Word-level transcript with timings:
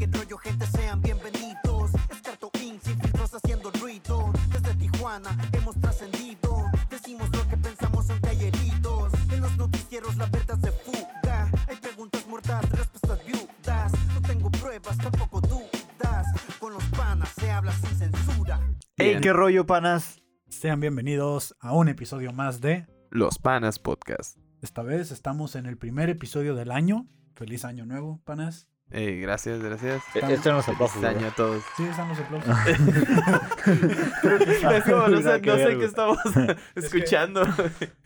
qué 0.00 0.06
rollo, 0.06 0.38
gente, 0.38 0.66
sean 0.66 1.02
bienvenidos. 1.02 1.90
Escarto 2.10 2.50
Inc. 2.62 2.80
sin 2.82 2.98
filtros 2.98 3.34
haciendo 3.34 3.70
ruido. 3.72 4.32
Desde 4.50 4.74
Tijuana 4.76 5.36
hemos 5.52 5.78
trascendido. 5.78 6.64
Decimos 6.88 7.28
lo 7.36 7.46
que 7.46 7.58
pensamos 7.58 8.08
hay 8.08 8.46
heridos. 8.46 9.12
En 9.30 9.42
los 9.42 9.54
noticieros 9.58 10.16
la 10.16 10.24
verdad 10.26 10.58
se 10.58 10.72
fuga. 10.72 11.50
Hay 11.68 11.76
preguntas 11.76 12.26
muertas, 12.26 12.66
respuestas 12.70 13.26
viudas. 13.26 13.92
No 14.14 14.22
tengo 14.22 14.50
pruebas, 14.50 14.96
tampoco 14.96 15.42
dudas. 15.42 16.26
Con 16.58 16.72
los 16.72 16.84
panas 16.96 17.28
se 17.38 17.50
habla 17.50 17.72
sin 17.72 17.98
censura. 17.98 18.58
Hey, 18.96 19.18
qué 19.20 19.34
rollo, 19.34 19.66
panas. 19.66 20.22
Sean 20.48 20.80
bienvenidos 20.80 21.54
a 21.60 21.74
un 21.74 21.88
episodio 21.88 22.32
más 22.32 22.62
de. 22.62 22.86
Los 23.10 23.38
Panas 23.38 23.78
Podcast. 23.78 24.38
Esta 24.62 24.82
vez 24.82 25.10
estamos 25.10 25.56
en 25.56 25.66
el 25.66 25.76
primer 25.76 26.08
episodio 26.08 26.54
del 26.54 26.70
año. 26.70 27.06
Feliz 27.34 27.66
año 27.66 27.84
nuevo, 27.84 28.22
panas. 28.24 28.69
Eh, 28.92 29.20
gracias, 29.22 29.60
gracias. 29.62 30.02
Estamos- 30.14 30.34
Este 30.34 30.50
nos 30.52 30.68
aplausos. 30.68 31.00
Feliz 31.00 31.16
año 31.16 31.26
a 31.28 31.30
todos. 31.30 31.62
Sí, 31.76 31.84
están 31.84 32.08
los 32.08 32.18
aplausos. 32.18 32.56
Es 34.72 34.84
como, 34.84 35.08
no 35.08 35.16
sé, 35.22 35.40
no 35.40 35.56
sé 35.56 35.78
qué 35.78 35.84
estamos 35.84 36.18
escuchando. 36.74 37.42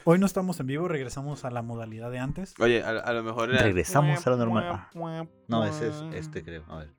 Hoy 0.05 0.18
no 0.18 0.27
estamos 0.27 0.60
en 0.60 0.66
vivo, 0.66 0.86
regresamos 0.88 1.44
a 1.44 1.50
la 1.50 1.62
modalidad 1.62 2.10
de 2.10 2.18
antes. 2.18 2.55
Oye, 2.58 2.82
a, 2.82 2.91
a 2.91 3.12
lo 3.12 3.22
mejor 3.22 3.50
era... 3.50 3.62
Regresamos 3.62 4.27
a 4.27 4.30
lo 4.30 4.36
normal. 4.36 4.64
Ah, 4.94 5.24
No, 5.48 5.64
ese 5.64 5.88
es 5.88 6.05
este, 6.14 6.42
creo. 6.42 6.64
A 6.68 6.78
ver. 6.78 6.91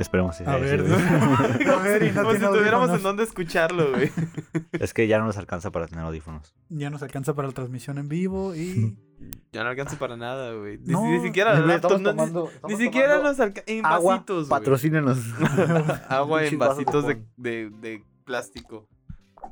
Esperemos 0.00 0.34
si 0.36 0.44
A 0.44 0.56
ver, 0.56 0.80
ese, 0.80 0.88
güey. 0.94 1.68
A 1.68 1.76
ver, 1.82 2.02
y 2.04 2.10
no 2.12 2.22
Como 2.22 2.32
si 2.34 2.40
tuviéramos 2.40 2.88
audífonos. 2.90 2.96
en 2.96 3.02
dónde 3.02 3.22
escucharlo, 3.24 3.90
güey. 3.90 4.10
Es 4.72 4.94
que 4.94 5.06
ya 5.06 5.18
no 5.18 5.26
nos 5.26 5.36
alcanza 5.36 5.70
para 5.70 5.86
tener 5.86 6.04
audífonos. 6.04 6.54
Ya 6.70 6.88
nos 6.88 7.02
alcanza 7.02 7.34
para 7.34 7.48
la 7.48 7.54
transmisión 7.54 7.98
en 7.98 8.08
vivo 8.08 8.54
y. 8.54 8.96
Ya 9.52 9.62
no 9.64 9.68
alcanza 9.68 9.98
para 9.98 10.16
nada, 10.16 10.54
güey. 10.54 10.78
Ni, 10.78 10.92
No, 10.94 11.04
ni 11.04 11.20
siquiera 11.20 11.58
laptop, 11.60 12.00
ni, 12.00 12.74
ni 12.74 12.80
siquiera 12.82 13.18
nos 13.20 13.38
alcanza... 13.38 13.70
En 13.70 13.84
Agua, 13.84 14.14
vasitos, 14.14 14.48
güey. 14.48 14.58
patrocínenos. 14.60 15.18
Agua 16.08 16.46
en 16.46 16.58
vasitos 16.58 17.06
de, 17.06 17.22
de, 17.36 17.68
de 17.82 18.02
plástico. 18.24 18.88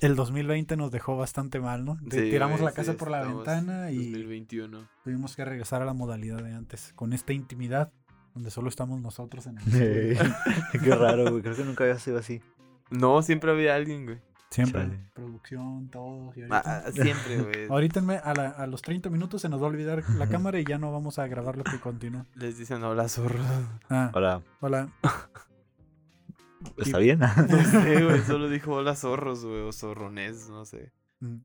El 0.00 0.16
2020 0.16 0.76
nos 0.78 0.90
dejó 0.90 1.18
bastante 1.18 1.60
mal, 1.60 1.84
¿no? 1.84 1.98
Sí, 2.10 2.30
Tiramos 2.30 2.60
güey, 2.60 2.70
la 2.70 2.72
casa 2.74 2.92
sí, 2.92 2.98
por 2.98 3.10
la 3.10 3.22
ventana 3.24 3.90
y 3.90 3.96
2021. 4.12 4.88
tuvimos 5.04 5.36
que 5.36 5.44
regresar 5.44 5.82
a 5.82 5.84
la 5.84 5.92
modalidad 5.92 6.42
de 6.42 6.54
antes. 6.54 6.92
Con 6.94 7.12
esta 7.12 7.34
intimidad, 7.34 7.92
donde 8.38 8.50
solo 8.52 8.68
estamos 8.68 9.00
nosotros 9.00 9.46
en 9.48 9.58
el. 9.58 10.16
Qué 10.84 10.94
raro, 10.94 11.28
güey. 11.30 11.42
Creo 11.42 11.56
que 11.56 11.64
nunca 11.64 11.82
había 11.84 11.98
sido 11.98 12.18
así. 12.18 12.40
No, 12.90 13.20
siempre 13.22 13.50
había 13.50 13.74
alguien, 13.74 14.04
güey. 14.06 14.18
Siempre. 14.50 14.82
Chale. 14.82 15.10
Producción, 15.12 15.88
todo. 15.90 16.32
Y 16.36 16.42
Ah, 16.42 16.46
ahorita, 16.62 16.84
ah, 16.86 16.92
siempre, 16.92 17.36
güey. 17.42 17.66
ahorita 17.68 18.00
a, 18.22 18.34
la- 18.34 18.50
a 18.50 18.66
los 18.68 18.80
30 18.82 19.10
minutos 19.10 19.42
se 19.42 19.48
nos 19.48 19.60
va 19.60 19.66
a 19.66 19.68
olvidar 19.70 20.04
la 20.16 20.28
cámara 20.28 20.58
y 20.60 20.64
ya 20.64 20.78
no 20.78 20.90
vamos 20.92 21.18
a 21.18 21.26
grabar 21.26 21.56
lo 21.58 21.64
que 21.64 21.80
continúa. 21.80 22.24
Les 22.36 22.56
dicen 22.56 22.82
hola, 22.84 23.08
zorros. 23.08 23.44
Ah, 23.90 24.10
Hola. 24.14 24.42
hola. 24.60 24.88
¿Está 26.76 26.98
bien? 26.98 27.18
No 27.48 27.64
sé, 27.64 28.04
güey. 28.04 28.20
Solo 28.22 28.48
dijo 28.48 28.72
hola, 28.72 28.94
zorros, 28.94 29.44
güey. 29.44 29.60
O 29.62 29.72
zorrones, 29.72 30.48
no 30.48 30.64
sé. 30.64 30.92
Mm. 31.20 31.38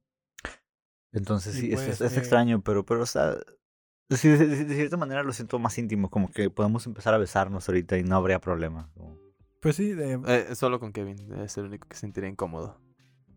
Entonces 1.11 1.55
Y 1.58 1.59
sí, 1.61 1.67
es- 1.73 1.81
pues, 1.81 1.88
es, 1.89 2.02
es 2.02 2.16
eh, 2.17 2.19
extraño, 2.19 2.61
pero, 2.61 2.86
pero, 2.86 3.02
o 3.03 3.05
sea, 3.08 3.36
sí, 4.19 4.30
de, 4.30 4.47
de- 4.47 4.66
de 4.66 4.75
cierta 4.75 4.97
manera 4.97 5.23
lo 5.23 5.33
siento 5.33 5.59
más 5.59 5.78
íntimo, 5.78 6.09
como 6.09 6.30
que 6.30 6.50
podemos 6.50 6.86
empezar 6.88 7.14
a 7.14 7.17
besarnos 7.17 7.67
ahorita 7.69 7.97
y 7.97 8.03
no 8.03 8.16
habría 8.16 8.39
problema. 8.39 8.89
como- 8.95 9.17
Pues 9.61 9.75
sí, 9.75 9.94
de- 9.94 10.20
Eh, 10.28 10.55
solo 10.55 10.80
con 10.80 10.92
Kevin. 10.94 11.17
Es 11.42 11.58
el 11.58 11.66
único 11.66 11.88
que 11.88 11.95
se 11.95 12.02
sentiría 12.02 12.30
incómodo. 12.30 12.80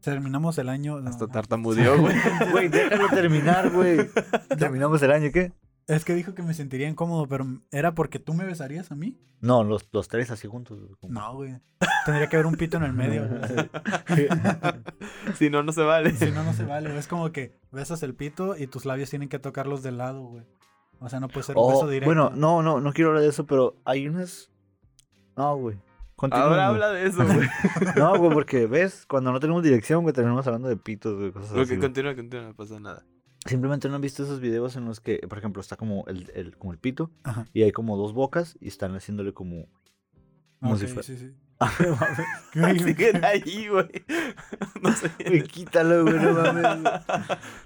terminamos 0.01 0.57
el 0.59 0.69
año. 0.69 1.01
no, 1.01 1.11
Hasta 1.11 1.27
tartamudeó, 1.27 1.99
güey. 2.01 2.15
Güey, 2.53 2.69
déjalo 2.69 3.09
terminar, 3.09 3.71
güey. 3.71 4.09
¿Terminamos 4.59 5.03
el 5.03 5.11
año 5.11 5.31
qué? 5.33 5.53
Es 5.89 6.05
que 6.05 6.15
dijo 6.15 6.35
que 6.35 6.43
me 6.43 6.53
sentiría 6.55 6.89
incómodo, 6.89 7.29
pero 7.29 7.47
¿era 7.71 7.95
porque 7.95 8.19
tú 8.19 8.35
me 8.35 8.45
besarías 8.45 8.91
a 8.91 8.97
mí? 8.97 9.19
No, 9.41 9.63
los, 9.65 9.89
los 9.93 10.09
tres 10.09 10.31
así 10.33 10.49
juntos. 10.49 10.79
como- 11.01 11.13
No, 11.13 11.35
güey. 11.35 11.57
Tendría 12.05 12.29
que 12.29 12.37
haber 12.37 12.47
un 12.47 12.57
pito 12.57 12.77
en 12.77 12.85
el 12.85 12.93
medio. 12.93 13.25
si 15.37 15.51
no, 15.51 15.63
no 15.63 15.73
se 15.73 15.83
vale. 15.83 16.13
Si 16.13 16.31
no, 16.31 16.45
no 16.45 16.53
se 16.53 16.65
vale. 16.65 16.97
Es 16.99 17.07
como 17.09 17.33
que 17.33 17.59
besas 17.73 18.03
el 18.03 18.15
pito 18.15 18.57
y 18.57 18.67
tus 18.67 18.85
labios 18.85 19.11
tienen 19.11 19.29
que 19.29 19.39
tocarlos 19.39 19.83
del 19.83 19.99
lado, 19.99 20.23
güey. 20.25 20.45
O 21.01 21.09
sea, 21.09 21.21
no 21.21 21.29
puede 21.29 21.43
ser 21.45 21.57
un 21.57 21.63
Oh, 21.65 21.69
beso 21.71 21.87
directo. 21.89 22.07
bueno, 22.07 22.31
no, 22.35 22.63
no, 22.63 22.81
no 22.81 22.93
quiero 22.93 23.11
hablar 23.11 23.23
de 23.23 23.29
eso, 23.31 23.45
pero 23.47 23.77
hay 23.85 24.09
unas. 24.09 24.51
No, 25.37 25.57
güey. 25.57 25.79
Continúa, 26.17 26.45
Ahora 26.47 26.69
habla 26.69 26.91
de 26.93 27.07
eso, 27.07 27.25
güey. 27.27 27.47
No, 27.97 28.17
güey, 28.19 28.31
porque 28.33 28.67
ves, 28.67 29.05
cuando 29.07 29.33
no 29.33 29.39
tenemos 29.41 29.63
dirección, 29.63 30.03
güey, 30.03 30.15
terminamos 30.15 30.47
hablando 30.47 30.69
de 30.69 30.77
pitos, 30.79 31.15
güey, 31.19 31.31
cosas 31.31 31.53
Ok, 31.53 31.59
así. 31.59 31.69
güey. 31.77 31.81
continúa, 31.81 32.15
continúa, 32.17 32.47
no 32.47 32.55
pasa 32.55 32.81
nada. 32.81 33.05
Simplemente 33.45 33.89
no 33.89 33.97
han 33.97 34.01
visto 34.01 34.23
esos 34.25 34.41
videos 34.41 34.75
en 34.77 34.87
los 34.87 34.99
que, 35.01 35.19
por 35.29 35.37
ejemplo, 35.39 35.61
está 35.61 35.77
como 35.77 36.05
el, 36.09 36.31
el, 36.35 36.57
como 36.57 36.73
el 36.73 36.79
pito 36.79 37.11
Ajá. 37.23 37.47
y 37.53 37.63
hay 37.63 37.71
como 37.73 37.97
dos 37.99 38.13
bocas 38.15 38.57
y 38.61 38.69
están 38.69 38.95
haciéndole 38.97 39.35
como. 39.35 39.67
como 40.61 40.73
Ok, 40.73 40.79
si 40.81 40.87
fuera- 40.87 41.03
sí, 41.03 41.17
sí. 41.19 41.35
Siguen 42.85 43.25
ahí, 43.25 43.69
güey. 43.69 43.89
No 44.83 44.93
sé. 44.93 45.11
Güey, 45.27 45.43
quítalo, 45.43 46.03
güey, 46.03 46.17
no 46.19 46.33
mames. 46.33 46.93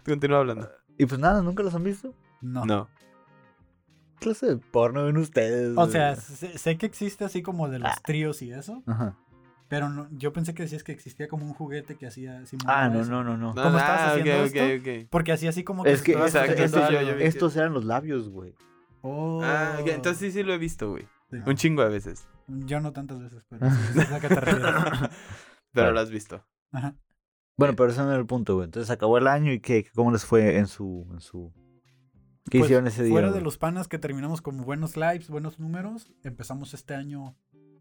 Continúa 0.04 0.38
hablando. 0.41 0.68
Y 0.98 1.06
pues 1.06 1.18
nada, 1.20 1.41
¿nunca 1.42 1.62
los 1.62 1.74
han 1.74 1.84
visto? 1.84 2.14
No. 2.41 2.64
No. 2.66 2.88
¿Qué 4.20 4.26
clase 4.26 4.47
de 4.47 4.56
porno 4.58 5.04
ven 5.04 5.16
ustedes? 5.16 5.76
O 5.76 5.86
sea, 5.88 6.14
sé, 6.16 6.56
sé 6.58 6.76
que 6.78 6.86
existe 6.86 7.25
así 7.25 7.42
como 7.42 7.69
de 7.69 7.78
los 7.81 7.91
Ah. 7.91 7.98
tríos 8.04 8.42
y 8.42 8.53
eso, 8.53 8.82
Ajá. 8.86 9.16
pero 9.69 9.88
no- 9.88 10.08
yo 10.12 10.32
pensé 10.32 10.54
que 10.54 10.62
decías 10.62 10.84
que 10.84 10.92
existía 10.92 11.26
como 11.28 11.47
un 11.47 11.54
juguete 11.54 11.97
que 11.97 12.06
hacía 12.06 12.41
así. 12.41 12.56
Ah, 12.66 12.88
no, 12.88 13.04
no, 13.04 13.25
no, 13.25 13.36
no. 13.36 13.54
No, 13.54 13.54
¿Cómo 13.54 13.70
no, 13.70 13.78
estabas 13.78 14.00
ah, 14.00 14.10
haciendo 14.12 14.32
ok, 14.44 14.54
esto? 14.54 14.64
ok, 14.91 15.03
ok. 15.04 15.09
Porque 15.10 15.32
así 15.32 15.47
así 15.48 15.64
como 15.64 15.82
que... 15.84 15.92
Es 15.92 16.03
que 16.03 16.12
Exacto, 16.12 16.69
sí, 16.69 16.92
yo- 16.92 17.03
yo 17.03 17.16
que- 17.16 17.26
estos 17.26 17.56
eran 17.56 17.72
los 17.72 17.84
labios, 17.84 18.28
güey. 18.28 18.54
Oh. 19.03 19.41
Ah, 19.42 19.78
entonces 19.86 20.19
sí, 20.19 20.30
sí 20.30 20.42
lo 20.44 20.53
he 20.53 20.59
visto, 20.59 20.91
güey. 20.91 21.09
Sí. 21.30 21.38
Un 21.47 21.54
chingo 21.56 21.82
de 21.82 21.88
veces. 21.88 22.28
Yo 22.48 22.80
no 22.80 22.92
tantas 22.92 23.20
veces, 23.20 23.44
pero 23.48 23.60
sí, 23.94 24.00
a 24.12 24.20
qué 24.20 24.28
te 24.28 24.41
refieres. 24.41 24.75
Pero 25.72 25.86
Vale. 25.86 25.92
lo 25.94 26.00
has 26.00 26.10
visto. 26.10 26.44
Ajá. 26.72 26.97
Bueno, 27.56 27.76
pero 27.76 27.91
ese 27.91 28.00
no 28.00 28.09
era 28.10 28.19
el 28.19 28.26
punto, 28.26 28.56
güey. 28.56 28.64
Entonces 28.64 28.91
acabó 28.91 29.19
el 29.19 29.28
año 29.28 29.53
y 29.53 29.60
qué, 29.60 29.86
cómo 29.94 30.10
les 30.10 30.25
fue 30.25 30.56
en 30.59 30.66
su, 30.66 31.06
en 31.12 31.20
su. 31.20 31.53
¿Qué 32.48 32.58
Pues, 32.58 32.68
hicieron 32.68 32.86
ese 32.86 33.02
día? 33.02 33.12
Fuera 33.12 33.32
de 33.32 33.40
los 33.40 33.58
panas 33.58 33.88
que 33.88 33.98
terminamos 33.98 34.40
con 34.42 34.62
buenos 34.62 34.96
lives, 34.96 35.28
buenos 35.28 35.58
números, 35.60 36.10
empezamos 36.24 36.74
este 36.74 36.94
año 36.94 37.36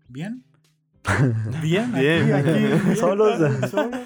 bien. 0.07 0.43
Bien, 1.61 1.95
aquí, 1.95 2.01
Bien. 2.01 2.33
aquí, 2.33 2.51
bien, 2.51 2.95
Solos. 2.97 3.39
solo. 3.71 3.97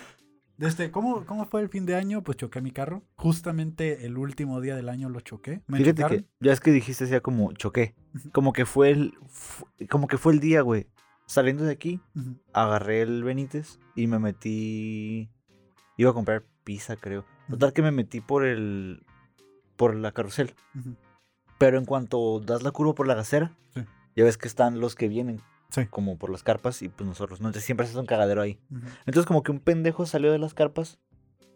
Desde, 0.58 0.92
¿cómo, 0.92 1.26
¿Cómo 1.26 1.46
fue 1.46 1.62
el 1.62 1.68
fin 1.70 1.86
de 1.88 1.96
año? 1.96 2.22
Pues 2.24 2.38
choqué 2.38 2.62
mi 2.62 2.72
carro. 2.72 3.04
Justamente 3.16 4.06
el 4.06 4.18
último 4.18 4.62
día 4.62 4.76
del 4.76 4.88
año 4.88 5.10
lo 5.10 5.20
choqué. 5.20 5.64
Me 5.68 5.80
Fíjate 5.80 6.04
chocaron. 6.04 6.24
que 6.24 6.30
ya 6.40 6.54
es 6.54 6.60
que 6.60 6.72
dijiste 6.72 7.06
decía 7.06 7.22
como 7.22 7.52
choqué. 7.54 7.96
Como 8.32 8.54
que 8.54 8.66
fue 8.66 8.92
el 8.92 9.14
como 9.90 10.08
que 10.08 10.20
fue 10.20 10.34
el 10.34 10.40
día, 10.40 10.62
güey. 10.62 10.88
Saliendo 11.26 11.64
de 11.64 11.72
aquí, 11.72 12.00
agarré 12.54 13.02
el 13.02 13.24
Benítez 13.24 13.80
y 13.96 14.06
me 14.08 14.20
metí 14.20 15.32
iba 15.98 16.12
a 16.12 16.14
comprar 16.14 16.46
pizza, 16.64 16.96
creo. 16.96 17.26
Total 17.50 17.74
que 17.74 17.82
me 17.82 17.92
metí 17.92 18.22
por 18.22 18.46
el 18.46 19.04
por 19.76 19.96
la 19.96 20.12
carrusel. 20.12 20.54
Pero 21.58 21.78
en 21.78 21.86
cuanto 21.86 22.40
das 22.40 22.64
la 22.64 22.72
curva 22.72 22.94
por 22.94 23.08
la 23.08 23.16
gacera, 23.16 23.52
Sí. 23.74 23.82
ya 24.16 24.24
ves 24.24 24.38
que 24.38 24.48
están 24.48 24.80
los 24.80 24.96
que 24.96 25.08
vienen 25.08 25.42
Sí. 25.70 25.86
como 25.90 26.18
por 26.18 26.30
las 26.30 26.44
carpas 26.44 26.82
y 26.82 26.90
pues 26.90 27.08
nosotros, 27.08 27.42
¿no? 27.42 27.48
Entonces 27.48 27.66
siempre 27.66 27.86
se 27.86 27.92
hace 27.92 28.00
un 28.00 28.06
cagadero 28.06 28.42
ahí. 28.42 28.60
Entonces 29.06 29.26
como 29.26 29.44
que 29.44 29.52
un 29.52 29.60
pendejo 29.60 30.06
salió 30.06 30.32
de 30.32 30.40
las 30.40 30.54
carpas 30.54 31.00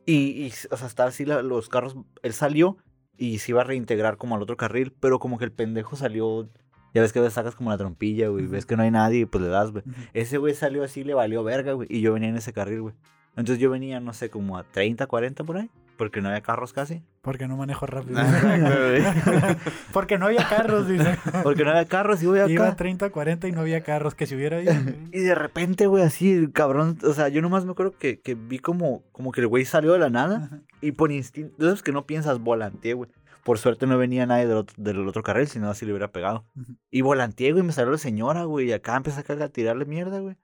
y, 0.06 0.46
y, 0.46 0.54
o 0.72 0.78
sea, 0.78 0.88
estaba 0.88 1.10
así 1.10 1.26
la- 1.26 1.42
los 1.44 1.70
carros, 1.70 1.96
él 2.24 2.34
salió 2.34 2.78
y 3.18 3.40
se 3.40 3.52
iba 3.52 3.62
a 3.62 3.66
reintegrar 3.66 4.18
como 4.18 4.36
al 4.36 4.42
otro 4.42 4.58
carril, 4.58 4.94
pero 5.00 5.20
como 5.20 5.38
que 5.38 5.46
el 5.46 5.52
pendejo 5.52 5.96
salió, 5.96 6.48
ya 6.94 7.02
ves 7.02 7.12
que 7.14 7.20
veces 7.20 7.34
sacas 7.34 7.56
como 7.56 7.70
la 7.70 7.78
trompilla, 7.78 8.30
güey, 8.30 8.46
Ujú. 8.46 8.54
ves 8.54 8.66
que 8.66 8.78
no 8.78 8.84
hay 8.84 8.92
nadie 8.92 9.22
y 9.22 9.26
pues 9.26 9.44
le 9.44 9.50
das, 9.50 9.72
güey. 9.72 9.84
Ese 10.14 10.38
güey 10.38 10.54
salió 10.56 10.84
así, 10.84 11.04
le 11.04 11.14
valió 11.14 11.44
verga, 11.44 11.74
güey, 11.74 11.88
y 11.92 12.02
yo 12.02 12.14
venía 12.14 12.30
en 12.30 12.38
ese 12.38 12.54
carril, 12.54 12.82
güey. 12.82 12.96
Entonces 13.36 13.60
yo 13.60 13.70
venía, 13.70 14.00
no 14.00 14.14
sé, 14.14 14.30
como 14.32 14.58
a 14.58 14.64
30, 14.64 15.06
40 15.08 15.44
por 15.44 15.58
ahí, 15.58 15.70
porque 15.97 16.22
no 16.22 16.30
había 16.30 16.41
carros 16.41 16.72
casi. 16.72 17.03
Porque 17.22 17.47
no 17.47 17.58
manejo 17.58 17.85
rápido. 17.85 18.22
Güey. 18.22 19.03
Porque 19.91 20.18
no 20.18 20.28
había 20.28 20.47
carros, 20.47 20.88
dice. 20.88 21.18
Porque 21.44 21.66
no 21.66 21.72
había 21.72 21.86
carros 21.86 22.24
y 22.24 22.27
voy 22.27 22.39
Iba 22.50 22.66
a 22.66 22.68
acá. 22.69 22.77
30, 22.77 23.10
40 23.10 23.48
y 23.48 23.51
no 23.51 23.62
había 23.62 23.81
carros. 23.81 24.16
Que 24.16 24.25
si 24.25 24.36
hubiera 24.36 24.62
ido. 24.62 24.74
Y 25.12 25.19
de 25.19 25.36
repente, 25.36 25.88
güey, 25.88 26.04
así, 26.04 26.31
el 26.31 26.54
cabrón, 26.54 26.98
o 27.04 27.13
sea, 27.13 27.27
yo 27.27 27.42
nomás 27.42 27.66
me 27.66 27.72
acuerdo 27.72 27.98
que, 27.98 28.22
que 28.22 28.36
vi 28.36 28.60
como, 28.60 29.04
como 29.12 29.31
que 29.31 29.42
el 29.42 29.48
güey 29.48 29.66
salió 29.66 29.92
de 29.94 30.00
la 30.00 30.10
nada. 30.10 30.45
Ajá. 30.45 30.62
Y 30.81 30.92
por 30.94 31.12
instinto, 31.12 31.56
de 31.57 31.68
esos 31.68 31.83
que 31.83 31.92
no 31.92 32.06
piensas, 32.06 32.39
volanteé, 32.39 32.94
güey. 32.94 33.10
Por 33.44 33.57
suerte 33.57 33.88
no 33.88 33.98
venía 33.98 34.25
nadie 34.25 34.45
del 34.45 34.57
otro, 34.57 34.75
del 34.77 35.07
otro 35.07 35.24
carril, 35.24 35.48
si 35.48 35.57
no 35.60 35.69
así 35.69 35.86
le 35.86 35.94
hubiera 35.94 36.12
pegado. 36.12 36.45
Ujú. 36.56 36.77
Y 36.92 37.01
volanteé, 37.01 37.51
güey, 37.51 37.63
y 37.63 37.68
me 37.68 37.74
salió 37.74 37.92
la 37.92 37.98
señora, 37.98 38.44
güey. 38.44 38.68
Y 38.68 38.74
acá 38.74 38.95
empecé 38.95 39.22
acá 39.22 39.33
a 39.42 39.50
tirarle 39.50 39.86
mierda, 39.86 40.19
güey. 40.19 40.36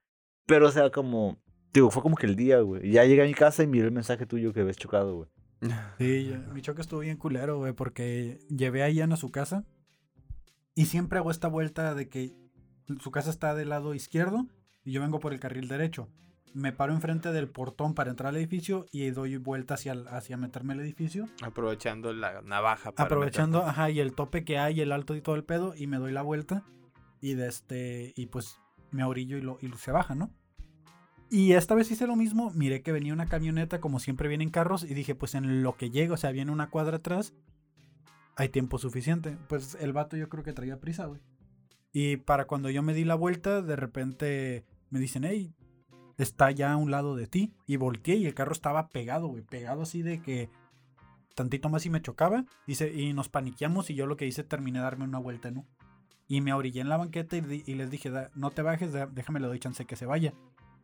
Pero, 0.45 0.68
o 0.68 0.72
sea, 0.72 0.89
como, 0.89 1.38
digo, 1.74 1.92
fue 1.92 2.01
como 2.01 2.16
que 2.16 2.25
el 2.25 2.36
día, 2.36 2.60
güey. 2.60 2.92
Ya 2.92 3.04
llegué 3.06 3.24
a 3.24 3.25
mi 3.25 3.33
casa 3.33 3.63
y 3.63 3.68
miré 3.68 3.86
el 3.86 3.92
mensaje 3.92 4.25
tuyo 4.25 4.54
que 4.54 4.62
habías 4.62 4.78
chocado, 4.78 5.16
güey. 5.16 5.30
Sí, 5.98 6.25
yo- 6.25 6.38
mi 6.54 6.62
choque 6.62 6.81
estuvo 6.81 7.00
bien 7.01 7.18
culero, 7.18 7.57
güey, 7.57 7.74
porque 7.74 8.39
llevé 8.50 8.83
a 8.83 8.89
Ian 8.89 9.13
a 9.13 9.18
su 9.18 9.31
casa 9.31 9.65
y 10.75 10.86
siempre 10.86 11.19
hago 11.19 11.31
esta 11.31 11.48
vuelta 11.48 11.94
de 11.95 12.10
que 12.10 12.36
su 13.00 13.12
casa 13.12 13.30
está 13.30 13.56
del 13.56 13.69
lado 13.69 13.94
izquierdo 13.94 14.48
y 14.83 14.92
yo 14.92 15.01
vengo 15.01 15.19
por 15.19 15.33
el 15.33 15.39
carril 15.39 15.68
derecho. 15.68 16.10
Me 16.54 16.71
paro 16.71 16.94
enfrente 16.94 17.31
del 17.31 17.48
portón 17.50 17.95
para 17.95 18.12
entrar 18.12 18.30
al 18.30 18.36
edificio 18.38 18.86
y 18.92 19.10
doy 19.10 19.38
vuelta 19.38 19.74
hacia, 19.74 19.94
hacia 20.10 20.38
meterme 20.38 20.74
al 20.74 20.81
edificio. 20.81 21.27
Aprovechando 21.42 22.13
la 22.13 22.42
navaja. 22.44 22.92
para 22.92 23.06
aprovechando, 23.07 23.63
ajá, 23.66 23.89
y 23.89 24.00
el 24.00 24.13
tope 24.13 24.44
que 24.45 24.59
hay, 24.59 24.80
el 24.81 24.92
alto 24.92 25.16
y 25.16 25.21
todo 25.21 25.33
el 25.36 25.44
pedo, 25.44 25.74
y 25.75 25.88
me 25.88 25.98
doy 25.98 26.12
la 26.12 26.21
vuelta. 26.21 26.63
Y 27.21 27.33
de 27.33 27.48
este. 27.48 28.13
Y 28.16 28.27
pues 28.27 28.59
me 28.92 29.04
orillo 29.04 29.38
y, 29.38 29.42
lo, 29.42 29.57
y 29.62 29.71
se 29.77 29.92
baja, 29.92 30.13
¿no? 30.13 30.30
Y 31.33 31.53
esta 31.53 31.74
vez 31.74 31.89
hice 31.89 32.06
lo 32.06 32.15
mismo. 32.15 32.51
Miré 32.51 32.83
que 32.83 32.91
venía 32.91 33.12
una 33.12 33.25
camioneta, 33.25 33.81
como 33.81 34.00
siempre 34.00 34.30
vienen 34.30 34.51
carros. 34.51 34.83
Y 34.83 34.94
dije, 34.94 35.15
pues 35.15 35.33
en 35.33 35.63
lo 35.63 35.75
que 35.77 35.89
llego, 35.89 36.13
o 36.13 36.18
sea, 36.18 36.31
viene 36.31 36.51
una 36.51 36.69
cuadra 36.69 36.97
atrás. 36.97 37.33
Hay 38.35 38.50
tiempo 38.50 38.77
suficiente. 38.77 39.35
Pues 39.50 39.75
el 39.81 39.94
vato 39.94 40.15
yo 40.15 40.30
creo 40.30 40.44
que 40.44 40.53
traía 40.53 40.80
prisa, 40.80 41.07
güey. 41.07 41.21
Y 41.91 42.18
para 42.18 42.45
cuando 42.45 42.69
yo 42.69 42.83
me 42.83 42.94
di 42.94 43.03
la 43.03 43.15
vuelta, 43.15 43.63
de 43.63 43.75
repente 43.75 44.63
me 44.91 45.00
dicen, 45.00 45.24
hey, 45.24 45.56
está 46.19 46.51
ya 46.51 46.71
a 46.74 46.77
un 46.77 46.91
lado 46.91 47.15
de 47.15 47.25
ti. 47.25 47.51
Y 47.65 47.77
volteé 47.77 48.15
y 48.18 48.27
el 48.27 48.35
carro 48.35 48.51
estaba 48.51 48.89
pegado, 48.89 49.27
güey. 49.27 49.41
Pegado 49.44 49.81
así 49.81 50.03
de 50.03 50.21
que 50.21 50.51
tantito 51.33 51.68
más 51.68 51.83
y 51.88 51.89
me 51.89 52.01
chocaba. 52.03 52.45
Se- 52.68 52.94
y 52.94 53.12
nos 53.13 53.30
paniqueamos 53.30 53.89
y 53.89 53.95
yo 53.95 54.06
lo 54.06 54.18
que 54.18 54.27
hice 54.27 54.44
terminé 54.44 54.80
darme 54.81 55.06
una 55.06 55.18
vuelta, 55.18 55.50
¿no? 55.50 55.65
Y 56.27 56.41
me 56.41 56.53
orillé 56.53 56.81
en 56.81 56.89
la 56.89 56.97
banqueta 56.97 57.38
y, 57.38 57.63
y 57.65 57.74
les 57.74 57.89
dije, 57.89 58.09
"Da- 58.12 58.30
no 58.35 58.51
te 58.51 58.62
bajes, 58.62 58.91
déjame 59.13 59.39
le 59.39 59.47
doy 59.47 59.59
chance 59.59 59.85
que 59.85 59.95
se 59.95 60.06
vaya. 60.06 60.33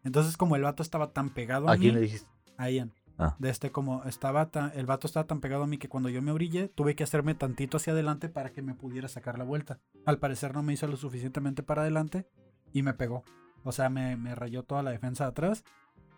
Entonces 0.04 0.38
como 0.38 0.56
el 0.56 0.64
vato 0.64 0.84
estaba 0.84 1.12
tan 1.12 1.30
pegado 1.30 1.70
a, 1.70 1.74
¿A 1.74 1.78
quién 1.78 1.94
mí, 1.94 2.00
le 2.00 2.06
dijiste? 2.06 2.28
a 2.58 2.70
Ian. 2.70 2.94
Ah. 3.18 3.36
De 3.38 3.50
este 3.50 3.72
como 3.72 4.06
estaba 4.06 4.50
tan, 4.50 4.72
el 4.76 4.86
vato 4.86 5.06
estaba 5.06 5.28
tan 5.28 5.42
pegado 5.42 5.64
a 5.64 5.68
mí 5.68 5.78
que 5.78 5.90
cuando 5.90 6.08
yo 6.10 6.22
me 6.22 6.32
orillé 6.32 6.70
tuve 6.70 6.96
que 6.96 7.04
hacerme 7.04 7.36
tantito 7.36 7.78
hacia 7.78 7.92
adelante 7.92 8.30
para 8.30 8.52
que 8.52 8.62
me 8.62 8.76
pudiera 8.76 9.08
sacar 9.10 9.38
la 9.38 9.44
vuelta. 9.44 9.80
Al 10.06 10.20
parecer 10.20 10.54
no 10.54 10.64
me 10.64 10.74
hizo 10.74 10.88
lo 10.88 10.96
suficientemente 10.96 11.62
para 11.62 11.82
adelante 11.82 12.28
y 12.72 12.82
me 12.82 12.94
pegó. 12.94 13.24
O 13.64 13.74
sea, 13.74 13.90
me, 13.90 14.16
me 14.16 14.36
rayó 14.36 14.64
toda 14.64 14.84
la 14.84 14.92
defensa 14.92 15.26
de 15.26 15.30
atrás 15.32 15.66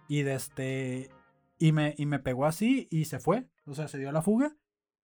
y 0.07 0.21
de 0.21 0.35
este 0.35 1.09
y 1.57 1.71
me, 1.71 1.95
y 1.97 2.05
me 2.05 2.19
pegó 2.19 2.45
así 2.45 2.87
y 2.91 3.05
se 3.05 3.19
fue. 3.19 3.47
O 3.65 3.73
sea, 3.73 3.87
se 3.87 3.97
dio 3.97 4.11
la 4.11 4.21
fuga 4.21 4.55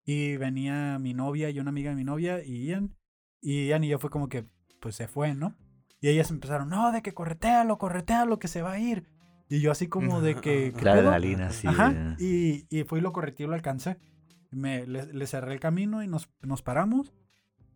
y 0.06 0.38
venía 0.38 1.00
mi 1.00 1.13
novia 1.13 1.50
y 1.50 1.59
una 1.59 1.69
amiga 1.69 1.89
de 1.89 1.95
mi 1.95 2.03
novia 2.03 2.44
y 2.44 2.65
Ian. 2.65 2.95
Y 3.41 3.68
Ian 3.68 3.83
y 3.83 3.89
yo 3.89 4.00
fue 4.00 4.09
como 4.09 4.29
que 4.29 4.47
pues 4.79 4.95
se 4.95 5.07
fue, 5.07 5.33
¿no? 5.33 5.56
Y 6.00 6.10
ellas 6.10 6.30
empezaron, 6.30 6.70
no, 6.70 6.92
de 6.92 7.02
que 7.02 7.14
corretealo, 7.14 7.78
corretealo, 7.78 8.40
que 8.40 8.48
se 8.48 8.62
va 8.62 8.74
a 8.74 8.80
ir. 8.80 9.08
Y 9.50 9.62
yo 9.62 9.72
así 9.72 9.88
como 9.88 10.22
de 10.22 10.36
que... 10.36 10.74
¿qué 10.78 10.84
La 10.84 10.94
adrenalina, 10.94 11.52
sí. 11.52 11.68
Ajá. 11.68 12.16
Y, 12.20 12.66
y 12.70 12.84
fui 12.84 13.00
y 13.00 13.02
lo 13.02 13.14
correteé 13.14 13.46
y 13.46 13.50
lo 13.50 13.56
alcancé. 13.56 13.98
Me, 14.52 14.86
le, 14.86 15.06
le 15.12 15.28
cerré 15.28 15.54
el 15.54 15.60
camino 15.60 16.04
y 16.04 16.08
nos, 16.08 16.30
nos 16.42 16.62
paramos. 16.62 17.14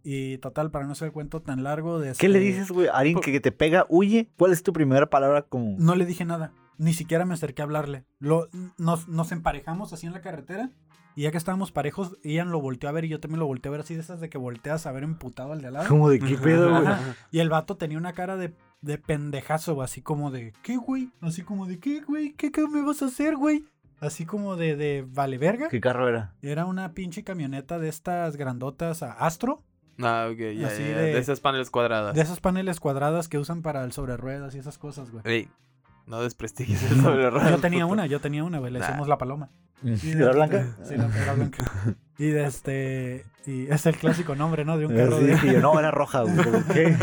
Y 0.04 0.38
total, 0.40 0.72
para 0.72 0.86
no 0.86 0.94
hacer 0.94 1.08
el 1.08 1.12
cuento 1.14 1.42
tan 1.42 1.64
largo 1.64 2.00
de... 2.00 2.14
¿Qué 2.18 2.28
le 2.30 2.40
este, 2.40 2.50
dices, 2.52 2.72
güey? 2.72 2.88
A 2.88 2.94
alguien 2.98 3.16
por- 3.16 3.24
que 3.26 3.40
te 3.40 3.52
pega, 3.52 3.86
huye. 3.90 4.30
¿Cuál 4.38 4.52
es 4.52 4.64
tu 4.64 4.74
primera 4.74 5.10
palabra 5.10 5.44
como...? 5.44 5.76
No 5.78 5.96
le 5.96 6.06
dije 6.06 6.26
nada. 6.26 6.54
Ni 6.78 6.94
siquiera 6.94 7.26
me 7.26 7.36
acerqué 7.36 7.62
a 7.62 7.66
hablarle. 7.66 8.06
Lo, 8.20 8.50
nos, 8.78 9.08
nos 9.08 9.32
emparejamos 9.32 9.94
así 9.94 10.08
en 10.08 10.14
la 10.14 10.22
carretera. 10.22 10.72
Y 11.22 11.26
ya 11.26 11.32
que 11.32 11.38
estábamos 11.38 11.72
parejos, 11.72 12.18
Ian 12.24 12.50
lo 12.50 12.60
volteó 12.60 12.90
a 12.90 12.94
ver 12.94 13.06
y 13.06 13.10
yo 13.10 13.20
también 13.20 13.40
lo 13.42 13.46
volteé 13.46 13.70
a 13.70 13.74
ver 13.74 13.82
así 13.82 13.94
de 13.94 14.02
esas 14.02 14.20
de 14.22 14.28
que 14.28 14.40
volteas 14.40 14.88
a 14.88 14.92
ver 14.92 15.04
emputado 15.04 15.52
al 15.52 15.62
de 15.62 15.68
al 15.68 15.74
lado. 15.74 15.88
¿Cómo 15.88 16.10
de 16.10 16.18
qué 16.18 16.36
pedo, 16.36 16.72
güey? 16.72 16.92
Y 17.30 17.40
el 17.42 17.50
vato 17.50 17.78
tenía 17.78 18.00
una 18.00 18.14
cara 18.14 18.38
de, 18.38 18.56
de 18.82 18.98
pendejazo, 18.98 19.76
güey, 19.76 19.86
así 19.86 20.02
como 20.02 20.32
de, 20.32 20.52
¿qué, 20.64 20.78
güey? 20.78 21.12
Así 21.22 21.44
como 21.44 21.68
de, 21.68 21.78
¿qué, 21.80 22.02
güey? 22.02 22.34
¿Qué, 22.34 22.52
qué 22.52 22.68
me 22.68 22.82
vas 22.82 23.04
a 23.04 23.06
hacer, 23.06 23.36
güey? 23.36 23.66
Así 24.00 24.26
como 24.26 24.56
de, 24.56 24.76
de, 24.76 25.06
vale, 25.08 25.38
verga. 25.38 25.68
¿Qué 25.70 25.80
carro 25.80 26.10
era? 26.10 26.34
Era 26.42 26.66
una 26.66 26.94
pinche 26.96 27.24
camioneta 27.24 27.78
de 27.78 27.90
estas 27.90 28.36
grandotas 28.36 29.04
a 29.04 29.12
Astro, 29.12 29.62
Ah, 30.00 30.28
ok, 30.32 30.40
ya, 30.58 30.68
Así 30.70 30.82
ya, 30.82 30.98
de- 30.98 31.14
de... 31.14 31.20
esas 31.20 31.40
paneles 31.40 31.70
cuadradas. 31.70 32.16
de 32.16 32.22
esas 32.22 32.40
paneles 32.40 32.80
cuadradas 32.80 33.28
que 33.28 33.38
usan 33.38 33.62
para 33.62 33.84
el 33.84 33.92
sobre 33.92 34.18
ruedas 34.18 34.56
y 34.56 34.58
esas 34.58 34.80
cosas, 34.80 35.12
güey. 35.12 35.22
Ey, 35.28 35.50
no 36.08 36.22
desprestigies 36.22 36.84
el 36.92 37.02
sobre 37.02 37.24
Yo 37.52 37.58
tenía 37.60 37.86
una, 37.86 38.06
yo 38.06 38.20
tenía 38.20 38.44
una, 38.44 38.60
güey, 38.60 38.72
le 38.72 38.80
Nah. 38.80 38.88
decimos 38.88 39.08
la 39.08 39.18
paloma. 39.18 39.50
Y 39.84 40.12
de 40.12 40.24
¿Era 40.24 40.32
blanca? 40.34 40.78
Sí, 40.84 40.96
la 40.96 41.06
era 41.08 41.34
blanca. 41.34 41.64
Y 42.20 42.28
de 42.28 42.46
este, 42.46 43.26
y 43.48 43.66
es 43.72 43.86
el 43.88 43.98
clásico 43.98 44.36
nombre, 44.36 44.64
¿no? 44.64 44.78
De 44.78 44.86
un 44.86 44.92
Sí, 44.92 44.98
carro 44.98 45.18
de... 45.20 45.28
dije 45.32 45.54
yo, 45.54 45.60
no, 45.60 45.80
era 45.80 45.90
roja, 45.90 46.22
güey. 46.22 46.36
¿Por 46.36 46.64
¿Qué? 46.66 46.96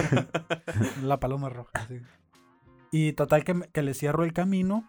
La 1.03 1.19
paloma 1.19 1.49
roja, 1.49 1.73
sí. 1.89 2.01
Y 2.93 3.13
total 3.15 3.43
que, 3.45 3.69
que 3.73 3.83
le 3.83 3.95
cierro 3.95 4.23
el 4.25 4.33
camino, 4.33 4.89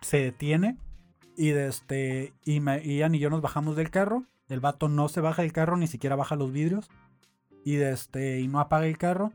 se 0.00 0.18
detiene 0.18 0.78
y 1.36 1.50
de 1.50 1.66
este 1.66 2.32
y 2.44 2.60
me, 2.60 2.80
Ian 2.82 3.14
y 3.14 3.18
yo 3.18 3.28
nos 3.30 3.42
bajamos 3.42 3.74
del 3.76 3.90
carro. 3.90 4.24
El 4.48 4.60
vato 4.60 4.88
no 4.88 5.08
se 5.08 5.20
baja 5.20 5.42
del 5.42 5.52
carro, 5.52 5.76
ni 5.76 5.88
siquiera 5.88 6.14
baja 6.16 6.36
los 6.36 6.52
vidrios. 6.52 6.88
Y 7.64 7.74
de 7.76 7.90
este 7.90 8.38
y 8.40 8.46
no 8.48 8.60
apaga 8.60 8.86
el 8.86 8.96
carro. 8.96 9.32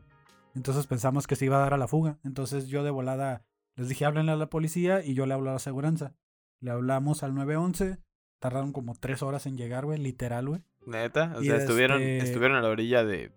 Entonces 0.54 0.86
pensamos 0.86 1.26
que 1.26 1.36
se 1.36 1.44
iba 1.44 1.58
a 1.58 1.60
dar 1.60 1.74
a 1.74 1.78
la 1.78 1.86
fuga. 1.86 2.16
Entonces 2.24 2.66
yo 2.68 2.82
de 2.82 2.90
volada 2.90 3.42
les 3.76 3.88
dije, 3.88 4.04
háblenle 4.04 4.32
a 4.32 4.36
la 4.36 4.48
policía 4.50 5.04
y 5.04 5.14
yo 5.14 5.26
le 5.26 5.34
hablo 5.34 5.48
a 5.50 5.52
la 5.52 5.56
aseguranza. 5.56 6.14
Le 6.60 6.70
hablamos 6.70 7.22
al 7.22 7.34
911. 7.34 7.98
Tardaron 8.38 8.72
como 8.72 8.94
tres 8.94 9.22
horas 9.22 9.46
en 9.46 9.56
llegar, 9.56 9.84
güey, 9.84 9.98
literal, 9.98 10.48
güey. 10.48 10.62
Neta, 10.86 11.34
o 11.36 11.42
Y 11.42 11.46
sea, 11.46 11.56
estuvieron, 11.56 12.02
este- 12.02 12.24
estuvieron 12.26 12.56
a 12.56 12.60
la 12.62 12.68
orilla 12.68 13.04
de, 13.04 13.32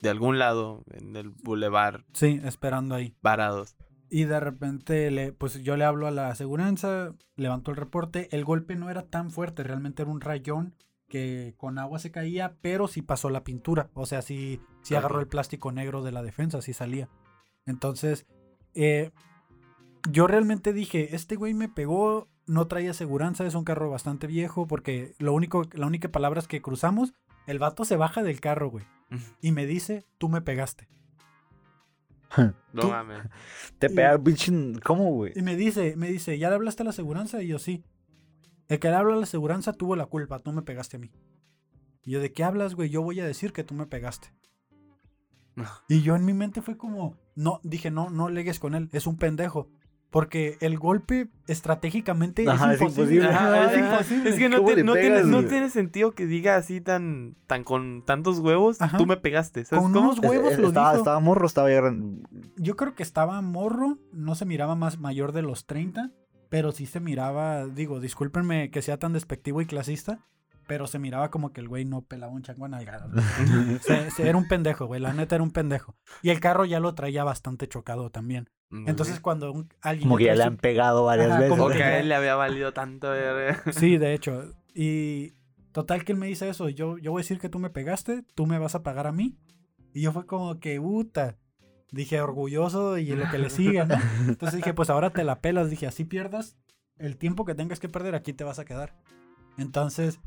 de 0.00 0.08
algún 0.10 0.38
lado, 0.38 0.84
en 0.92 1.16
el 1.16 1.30
bulevar, 1.30 2.04
Sí, 2.12 2.40
esperando 2.44 2.94
ahí. 2.94 3.16
varados. 3.22 3.76
Y 4.10 4.24
de 4.24 4.38
repente, 4.40 5.10
le, 5.10 5.32
pues 5.32 5.62
yo 5.62 5.76
le 5.76 5.84
hablo 5.84 6.06
a 6.06 6.10
la 6.10 6.28
aseguranza, 6.30 7.14
levanto 7.36 7.70
el 7.70 7.76
reporte. 7.78 8.28
El 8.34 8.44
golpe 8.44 8.76
no 8.76 8.90
era 8.90 9.02
tan 9.06 9.30
fuerte, 9.30 9.62
realmente 9.62 10.02
era 10.02 10.10
un 10.10 10.20
rayón 10.20 10.74
que 11.08 11.54
con 11.56 11.78
agua 11.78 11.98
se 11.98 12.10
caía, 12.10 12.56
pero 12.60 12.86
sí 12.86 13.00
pasó 13.02 13.30
la 13.30 13.44
pintura. 13.44 13.90
O 13.94 14.04
sea, 14.06 14.20
sí, 14.22 14.60
sí 14.82 14.94
agarró 14.94 15.20
el 15.20 15.26
plástico 15.28 15.72
negro 15.72 16.02
de 16.02 16.12
la 16.12 16.22
defensa, 16.22 16.60
sí 16.62 16.72
salía. 16.74 17.08
Entonces, 17.66 18.26
eh, 18.74 19.10
yo 20.10 20.26
realmente 20.26 20.72
dije, 20.72 21.14
este 21.14 21.36
güey 21.36 21.54
me 21.54 21.68
pegó, 21.68 22.28
no 22.46 22.66
traía 22.66 22.90
aseguranza, 22.90 23.46
es 23.46 23.54
un 23.54 23.64
carro 23.64 23.90
bastante 23.90 24.26
viejo, 24.26 24.66
porque 24.66 25.14
lo 25.18 25.32
único, 25.32 25.64
la 25.72 25.86
única 25.86 26.08
palabra 26.10 26.40
es 26.40 26.48
que 26.48 26.62
cruzamos, 26.62 27.14
el 27.46 27.58
vato 27.58 27.84
se 27.84 27.96
baja 27.96 28.22
del 28.22 28.40
carro, 28.40 28.70
güey, 28.70 28.86
y 29.40 29.52
me 29.52 29.66
dice, 29.66 30.04
tú 30.18 30.28
me 30.28 30.40
pegaste. 30.40 30.88
No 32.72 32.90
mames. 32.90 33.24
Te 33.78 33.88
pega, 33.88 34.18
pinche. 34.22 34.52
¿Cómo, 34.84 35.10
güey? 35.12 35.32
Y 35.34 35.42
me 35.42 35.56
dice, 35.56 35.96
me 35.96 36.08
dice, 36.08 36.38
¿ya 36.38 36.50
le 36.50 36.56
hablaste 36.56 36.82
a 36.82 36.84
la 36.84 36.90
aseguranza? 36.90 37.42
Y 37.42 37.48
yo, 37.48 37.58
sí. 37.58 37.84
El 38.68 38.78
que 38.78 38.88
le 38.88 38.94
habla 38.94 39.14
a 39.14 39.16
la 39.16 39.22
aseguranza 39.22 39.72
tuvo 39.72 39.96
la 39.96 40.06
culpa, 40.06 40.38
tú 40.38 40.52
me 40.52 40.62
pegaste 40.62 40.98
a 40.98 41.00
mí. 41.00 41.10
Y 42.04 42.12
yo, 42.12 42.20
¿de 42.20 42.32
qué 42.32 42.44
hablas, 42.44 42.74
güey? 42.74 42.90
Yo 42.90 43.02
voy 43.02 43.18
a 43.20 43.26
decir 43.26 43.52
que 43.52 43.64
tú 43.64 43.74
me 43.74 43.86
pegaste. 43.86 44.32
Y 45.88 46.02
yo 46.02 46.14
en 46.14 46.24
mi 46.24 46.34
mente 46.34 46.62
fue 46.62 46.76
como, 46.76 47.16
no, 47.34 47.60
dije, 47.64 47.90
no, 47.90 48.10
no 48.10 48.28
legues 48.28 48.60
con 48.60 48.74
él, 48.74 48.88
es 48.92 49.06
un 49.06 49.16
pendejo. 49.16 49.68
Porque 50.10 50.56
el 50.60 50.78
golpe 50.78 51.28
estratégicamente 51.46 52.48
Ajá, 52.48 52.72
es 52.72 52.80
es 52.80 52.88
imposible. 52.88 53.28
Ajá, 53.28 53.72
es 53.72 53.78
imposible. 53.78 54.30
Es 54.30 54.36
que 54.36 54.48
no, 54.48 54.56
¿Cómo 54.62 54.74
te- 54.74 54.82
no 54.84 54.94
tiene, 54.94 55.08
pegas, 55.10 55.26
no 55.26 55.36
güey? 55.38 55.48
tiene 55.48 55.68
sentido 55.70 56.12
que 56.12 56.24
diga 56.26 56.56
así 56.56 56.80
tan, 56.80 57.36
tan 57.46 57.62
con 57.62 58.02
tantos 58.06 58.38
huevos, 58.38 58.80
Ajá. 58.80 58.96
tú 58.96 59.04
me 59.06 59.18
pegaste. 59.18 59.64
¿Sabes 59.66 59.82
Con 59.82 59.92
cómo? 59.92 60.10
unos 60.12 60.18
huevos 60.20 60.52
Es- 60.52 60.58
lo 60.58 60.68
estaba, 60.68 60.92
dijo. 60.92 61.02
estaba 61.02 61.20
morro, 61.20 61.46
estaba 61.46 61.70
ya 61.70 61.82
Yo 62.56 62.76
creo 62.76 62.94
que 62.94 63.02
estaba 63.02 63.40
morro, 63.42 63.98
no 64.12 64.34
se 64.34 64.46
miraba 64.46 64.74
más 64.76 64.98
mayor 64.98 65.32
de 65.32 65.42
los 65.42 65.66
30, 65.66 66.10
pero 66.48 66.72
sí 66.72 66.86
se 66.86 67.00
miraba, 67.00 67.66
digo, 67.66 68.00
discúlpenme 68.00 68.70
que 68.70 68.80
sea 68.80 68.98
tan 68.98 69.12
despectivo 69.12 69.60
y 69.60 69.66
clasista, 69.66 70.24
pero 70.68 70.86
se 70.86 71.00
miraba 71.00 71.30
como 71.32 71.52
que 71.52 71.60
el 71.60 71.66
güey 71.66 71.84
no 71.84 72.02
pelaba 72.02 72.32
un 72.32 72.42
chango 72.42 72.66
a 72.66 72.68
nalgadas. 72.68 73.10
güey. 73.10 73.24
Se- 73.82 74.10
se- 74.12 74.28
era 74.28 74.38
un 74.38 74.46
pendejo, 74.46 74.86
güey, 74.86 75.00
la 75.00 75.12
neta 75.12 75.34
era 75.34 75.42
un 75.42 75.50
pendejo. 75.50 75.96
Y 76.22 76.30
el 76.30 76.38
carro 76.38 76.64
ya 76.64 76.78
lo 76.78 76.94
traía 76.94 77.24
bastante 77.24 77.66
chocado 77.66 78.10
también. 78.10 78.48
Mm, 78.70 78.88
Entonces 78.88 79.16
ok. 79.16 79.22
cuando 79.22 79.50
un- 79.52 79.68
alguien... 79.80 80.06
Como 80.08 80.18
que 80.18 80.24
ya 80.26 80.36
le 80.36 80.44
han 80.44 80.56
pegado 80.58 81.04
varias 81.04 81.30
Ajá, 81.30 81.40
veces. 81.40 81.50
como 81.58 81.68
que 81.70 81.82
a 81.82 81.98
él 81.98 82.08
le 82.08 82.14
había 82.14 82.36
valido 82.36 82.72
tanto. 82.72 83.10
verga. 83.10 83.60
Sí, 83.72 83.98
de 83.98 84.14
hecho. 84.14 84.54
Y 84.74 85.32
total 85.72 86.04
que 86.04 86.12
él 86.12 86.18
me 86.18 86.26
dice 86.28 86.48
eso, 86.48 86.68
yo, 86.68 86.98
yo 86.98 87.10
voy 87.10 87.20
a 87.20 87.24
decir 87.24 87.38
que 87.40 87.48
tú 87.48 87.58
me 87.58 87.70
pegaste, 87.70 88.22
tú 88.36 88.46
me 88.46 88.58
vas 88.60 88.74
a 88.76 88.82
pagar 88.84 89.06
a 89.08 89.12
mí. 89.12 89.36
Y 89.94 90.02
yo 90.02 90.12
fue 90.12 90.26
como 90.26 90.60
que, 90.60 90.80
puta. 90.80 91.36
Dije, 91.90 92.20
orgulloso 92.20 92.98
y 92.98 93.06
lo 93.06 93.30
que 93.30 93.38
le 93.38 93.48
siga, 93.48 93.86
¿no? 93.86 93.96
Entonces 94.28 94.58
dije, 94.58 94.74
pues 94.74 94.90
ahora 94.90 95.08
te 95.10 95.24
la 95.24 95.40
pelas. 95.40 95.70
Dije, 95.70 95.86
así 95.86 96.04
pierdas 96.04 96.58
el 96.98 97.16
tiempo 97.16 97.46
que 97.46 97.54
tengas 97.54 97.80
que 97.80 97.88
perder, 97.88 98.14
aquí 98.14 98.34
te 98.34 98.44
vas 98.44 98.58
a 98.58 98.66
quedar. 98.66 98.92
Entonces 99.56 100.20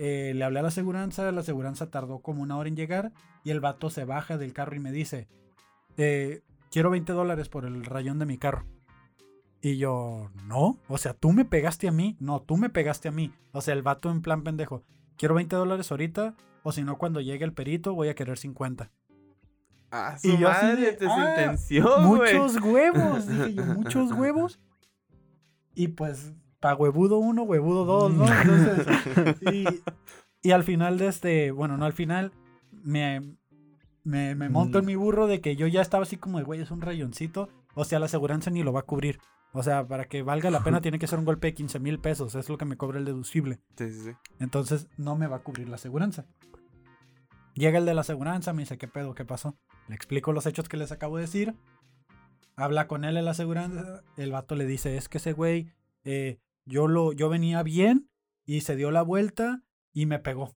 eh, 0.00 0.32
le 0.32 0.44
hablé 0.44 0.60
a 0.60 0.62
la 0.62 0.68
aseguranza, 0.68 1.30
la 1.32 1.40
aseguranza 1.40 1.90
tardó 1.90 2.20
como 2.20 2.40
una 2.40 2.56
hora 2.56 2.68
en 2.68 2.76
llegar 2.76 3.12
y 3.42 3.50
el 3.50 3.58
vato 3.58 3.90
se 3.90 4.04
baja 4.04 4.38
del 4.38 4.52
carro 4.52 4.76
y 4.76 4.78
me 4.78 4.92
dice, 4.92 5.26
eh, 5.96 6.42
quiero 6.70 6.90
20 6.90 7.12
dólares 7.12 7.48
por 7.48 7.64
el 7.64 7.84
rayón 7.84 8.20
de 8.20 8.26
mi 8.26 8.38
carro. 8.38 8.64
Y 9.60 9.76
yo, 9.76 10.30
no, 10.46 10.78
o 10.86 10.98
sea, 10.98 11.14
tú 11.14 11.32
me 11.32 11.44
pegaste 11.44 11.88
a 11.88 11.92
mí, 11.92 12.16
no, 12.20 12.40
tú 12.40 12.56
me 12.56 12.70
pegaste 12.70 13.08
a 13.08 13.10
mí. 13.10 13.32
O 13.50 13.60
sea, 13.60 13.74
el 13.74 13.82
vato 13.82 14.08
en 14.08 14.22
plan 14.22 14.44
pendejo, 14.44 14.84
quiero 15.16 15.34
20 15.34 15.56
dólares 15.56 15.90
ahorita, 15.90 16.36
o 16.62 16.70
si 16.70 16.84
no, 16.84 16.96
cuando 16.96 17.20
llegue 17.20 17.44
el 17.44 17.52
perito 17.52 17.92
voy 17.92 18.08
a 18.08 18.14
querer 18.14 18.38
50. 18.38 18.92
Ah, 19.90 20.16
Y 20.22 20.30
su 20.30 20.36
yo 20.36 20.48
así 20.48 20.66
madre 20.66 20.82
de, 20.82 20.92
te 20.92 21.06
ah, 21.06 21.34
sentenció, 21.34 21.98
muchos 22.02 22.56
huevos, 22.62 23.26
dije 23.26 23.54
yo, 23.54 23.64
muchos 23.74 24.12
huevos. 24.12 24.60
Y 25.74 25.88
pues, 25.88 26.34
pa' 26.60 26.74
huevudo 26.74 27.18
uno, 27.18 27.42
huevudo 27.42 27.84
dos, 27.84 28.12
¿no? 28.12 28.26
Entonces, 28.26 29.36
y, 29.52 29.64
y 30.42 30.50
al 30.52 30.64
final 30.64 30.98
de 30.98 31.08
este, 31.08 31.50
bueno, 31.50 31.76
no 31.76 31.84
al 31.84 31.92
final, 31.92 32.32
me, 32.70 33.36
me, 34.04 34.34
me 34.34 34.48
monto 34.48 34.78
en 34.78 34.86
mi 34.86 34.96
burro 34.96 35.26
de 35.26 35.40
que 35.40 35.56
yo 35.56 35.66
ya 35.66 35.82
estaba 35.82 36.02
así 36.02 36.16
como 36.16 36.38
de, 36.38 36.44
güey, 36.44 36.60
es 36.60 36.70
un 36.70 36.80
rayoncito. 36.80 37.48
O 37.74 37.84
sea, 37.84 37.98
la 37.98 38.06
aseguranza 38.06 38.50
ni 38.50 38.62
lo 38.62 38.72
va 38.72 38.80
a 38.80 38.86
cubrir. 38.86 39.20
O 39.52 39.62
sea, 39.62 39.86
para 39.86 40.06
que 40.06 40.22
valga 40.22 40.50
la 40.50 40.62
pena 40.62 40.80
tiene 40.82 40.98
que 40.98 41.06
ser 41.06 41.18
un 41.18 41.24
golpe 41.24 41.48
de 41.48 41.54
15 41.54 41.78
mil 41.78 41.98
pesos. 41.98 42.34
Es 42.34 42.48
lo 42.48 42.58
que 42.58 42.64
me 42.64 42.76
cobra 42.76 42.98
el 42.98 43.04
deducible. 43.04 43.60
Sí, 43.76 43.90
sí, 43.90 44.00
sí. 44.00 44.10
Entonces 44.38 44.88
no 44.96 45.16
me 45.16 45.26
va 45.26 45.36
a 45.36 45.42
cubrir 45.42 45.68
la 45.68 45.76
aseguranza. 45.76 46.26
Llega 47.54 47.78
el 47.78 47.86
de 47.86 47.94
la 47.94 48.02
aseguranza, 48.02 48.52
me 48.52 48.62
dice, 48.62 48.78
¿qué 48.78 48.88
pedo? 48.88 49.14
¿Qué 49.14 49.24
pasó? 49.24 49.56
Le 49.88 49.94
explico 49.94 50.32
los 50.32 50.46
hechos 50.46 50.68
que 50.68 50.76
les 50.76 50.92
acabo 50.92 51.16
de 51.16 51.22
decir. 51.22 51.54
Habla 52.56 52.86
con 52.86 53.04
él 53.04 53.16
en 53.16 53.24
la 53.24 53.32
aseguranza. 53.32 54.02
El 54.16 54.32
vato 54.32 54.54
le 54.54 54.64
dice, 54.66 54.96
es 54.96 55.08
que 55.08 55.18
ese 55.18 55.32
güey, 55.32 55.72
eh, 56.04 56.38
yo, 56.68 56.86
lo, 56.88 57.12
yo 57.12 57.28
venía 57.28 57.62
bien 57.62 58.08
y 58.46 58.60
se 58.60 58.76
dio 58.76 58.90
la 58.90 59.02
vuelta 59.02 59.62
y 59.92 60.06
me 60.06 60.18
pegó. 60.18 60.54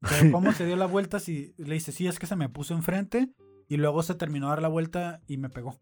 Pero 0.00 0.10
¿Cómo 0.32 0.52
se 0.52 0.66
dio 0.66 0.76
la 0.76 0.86
vuelta? 0.86 1.20
Si 1.20 1.54
le 1.58 1.74
dice, 1.74 1.92
sí, 1.92 2.06
es 2.06 2.18
que 2.18 2.26
se 2.26 2.36
me 2.36 2.48
puso 2.48 2.74
enfrente 2.74 3.30
y 3.68 3.76
luego 3.76 4.02
se 4.02 4.14
terminó 4.14 4.46
a 4.46 4.50
dar 4.50 4.62
la 4.62 4.68
vuelta 4.68 5.20
y 5.26 5.36
me 5.36 5.48
pegó. 5.48 5.78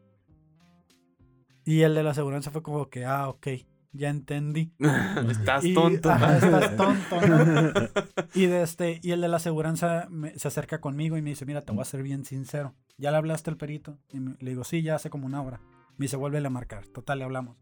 Y 1.64 1.82
el 1.82 1.94
de 1.94 2.02
la 2.02 2.10
aseguranza 2.10 2.50
fue 2.50 2.62
como 2.62 2.88
que, 2.88 3.04
ah, 3.04 3.28
ok, 3.28 3.46
ya 3.92 4.08
entendí. 4.08 4.72
Estás 5.30 5.64
Y- 5.64 5.74
tonto. 5.74 6.10
ajá, 6.10 6.36
estás 6.36 6.76
tonto, 6.76 7.26
¿no? 7.26 7.72
y, 8.34 8.46
de 8.46 8.62
este, 8.62 9.00
y 9.02 9.12
el 9.12 9.20
de 9.20 9.28
la 9.28 9.36
aseguranza 9.36 10.06
me- 10.10 10.36
se 10.38 10.48
acerca 10.48 10.80
conmigo 10.80 11.16
y 11.16 11.22
me 11.22 11.30
dice, 11.30 11.46
mira, 11.46 11.62
te 11.62 11.72
voy 11.72 11.82
a 11.82 11.84
ser 11.84 12.02
bien 12.02 12.24
sincero. 12.24 12.74
¿Ya 12.98 13.10
le 13.10 13.16
hablaste 13.18 13.50
al 13.50 13.56
perito? 13.56 13.98
Y 14.10 14.20
me- 14.20 14.36
le 14.40 14.50
digo, 14.50 14.64
sí, 14.64 14.82
ya 14.82 14.96
hace 14.96 15.10
como 15.10 15.26
una 15.26 15.42
hora. 15.42 15.60
Me 15.96 16.04
dice, 16.04 16.16
vuelve 16.16 16.38
a 16.44 16.50
marcar. 16.50 16.86
Total, 16.88 17.18
le 17.18 17.24
hablamos. 17.24 17.56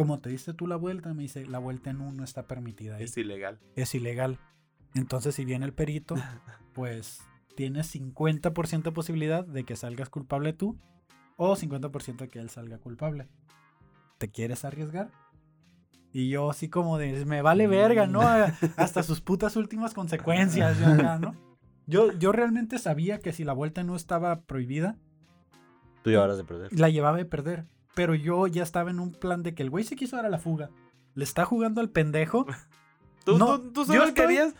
¿Cómo 0.00 0.18
te 0.18 0.30
diste 0.30 0.54
tú 0.54 0.66
la 0.66 0.76
vuelta? 0.76 1.12
Me 1.12 1.24
dice, 1.24 1.44
la 1.44 1.58
vuelta 1.58 1.90
en 1.90 2.00
uno 2.00 2.24
está 2.24 2.46
permitida 2.46 2.96
ahí. 2.96 3.04
Es 3.04 3.16
ilegal. 3.18 3.58
Es 3.76 3.94
ilegal. 3.94 4.38
Entonces, 4.94 5.34
si 5.34 5.44
viene 5.44 5.66
el 5.66 5.74
perito, 5.74 6.14
pues 6.72 7.20
tienes 7.54 7.94
50% 7.94 8.82
de 8.82 8.92
posibilidad 8.92 9.44
de 9.46 9.64
que 9.64 9.76
salgas 9.76 10.08
culpable 10.08 10.54
tú 10.54 10.78
o 11.36 11.54
50% 11.54 12.16
de 12.16 12.28
que 12.28 12.38
él 12.38 12.48
salga 12.48 12.78
culpable. 12.78 13.28
¿Te 14.16 14.30
quieres 14.30 14.64
arriesgar? 14.64 15.10
Y 16.14 16.30
yo 16.30 16.48
así 16.48 16.70
como 16.70 16.96
de, 16.96 17.26
me 17.26 17.42
vale 17.42 17.66
verga, 17.66 18.06
¿no? 18.06 18.22
Hasta 18.78 19.02
sus 19.02 19.20
putas 19.20 19.54
últimas 19.56 19.92
consecuencias, 19.92 20.78
yo 20.80 20.86
acá, 20.86 21.18
¿no? 21.18 21.36
Yo, 21.86 22.10
yo 22.12 22.32
realmente 22.32 22.78
sabía 22.78 23.18
que 23.18 23.34
si 23.34 23.44
la 23.44 23.52
vuelta 23.52 23.84
no 23.84 23.96
estaba 23.96 24.40
prohibida, 24.44 24.96
Tú 26.02 26.08
llevarás 26.08 26.38
de 26.38 26.44
perder. 26.44 26.72
la 26.72 26.88
llevaba 26.88 27.18
de 27.18 27.26
perder. 27.26 27.66
Pero 27.94 28.14
yo 28.14 28.46
ya 28.46 28.62
estaba 28.62 28.90
en 28.90 29.00
un 29.00 29.12
plan 29.12 29.42
de 29.42 29.54
que 29.54 29.62
el 29.62 29.70
güey 29.70 29.84
se 29.84 29.96
quiso 29.96 30.16
dar 30.16 30.26
a 30.26 30.30
la 30.30 30.38
fuga. 30.38 30.70
Le 31.14 31.24
está 31.24 31.44
jugando 31.44 31.80
al 31.80 31.90
pendejo. 31.90 32.46
Tú, 33.24 33.36
No, 33.36 33.60
tú, 33.60 33.72
tú 33.72 33.80
yo 33.80 33.86
solo 33.86 34.04
estoy- 34.06 34.14
querías. 34.14 34.54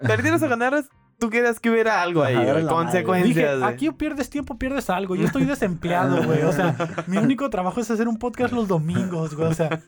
Perdieras 0.00 0.42
o 0.42 0.48
ganaras, 0.48 0.88
tú 1.18 1.28
querías 1.30 1.60
que 1.60 1.70
hubiera 1.70 2.00
algo 2.02 2.22
ahí, 2.24 2.34
Ajá, 2.34 2.66
consecuencias. 2.66 3.56
Dije, 3.58 3.64
aquí 3.64 3.90
pierdes 3.92 4.30
tiempo, 4.30 4.58
pierdes 4.58 4.88
algo. 4.90 5.14
Yo 5.14 5.26
estoy 5.26 5.44
desempleado, 5.44 6.22
güey. 6.26 6.42
O 6.42 6.52
sea, 6.52 6.74
mi 7.06 7.18
único 7.18 7.50
trabajo 7.50 7.80
es 7.80 7.90
hacer 7.90 8.08
un 8.08 8.16
podcast 8.18 8.52
los 8.54 8.66
domingos, 8.66 9.34
güey. 9.36 9.48
O 9.48 9.54
sea, 9.54 9.82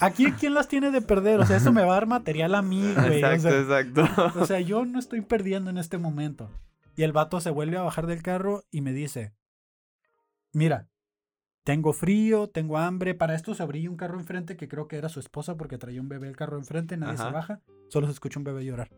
aquí 0.00 0.32
quién 0.32 0.54
las 0.54 0.66
tiene 0.66 0.90
de 0.90 1.02
perder. 1.02 1.40
O 1.40 1.46
sea, 1.46 1.58
eso 1.58 1.72
me 1.72 1.82
va 1.84 1.92
a 1.92 1.94
dar 1.96 2.06
material 2.06 2.54
a 2.54 2.62
mí, 2.62 2.80
güey. 2.94 3.22
O 3.22 3.26
Exacto, 3.28 3.50
sea, 3.50 3.60
exacto. 3.80 4.40
o 4.40 4.46
sea, 4.46 4.60
yo 4.60 4.84
no 4.86 4.98
estoy 4.98 5.20
perdiendo 5.20 5.68
en 5.70 5.76
este 5.78 5.98
momento. 5.98 6.50
Y 6.96 7.02
el 7.04 7.12
vato 7.12 7.40
se 7.40 7.50
vuelve 7.50 7.76
a 7.76 7.82
bajar 7.82 8.06
del 8.06 8.22
carro 8.22 8.64
y 8.70 8.80
me 8.80 8.92
dice, 8.94 9.32
mira, 10.52 10.88
tengo 11.64 11.92
frío, 11.92 12.48
tengo 12.48 12.78
hambre. 12.78 13.14
Para 13.14 13.34
esto 13.34 13.54
se 13.54 13.62
abría 13.62 13.90
un 13.90 13.96
carro 13.96 14.18
enfrente 14.18 14.56
que 14.56 14.68
creo 14.68 14.88
que 14.88 14.96
era 14.96 15.08
su 15.08 15.20
esposa 15.20 15.56
porque 15.56 15.78
traía 15.78 16.00
un 16.00 16.08
bebé 16.08 16.28
el 16.28 16.36
carro 16.36 16.58
enfrente, 16.58 16.96
nadie 16.96 17.14
Ajá. 17.14 17.26
se 17.28 17.32
baja, 17.32 17.60
solo 17.88 18.06
se 18.06 18.12
escucha 18.12 18.38
un 18.40 18.44
bebé 18.44 18.64
llorar. 18.64 18.90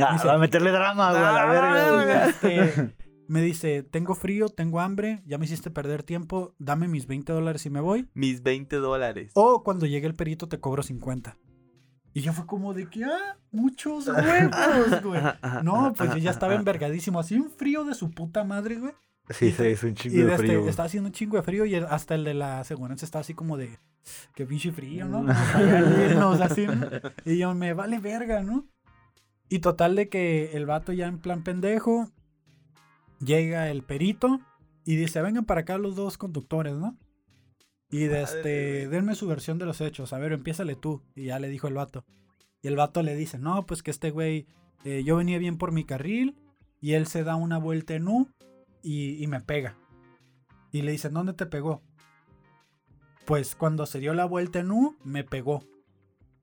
Ah, 0.00 0.12
Dice- 0.12 0.26
va 0.26 0.34
a 0.34 0.38
meterle 0.38 0.70
drama, 0.70 1.10
güey, 1.12 1.22
a 1.22 1.32
la 1.32 1.46
verga. 1.46 2.28
Este, 2.28 2.94
me 3.28 3.40
dice, 3.42 3.82
tengo 3.82 4.14
frío, 4.14 4.48
tengo 4.48 4.80
hambre, 4.80 5.22
ya 5.26 5.38
me 5.38 5.44
hiciste 5.46 5.70
perder 5.70 6.02
tiempo, 6.02 6.54
dame 6.58 6.88
mis 6.88 7.06
20 7.06 7.32
dólares 7.32 7.64
y 7.66 7.70
me 7.70 7.80
voy. 7.80 8.08
Mis 8.14 8.42
20 8.42 8.76
dólares. 8.76 9.32
O 9.34 9.62
cuando 9.62 9.86
llegue 9.86 10.06
el 10.06 10.14
perito 10.14 10.48
te 10.48 10.60
cobro 10.60 10.82
50. 10.82 11.38
Y 12.14 12.22
yo 12.22 12.32
fue 12.32 12.46
como 12.46 12.74
de 12.74 12.88
que, 12.88 13.04
ah, 13.04 13.38
muchos 13.52 14.08
huevos, 14.08 15.02
güey. 15.04 15.20
No, 15.62 15.92
pues 15.96 16.10
yo 16.10 16.16
ya 16.16 16.30
estaba 16.30 16.54
envergadísimo, 16.54 17.20
así 17.20 17.36
un 17.36 17.50
frío 17.50 17.84
de 17.84 17.94
su 17.94 18.10
puta 18.10 18.44
madre, 18.44 18.76
güey. 18.76 18.92
Sí, 19.30 19.52
se 19.52 19.70
hizo 19.70 19.86
un 19.86 19.92
Y 19.92 19.96
chingo 19.96 20.16
de 20.16 20.24
de 20.24 20.32
este, 20.34 20.46
frío. 20.46 20.68
estaba 20.68 20.86
haciendo 20.86 21.08
un 21.08 21.12
chingo 21.12 21.36
de 21.36 21.42
frío 21.42 21.64
y 21.66 21.74
el- 21.74 21.86
hasta 21.86 22.14
el 22.14 22.24
de 22.24 22.34
la 22.34 22.60
aseguranza 22.60 23.04
estaba 23.04 23.20
así 23.20 23.34
como 23.34 23.56
de, 23.56 23.78
qué 24.34 24.46
pinche 24.46 24.72
frío, 24.72 25.06
¿no? 25.08 25.26
Y 27.24 27.38
yo, 27.38 27.54
me 27.54 27.72
vale 27.74 27.98
verga, 27.98 28.42
¿no? 28.42 28.66
Y 29.48 29.60
total 29.60 29.96
de 29.96 30.08
que 30.08 30.52
el 30.56 30.66
vato 30.66 30.92
ya 30.92 31.06
en 31.06 31.18
plan 31.18 31.42
pendejo, 31.42 32.10
llega 33.20 33.70
el 33.70 33.82
perito 33.82 34.40
y 34.84 34.96
dice, 34.96 35.20
vengan 35.22 35.44
para 35.44 35.62
acá 35.62 35.78
los 35.78 35.96
dos 35.96 36.18
conductores, 36.18 36.74
¿no? 36.74 36.96
Y 37.90 38.04
de 38.04 38.22
este, 38.22 38.88
denme 38.88 39.14
su 39.14 39.26
versión 39.26 39.58
de 39.58 39.64
los 39.64 39.80
hechos, 39.80 40.12
a 40.12 40.18
ver, 40.18 40.32
empiézale 40.32 40.76
tú. 40.76 41.02
Y 41.14 41.24
ya 41.26 41.38
le 41.38 41.48
dijo 41.48 41.68
el 41.68 41.74
vato. 41.74 42.04
Y 42.60 42.68
el 42.68 42.76
vato 42.76 43.02
le 43.02 43.14
dice, 43.16 43.38
no, 43.38 43.64
pues 43.64 43.82
que 43.82 43.90
este 43.90 44.10
güey, 44.10 44.46
eh, 44.84 45.02
yo 45.04 45.16
venía 45.16 45.38
bien 45.38 45.56
por 45.56 45.72
mi 45.72 45.84
carril 45.84 46.36
y 46.80 46.92
él 46.92 47.06
se 47.06 47.24
da 47.24 47.36
una 47.36 47.56
vuelta 47.58 47.94
en 47.94 48.08
U 48.08 48.28
y, 48.82 49.22
y 49.22 49.26
me 49.26 49.40
pega. 49.40 49.76
Y 50.72 50.82
le 50.82 50.92
dicen, 50.92 51.14
¿dónde 51.14 51.32
te 51.32 51.46
pegó? 51.46 51.82
Pues 53.24 53.54
cuando 53.54 53.86
se 53.86 54.00
dio 54.00 54.14
la 54.14 54.24
vuelta 54.24 54.58
en 54.60 54.70
U, 54.70 54.96
me 55.04 55.24
pegó. 55.24 55.64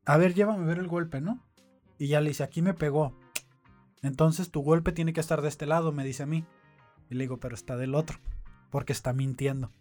A 0.06 0.18
ver, 0.18 0.34
llévame 0.34 0.64
a 0.64 0.68
ver 0.68 0.80
el 0.80 0.88
golpe, 0.88 1.22
¿no? 1.22 1.44
Y 1.98 2.08
ya 2.08 2.22
le 2.22 2.30
dice, 2.30 2.44
aquí 2.44 2.62
me 2.62 2.74
pegó. 2.74 3.18
Entonces 4.02 4.52
tu 4.52 4.62
golpe 4.62 4.92
tiene 4.92 5.14
que 5.14 5.20
estar 5.20 5.42
de 5.42 5.48
este 5.48 5.66
lado, 5.66 5.92
me 5.92 6.04
dice 6.04 6.24
a 6.24 6.28
mí. 6.28 6.46
Y 7.10 7.16
le 7.16 7.24
digo, 7.24 7.40
pero 7.40 7.56
está 7.56 7.76
del 7.76 7.96
otro, 7.96 8.20
porque 8.70 8.94
está 8.94 9.14
mintiendo. 9.14 9.72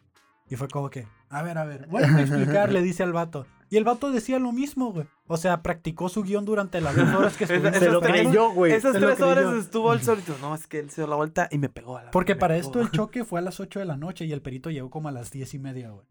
Y 0.49 0.57
fue 0.57 0.69
como 0.69 0.91
que, 0.91 1.07
a 1.29 1.43
ver, 1.43 1.59
a 1.59 1.65
ver, 1.65 1.87
vuelve 1.89 2.09
a 2.09 2.21
explicar, 2.23 2.73
le 2.73 2.83
dice 2.83 3.03
al 3.03 3.13
vato. 3.13 3.47
Y 3.75 3.77
el 3.77 3.85
vato 3.85 4.13
decía 4.13 4.39
lo 4.39 4.53
mismo, 4.53 4.93
güey. 4.93 5.07
O 5.27 5.37
sea, 5.37 5.63
practicó 5.63 6.09
su 6.09 6.23
guion 6.23 6.45
durante 6.45 6.81
las 6.81 6.95
dos 6.95 7.09
horas 7.13 7.37
que 7.37 7.45
estuvimos. 7.45 7.77
Se 7.77 7.87
lo 7.91 7.99
esas 7.99 8.09
tres- 8.13 8.23
creyó, 8.27 8.51
güey. 8.51 8.73
Esas 8.73 8.93
se 8.93 9.01
tres 9.01 9.21
horas 9.21 9.53
estuvo 9.57 9.93
el 9.93 10.01
solito. 10.03 10.37
No, 10.41 10.55
es 10.55 10.67
que 10.67 10.79
él 10.79 10.91
se 10.91 11.01
dio 11.01 11.09
la 11.09 11.17
vuelta 11.17 11.49
y 11.51 11.59
me 11.59 11.69
pegó 11.69 11.97
a 11.97 12.05
la 12.05 12.11
Porque 12.13 12.37
para 12.37 12.55
pegó. 12.55 12.67
esto 12.67 12.81
el 12.81 12.91
choque 12.93 13.25
fue 13.25 13.41
a 13.41 13.43
las 13.43 13.59
8 13.59 13.81
de 13.81 13.85
la 13.85 13.97
noche 13.97 14.25
y 14.27 14.33
el 14.33 14.43
perito 14.43 14.71
llegó 14.71 14.91
como 14.91 15.09
a 15.09 15.13
las 15.13 15.31
10 15.33 15.55
y 15.55 15.59
media, 15.59 15.91
güey. 15.91 16.07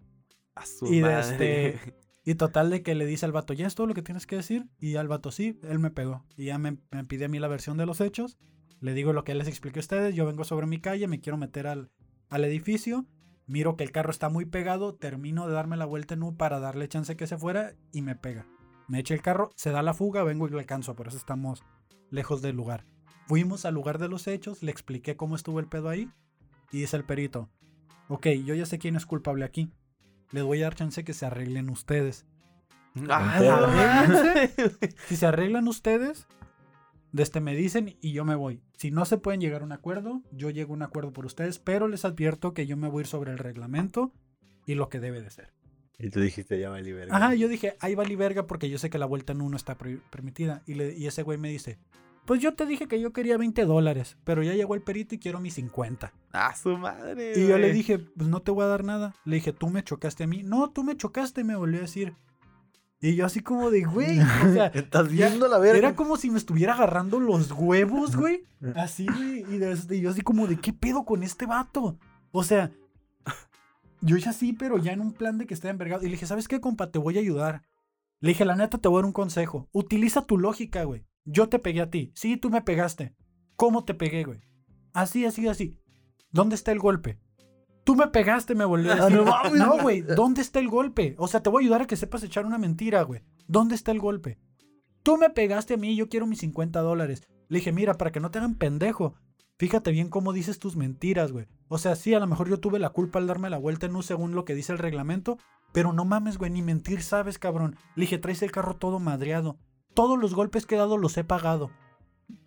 A 0.55 0.65
su 0.65 0.88
Y 0.93 1.00
de 1.00 1.20
este. 1.20 1.79
Y 2.25 2.36
total 2.36 2.70
de 2.70 2.84
que 2.84 2.96
le 2.96 3.05
dice 3.05 3.25
al 3.25 3.34
vato, 3.34 3.53
¿ya 3.53 3.67
es 3.67 3.75
todo 3.75 3.86
lo 3.88 3.93
que 3.93 4.01
tienes 4.01 4.25
que 4.25 4.38
decir? 4.38 4.65
Y 4.79 4.96
al 4.96 5.10
vato, 5.10 5.29
sí, 5.29 5.60
él 5.63 5.79
me 5.79 5.89
pegó. 5.91 6.24
Y 6.38 6.46
ya 6.46 6.58
me, 6.58 6.77
me 6.91 7.03
pide 7.03 7.25
a 7.25 7.27
mí 7.27 7.38
la 7.38 7.50
versión 7.50 7.75
de 7.77 7.86
los 7.86 8.00
hechos. 8.00 8.38
Le 8.79 8.93
digo 8.93 9.12
lo 9.12 9.24
que 9.25 9.36
les 9.36 9.48
expliqué 9.50 9.79
a 9.79 9.82
ustedes. 9.82 10.15
Yo 10.15 10.25
vengo 10.25 10.46
sobre 10.46 10.65
mi 10.65 10.79
calle, 10.79 11.08
me 11.08 11.20
quiero 11.20 11.38
meter 11.38 11.67
al, 11.67 11.89
al 12.29 12.46
edificio. 12.46 13.05
Miro 13.46 13.76
que 13.76 13.84
el 13.84 13.92
carro 13.92 14.12
está 14.12 14.30
muy 14.30 14.46
pegado. 14.46 14.96
Termino 14.96 15.48
de 15.48 15.54
darme 15.54 15.78
la 15.78 15.86
vuelta 15.86 16.14
en 16.14 16.24
U 16.24 16.36
para 16.36 16.60
darle 16.60 16.88
chance 16.88 17.16
que 17.16 17.28
se 17.28 17.38
fuera. 17.38 17.74
Y 17.92 18.02
me 18.02 18.16
pega. 18.16 18.46
Me 18.88 19.00
echa 19.00 19.14
el 19.14 19.22
carro, 19.22 19.52
se 19.56 19.72
da 19.72 19.82
la 19.82 19.94
fuga, 19.94 20.24
vengo 20.24 20.48
y 20.48 20.52
lo 20.52 20.60
alcanzo. 20.60 20.96
Por 20.96 21.08
eso 21.08 21.18
estamos 21.18 21.64
lejos 22.10 22.42
del 22.42 22.56
lugar. 22.56 22.86
Fuimos 23.28 23.66
al 23.66 23.74
lugar 23.74 23.98
de 23.98 24.10
los 24.10 24.28
hechos, 24.28 24.62
le 24.64 24.72
expliqué 24.72 25.16
cómo 25.16 25.36
estuvo 25.36 25.60
el 25.60 25.68
pedo 25.68 25.90
ahí. 25.90 26.12
Y 26.72 26.80
dice 26.80 26.98
el 26.98 27.06
perito, 27.06 27.50
ok, 28.10 28.28
yo 28.46 28.56
ya 28.56 28.66
sé 28.66 28.80
quién 28.80 28.96
es 28.96 29.06
culpable 29.06 29.46
aquí. 29.46 29.72
Les 30.32 30.44
voy 30.44 30.62
a 30.62 30.66
dar 30.66 30.76
chance 30.76 31.04
que 31.04 31.14
se 31.14 31.26
arreglen 31.26 31.70
ustedes. 31.70 32.26
Ah, 33.10 33.40
la 33.40 33.68
madre. 33.68 34.52
Si 35.08 35.16
se 35.16 35.26
arreglan 35.26 35.68
ustedes, 35.68 36.28
de 37.13 37.24
este 37.24 37.39
me 37.39 37.55
dicen 37.55 37.96
y 38.01 38.12
yo 38.12 38.25
me 38.25 38.36
voy. 38.36 38.62
Si 38.77 38.91
no 38.91 39.05
se 39.05 39.17
pueden 39.17 39.39
llegar 39.39 39.62
a 39.62 39.65
un 39.65 39.72
acuerdo, 39.72 40.22
yo 40.32 40.50
llego 40.50 40.74
a 40.74 40.75
un 40.77 40.82
acuerdo 40.84 41.13
por 41.13 41.25
ustedes, 41.25 41.60
pero 41.60 41.88
les 41.88 42.03
advierto 42.03 42.53
que 42.53 42.67
yo 42.67 42.75
me 42.75 42.89
voy 42.89 43.00
a 43.00 43.01
ir 43.03 43.08
sobre 43.08 43.32
el 43.32 43.38
reglamento 43.38 44.12
y 44.65 44.75
lo 44.75 44.89
que 44.89 45.00
debe 45.00 45.22
de 45.22 45.29
ser. 45.29 45.53
Y 46.00 46.10
tú 46.10 46.20
dijiste, 46.20 46.60
ya 46.60 46.70
vale, 46.70 46.91
verga. 46.91 47.15
Ajá, 47.15 47.34
yo 47.36 47.48
dije, 47.48 47.77
ahí 47.79 47.96
vale 47.96 48.15
verga 48.17 48.46
porque 48.48 48.70
yo 48.70 48.77
sé 48.77 48.89
que 48.89 48.98
la 48.98 49.05
vuelta 49.05 49.32
en 49.32 49.41
uno 49.41 49.55
está 49.55 49.77
permitida. 49.77 50.63
Y, 50.65 50.74
le- 50.74 50.98
y 50.98 51.05
ese 51.08 51.22
güey 51.24 51.38
me 51.38 51.50
dice, 51.50 51.77
pues 52.25 52.41
yo 52.41 52.55
te 52.55 52.65
dije 52.65 52.88
que 52.88 53.00
yo 53.00 53.13
quería 53.13 53.38
20 53.38 53.63
dólares, 53.65 54.17
pero 54.24 54.41
ya 54.41 54.53
llegó 54.53 54.74
el 54.74 54.82
perito 54.82 55.13
y 55.13 55.20
quiero 55.20 55.39
mis 55.39 55.53
50. 55.53 56.12
A 56.32 56.55
su 56.55 56.77
madre. 56.79 57.34
Y 57.39 57.48
yo 57.48 57.58
le 57.60 57.72
dije, 57.72 58.00
pues 58.00 58.27
no 58.27 58.41
te 58.41 58.50
voy 58.51 58.63
a 58.63 58.67
dar 58.67 58.84
nada. 58.84 59.13
Le 59.24 59.36
dije, 59.36 59.53
tú 59.53 59.70
me 59.70 59.84
chocaste 59.84 60.24
a 60.24 60.27
mí. 60.27 60.41
No, 60.43 60.72
tú 60.72 60.84
me 60.84 60.98
chocaste, 60.98 61.43
me 61.43 61.55
volvió 61.55 61.77
a 61.77 61.82
decir. 61.84 62.15
Y 63.06 63.16
yo 63.16 63.26
así 63.26 63.42
como 63.42 63.70
de, 63.70 63.84
güey, 63.84 64.18
o 64.20 64.24
sea, 64.54 64.68
Estás 64.68 65.10
viendo 65.10 65.50
la 65.50 65.58
verga. 65.60 65.78
era 65.78 65.96
como 65.96 66.16
si 66.16 66.30
me 66.32 66.38
estuviera 66.38 66.74
agarrando 66.74 67.20
los 67.20 67.52
huevos, 67.52 68.16
güey. 68.16 68.46
Así, 68.76 69.06
güey. 69.06 69.42
Y, 69.54 69.58
de- 69.58 69.78
y 69.98 70.00
yo 70.02 70.10
así 70.10 70.22
como 70.22 70.48
de, 70.48 70.56
¿qué 70.58 70.72
pedo 70.72 71.04
con 71.04 71.22
este 71.22 71.46
vato? 71.46 72.00
O 72.32 72.44
sea, 72.44 72.72
yo 74.02 74.16
ya 74.18 74.32
sí, 74.34 74.54
pero 74.54 74.78
ya 74.78 74.94
en 74.94 75.02
un 75.02 75.12
plan 75.14 75.38
de 75.38 75.46
que 75.46 75.54
esté 75.54 75.68
envergado. 75.70 76.02
Y 76.04 76.06
le 76.06 76.12
dije, 76.12 76.26
¿sabes 76.26 76.48
qué, 76.48 76.62
compa? 76.62 76.92
Te 76.92 77.00
voy 77.00 77.18
a 77.18 77.22
ayudar. 77.22 77.64
Le 78.22 78.30
dije, 78.30 78.46
la 78.46 78.56
neta, 78.56 78.78
te 78.78 78.88
voy 78.88 78.98
a 78.98 79.02
dar 79.02 79.06
un 79.06 79.12
consejo. 79.14 79.68
Utiliza 79.74 80.26
tu 80.26 80.38
lógica, 80.38 80.84
güey. 80.86 81.06
Yo 81.26 81.50
te 81.50 81.60
pegué 81.60 81.82
a 81.82 81.90
ti. 81.90 82.14
Sí, 82.16 82.38
tú 82.38 82.50
me 82.50 82.62
pegaste. 82.62 83.16
¿Cómo 83.58 83.84
te 83.84 83.94
pegué, 83.94 84.24
güey? 84.24 84.40
Así, 84.94 85.26
así, 85.26 85.48
así. 85.50 85.78
¿Dónde 86.32 86.56
está 86.56 86.72
el 86.72 86.80
golpe? 86.80 87.20
Tú 87.84 87.96
me 87.96 88.08
pegaste, 88.08 88.56
me 88.56 88.66
volvió 88.66 88.92
a 88.92 88.96
Ah, 88.96 89.10
decir. 89.10 89.60
no 89.60 89.78
güey. 89.82 90.02
¿dónde 90.02 90.42
está 90.42 90.60
el 90.60 90.70
golpe? 90.70 91.16
O 91.18 91.28
sea, 91.28 91.42
te 91.44 91.50
voy 91.50 91.63
a 91.63 91.66
ayudar 91.66 91.82
a 91.82 91.88
que 91.88 91.96
sepas 91.98 92.24
echar 92.24 92.46
una 92.46 92.58
mentira, 92.58 93.02
güey. 93.04 93.22
¿Dónde 93.48 93.75
está 93.75 93.92
el 93.92 94.00
golpe? 94.00 94.40
Tú 95.04 95.18
me 95.18 95.30
pegaste 95.30 95.74
a 95.74 95.78
mí, 95.78 95.96
yo 95.96 96.08
quiero 96.08 96.25
mis 96.25 96.40
50 96.40 96.80
dólares. 96.80 97.24
Le 97.50 97.60
dije, 97.60 97.72
mira, 97.74 97.96
para 97.98 98.12
que 98.12 98.22
no 98.22 98.32
te 98.32 98.40
hagan 98.40 98.56
pendejo. 98.56 99.16
Fíjate 99.60 99.92
bien 99.92 100.10
cómo 100.10 100.32
dices 100.34 100.60
tus 100.60 100.75
mentiras, 100.78 101.32
güey. 101.34 101.46
O 101.68 101.78
sea, 101.78 101.96
sí, 101.96 102.13
a 102.13 102.20
lo 102.20 102.28
mejor 102.28 102.50
yo 102.50 102.60
tuve 102.60 102.80
la 102.80 102.90
culpa 102.90 103.20
al 103.20 103.28
darme 103.28 103.50
la 103.50 103.58
vuelta 103.58 103.86
en 103.86 103.96
U 103.96 104.02
según 104.02 104.34
lo 104.34 104.46
que 104.46 104.56
dice 104.56 104.72
el 104.72 104.80
reglamento. 104.80 105.38
Pero 105.74 105.92
no 105.92 106.06
mames, 106.06 106.38
güey, 106.38 106.52
ni 106.52 106.62
mentir 106.62 107.02
sabes, 107.04 107.38
cabrón. 107.38 107.75
Le 107.96 108.02
dije, 108.02 108.18
traes 108.18 108.42
el 108.44 108.52
carro 108.52 108.75
todo 108.78 109.00
madreado. 109.00 109.58
Todos 109.94 110.18
los 110.18 110.34
golpes 110.34 110.66
que 110.66 110.75
he 110.75 110.78
dado 110.78 110.98
los 110.98 111.18
he 111.18 111.24
pagado. 111.24 111.70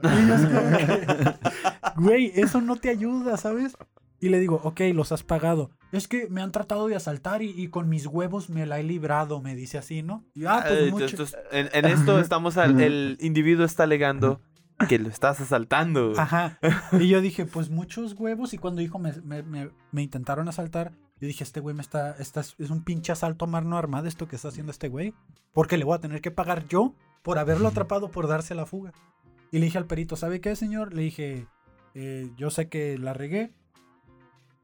Güey, 1.96 2.32
eso 2.34 2.60
no 2.60 2.76
te 2.76 2.90
ayuda, 2.90 3.36
¿sabes? 3.36 3.76
Y 4.26 4.28
le 4.28 4.40
digo, 4.40 4.60
ok, 4.64 4.80
los 4.92 5.12
has 5.12 5.22
pagado. 5.22 5.70
Es 5.92 6.08
que 6.08 6.26
me 6.28 6.42
han 6.42 6.50
tratado 6.50 6.88
de 6.88 6.96
asaltar 6.96 7.42
y, 7.42 7.50
y 7.50 7.68
con 7.68 7.88
mis 7.88 8.06
huevos 8.06 8.50
me 8.50 8.66
la 8.66 8.80
he 8.80 8.82
librado, 8.82 9.40
me 9.40 9.54
dice 9.54 9.78
así, 9.78 10.02
¿no? 10.02 10.24
Y, 10.34 10.44
ah, 10.46 10.64
pues 10.66 10.80
Eh, 10.80 10.90
mucho. 10.90 11.04
entonces, 11.04 11.38
en, 11.52 11.68
en 11.72 11.84
esto 11.84 12.18
estamos 12.18 12.56
al- 12.56 12.80
el 12.80 13.16
individuo 13.20 13.64
está 13.64 13.84
alegando 13.84 14.40
que 14.88 14.98
lo 14.98 15.08
estás 15.08 15.40
asaltando. 15.40 16.12
Ajá. 16.18 16.58
Y 17.00 17.08
yo 17.08 17.20
dije, 17.20 17.46
pues 17.46 17.70
muchos 17.70 18.14
huevos. 18.14 18.52
Y 18.52 18.58
cuando 18.58 18.80
dijo, 18.80 18.98
me, 18.98 19.12
me- 19.22 19.44
me- 19.44 19.70
me 19.92 20.02
intentaron 20.02 20.48
asaltar, 20.48 20.90
yo 21.20 21.28
dije, 21.28 21.44
este 21.44 21.60
güey 21.60 21.74
me 21.76 21.82
está, 21.82 22.16
está- 22.18 22.40
es 22.40 22.70
un 22.70 22.82
pinche 22.82 23.12
asalto 23.12 23.44
a 23.44 23.48
mano 23.48 23.78
armada 23.78 24.08
esto 24.08 24.26
que 24.26 24.34
está 24.36 24.48
haciendo 24.48 24.72
este 24.72 24.88
güey. 24.88 25.14
Porque 25.52 25.76
le 25.76 25.84
voy 25.84 25.94
a 25.94 26.00
tener 26.00 26.20
que 26.20 26.32
pagar 26.32 26.66
yo 26.66 26.94
por 27.22 27.38
haberlo 27.38 27.68
atrapado 27.68 28.10
por 28.10 28.26
darse 28.26 28.54
a 28.54 28.56
la 28.56 28.66
fuga. 28.66 28.92
Y 29.52 29.60
le 29.60 29.66
dije 29.66 29.78
al 29.78 29.86
perito, 29.86 30.16
¿sabe 30.16 30.40
qué, 30.40 30.56
señor? 30.56 30.92
Le 30.94 31.02
dije, 31.02 31.46
"Eh, 31.94 32.28
yo 32.36 32.50
sé 32.50 32.68
que 32.68 32.98
la 32.98 33.12
regué. 33.14 33.52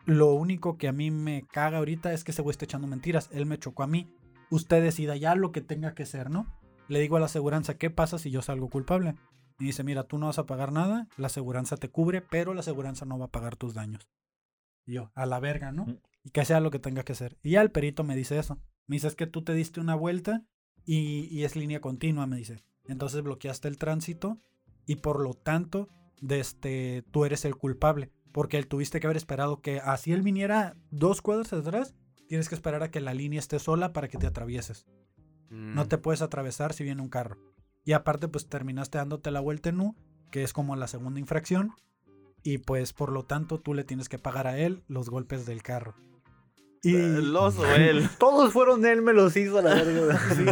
Lo 0.04 0.32
único 0.35 0.78
que 0.78 0.88
a 0.88 0.92
mí 0.92 1.11
me 1.11 1.47
caga 1.47 1.78
ahorita 1.78 2.12
es 2.12 2.25
que 2.25 2.32
ese 2.32 2.42
güey 2.42 2.52
está 2.52 2.64
echando 2.64 2.88
mentiras. 2.88 3.28
Él 3.32 3.47
me 3.47 3.59
chocó 3.59 3.82
a 3.82 3.87
mí. 3.87 4.12
Usted 4.50 4.82
decida 4.82 5.16
ya 5.16 5.35
lo 5.35 5.52
que 5.52 5.61
tenga 5.61 5.94
que 5.94 6.06
ser, 6.06 6.30
¿no? 6.30 6.47
Le 6.88 7.00
digo 7.00 7.16
a 7.16 7.21
la 7.21 7.26
aseguranza, 7.26 7.78
¿qué 7.78 7.90
pasa 7.90 8.18
si 8.18 8.30
yo 8.30 8.42
salgo 8.42 8.68
culpable? 8.68 9.14
Y 9.59 9.66
dice, 9.66 9.85
mira, 9.85 10.04
tú 10.04 10.18
no 10.18 10.26
vas 10.26 10.38
a 10.38 10.47
pagar 10.47 10.73
nada, 10.73 11.09
la 11.16 11.28
aseguranza 11.28 11.76
te 11.76 11.88
cubre, 11.88 12.21
pero 12.21 12.52
la 12.52 12.61
aseguranza 12.61 13.04
no 13.04 13.18
va 13.18 13.26
a 13.26 13.30
pagar 13.30 13.56
tus 13.56 13.75
daños. 13.75 14.09
Y 14.85 14.94
yo, 14.94 15.12
a 15.14 15.25
la 15.25 15.38
verga, 15.38 15.71
¿no? 15.71 15.87
Y 16.25 16.30
que 16.30 16.44
sea 16.44 16.61
lo 16.61 16.71
que 16.71 16.80
tenga 16.80 17.04
que 17.04 17.14
ser. 17.14 17.38
Y 17.42 17.52
ya 17.52 17.62
el 17.62 17.71
perito 17.71 18.02
me 18.02 18.16
dice 18.16 18.38
eso. 18.38 18.59
Me 18.87 18.97
dice, 18.97 19.06
es 19.06 19.14
que 19.14 19.26
tú 19.26 19.42
te 19.42 19.54
diste 19.54 19.80
una 19.80 19.94
vuelta 19.94 20.44
y, 20.85 21.28
y 21.30 21.44
es 21.44 21.54
línea 21.54 21.80
continua, 21.80 22.26
me 22.26 22.37
dice. 22.37 22.64
Entonces 22.87 23.23
bloqueaste 23.23 23.68
el 23.68 23.78
tránsito 23.78 24.40
y 24.85 24.97
por 24.97 25.21
lo 25.21 25.35
tanto, 25.35 25.88
de 26.21 26.40
este, 26.40 27.04
tú 27.11 27.25
eres 27.25 27.44
el 27.44 27.56
culpable. 27.56 28.11
Porque 28.33 28.57
él 28.57 28.67
tuviste 28.67 28.99
que 28.99 29.07
haber 29.07 29.17
esperado 29.17 29.61
que 29.61 29.79
así 29.81 30.12
él 30.12 30.23
viniera 30.23 30.77
dos 30.91 31.23
cuadras 31.23 31.53
atrás, 31.53 31.95
tienes 32.29 32.49
que 32.49 32.55
esperar 32.55 32.83
a 32.83 32.91
que 32.91 33.01
la 33.01 33.15
línea 33.15 33.39
esté 33.39 33.59
sola 33.59 33.93
para 33.93 34.09
que 34.09 34.19
te 34.19 34.27
atravieses. 34.27 34.87
Mm. 35.51 35.75
No 35.75 35.87
te 35.87 35.99
puedes 35.99 36.23
atravesar 36.23 36.73
si 36.73 36.85
viene 36.85 37.03
un 37.03 37.11
carro. 37.11 37.37
Y 37.85 37.93
aparte, 37.93 38.29
pues 38.29 38.49
terminaste 38.49 38.99
dándote 38.99 39.31
la 39.31 39.41
vuelta 39.41 39.69
en 39.69 39.81
U, 39.81 39.97
que 40.31 40.43
es 40.43 40.53
como 40.53 40.77
la 40.77 40.89
segunda 40.89 41.21
infracción. 41.21 41.75
Y 42.43 42.59
pues 42.59 42.93
por 42.93 43.12
lo 43.12 43.25
tanto, 43.25 43.61
tú 43.61 43.75
le 43.75 43.85
tienes 43.85 44.09
que 44.09 44.19
pagar 44.19 44.47
a 44.47 44.59
él 44.59 44.83
los 44.89 45.11
golpes 45.11 45.47
del 45.47 45.62
carro. 45.62 45.95
Y 46.85 46.93
Los 46.97 47.59
o 47.59 47.67
él. 47.75 48.09
Todos 48.19 48.53
fueron 48.53 48.85
él, 48.85 49.03
me 49.03 49.12
los 49.12 49.37
hizo 49.37 49.59
a 49.59 49.62
la 49.62 49.75
verga. 49.75 50.19
Sí. 50.35 50.45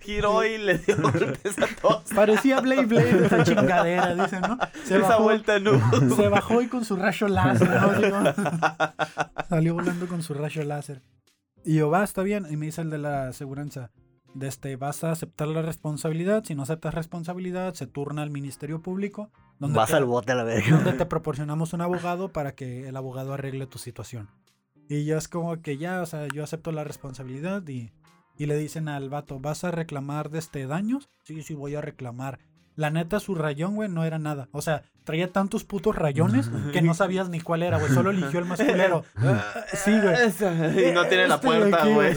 Giró 0.00 0.44
y 0.44 0.58
le 0.58 0.76
dio 0.78 0.96
golpes 1.00 1.58
a 1.58 1.66
todos. 1.80 2.02
parecía 2.14 2.60
Blade 2.60 2.84
Blade 2.84 3.24
esa 3.26 3.42
chingadera, 3.42 4.14
dicen, 4.14 4.42
¿no? 4.42 4.58
Se 4.84 4.98
Esa 4.98 5.08
bajó, 5.08 5.22
vuelta 5.22 5.58
no. 5.60 5.72
se 6.16 6.28
bajó 6.28 6.60
y 6.60 6.66
con 6.68 6.84
su 6.84 6.96
rayo 6.96 7.26
láser, 7.28 7.70
¿no? 7.70 8.34
Salió 9.48 9.74
volando 9.74 10.06
con 10.08 10.22
su 10.22 10.34
rayo 10.34 10.62
láser. 10.64 11.00
Y 11.64 11.76
yo, 11.76 11.88
va, 11.90 12.04
está 12.04 12.22
bien. 12.22 12.46
Y 12.50 12.56
me 12.56 12.66
dice 12.66 12.82
el 12.82 12.90
de 12.90 12.98
la 12.98 13.28
aseguranza, 13.28 13.90
de 14.34 14.46
este, 14.46 14.76
vas 14.76 15.04
a 15.04 15.10
aceptar 15.12 15.48
la 15.48 15.62
responsabilidad. 15.62 16.44
Si 16.44 16.54
no 16.54 16.64
aceptas 16.64 16.92
responsabilidad, 16.94 17.72
se 17.74 17.86
turna 17.86 18.22
al 18.22 18.30
Ministerio 18.30 18.82
Público. 18.82 19.30
Donde 19.58 19.76
Vas 19.76 19.88
te- 19.90 19.96
al 19.96 20.04
bote 20.04 20.32
a 20.32 20.34
la 20.34 20.44
donde 20.44 20.60
verga. 20.60 20.96
te 20.98 21.06
proporcionamos 21.06 21.72
un 21.72 21.80
abogado 21.80 22.28
para 22.30 22.52
que 22.52 22.88
el 22.88 22.96
abogado 22.96 23.32
arregle 23.32 23.66
tu 23.66 23.78
situación. 23.78 24.28
Y 24.88 25.04
ya 25.04 25.18
es 25.18 25.28
como 25.28 25.60
que 25.60 25.76
ya, 25.76 26.00
o 26.02 26.06
sea, 26.06 26.26
yo 26.28 26.42
acepto 26.42 26.72
la 26.72 26.84
responsabilidad 26.84 27.66
y, 27.68 27.92
y 28.36 28.46
le 28.46 28.56
dicen 28.56 28.88
al 28.88 29.10
vato, 29.10 29.38
¿vas 29.38 29.64
a 29.64 29.70
reclamar 29.70 30.30
de 30.30 30.38
este 30.38 30.66
daños? 30.66 31.08
Sí, 31.24 31.42
sí, 31.42 31.54
voy 31.54 31.74
a 31.74 31.80
reclamar. 31.80 32.38
La 32.74 32.90
neta, 32.90 33.18
su 33.18 33.34
rayón, 33.34 33.74
güey, 33.74 33.88
no 33.88 34.04
era 34.04 34.20
nada. 34.20 34.48
O 34.52 34.62
sea, 34.62 34.84
traía 35.02 35.32
tantos 35.32 35.64
putos 35.64 35.96
rayones 35.96 36.48
que 36.72 36.80
no 36.80 36.94
sabías 36.94 37.28
ni 37.28 37.40
cuál 37.40 37.64
era, 37.64 37.76
güey. 37.76 37.92
Solo 37.92 38.10
eligió 38.10 38.38
el 38.38 38.44
más 38.44 38.60
culero. 38.64 39.04
Sí, 39.74 39.90
güey. 40.00 40.88
Y 40.88 40.92
no 40.92 41.04
tiene 41.06 41.26
la 41.26 41.34
Este 41.34 41.46
puerta, 41.48 41.84
güey. 41.86 42.14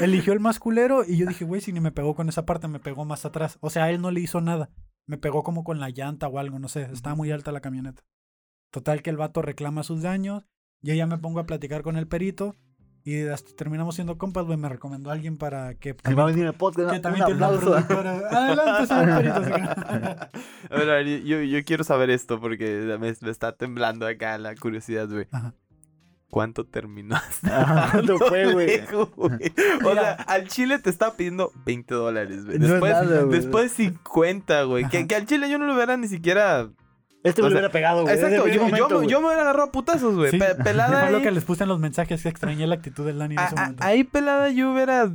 Eligió 0.02 0.34
el 0.34 0.40
más 0.40 0.58
culero 0.58 1.04
y 1.06 1.16
yo 1.16 1.26
dije, 1.26 1.46
güey, 1.46 1.62
si 1.62 1.72
ni 1.72 1.80
me 1.80 1.90
pegó 1.90 2.14
con 2.14 2.28
esa 2.28 2.44
parte, 2.44 2.68
me 2.68 2.80
pegó 2.80 3.06
más 3.06 3.24
atrás. 3.24 3.56
O 3.62 3.70
sea, 3.70 3.84
a 3.84 3.90
él 3.90 4.02
no 4.02 4.10
le 4.10 4.20
hizo 4.20 4.42
nada. 4.42 4.68
Me 5.06 5.16
pegó 5.16 5.42
como 5.42 5.64
con 5.64 5.80
la 5.80 5.88
llanta 5.88 6.28
o 6.28 6.38
algo, 6.38 6.58
no 6.58 6.68
sé. 6.68 6.82
Estaba 6.92 7.16
muy 7.16 7.30
alta 7.30 7.50
la 7.50 7.62
camioneta. 7.62 8.02
Total 8.70 9.00
que 9.00 9.08
el 9.08 9.16
vato 9.16 9.40
reclama 9.40 9.84
sus 9.84 10.02
daños. 10.02 10.44
Yo 10.82 10.94
ya 10.94 11.06
me 11.06 11.18
pongo 11.18 11.40
a 11.40 11.44
platicar 11.46 11.82
con 11.82 11.96
el 11.96 12.06
perito. 12.06 12.54
Y 13.04 13.24
hasta 13.28 13.54
terminamos 13.54 13.94
siendo 13.94 14.18
compas, 14.18 14.46
güey. 14.46 14.58
Me 14.58 14.68
recomendó 14.68 15.10
a 15.10 15.12
alguien 15.12 15.36
para 15.36 15.74
que 15.76 15.94
Si 16.04 16.14
va 16.14 16.24
a 16.24 16.26
venir 16.26 16.44
el 16.46 16.54
podcast, 16.54 16.90
que 16.92 16.98
también 16.98 17.24
tiene 17.26 17.38
una 17.38 17.46
aplauso. 17.54 17.70
productora. 17.70 18.18
Adelante, 18.30 18.86
señor 18.86 19.22
perito. 19.22 19.36
A 20.70 20.76
ver, 20.76 20.90
a 20.90 20.94
ver, 20.94 21.22
yo, 21.22 21.40
yo 21.42 21.64
quiero 21.64 21.84
saber 21.84 22.10
esto 22.10 22.40
porque 22.40 22.96
me, 22.98 23.14
me 23.20 23.30
está 23.30 23.52
temblando 23.52 24.06
acá 24.08 24.36
la 24.38 24.56
curiosidad, 24.56 25.08
güey. 25.08 25.28
Ajá. 25.30 25.54
¿Cuánto 26.30 26.66
terminaste? 26.66 27.48
Ajá, 27.48 27.90
¿Cuánto 27.92 28.18
fue, 28.18 28.52
güey? 28.52 28.80
O 29.84 29.94
sea, 29.94 30.14
al 30.26 30.48
chile 30.48 30.80
te 30.80 30.90
está 30.90 31.12
pidiendo 31.16 31.52
20 31.64 31.94
dólares, 31.94 32.44
güey. 32.44 32.58
No 32.58 32.64
es 32.66 32.70
Después, 32.72 33.08
güey. 33.08 33.28
después 33.40 33.72
50, 33.72 34.62
güey. 34.64 34.88
Que, 34.88 35.06
que 35.06 35.14
al 35.14 35.26
chile 35.26 35.48
yo 35.48 35.58
no 35.58 35.66
lo 35.66 35.74
hubiera 35.74 35.96
ni 35.96 36.08
siquiera. 36.08 36.68
Este 37.28 37.42
me 37.42 37.48
O 37.48 37.50
sea, 37.50 37.58
hubiera 37.58 37.72
pegado, 37.72 38.02
güey. 38.02 38.14
Exacto, 38.14 38.48
yo, 38.48 38.60
momento, 38.62 38.96
güey. 38.96 39.08
yo 39.08 39.20
me 39.20 39.26
hubiera 39.26 39.42
agarrado 39.42 39.68
a 39.68 39.72
putazos, 39.72 40.14
güey. 40.14 40.30
Sí. 40.30 40.38
Pe- 40.38 40.54
pelada 40.56 41.02
Fue 41.02 41.10
lo 41.12 41.20
que 41.22 41.30
les 41.30 41.44
puse 41.44 41.62
en 41.64 41.68
los 41.68 41.78
mensajes 41.80 42.22
que 42.22 42.28
extrañé 42.28 42.66
la 42.66 42.74
actitud 42.76 43.04
del 43.06 43.18
Dani 43.18 43.34
en 43.34 43.40
ese 43.40 43.54
a- 43.54 43.58
a- 43.58 43.62
momento. 43.62 43.84
ahí 43.84 44.04
pelada 44.04 44.50
yo 44.50 44.72
hubiera 44.72 45.10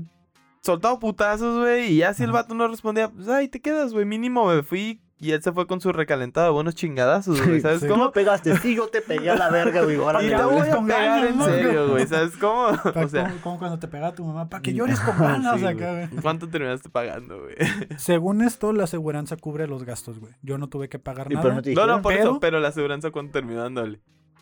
soltado 0.61 0.99
putazos, 0.99 1.59
güey. 1.59 1.93
Y 1.93 1.97
ya 1.97 2.13
si 2.13 2.23
el 2.23 2.31
vato 2.31 2.53
no 2.53 2.67
respondía, 2.67 3.09
pues 3.09 3.27
ahí 3.29 3.47
te 3.47 3.61
quedas, 3.61 3.93
güey. 3.93 4.05
Mínimo 4.05 4.45
me 4.47 4.63
fui 4.63 5.01
y 5.21 5.31
él 5.31 5.41
se 5.43 5.51
fue 5.53 5.67
con 5.67 5.79
su 5.79 5.91
recalentado 5.93 6.47
de 6.47 6.51
buenos 6.51 6.75
chingadazos, 6.75 7.41
güey. 7.45 7.61
¿Sabes 7.61 7.79
sí. 7.81 7.87
Cómo? 7.87 8.11
pegaste, 8.11 8.57
sí, 8.57 8.75
yo 8.75 8.87
te 8.87 9.01
pegué 9.01 9.29
a 9.29 9.35
la 9.35 9.49
verga, 9.49 9.83
güey. 9.83 9.95
Ahora 9.97 10.21
Y 10.23 10.29
me 10.29 10.35
te 10.35 10.43
voy 10.43 10.59
a 10.59 10.63
pegar 10.63 10.87
ganas, 10.87 11.29
en 11.29 11.41
serio, 11.43 11.89
güey. 11.89 12.07
¿Sabes 12.07 12.35
cómo? 12.37 12.67
O 12.95 13.07
sea, 13.07 13.23
como, 13.29 13.41
como 13.41 13.59
cuando 13.59 13.79
te 13.79 13.87
pegaba 13.87 14.13
tu 14.13 14.25
mamá, 14.25 14.49
para 14.49 14.61
que 14.61 14.73
llores 14.73 14.99
con 14.99 15.17
ganas 15.19 15.59
Sí, 15.59 15.65
acá, 15.65 15.91
güey. 15.91 16.07
¿cuánto 16.21 16.49
terminaste 16.49 16.89
pagando, 16.89 17.39
güey? 17.41 17.55
Según 17.97 18.41
esto, 18.41 18.73
la 18.73 18.83
aseguranza 18.85 19.37
cubre 19.37 19.67
los 19.67 19.83
gastos, 19.83 20.19
güey. 20.19 20.33
Yo 20.41 20.57
no 20.57 20.67
tuve 20.67 20.89
que 20.89 20.99
pagar 20.99 21.29
nada. 21.29 21.41
pero 21.43 21.55
no 21.55 21.61
te 21.61 21.73
No, 21.73 22.01
por 22.01 22.13
pero- 22.13 22.23
eso, 22.23 22.39
pero 22.39 22.59
la 22.59 22.69
aseguranza, 22.69 23.11
¿cuánto 23.11 23.31
terminó 23.33 23.61
dándole? 23.61 23.99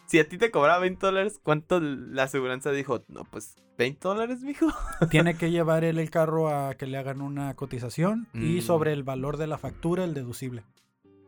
Si 0.10 0.18
a 0.18 0.28
ti 0.28 0.40
te 0.40 0.50
cobraba 0.50 0.80
20 0.80 1.06
dólares, 1.06 1.40
¿cuánto 1.44 1.80
la 1.80 2.24
aseguranza 2.24 2.72
dijo? 2.72 3.04
No, 3.10 3.26
pues, 3.26 3.56
¿20 3.78 4.00
dólares, 4.00 4.42
mijo? 4.42 4.66
Tiene 5.12 5.36
que 5.36 5.52
llevar 5.52 5.84
él 5.84 6.00
el 6.00 6.10
carro 6.10 6.50
a 6.50 6.74
que 6.74 6.88
le 6.88 6.98
hagan 6.98 7.22
una 7.22 7.54
cotización 7.56 8.28
y 8.34 8.58
Mm. 8.58 8.62
sobre 8.62 8.92
el 8.94 9.04
valor 9.04 9.38
de 9.38 9.46
la 9.46 9.60
factura, 9.60 10.04
el 10.04 10.16
deducible. 10.16 10.64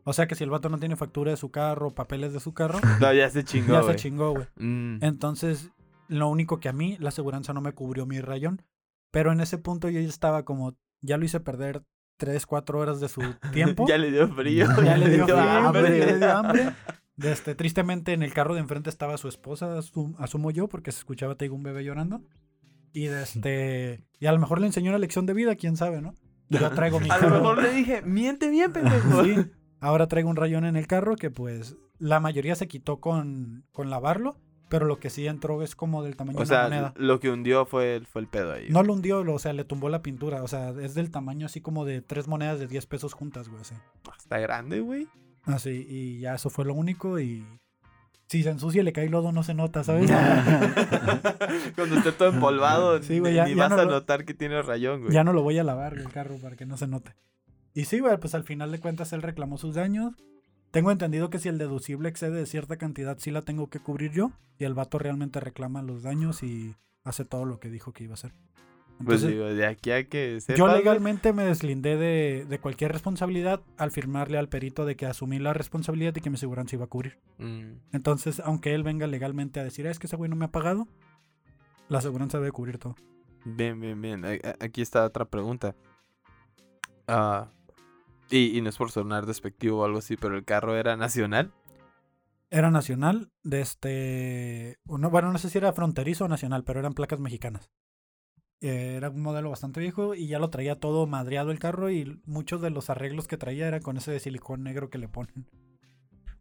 O 0.03 0.13
sea 0.13 0.25
que 0.25 0.33
si 0.33 0.43
el 0.43 0.49
vato 0.49 0.67
no 0.69 0.79
tiene 0.79 0.95
factura 0.95 1.29
de 1.29 1.37
su 1.37 1.51
carro, 1.51 1.91
papeles 1.91 2.33
de 2.33 2.39
su 2.39 2.55
carro, 2.55 2.79
No, 2.99 3.13
ya 3.13 3.29
se 3.29 3.43
chingó, 3.43 3.73
ya 3.73 3.83
se 3.83 3.95
chingó, 3.97 4.31
güey. 4.31 4.47
Mm. 4.55 4.97
Entonces, 5.03 5.69
lo 6.07 6.27
único 6.29 6.59
que 6.59 6.67
a 6.69 6.73
mí, 6.73 6.97
la 6.99 7.09
aseguranza 7.09 7.53
no 7.53 7.61
me 7.61 7.73
cubrió 7.73 8.07
mi 8.07 8.19
rayón. 8.19 8.63
Pero 9.11 9.31
en 9.31 9.41
ese 9.41 9.59
punto 9.59 9.89
yo 9.89 9.99
ya 10.01 10.09
estaba 10.09 10.43
como, 10.43 10.75
ya 11.01 11.17
lo 11.17 11.25
hice 11.25 11.39
perder 11.39 11.83
3, 12.17 12.47
4 12.47 12.79
horas 12.79 12.99
de 12.99 13.09
su 13.09 13.21
tiempo. 13.53 13.85
ya 13.87 13.99
le 13.99 14.09
dio 14.09 14.27
frío. 14.27 14.65
ya 14.83 14.97
le 14.97 15.09
dio 15.09 15.25
frío, 15.25 15.39
hambre. 15.39 15.99
ya 15.99 16.05
le 16.07 16.17
dio 16.17 16.31
hambre. 16.35 16.73
Este, 17.17 17.55
tristemente 17.55 18.13
en 18.13 18.23
el 18.23 18.33
carro 18.33 18.53
de 18.55 18.61
enfrente 18.61 18.89
estaba 18.89 19.17
su 19.17 19.27
esposa, 19.27 19.77
asum- 19.77 20.15
asumo 20.17 20.49
yo, 20.51 20.67
porque 20.67 20.91
se 20.91 20.99
escuchaba 20.99 21.35
te 21.35 21.45
digo 21.45 21.55
un 21.55 21.63
bebé 21.63 21.83
llorando. 21.83 22.21
Y 22.93 23.05
de 23.05 23.23
este, 23.23 24.03
y 24.19 24.25
a 24.25 24.31
lo 24.31 24.39
mejor 24.39 24.59
le 24.59 24.67
enseñó 24.67 24.89
una 24.91 24.97
lección 24.99 25.25
de 25.25 25.33
vida, 25.33 25.55
quién 25.55 25.77
sabe, 25.77 26.01
¿no? 26.01 26.15
Yo 26.49 26.69
traigo 26.71 26.99
mi 26.99 27.09
A 27.09 27.15
lo 27.15 27.21
carro. 27.21 27.35
mejor 27.35 27.63
le 27.63 27.73
dije, 27.73 28.01
miente 28.01 28.49
bien, 28.49 28.73
pendejo. 28.73 29.23
Sí, 29.23 29.35
ahora 29.79 30.07
traigo 30.07 30.29
un 30.29 30.35
rayón 30.35 30.65
en 30.65 30.75
el 30.75 30.87
carro 30.87 31.15
que 31.15 31.29
pues 31.31 31.77
la 31.99 32.19
mayoría 32.19 32.55
se 32.55 32.67
quitó 32.67 32.99
con, 32.99 33.63
con 33.71 33.89
lavarlo, 33.89 34.35
pero 34.67 34.85
lo 34.85 34.99
que 34.99 35.09
sí 35.09 35.27
entró 35.27 35.61
es 35.63 35.75
como 35.75 36.03
del 36.03 36.15
tamaño 36.17 36.37
O 36.39 36.41
de 36.41 36.47
una 36.47 36.55
sea, 36.55 36.63
moneda. 36.63 36.93
lo 36.97 37.19
que 37.19 37.29
hundió 37.29 37.65
fue 37.65 37.95
el, 37.95 38.07
fue 38.07 38.21
el 38.21 38.27
pedo 38.27 38.53
ahí. 38.53 38.67
No 38.69 38.83
lo 38.83 38.93
hundió, 38.93 39.23
lo- 39.23 39.35
o 39.35 39.39
sea, 39.39 39.53
le 39.53 39.63
tumbó 39.63 39.87
la 39.89 40.01
pintura. 40.01 40.43
O 40.43 40.47
sea, 40.47 40.71
es 40.81 40.95
del 40.95 41.11
tamaño 41.11 41.45
así 41.45 41.61
como 41.61 41.85
de 41.85 42.01
tres 42.01 42.27
monedas 42.27 42.59
de 42.59 42.67
10 42.67 42.85
pesos 42.87 43.13
juntas, 43.13 43.47
güey. 43.47 43.61
Así. 43.61 43.75
Está 44.17 44.39
grande, 44.39 44.79
güey. 44.81 45.07
Así, 45.45 45.85
y 45.89 46.19
ya 46.19 46.35
eso 46.35 46.49
fue 46.49 46.65
lo 46.65 46.73
único. 46.73 47.19
Y 47.19 47.45
si 48.27 48.43
se 48.43 48.49
ensucia 48.49 48.81
y 48.81 48.85
le 48.85 48.93
cae 48.93 49.09
lodo, 49.09 49.31
no 49.31 49.43
se 49.43 49.53
nota, 49.53 49.83
¿sabes? 49.83 50.09
Cuando 51.75 51.97
esté 51.97 52.11
todo 52.11 52.29
empolvado, 52.29 53.01
Sí, 53.03 53.19
güey, 53.19 53.31
ni- 53.33 53.37
ya- 53.37 53.45
ni 53.45 53.55
ya 53.55 53.63
vas 53.63 53.69
no 53.71 53.77
a 53.79 53.85
lo- 53.85 53.91
notar 53.91 54.25
que 54.25 54.33
tiene 54.33 54.61
rayón, 54.61 55.01
güey. 55.01 55.13
ya 55.13 55.23
no 55.23 55.33
lo 55.33 55.41
voy 55.43 55.57
a 55.59 55.63
lavar 55.63 55.93
el 55.97 56.09
carro 56.09 56.37
para 56.37 56.55
que 56.55 56.65
no 56.65 56.77
se 56.77 56.87
note. 56.87 57.15
Y 57.73 57.85
sí, 57.85 57.99
güey, 57.99 58.17
pues 58.17 58.35
al 58.35 58.43
final 58.43 58.71
de 58.71 58.79
cuentas 58.79 59.13
él 59.13 59.21
reclamó 59.21 59.57
sus 59.57 59.75
daños. 59.75 60.13
Tengo 60.71 60.91
entendido 60.91 61.29
que 61.29 61.39
si 61.39 61.49
el 61.49 61.57
deducible 61.57 62.07
excede 62.09 62.37
de 62.37 62.45
cierta 62.45 62.77
cantidad, 62.77 63.17
sí 63.19 63.31
la 63.31 63.41
tengo 63.41 63.69
que 63.69 63.79
cubrir 63.79 64.11
yo. 64.11 64.31
Y 64.57 64.63
el 64.65 64.73
vato 64.73 64.99
realmente 64.99 65.39
reclama 65.39 65.81
los 65.81 66.03
daños 66.03 66.43
y 66.43 66.75
hace 67.03 67.25
todo 67.25 67.45
lo 67.45 67.59
que 67.59 67.69
dijo 67.69 67.91
que 67.93 68.03
iba 68.05 68.13
a 68.13 68.15
hacer. 68.15 68.33
Pues 69.03 69.21
digo, 69.25 69.45
de 69.45 69.65
aquí 69.65 69.89
a 69.91 70.07
que 70.07 70.39
sepas, 70.41 70.57
Yo 70.59 70.67
legalmente 70.67 71.33
me 71.33 71.43
deslindé 71.43 71.97
de, 71.97 72.45
de 72.47 72.59
cualquier 72.59 72.91
responsabilidad 72.91 73.61
al 73.77 73.91
firmarle 73.91 74.37
al 74.37 74.47
perito 74.49 74.85
de 74.85 74.95
que 74.95 75.05
asumí 75.07 75.39
la 75.39 75.53
responsabilidad 75.53 76.15
y 76.15 76.21
que 76.21 76.29
mi 76.29 76.35
aseguranza 76.35 76.75
iba 76.75 76.85
a 76.85 76.89
cubrir. 76.89 77.17
mm, 77.39 77.71
Entonces, 77.93 78.39
aunque 78.41 78.75
él 78.75 78.83
venga 78.83 79.07
legalmente 79.07 79.59
a 79.59 79.63
decir, 79.63 79.87
"Ah, 79.87 79.91
es 79.91 79.97
que 79.99 80.05
ese 80.07 80.15
güey 80.17 80.29
no 80.29 80.35
me 80.35 80.45
ha 80.45 80.51
pagado, 80.51 80.87
la 81.89 81.97
aseguranza 81.97 82.37
debe 82.37 82.51
cubrir 82.51 82.77
todo. 82.77 82.95
Bien, 83.43 83.79
bien, 83.81 83.99
bien. 83.99 84.23
Aquí 84.59 84.81
está 84.83 85.03
otra 85.03 85.25
pregunta. 85.25 85.75
Ah, 87.07 87.49
Y, 88.29 88.57
y 88.57 88.61
no 88.61 88.69
es 88.69 88.77
por 88.77 88.91
sonar 88.91 89.25
despectivo 89.25 89.79
o 89.81 89.85
algo 89.85 89.97
así, 89.99 90.15
pero 90.15 90.37
el 90.37 90.45
carro 90.45 90.77
era 90.77 90.95
nacional. 90.95 91.51
Era 92.49 92.69
nacional, 92.71 93.29
de 93.43 93.59
este... 93.61 94.77
no- 94.85 95.09
bueno, 95.09 95.31
no 95.33 95.37
sé 95.37 95.49
si 95.49 95.57
era 95.57 95.73
fronterizo 95.73 96.25
o 96.25 96.27
nacional, 96.29 96.63
pero 96.63 96.79
eran 96.79 96.93
placas 96.93 97.19
mexicanas. 97.19 97.69
Eh, 98.61 98.93
Era 98.95 99.09
un 99.09 99.21
modelo 99.21 99.49
bastante 99.49 99.79
viejo 99.79 100.13
y 100.15 100.27
ya 100.27 100.37
lo 100.39 100.49
traía 100.49 100.79
todo 100.79 101.07
madreado 101.07 101.51
el 101.51 101.59
carro 101.59 101.89
y 101.89 102.19
muchos 102.25 102.61
de 102.61 102.69
los 102.69 102.89
arreglos 102.89 103.27
que 103.27 103.37
traía 103.37 103.67
eran 103.67 103.81
con 103.81 103.97
ese 103.97 104.11
de 104.11 104.19
silicón 104.19 104.63
negro 104.63 104.89
que 104.89 104.99
le 104.99 105.07
ponen. 105.07 105.47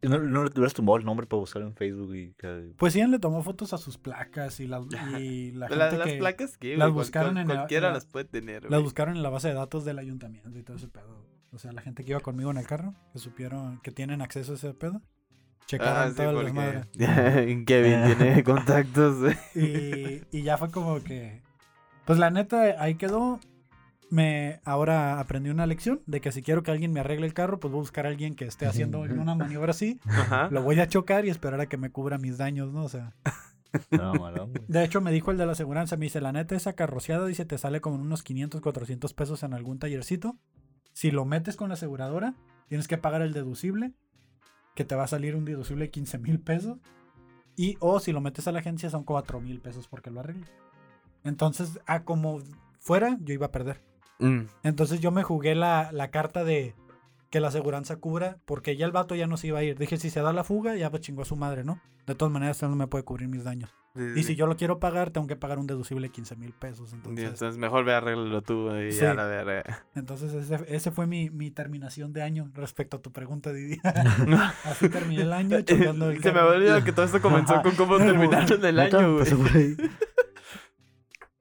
¿Y 0.03 0.09
¿No, 0.09 0.19
no 0.19 0.45
le 0.45 0.51
hubieras 0.51 0.73
tumbado 0.75 0.99
el 0.99 1.05
nombre 1.05 1.27
para 1.27 1.41
buscarlo 1.41 1.69
en 1.69 1.75
Facebook 1.75 2.15
y 2.15 2.33
que- 2.35 2.73
Pues 2.79 2.95
Ian 2.95 3.11
le 3.11 3.19
tomó 3.19 3.43
fotos 3.43 3.73
a 3.75 3.79
sus 3.79 3.99
placas 3.99 4.59
y, 4.61 4.67
la 4.67 4.79
La- 4.91 5.69
gente 5.69 5.99
las 5.99 6.07
que 6.07 6.17
placas 6.19 6.57
que 6.59 6.77
las 6.77 6.91
buscaron 6.91 7.33
cual- 7.35 7.43
en 7.43 7.47
cualquiera 7.47 7.89
la- 7.89 7.95
las 7.95 8.07
puede 8.07 8.25
tener. 8.27 8.63
las 8.65 8.71
güey. 8.71 8.83
buscaron 8.83 9.17
en 9.17 9.23
la 9.23 9.29
base 9.31 9.49
de 9.49 9.55
datos 9.55 9.85
del 9.85 9.99
ayuntamiento 9.99 10.59
y 10.59 10.63
todo 10.63 10.77
ese 10.77 10.89
pedo. 10.89 11.27
O 11.53 11.59
sea, 11.59 11.73
la 11.73 11.83
gente 11.83 12.05
que 12.05 12.11
iba 12.13 12.21
conmigo 12.21 12.51
en 12.51 12.59
el 12.59 12.67
carro, 12.67 12.95
que 13.13 13.19
supieron 13.19 13.81
que 13.83 13.91
tienen 13.91 14.23
acceso 14.23 14.53
a 14.53 14.55
ese 14.55 14.73
pedo, 14.73 15.03
checaron 15.67 15.97
Ah, 15.97 16.11
sí, 16.11 16.17
todo 16.17 16.41
el. 16.43 16.47
Kevin 17.67 18.05
tiene 18.17 18.45
contactos. 18.45 19.35
y 19.55 20.43
ya 20.43 20.57
fue 20.59 20.71
como 20.71 21.01
que. 21.03 21.43
Pues 22.11 22.19
la 22.19 22.33
neta, 22.33 22.75
ahí 22.83 22.97
quedó. 22.97 23.39
Me 24.11 24.61
ahora 24.65 25.21
aprendí 25.21 25.49
una 25.49 25.65
lección 25.65 26.03
de 26.07 26.21
que 26.21 26.33
si 26.33 26.43
quiero 26.43 26.65
que 26.65 26.73
alguien 26.73 26.93
me 26.93 26.99
arregle 26.99 27.25
el 27.25 27.35
carro, 27.35 27.61
pues 27.61 27.71
voy 27.71 27.79
a 27.79 27.83
buscar 27.83 28.05
a 28.05 28.09
alguien 28.09 28.35
que 28.35 28.47
esté 28.47 28.67
haciendo 28.67 29.03
una 29.03 29.37
maniobra 29.37 29.71
así. 29.71 30.01
Ajá. 30.07 30.49
Lo 30.51 30.65
voy 30.65 30.81
a 30.81 30.89
chocar 30.89 31.25
y 31.25 31.31
esperar 31.31 31.61
a 31.61 31.67
que 31.67 31.77
me 31.77 31.93
cubra 31.93 32.19
mis 32.19 32.37
daños, 32.37 32.73
¿no? 32.73 32.83
O 32.83 32.89
sea. 32.89 33.15
No. 33.93 34.13
De 34.67 34.83
hecho, 34.83 35.01
me 35.01 35.13
dijo 35.13 35.31
el 35.31 35.39
de 35.39 35.47
la 35.47 35.53
aseguranza, 35.53 35.97
me 35.97 36.07
dice, 36.07 36.21
la 36.21 36.33
neta, 36.33 36.57
esa 36.57 36.73
carroceada, 36.73 37.25
dice, 37.27 37.45
te 37.45 37.59
sale 37.59 37.81
como 37.81 37.95
unos 37.95 38.25
500, 38.25 38.61
400 38.61 39.15
pesos 39.15 39.45
en 39.45 39.55
algún 39.55 39.79
tallercito. 39.79 40.37
Si 40.93 41.13
lo 41.13 41.25
metes 41.25 41.55
con 41.55 41.69
la 41.69 41.75
aseguradora, 41.75 42.35
tienes 42.67 42.89
que 42.89 42.99
pagar 42.99 43.23
el 43.23 43.33
deducible, 43.33 43.93
que 44.75 44.85
te 44.85 44.97
va 44.97 45.05
a 45.05 45.07
salir 45.07 45.37
un 45.37 45.45
deducible 45.45 45.85
de 45.85 45.91
15 45.93 46.19
mil 46.19 46.41
pesos. 46.41 46.79
Y, 47.55 47.77
o 47.79 48.01
si 48.01 48.11
lo 48.11 48.21
metes 48.21 48.49
a 48.49 48.53
la 48.53 48.59
agencia, 48.59 48.91
son 48.91 49.05
4 49.05 49.41
mil 49.41 49.61
pesos 49.61 49.87
porque 49.87 50.11
lo 50.11 50.19
arreglas. 50.19 50.51
Entonces, 51.25 51.79
a 51.87 52.05
como 52.05 52.41
fuera, 52.79 53.19
yo 53.21 53.35
iba 53.35 53.47
a 53.47 53.53
perder. 53.53 53.83
Mm. 54.19 54.41
Entonces 54.63 55.01
yo 55.01 55.11
me 55.11 55.23
jugué 55.23 55.55
la, 55.55 55.91
la 55.93 56.11
carta 56.11 56.45
de 56.45 56.75
que 57.31 57.41
la 57.41 57.49
aseguranza 57.49 57.97
cubra, 57.97 58.39
porque 58.45 58.77
ya 58.77 58.87
el 58.87 58.93
vato 58.93 59.15
ya 59.15 59.27
no 59.27 59.37
se 59.37 59.47
iba 59.49 59.61
a 59.61 59.63
ir. 59.63 59.79
Dije, 59.79 59.97
si 59.99 60.11
se 60.11 60.21
da 60.21 60.33
la 60.33 60.45
fuga, 60.45 60.75
ya 60.77 60.91
pues 60.91 61.03
chingó 61.03 61.23
a 61.23 61.25
su 61.25 61.37
madre, 61.37 61.63
¿no? 61.65 61.81
De 62.07 62.15
todas 62.17 62.33
maneras, 62.33 62.61
él 62.63 62.71
no 62.71 62.77
me 62.77 62.89
puede 62.89 63.05
cubrir 63.05 63.29
mis 63.29 63.45
daños. 63.45 63.71
Sí, 63.95 64.03
Y 64.17 64.23
sí. 64.23 64.25
si 64.25 64.37
yo 64.37 64.47
lo 64.47 64.57
quiero 64.57 64.79
pagar, 64.81 65.11
tengo 65.11 65.27
que 65.29 65.37
pagar 65.37 65.59
un 65.59 65.67
deducible 65.67 66.09
de 66.09 66.13
15 66.13 66.35
mil 66.37 66.53
pesos. 66.53 66.91
Y 66.93 66.97
Entonces, 66.97 67.25
Entonces 67.25 67.57
mejor 67.57 67.85
ve 67.85 67.95
arréglalo 67.95 68.43
tú 68.43 68.75
y 68.77 68.91
Sí. 68.93 69.01
ya 69.03 69.15
la 69.15 69.27
verga. 69.27 69.85
entonces 69.95 70.33
ese, 70.33 70.59
ese 70.69 70.91
fue 70.91 71.07
mi, 71.07 71.31
mi 71.31 71.51
terminación 71.53 72.13
de 72.13 72.23
año 72.23 72.51
respecto 72.55 72.97
a 72.97 73.01
tu 73.03 73.13
pregunta, 73.13 73.53
Didi. 73.53 73.81
Así 74.65 74.89
terminé 74.89 75.23
el 75.23 75.33
año 75.33 75.61
chocando 75.63 76.11
el 76.11 76.17
Se 76.23 76.29
me 76.29 76.35
carro. 76.35 76.47
había 76.49 76.59
olvidado 76.59 76.85
que 76.85 76.93
todo 76.93 77.05
esto 77.07 77.21
comenzó 77.21 77.63
con 77.63 77.75
cómo 77.77 77.97
terminaron 77.99 78.65
el 78.65 78.79
año, 78.81 79.17
güey. 79.19 79.77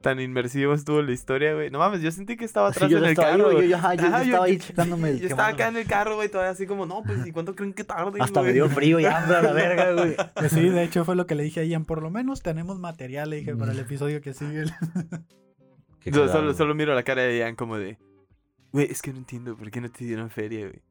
Tan 0.01 0.17
inmersivo 0.21 0.73
estuvo 0.73 1.01
la 1.01 1.11
historia, 1.11 1.53
güey. 1.55 1.69
No 1.71 1.79
mames, 1.79 2.01
yo 2.01 2.09
sentí 2.09 2.37
que 2.37 2.45
estaba 2.45 2.71
Sí, 2.71 2.77
atrás 2.77 2.89
yo 2.91 2.97
en 2.99 3.03
el 3.03 3.09
estaba, 3.09 3.31
carro, 3.31 3.43
yo, 3.43 3.49
yo, 3.51 3.57
güey. 3.57 3.67
yo, 3.69 3.75
ajá, 3.75 3.95
yo- 3.95 4.01
yo 4.03 4.07
Ajá, 4.07 4.23
estaba 4.23 4.45
ahí 4.45 4.57
checándome. 4.57 5.17
Yo 5.19 5.27
estaba 5.27 5.47
acá 5.49 5.67
en 5.67 5.75
el 5.75 5.85
carro, 5.87 6.15
güey, 6.15 6.29
todavía 6.29 6.51
así 6.51 6.65
como, 6.65 6.85
no, 6.85 7.03
pues, 7.03 7.27
¿y 7.27 7.33
cuánto 7.33 7.53
creen 7.53 7.73
que 7.73 7.83
tarde, 7.83 8.17
Hasta 8.21 8.41
me 8.41 8.53
dio 8.53 8.69
frío 8.69 9.01
ya, 9.01 9.19
hombre, 9.19 9.35
a 9.35 9.41
la 9.41 9.51
verga, 9.51 9.91
güey. 10.01 10.15
Pues 10.35 10.53
sí, 10.53 10.69
de 10.69 10.83
hecho 10.83 11.03
fue 11.03 11.17
lo 11.17 11.27
que 11.27 11.35
le 11.35 11.43
dije 11.43 11.59
a 11.59 11.63
Ian. 11.65 11.83
Por 11.83 12.01
lo 12.01 12.09
menos 12.11 12.41
tenemos 12.41 12.79
material, 12.79 13.29
le 13.29 13.37
dije, 13.37 13.53
para 13.57 13.73
Mm. 13.73 13.75
el 13.75 13.79
episodio 13.81 14.21
que 14.21 14.33
sigue. 14.33 14.63
Yo 16.05 16.53
solo, 16.53 16.75
miro 16.75 16.95
la 16.95 17.03
cara 17.03 17.23
de 17.23 17.37
Ian 17.39 17.55
como 17.57 17.77
de, 17.77 17.97
güey, 18.71 18.89
es 18.89 19.01
que 19.01 19.11
no 19.11 19.17
entiendo 19.17 19.57
por 19.57 19.69
qué 19.69 19.81
no 19.81 19.91
te 19.91 20.05
dieron 20.05 20.29
feria, 20.29 20.67
güey. 20.69 20.81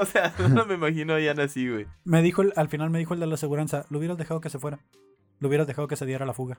O 0.00 0.04
sea, 0.04 0.34
no 0.50 0.66
me 0.66 0.74
imagino 0.74 1.14
a 1.14 1.20
Ian 1.20 1.38
así, 1.38 1.68
güey. 1.70 1.86
Me 2.04 2.22
dijo, 2.22 2.42
el- 2.42 2.52
al 2.56 2.68
final 2.68 2.90
me 2.90 2.98
dijo 2.98 3.14
el 3.14 3.20
de 3.20 3.26
la 3.28 3.34
aseguranza, 3.34 3.86
lo 3.88 3.98
hubieras 3.98 4.18
dejado 4.18 4.40
que 4.40 4.50
se 4.50 4.58
fuera. 4.58 4.80
Lo 5.38 5.46
hubieras 5.46 5.68
dejado 5.68 5.86
que 5.86 5.94
se 5.94 6.06
diera 6.06 6.26
la 6.26 6.32
fuga. 6.32 6.58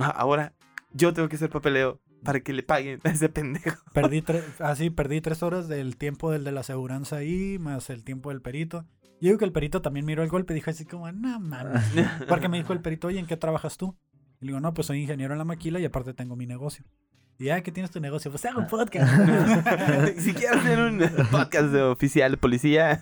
Ah, 0.00 0.10
Ahora, 0.10 0.54
yo 0.92 1.12
tengo 1.12 1.28
que 1.28 1.36
hacer 1.36 1.50
papeleo 1.50 2.00
para 2.24 2.40
que 2.40 2.52
le 2.52 2.62
paguen 2.62 3.00
a 3.04 3.10
ese 3.10 3.28
pendejo. 3.28 3.78
Perdí 3.92 4.22
tres, 4.22 4.44
así, 4.60 4.90
perdí 4.90 5.20
tres 5.20 5.42
horas 5.42 5.68
del 5.68 5.96
tiempo 5.96 6.30
del 6.30 6.44
de 6.44 6.52
la 6.52 6.60
aseguranza 6.60 7.16
ahí, 7.16 7.58
más 7.58 7.90
el 7.90 8.04
tiempo 8.04 8.30
del 8.30 8.42
perito. 8.42 8.84
Yo 9.20 9.28
digo 9.28 9.38
que 9.38 9.44
el 9.44 9.52
perito 9.52 9.82
también 9.82 10.06
miró 10.06 10.22
el 10.22 10.28
golpe 10.30 10.54
y 10.54 10.56
dijo 10.56 10.70
así 10.70 10.84
como, 10.86 11.10
no 11.12 11.38
mames. 11.40 11.82
Porque 12.28 12.48
me 12.48 12.56
dijo 12.58 12.72
el 12.72 12.80
perito, 12.80 13.08
oye, 13.08 13.18
¿en 13.18 13.26
qué 13.26 13.36
trabajas 13.36 13.76
tú? 13.76 13.96
Y 14.40 14.46
le 14.46 14.50
digo, 14.52 14.60
no, 14.60 14.72
pues 14.72 14.86
soy 14.86 15.00
ingeniero 15.02 15.34
en 15.34 15.38
la 15.38 15.44
maquila 15.44 15.78
y 15.78 15.84
aparte 15.84 16.14
tengo 16.14 16.36
mi 16.36 16.46
negocio. 16.46 16.84
Y 17.38 17.46
ya, 17.46 17.62
¿qué 17.62 17.72
tienes 17.72 17.90
tu 17.90 18.00
negocio? 18.00 18.30
Pues 18.30 18.44
hago 18.46 18.60
un 18.60 18.66
podcast. 18.68 19.10
si 20.18 20.32
quieres 20.34 20.58
hacer 20.58 20.78
un 20.78 21.00
podcast 21.30 21.68
de 21.68 21.82
oficial 21.82 22.30
de 22.32 22.36
policía, 22.38 23.00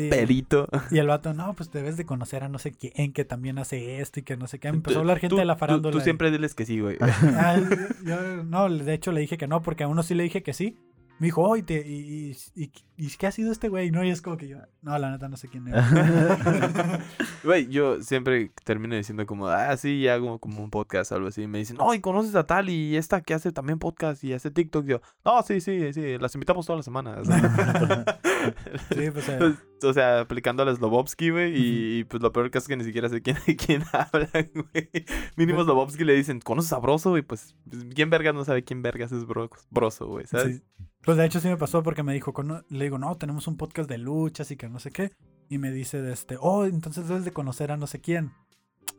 de 0.00 0.08
perito. 0.08 0.68
y 0.90 0.98
el 0.98 1.06
vato, 1.06 1.34
no, 1.34 1.54
pues 1.54 1.70
debes 1.70 1.96
de 1.96 2.04
conocer 2.06 2.44
a 2.44 2.48
no 2.48 2.58
sé 2.58 2.72
quién 2.72 3.12
que 3.12 3.24
también 3.24 3.58
hace 3.58 4.00
esto 4.00 4.20
y 4.20 4.22
que 4.22 4.36
no 4.36 4.46
sé 4.46 4.58
qué. 4.58 4.68
Empezó 4.68 4.98
a 4.98 5.00
hablar 5.00 5.18
gente 5.18 5.34
Tú- 5.34 5.38
de 5.38 5.44
la 5.44 5.54
tú- 5.54 5.60
farándula. 5.60 5.92
Tú, 5.92 5.98
y- 5.98 6.02
siempre 6.02 6.30
diles 6.30 6.54
que 6.54 6.64
sí, 6.66 6.80
güey. 6.80 6.96
Ah, 7.00 7.56
yo, 8.04 8.44
no, 8.44 8.68
de 8.68 8.94
hecho 8.94 9.12
le 9.12 9.20
dije 9.20 9.36
que 9.38 9.46
no, 9.48 9.62
porque 9.62 9.84
a 9.84 9.88
uno 9.88 10.02
sí 10.02 10.14
le 10.14 10.22
dije 10.24 10.42
que 10.42 10.52
sí. 10.52 10.78
Me 11.18 11.26
dijo, 11.26 11.42
oh, 11.42 11.56
¿y, 11.56 11.62
te- 11.62 11.86
y, 11.86 12.32
y, 12.56 12.62
y- 12.64 12.72
y 12.96 13.08
qué 13.16 13.28
ha 13.28 13.30
sido 13.30 13.52
este 13.52 13.68
güey? 13.68 13.92
No, 13.92 14.02
y 14.02 14.10
es 14.10 14.20
como 14.22 14.36
que 14.36 14.48
yo, 14.48 14.56
no, 14.80 14.98
la 14.98 15.10
neta 15.12 15.28
no 15.28 15.36
sé 15.36 15.46
quién 15.46 15.68
es. 15.68 15.74
Güey, 17.44 17.68
yo 17.68 18.02
siempre 18.02 18.50
termino 18.64 18.96
diciendo 18.96 19.24
como, 19.26 19.46
ah, 19.46 19.76
sí, 19.76 20.02
ya 20.02 20.14
hago 20.14 20.38
como 20.40 20.62
un 20.64 20.70
podcast 20.70 21.12
o 21.12 21.16
algo 21.16 21.28
así. 21.28 21.42
Y 21.42 21.46
me 21.46 21.58
dicen, 21.58 21.76
no, 21.76 21.92
y 21.94 22.00
conoces 22.00 22.34
a 22.34 22.44
tal 22.46 22.70
y 22.70 22.96
esta 22.96 23.20
que 23.20 23.34
hace 23.34 23.52
también 23.52 23.78
podcast 23.78 24.22
y 24.24 24.32
hace 24.32 24.50
TikTok. 24.50 24.84
Y 24.84 24.88
yo, 24.88 25.00
no, 25.24 25.40
sí, 25.42 25.60
sí, 25.60 25.92
sí, 25.92 26.18
las 26.18 26.34
invitamos 26.34 26.66
todas 26.66 26.78
las 26.78 26.84
semanas. 26.84 27.26
sí, 28.96 29.10
pues 29.12 29.28
eh, 29.28 29.54
o 29.84 29.92
sea, 29.92 30.20
aplicando 30.20 30.62
a 30.62 30.66
la 30.66 30.74
Slobovsky, 30.74 31.30
güey. 31.30 31.56
Y, 31.56 31.98
y, 32.00 32.04
pues 32.04 32.22
lo 32.22 32.32
peor 32.32 32.50
que 32.50 32.58
es 32.58 32.68
que 32.68 32.76
ni 32.76 32.84
siquiera 32.84 33.08
sé 33.08 33.22
quién, 33.22 33.36
quién 33.66 33.82
habla, 33.92 34.28
güey. 34.32 34.90
Mínimo 35.36 35.62
Slobovsky 35.64 36.04
le 36.04 36.14
dicen, 36.14 36.40
¿conoces 36.40 36.72
a 36.72 36.78
Broso? 36.78 37.16
Y 37.18 37.22
pues, 37.22 37.54
pues, 37.68 37.84
¿quién 37.94 38.10
vergas 38.10 38.34
no 38.34 38.44
sabe 38.44 38.64
quién 38.64 38.82
vergas 38.82 39.12
es 39.12 39.24
Bro- 39.26 39.50
Broso, 39.70 40.06
güey? 40.06 40.26
¿Sabes? 40.26 40.56
sí. 40.58 40.62
Pues 41.02 41.16
de 41.16 41.26
hecho 41.26 41.40
sí 41.40 41.48
me 41.48 41.56
pasó 41.56 41.82
porque 41.82 42.04
me 42.04 42.14
dijo, 42.14 42.32
cono- 42.32 42.62
le 42.68 42.84
digo, 42.84 42.96
no, 42.98 43.16
tenemos 43.16 43.48
un 43.48 43.56
podcast 43.56 43.88
de 43.88 43.98
luchas 43.98 44.50
y 44.52 44.56
que 44.56 44.68
no 44.68 44.78
sé 44.78 44.90
qué. 44.92 45.10
Y 45.48 45.58
me 45.58 45.72
dice, 45.72 46.00
de 46.00 46.12
este, 46.12 46.36
oh, 46.40 46.64
entonces 46.64 47.08
debes 47.08 47.24
de 47.24 47.32
conocer 47.32 47.72
a 47.72 47.76
no 47.76 47.86
sé 47.88 48.00
quién. 48.00 48.32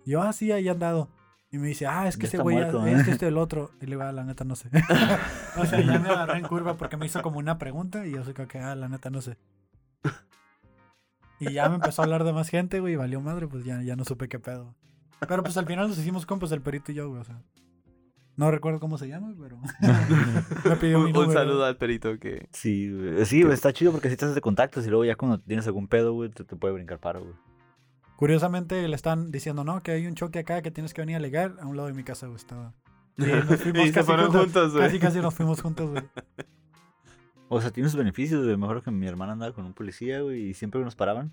Y 0.06 0.12
yo, 0.12 0.22
ah, 0.22 0.34
sí, 0.34 0.52
ahí 0.52 0.68
han 0.68 0.80
dado. 0.80 1.10
Y 1.50 1.60
me 1.60 1.68
dice, 1.68 1.86
ah, 1.86 2.08
es 2.08 2.18
que 2.18 2.24
Ya 2.24 2.28
ese 2.30 2.38
güey, 2.40 2.56
muerto, 2.58 2.86
es 2.86 3.02
¿eh? 3.02 3.06
que 3.06 3.12
este 3.12 3.28
el 3.28 3.38
otro. 3.38 3.72
Y 3.80 3.86
le 3.86 3.92
digo, 3.92 4.02
ah, 4.02 4.12
la 4.12 4.24
neta 4.24 4.44
no 4.44 4.56
sé. 4.56 4.70
o 5.58 5.66
sea, 5.66 5.80
ya 5.80 6.00
me 6.00 6.10
agarré 6.10 6.40
en 6.40 6.48
curva 6.48 6.76
porque 6.78 6.98
me 6.98 7.06
hizo 7.06 7.22
como 7.22 7.38
una 7.40 7.58
pregunta 7.58 8.06
y 8.06 8.12
yo 8.12 8.24
soy 8.24 8.34
como 8.34 8.48
que, 8.48 8.58
ah, 8.60 8.76
la 8.76 8.90
neta 8.90 9.10
no 9.10 9.22
sé. 9.22 9.38
Y 11.50 11.54
ya 11.54 11.70
me 11.70 11.76
empezó 11.76 12.02
a 12.02 12.06
hablar 12.06 12.24
de 12.24 12.34
más 12.34 12.50
gente, 12.50 12.80
güey, 12.80 12.94
y 12.94 12.96
valió 12.98 13.22
madre, 13.22 13.48
pues 13.48 13.64
ya, 13.66 13.82
ya 13.82 13.96
no 13.96 14.06
supe 14.06 14.28
qué 14.28 14.40
pedo. 14.40 14.76
Pero 15.28 15.44
pues 15.44 15.56
al 15.58 15.66
final 15.66 15.88
nos 15.88 15.98
hicimos 15.98 16.26
compas 16.26 16.52
el 16.52 16.62
perito 16.62 16.92
y 16.92 16.96
yo, 16.96 17.10
güey, 17.10 17.22
o 17.22 17.24
sea. 17.24 17.42
No 18.36 18.50
recuerdo 18.50 18.80
cómo 18.80 18.98
se 18.98 19.08
llama, 19.08 19.34
pero 19.40 19.60
me 20.70 20.76
pidió 20.78 20.98
mi 21.00 21.12
Un, 21.12 21.18
un 21.18 21.22
número. 21.24 21.34
saludo 21.34 21.66
al 21.66 21.78
perito 21.78 22.18
que... 22.18 22.48
Sí, 22.52 22.92
güey. 22.92 23.26
Sí, 23.26 23.44
güey, 23.44 23.54
está 23.54 23.72
chido 23.72 23.92
porque 23.92 24.10
si 24.10 24.18
te 24.18 24.26
haces 24.26 24.34
de 24.36 24.42
contactos 24.42 24.86
y 24.88 24.90
luego 24.90 25.06
ya 25.06 25.16
cuando 25.16 25.40
tienes 25.40 25.68
algún 25.68 25.88
pedo, 25.88 26.14
güey, 26.14 26.30
te, 26.32 26.44
te 26.44 26.56
puede 26.56 26.74
brincar 26.74 27.00
paro, 27.00 27.22
güey. 27.22 27.36
Curiosamente 28.16 28.88
le 28.88 28.96
están 28.96 29.32
diciendo, 29.32 29.64
no, 29.64 29.84
que 29.84 29.92
hay 29.92 30.08
un 30.08 30.16
choque 30.16 30.40
acá 30.40 30.62
que 30.64 30.72
tienes 30.72 30.94
que 30.96 31.02
venir 31.02 31.16
a 31.16 31.20
alegar 31.20 31.56
a 31.62 31.68
un 31.68 31.76
lado 31.78 31.88
de 31.90 31.94
mi 31.94 32.04
casa, 32.04 32.26
güey, 32.26 32.38
estaba. 32.38 32.74
Y 33.18 33.22
nos 33.26 33.62
fuimos 33.62 33.84
y 33.84 33.88
se 33.88 33.94
casi 33.94 34.06
fueron 34.08 34.26
juntos, 34.32 34.44
juntos, 34.46 34.72
güey. 34.74 34.86
Casi, 34.86 35.00
casi 35.00 35.20
nos 35.20 35.36
fuimos 35.36 35.62
juntos, 35.62 35.90
güey. 35.92 36.04
O 37.54 37.62
sea, 37.62 37.72
tiene 37.72 37.90
sus 37.90 37.98
beneficios, 37.98 38.44
güey. 38.44 38.58
Mejor 38.58 38.82
que 38.82 38.92
mi 38.92 39.08
hermana 39.08 39.34
andaba 39.34 39.54
con 39.54 39.66
un 39.66 39.74
policía, 39.74 40.22
güey, 40.22 40.50
y 40.50 40.54
siempre 40.54 40.82
nos 40.82 40.96
paraban, 40.96 41.32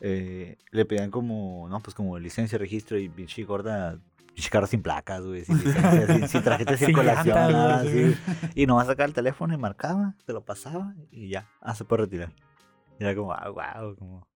eh, 0.00 0.56
le 0.70 0.84
pedían 0.84 1.10
como, 1.10 1.68
no, 1.68 1.80
pues 1.80 1.94
como 1.94 2.18
licencia, 2.18 2.58
registro 2.58 2.98
y 2.98 3.08
pinche 3.08 3.44
gorda, 3.44 3.98
pinche 4.34 4.50
carro 4.50 4.66
sin 4.66 4.82
placas, 4.82 5.22
güey, 5.24 5.44
sin 5.44 5.58
licencia, 5.58 6.06
sin, 6.06 6.28
sin 6.28 6.42
tarjeta 6.42 6.72
de 6.72 6.76
Sin 6.78 6.86
circulación, 6.88 7.34
nada, 7.34 7.80
así. 7.80 8.14
Y 8.54 8.66
nomás 8.66 8.86
sacaba 8.86 9.06
el 9.06 9.14
teléfono 9.14 9.54
y 9.54 9.58
marcaba, 9.58 10.14
te 10.24 10.32
lo 10.32 10.44
pasaba 10.44 10.94
y 11.10 11.28
ya, 11.28 11.48
ah, 11.60 11.74
se 11.74 11.84
puede 11.84 12.04
retirar. 12.04 12.32
Y 12.98 13.04
era 13.04 13.14
como, 13.14 13.32
ah, 13.32 13.48
wow, 13.50 13.96
como... 13.96 14.26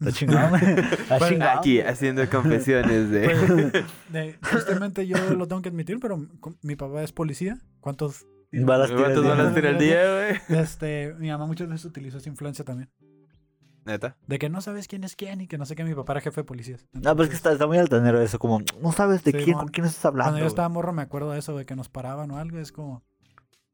Está 0.00 0.12
chingón, 0.18 0.50
güey. 0.50 0.62
Está 0.62 1.18
Bueno, 1.18 1.36
chingón, 1.36 1.58
Aquí 1.58 1.80
haciendo 1.80 2.28
confesiones 2.28 3.10
de... 3.10 3.24
Pues, 3.30 3.72
de- 4.12 4.38
tristemente 4.40 5.06
yo 5.06 5.16
lo 5.34 5.46
tengo 5.46 5.62
que 5.62 5.68
admitir, 5.70 5.98
pero 6.00 6.18
mi 6.62 6.76
papá 6.76 7.02
es 7.02 7.12
policía. 7.12 7.58
¿Cuántos? 7.80 8.26
Balas 8.62 8.88
tira 8.88 8.98
el 8.98 9.04
¿Cuántos 9.14 9.24
día. 9.24 9.34
balas 9.34 9.54
tira 9.54 9.70
el 9.70 9.78
día, 9.78 10.14
güey? 10.48 10.60
Este, 10.60 11.14
mi 11.18 11.28
mamá 11.30 11.46
muchas 11.46 11.68
veces 11.68 11.84
utilizó 11.86 12.18
esa 12.18 12.28
influencia 12.28 12.64
también. 12.64 12.90
Neta. 13.84 14.16
De 14.26 14.38
que 14.38 14.48
no 14.48 14.60
sabes 14.62 14.88
quién 14.88 15.04
es 15.04 15.14
quién 15.14 15.42
y 15.42 15.46
que 15.46 15.58
no 15.58 15.66
sé 15.66 15.74
qué. 15.76 15.84
Mi 15.84 15.94
papá 15.94 16.14
era 16.14 16.20
jefe 16.22 16.40
de 16.40 16.44
policías. 16.44 16.86
No, 16.92 17.14
pero 17.14 17.24
es 17.24 17.28
que 17.28 17.36
está, 17.36 17.52
está 17.52 17.66
muy 17.66 17.76
altanero 17.76 18.20
eso, 18.22 18.38
como, 18.38 18.62
no 18.80 18.92
sabes 18.92 19.22
de 19.24 19.32
Sí, 19.32 19.38
quién, 19.44 19.56
mon. 19.56 19.64
con 19.66 19.72
quién 19.72 19.86
estás 19.86 20.04
hablando. 20.06 20.30
Cuando 20.32 20.40
yo 20.40 20.46
estaba 20.48 20.68
morro 20.70 20.92
me 20.94 21.02
acuerdo 21.02 21.32
de 21.32 21.38
eso, 21.38 21.56
de 21.56 21.66
que 21.66 21.76
nos 21.76 21.88
paraban 21.90 22.30
o 22.30 22.38
algo. 22.38 22.58
Es 22.58 22.72
como, 22.72 23.02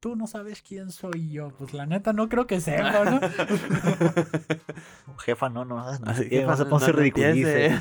tú 0.01 0.17
no 0.17 0.27
sabes 0.27 0.61
quién 0.61 0.91
soy 0.91 1.29
yo. 1.29 1.51
Pues 1.57 1.73
la 1.73 1.85
neta 1.85 2.11
no 2.11 2.27
creo 2.27 2.45
que 2.47 2.59
sepa, 2.59 3.05
¿no? 3.05 3.19
Jefa, 5.19 5.49
no, 5.49 5.63
no, 5.63 5.75
no, 5.99 6.11
Así 6.11 6.27
que 6.27 6.43
vas 6.43 6.59
a 6.59 6.63
no- 6.65 6.69
ponerse 6.71 6.91
ridiculice. 6.91 7.79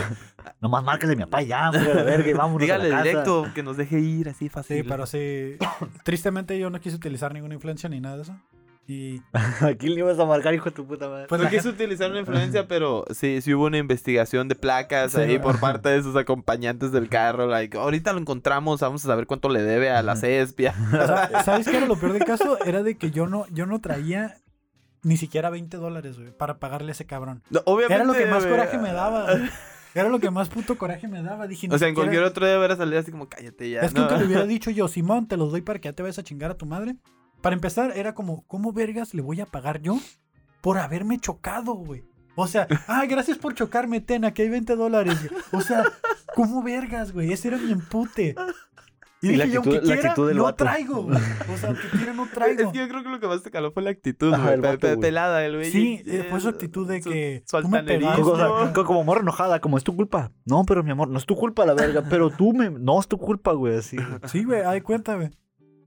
Nomás 0.60 0.84
márcale 0.84 1.14
a 1.14 1.16
mi 1.16 1.22
papá 1.24 1.42
y 1.42 1.46
ya, 1.48 1.70
hombre, 1.70 1.90
a 1.92 2.02
verga, 2.04 2.28
y 2.30 2.32
vámonos 2.34 2.60
a 2.60 2.64
Dígale 2.64 2.88
la 2.90 2.96
casa. 2.98 3.08
directo 3.08 3.46
que 3.54 3.62
nos 3.62 3.76
deje 3.76 3.98
ir 3.98 4.28
así 4.28 4.48
fácil. 4.48 4.76
Sí, 4.78 4.82
pero 4.88 5.06
sí. 5.06 5.56
Tristemente 6.04 6.58
yo 6.58 6.70
no 6.70 6.80
quise 6.80 6.96
utilizar 6.96 7.32
ninguna 7.32 7.54
influencia 7.54 7.88
ni 7.88 8.00
nada 8.00 8.16
de 8.16 8.22
eso. 8.22 8.36
Y 8.86 9.22
¿A 9.32 9.72
quién 9.78 9.94
le 9.94 10.00
ibas 10.00 10.18
a 10.18 10.26
marcar, 10.26 10.52
hijo 10.54 10.66
de 10.66 10.70
tu 10.72 10.86
puta 10.86 11.08
madre? 11.08 11.26
pues 11.26 11.38
no 11.38 11.44
la 11.44 11.50
quise 11.50 11.62
gente- 11.62 11.84
utilizar 11.84 12.10
una 12.10 12.20
influencia, 12.20 12.68
pero 12.68 13.04
sí, 13.12 13.40
sí 13.40 13.54
hubo 13.54 13.64
una 13.64 13.78
investigación 13.78 14.46
de 14.48 14.54
placas 14.56 15.12
Sí. 15.12 15.20
ahí 15.22 15.38
por 15.38 15.58
parte 15.58 15.88
de 15.88 16.02
sus 16.02 16.14
acompañantes 16.16 16.92
del 16.92 17.08
carro. 17.08 17.46
Like, 17.46 17.76
ahorita 17.78 18.12
lo 18.12 18.18
encontramos, 18.20 18.80
vamos 18.80 19.04
a 19.04 19.08
saber 19.08 19.26
cuánto 19.26 19.48
le 19.48 19.62
debe 19.62 19.90
a 19.90 20.02
la 20.02 20.16
CESPIA. 20.16 20.74
¿Sabes 21.44 21.66
qué 21.68 21.78
era 21.78 21.86
lo 21.86 21.96
peor 21.96 22.12
del 22.12 22.24
caso? 22.24 22.58
Era 22.64 22.82
de 22.82 22.96
que 22.98 23.10
yo 23.10 23.26
no, 23.26 23.46
yo 23.50 23.64
no 23.66 23.80
traía 23.80 24.36
ni 25.02 25.16
siquiera 25.16 25.50
20 25.50 25.76
dólares, 25.78 26.18
güey, 26.18 26.30
para 26.36 26.58
pagarle 26.58 26.90
a 26.90 26.92
ese 26.92 27.06
cabrón. 27.06 27.42
No, 27.50 27.60
obviamente. 27.66 27.94
Era 27.94 28.04
lo 28.04 28.12
que 28.12 28.26
más 28.26 28.44
coraje 28.46 28.78
me 28.78 28.92
daba. 28.92 29.30
güey. 29.32 29.50
Era 29.94 30.08
lo 30.08 30.18
que 30.18 30.30
más 30.30 30.48
puto 30.48 30.76
coraje 30.76 31.06
me 31.08 31.22
daba. 31.22 31.46
Dije, 31.46 31.68
O 31.70 31.78
sea, 31.78 31.88
en 31.88 31.92
siquiera- 31.92 31.94
cualquier 31.94 32.22
otro 32.24 32.44
día 32.46 32.58
hubiera 32.58 32.74
salido 32.76 32.98
así 33.00 33.10
como, 33.12 33.28
cállate 33.28 33.70
ya. 33.70 33.80
Es 33.82 33.92
que 33.94 34.00
¿no? 34.00 34.06
aunque 34.06 34.20
le 34.20 34.26
hubiera 34.26 34.44
dicho 34.44 34.70
yo, 34.70 34.88
Simón, 34.88 35.28
te 35.28 35.36
los 35.36 35.52
doy 35.52 35.62
para 35.62 35.78
que 35.78 35.88
ya 35.88 35.92
te 35.92 36.02
vayas 36.02 36.18
a 36.18 36.22
chingar 36.24 36.50
a 36.50 36.54
tu 36.56 36.66
madre. 36.66 36.96
Para 37.44 37.54
empezar, 37.54 37.92
era 37.94 38.14
como, 38.14 38.42
¿cómo 38.46 38.72
vergas 38.72 39.12
le 39.12 39.20
voy 39.22 39.40
a 39.40 39.46
pagar 39.46 39.80
yo 39.82 39.98
por 40.62 40.78
haberme 40.78 41.18
chocado, 41.20 41.74
güey? 41.74 42.02
O 42.36 42.46
sea, 42.48 42.66
ah, 42.88 43.04
gracias 43.06 43.36
por 43.38 43.54
chocarme, 43.54 44.00
ten, 44.00 44.24
aquí 44.24 44.42
hay 44.42 44.48
20 44.48 44.74
dólares. 44.76 45.28
güey. 45.28 45.42
O 45.52 45.60
sea, 45.60 45.84
¿cómo 46.34 46.62
vergas, 46.62 47.12
güey? 47.12 47.32
Ese 47.32 47.48
era 47.48 47.58
mi 47.58 47.70
empute. 47.70 48.34
Y, 49.20 49.28
Y 49.28 49.30
dije 49.32 49.36
la 49.38 49.44
yo, 49.46 49.60
actitud- 49.60 49.74
aunque 49.74 49.86
la 49.88 49.94
quiera, 49.94 50.08
actitud 50.10 50.28
del 50.28 50.36
no 50.38 50.42
vato. 50.44 50.64
traigo. 50.64 51.02
güey. 51.04 51.16
O 51.54 51.56
sea, 51.58 51.68
aunque 51.68 51.88
quiera, 51.88 52.12
no 52.14 52.24
Es 52.26 52.30
traigo. 52.32 52.72
que 52.72 52.78
yo 52.78 52.88
creo 52.88 53.02
que 53.02 53.08
lo 53.10 53.20
que 53.20 53.26
más 53.28 53.42
te 53.42 53.50
caló 53.50 53.72
fue 53.72 53.82
la 53.82 53.90
actitud, 53.90 54.30
güey. 54.34 54.58
güey. 54.60 54.96
pelada, 55.00 55.44
el 55.44 55.56
güey. 55.56 55.70
Sí, 55.70 56.02
eh, 56.06 56.20
eh, 56.20 56.26
fue 56.30 56.40
su 56.40 56.48
actitud 56.48 56.88
de 56.88 57.02
su- 57.02 57.10
que 57.10 57.42
su 57.46 57.60
tú 57.60 57.68
me 57.68 57.82
pegaste. 57.82 58.22
O 58.22 58.36
sea, 58.72 58.72
como 58.84 59.04
morro 59.04 59.20
enojada, 59.20 59.60
como 59.60 59.76
es 59.78 59.84
tu 59.84 59.94
culpa. 59.94 60.32
No, 60.46 60.64
pero 60.66 60.82
mi 60.82 60.90
amor, 60.90 61.08
no 61.08 61.18
es 61.18 61.26
tu 61.26 61.36
culpa 61.36 61.64
la 61.66 61.74
verga, 61.74 62.02
pero 62.08 62.30
tú 62.30 62.52
me... 62.54 62.70
No 62.70 62.98
es 63.00 63.06
tu 63.06 63.16
culpa, 63.18 63.52
güey, 63.52 63.76
así. 63.76 63.96
güey. 63.96 64.08
Sí, 64.30 64.44
güey, 64.44 64.62
ay, 64.62 64.80
cuéntame. 64.80 65.30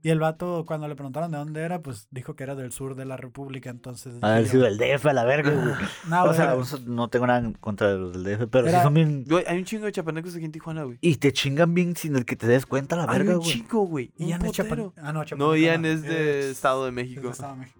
Y 0.02 0.10
el 0.10 0.18
vato, 0.20 0.64
cuando 0.66 0.86
le 0.88 0.94
preguntaron 0.94 1.30
de 1.30 1.38
dónde 1.38 1.60
era, 1.62 1.80
pues 1.82 2.06
dijo 2.10 2.34
que 2.36 2.44
era 2.44 2.54
del 2.54 2.72
sur 2.72 2.94
de 2.94 3.04
la 3.04 3.16
República, 3.16 3.70
entonces... 3.70 4.14
A 4.22 4.38
dije 4.38 4.50
sido 4.52 4.62
del 4.64 4.78
DF 4.78 5.06
a 5.06 5.12
la 5.12 5.24
verga, 5.24 5.50
güey. 5.50 5.74
No, 6.08 6.24
o 6.24 6.34
sea, 6.34 6.56
no 6.86 7.08
tengo 7.08 7.26
nada 7.26 7.40
en 7.40 7.52
contra 7.54 7.88
de 7.92 7.98
los 7.98 8.12
del 8.12 8.24
DF, 8.24 8.48
pero 8.50 8.68
Era- 8.68 8.78
sí 8.78 8.84
son 8.84 8.94
bien... 8.94 9.24
Güey, 9.28 9.44
hay 9.46 9.58
un 9.58 9.64
chingo 9.64 9.86
de 9.86 9.92
chapanecos 9.92 10.34
aquí 10.34 10.44
en 10.44 10.52
Tijuana, 10.52 10.84
güey. 10.84 10.98
Y 11.00 11.16
te 11.16 11.32
chingan 11.32 11.74
bien 11.74 11.96
sin 11.96 12.16
el 12.16 12.24
que 12.24 12.36
te 12.36 12.46
des 12.46 12.64
cuenta 12.66 12.96
la 12.96 13.04
Hay 13.04 13.18
verga, 13.18 13.32
un 13.34 13.38
güey. 13.40 13.50
chico, 13.50 13.80
güey. 13.86 14.12
Un 14.18 14.28
Ian 14.28 14.44
es. 14.46 14.52
Chapan- 14.52 14.92
Ah, 14.96 15.12
no, 15.12 15.20
No, 15.20 15.24
Chapaneco 15.24 15.56
Ian 15.56 15.82
no, 15.82 15.88
es 15.88 16.02
de 16.02 16.40
es- 16.40 16.46
Estado 16.46 16.84
de 16.84 16.88
es 16.90 16.94
México. 16.94 17.22
de 17.22 17.30
Estado 17.30 17.54
de 17.54 17.58
México. 17.60 17.78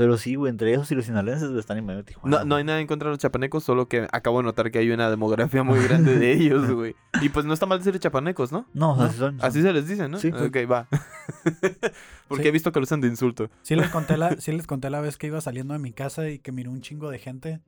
Pero 0.00 0.16
sí, 0.16 0.34
güey, 0.34 0.48
entre 0.48 0.72
ellos 0.72 0.90
y 0.90 0.94
los 0.94 1.04
sinaloenses 1.04 1.50
están 1.50 1.76
en 1.76 1.84
medio 1.84 1.98
de 1.98 2.04
Tijuana. 2.04 2.38
No, 2.38 2.44
no 2.46 2.56
hay 2.56 2.64
nada 2.64 2.80
en 2.80 2.86
contra 2.86 3.08
de 3.08 3.10
los 3.10 3.18
chapanecos, 3.18 3.64
solo 3.64 3.86
que 3.86 4.08
acabo 4.12 4.38
de 4.38 4.44
notar 4.44 4.70
que 4.70 4.78
hay 4.78 4.90
una 4.90 5.10
demografía 5.10 5.62
muy 5.62 5.78
grande 5.82 6.18
de 6.18 6.32
ellos, 6.32 6.70
güey. 6.70 6.96
Y 7.20 7.28
pues 7.28 7.44
no 7.44 7.52
está 7.52 7.66
mal 7.66 7.80
decir 7.80 7.98
chapanecos, 8.00 8.50
¿no? 8.50 8.64
No, 8.72 8.96
¿no? 8.96 9.02
así 9.02 9.18
son. 9.18 9.36
Así 9.42 9.60
se 9.60 9.70
les 9.74 9.86
dice, 9.86 10.08
¿no? 10.08 10.18
Sí. 10.18 10.28
Ok, 10.28 10.56
va. 10.70 10.88
Porque 12.28 12.44
Sí. 12.44 12.48
he 12.48 12.50
visto 12.50 12.72
que 12.72 12.80
lo 12.80 12.84
usan 12.84 13.02
de 13.02 13.08
insulto. 13.08 13.50
Sí 13.60 13.76
les, 13.76 13.90
conté 13.90 14.16
la, 14.16 14.36
sí 14.40 14.52
les 14.52 14.66
conté 14.66 14.88
la 14.88 15.02
vez 15.02 15.18
que 15.18 15.26
iba 15.26 15.38
saliendo 15.42 15.74
de 15.74 15.80
mi 15.80 15.92
casa 15.92 16.30
y 16.30 16.38
que 16.38 16.50
miré 16.50 16.70
un 16.70 16.80
chingo 16.80 17.10
de 17.10 17.18
gente 17.18 17.60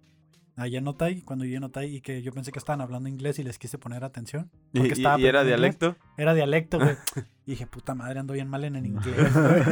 allá 0.56 0.78
en 0.78 0.88
Otay, 0.88 1.22
cuando 1.22 1.44
yo 1.44 1.56
en 1.56 1.64
Otay, 1.64 1.96
y 1.96 2.00
que 2.00 2.22
yo 2.22 2.32
pensé 2.32 2.52
que 2.52 2.58
estaban 2.58 2.80
hablando 2.80 3.08
inglés 3.08 3.38
y 3.38 3.42
les 3.44 3.58
quise 3.58 3.78
poner 3.78 4.04
atención. 4.04 4.50
Y, 4.72 4.78
Porque 4.78 4.88
y- 4.94 4.98
estaba 4.98 5.18
y 5.20 5.26
era 5.26 5.40
inglés. 5.40 5.46
dialecto. 5.58 5.96
Era 6.16 6.34
dialecto, 6.34 6.78
güey. 6.78 6.96
Y 7.44 7.50
dije, 7.52 7.66
puta 7.66 7.96
madre, 7.96 8.20
ando 8.20 8.34
bien 8.34 8.46
mal 8.48 8.62
en 8.62 8.76
el 8.76 8.86
inglés, 8.92 9.34
güey. 9.34 9.62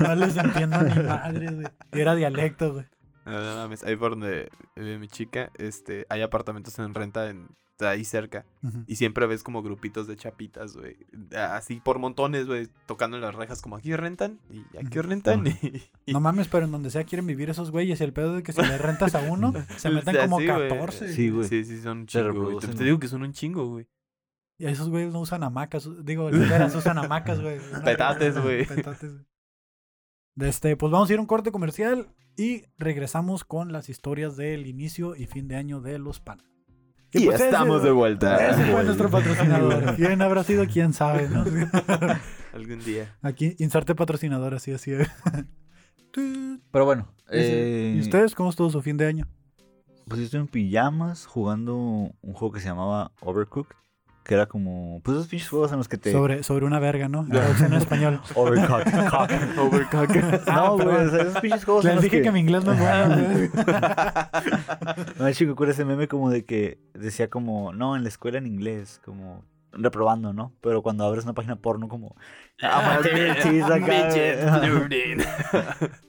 No 0.00 0.14
les 0.16 0.36
entiendo 0.36 0.82
ni 0.82 1.02
madre, 1.04 1.52
güey. 1.54 1.66
Y 1.92 2.00
era 2.00 2.16
dialecto, 2.16 2.72
güey. 2.72 2.84
No, 3.24 3.32
no 3.40 3.56
mames, 3.58 3.84
ahí 3.84 3.94
por 3.94 4.10
donde 4.10 4.48
vive 4.74 4.98
mi 4.98 5.06
chica, 5.06 5.52
este, 5.56 6.04
hay 6.08 6.22
apartamentos 6.22 6.76
en 6.80 6.92
renta 6.94 7.30
en, 7.30 7.46
ahí 7.90 8.04
cerca. 8.04 8.44
Y 8.86 8.96
siempre 8.96 9.26
ves 9.26 9.42
como 9.42 9.62
grupitos 9.62 10.06
de 10.06 10.16
chapitas, 10.16 10.76
güey. 10.76 10.96
Así 11.36 11.76
por 11.76 11.98
montones, 11.98 12.46
güey, 12.46 12.68
tocando 12.86 13.16
en 13.16 13.22
las 13.22 13.34
rejas, 13.34 13.60
como 13.62 13.76
aquí 13.76 13.94
rentan 13.96 14.38
y 14.50 14.64
aquí 14.78 15.00
rentan. 15.00 15.46
Y, 15.46 15.50
y- 16.06 16.12
No 16.12 16.20
mames, 16.20 16.48
pero 16.48 16.64
en 16.66 16.72
donde 16.72 16.90
sea 16.90 17.04
quieren 17.04 17.26
vivir 17.26 17.50
esos 17.50 17.70
güeyes. 17.70 18.00
Y 18.00 18.04
el 18.04 18.12
pedo 18.12 18.34
de 18.36 18.42
que 18.42 18.52
si 18.52 18.62
le 18.62 18.78
rentas 18.78 19.14
a 19.14 19.20
uno, 19.30 19.52
se 19.76 19.88
O 19.88 19.92
meten 19.92 20.14
sea, 20.14 20.24
como 20.24 20.38
sí, 20.40 20.46
güey. 20.46 20.68
14. 20.68 21.12
Sí, 21.12 21.30
güey. 21.30 21.48
Sí, 21.48 21.64
sí, 21.64 21.80
son 21.80 21.98
un 21.98 22.06
chingo. 22.06 22.58
Te, 22.58 22.84
digo 22.84 22.98
que 22.98 23.08
son 23.08 23.22
un 23.22 23.32
chingo, 23.32 23.66
güey. 23.68 23.86
Y 24.58 24.66
esos 24.66 24.88
güeyes 24.90 25.12
no 25.12 25.20
usan 25.20 25.42
hamacas. 25.42 25.88
Digo, 26.04 26.30
literas 26.30 26.74
usan 26.76 26.98
hamacas, 26.98 27.40
güey. 27.40 27.58
Petates, 27.84 28.38
güey. 28.40 28.64
Petates, 28.66 29.12
güey. 29.12 29.26
Este, 30.48 30.76
pues 30.76 30.90
vamos 30.92 31.10
a 31.10 31.12
ir 31.12 31.18
a 31.18 31.22
un 31.22 31.26
corte 31.26 31.52
comercial 31.52 32.08
y 32.36 32.64
regresamos 32.78 33.44
con 33.44 33.72
las 33.72 33.88
historias 33.90 34.36
del 34.36 34.66
inicio 34.66 35.14
y 35.14 35.26
fin 35.26 35.46
de 35.48 35.56
año 35.56 35.80
de 35.82 35.98
los 35.98 36.20
pan. 36.20 36.42
Y 37.12 37.24
pues 37.26 37.36
ese- 37.36 37.46
estamos 37.46 37.82
de 37.82 37.90
vuelta. 37.90 38.36
Ese 38.50 38.64
fue 38.72 38.84
nuestro 38.84 39.10
patrocinador. 39.10 39.94
¿Quién 39.96 40.22
habrá 40.22 40.44
sido? 40.44 40.66
¿Quién 40.66 40.92
sabe? 40.92 41.28
¿no? 41.28 41.44
Algún 42.54 42.80
día. 42.84 43.14
Aquí, 43.22 43.54
inserte 43.58 43.94
patrocinador, 43.94 44.54
así, 44.54 44.72
así. 44.72 44.92
Pero 46.70 46.84
bueno, 46.84 47.08
¿Y 47.30 47.36
eh, 47.38 47.98
ustedes 48.00 48.34
cómo 48.34 48.50
estuvo 48.50 48.70
su 48.70 48.82
fin 48.82 48.96
de 48.96 49.06
año? 49.06 49.26
pues 50.08 50.18
yo 50.20 50.24
estoy 50.26 50.40
en 50.40 50.48
pijamas 50.48 51.24
jugando 51.26 51.76
un 51.76 52.32
juego 52.34 52.52
que 52.52 52.60
se 52.60 52.66
llamaba 52.68 53.12
Overcooked, 53.20 53.74
que 54.24 54.34
era 54.34 54.46
como, 54.46 55.00
pues 55.02 55.16
esos 55.16 55.28
pinches 55.28 55.48
juegos 55.48 55.72
en 55.72 55.78
los 55.78 55.88
que 55.88 55.98
te... 55.98 56.12
Sobre, 56.12 56.42
sobre 56.42 56.64
una 56.64 56.78
verga, 56.78 57.08
¿no? 57.08 57.26
Traducción 57.26 57.72
en 57.72 57.78
español. 57.82 58.20
Cock. 58.34 58.36
Overcock. 58.36 60.14
no, 60.46 60.52
Ah, 60.52 60.68
güey, 60.70 60.86
perdón. 60.86 61.06
o 61.06 61.10
sea, 61.10 61.22
esos 61.22 61.40
pinches 61.40 61.64
juegos 61.64 61.84
en 61.84 61.88
Les 61.90 61.94
los 61.96 62.04
dije 62.04 62.16
que... 62.18 62.22
que 62.22 62.32
mi 62.32 62.40
inglés 62.40 62.64
no 62.64 62.72
es 62.72 62.78
bueno. 62.78 63.28
güey. 63.32 63.50
No, 65.18 65.26
el 65.26 65.34
chico 65.34 65.54
cura 65.56 65.70
ese 65.72 65.84
meme 65.84 66.08
como 66.08 66.30
de 66.30 66.44
que 66.44 66.78
decía 66.94 67.28
como, 67.30 67.72
no, 67.72 67.96
en 67.96 68.02
la 68.02 68.08
escuela 68.08 68.38
en 68.38 68.46
inglés, 68.46 69.00
como 69.04 69.44
reprobando, 69.72 70.32
¿no? 70.32 70.52
Pero 70.60 70.82
cuando 70.82 71.04
abres 71.04 71.24
una 71.24 71.32
página 71.34 71.56
porno 71.56 71.88
como... 71.88 72.14
Ah, 72.62 72.98
güey. 73.02 73.60
learning. 74.60 75.22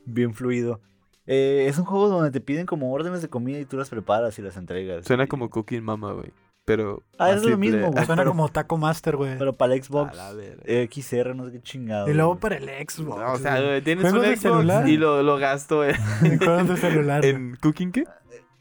Bien 0.06 0.34
fluido. 0.34 0.82
Eh, 1.26 1.68
es 1.70 1.78
un 1.78 1.86
juego 1.86 2.10
donde 2.10 2.32
te 2.32 2.42
piden 2.42 2.66
como 2.66 2.92
órdenes 2.92 3.22
de 3.22 3.30
comida 3.30 3.58
y 3.60 3.66
tú 3.66 3.78
las 3.78 3.90
preparas 3.90 4.38
y 4.40 4.42
las 4.42 4.58
entregas. 4.58 5.06
Suena 5.06 5.24
Y- 5.24 5.28
como 5.28 5.50
Cooking 5.50 5.84
Mama, 5.84 6.12
güey. 6.12 6.32
Pero. 6.66 7.04
Ah, 7.20 7.32
es 7.32 7.44
lo 7.44 7.58
mismo, 7.58 7.92
güey. 7.92 8.06
Suena 8.06 8.22
pero- 8.22 8.32
como 8.32 8.48
Taco 8.50 8.78
Master, 8.78 9.18
güey. 9.18 9.38
Pero 9.38 9.54
para 9.54 9.74
el 9.74 9.84
Xbox, 9.84 10.14
A 10.18 10.30
la 10.30 10.34
verga. 10.34 10.64
XR, 10.90 11.36
no 11.36 11.46
sé 11.46 11.52
qué 11.52 11.62
chingado. 11.62 12.10
Y 12.10 12.14
luego 12.14 12.40
para 12.40 12.56
el 12.58 12.66
Xbox. 12.88 13.20
No, 13.20 13.34
o 13.34 13.38
sea, 13.38 13.62
güey. 13.62 13.82
tienes 13.82 14.04
¿Juegos 14.04 14.20
un 14.20 14.30
de 14.30 14.38
Xbox 14.38 14.42
celular? 14.56 14.88
y 14.88 14.98
lo, 14.98 15.24
lo 15.24 15.38
gasto 15.38 15.84
en, 15.84 15.96
Juegos 16.40 16.68
de 16.70 16.78
celular. 16.78 17.26
en 17.26 17.58
Cooking 17.62 17.92
qué? 17.92 18.06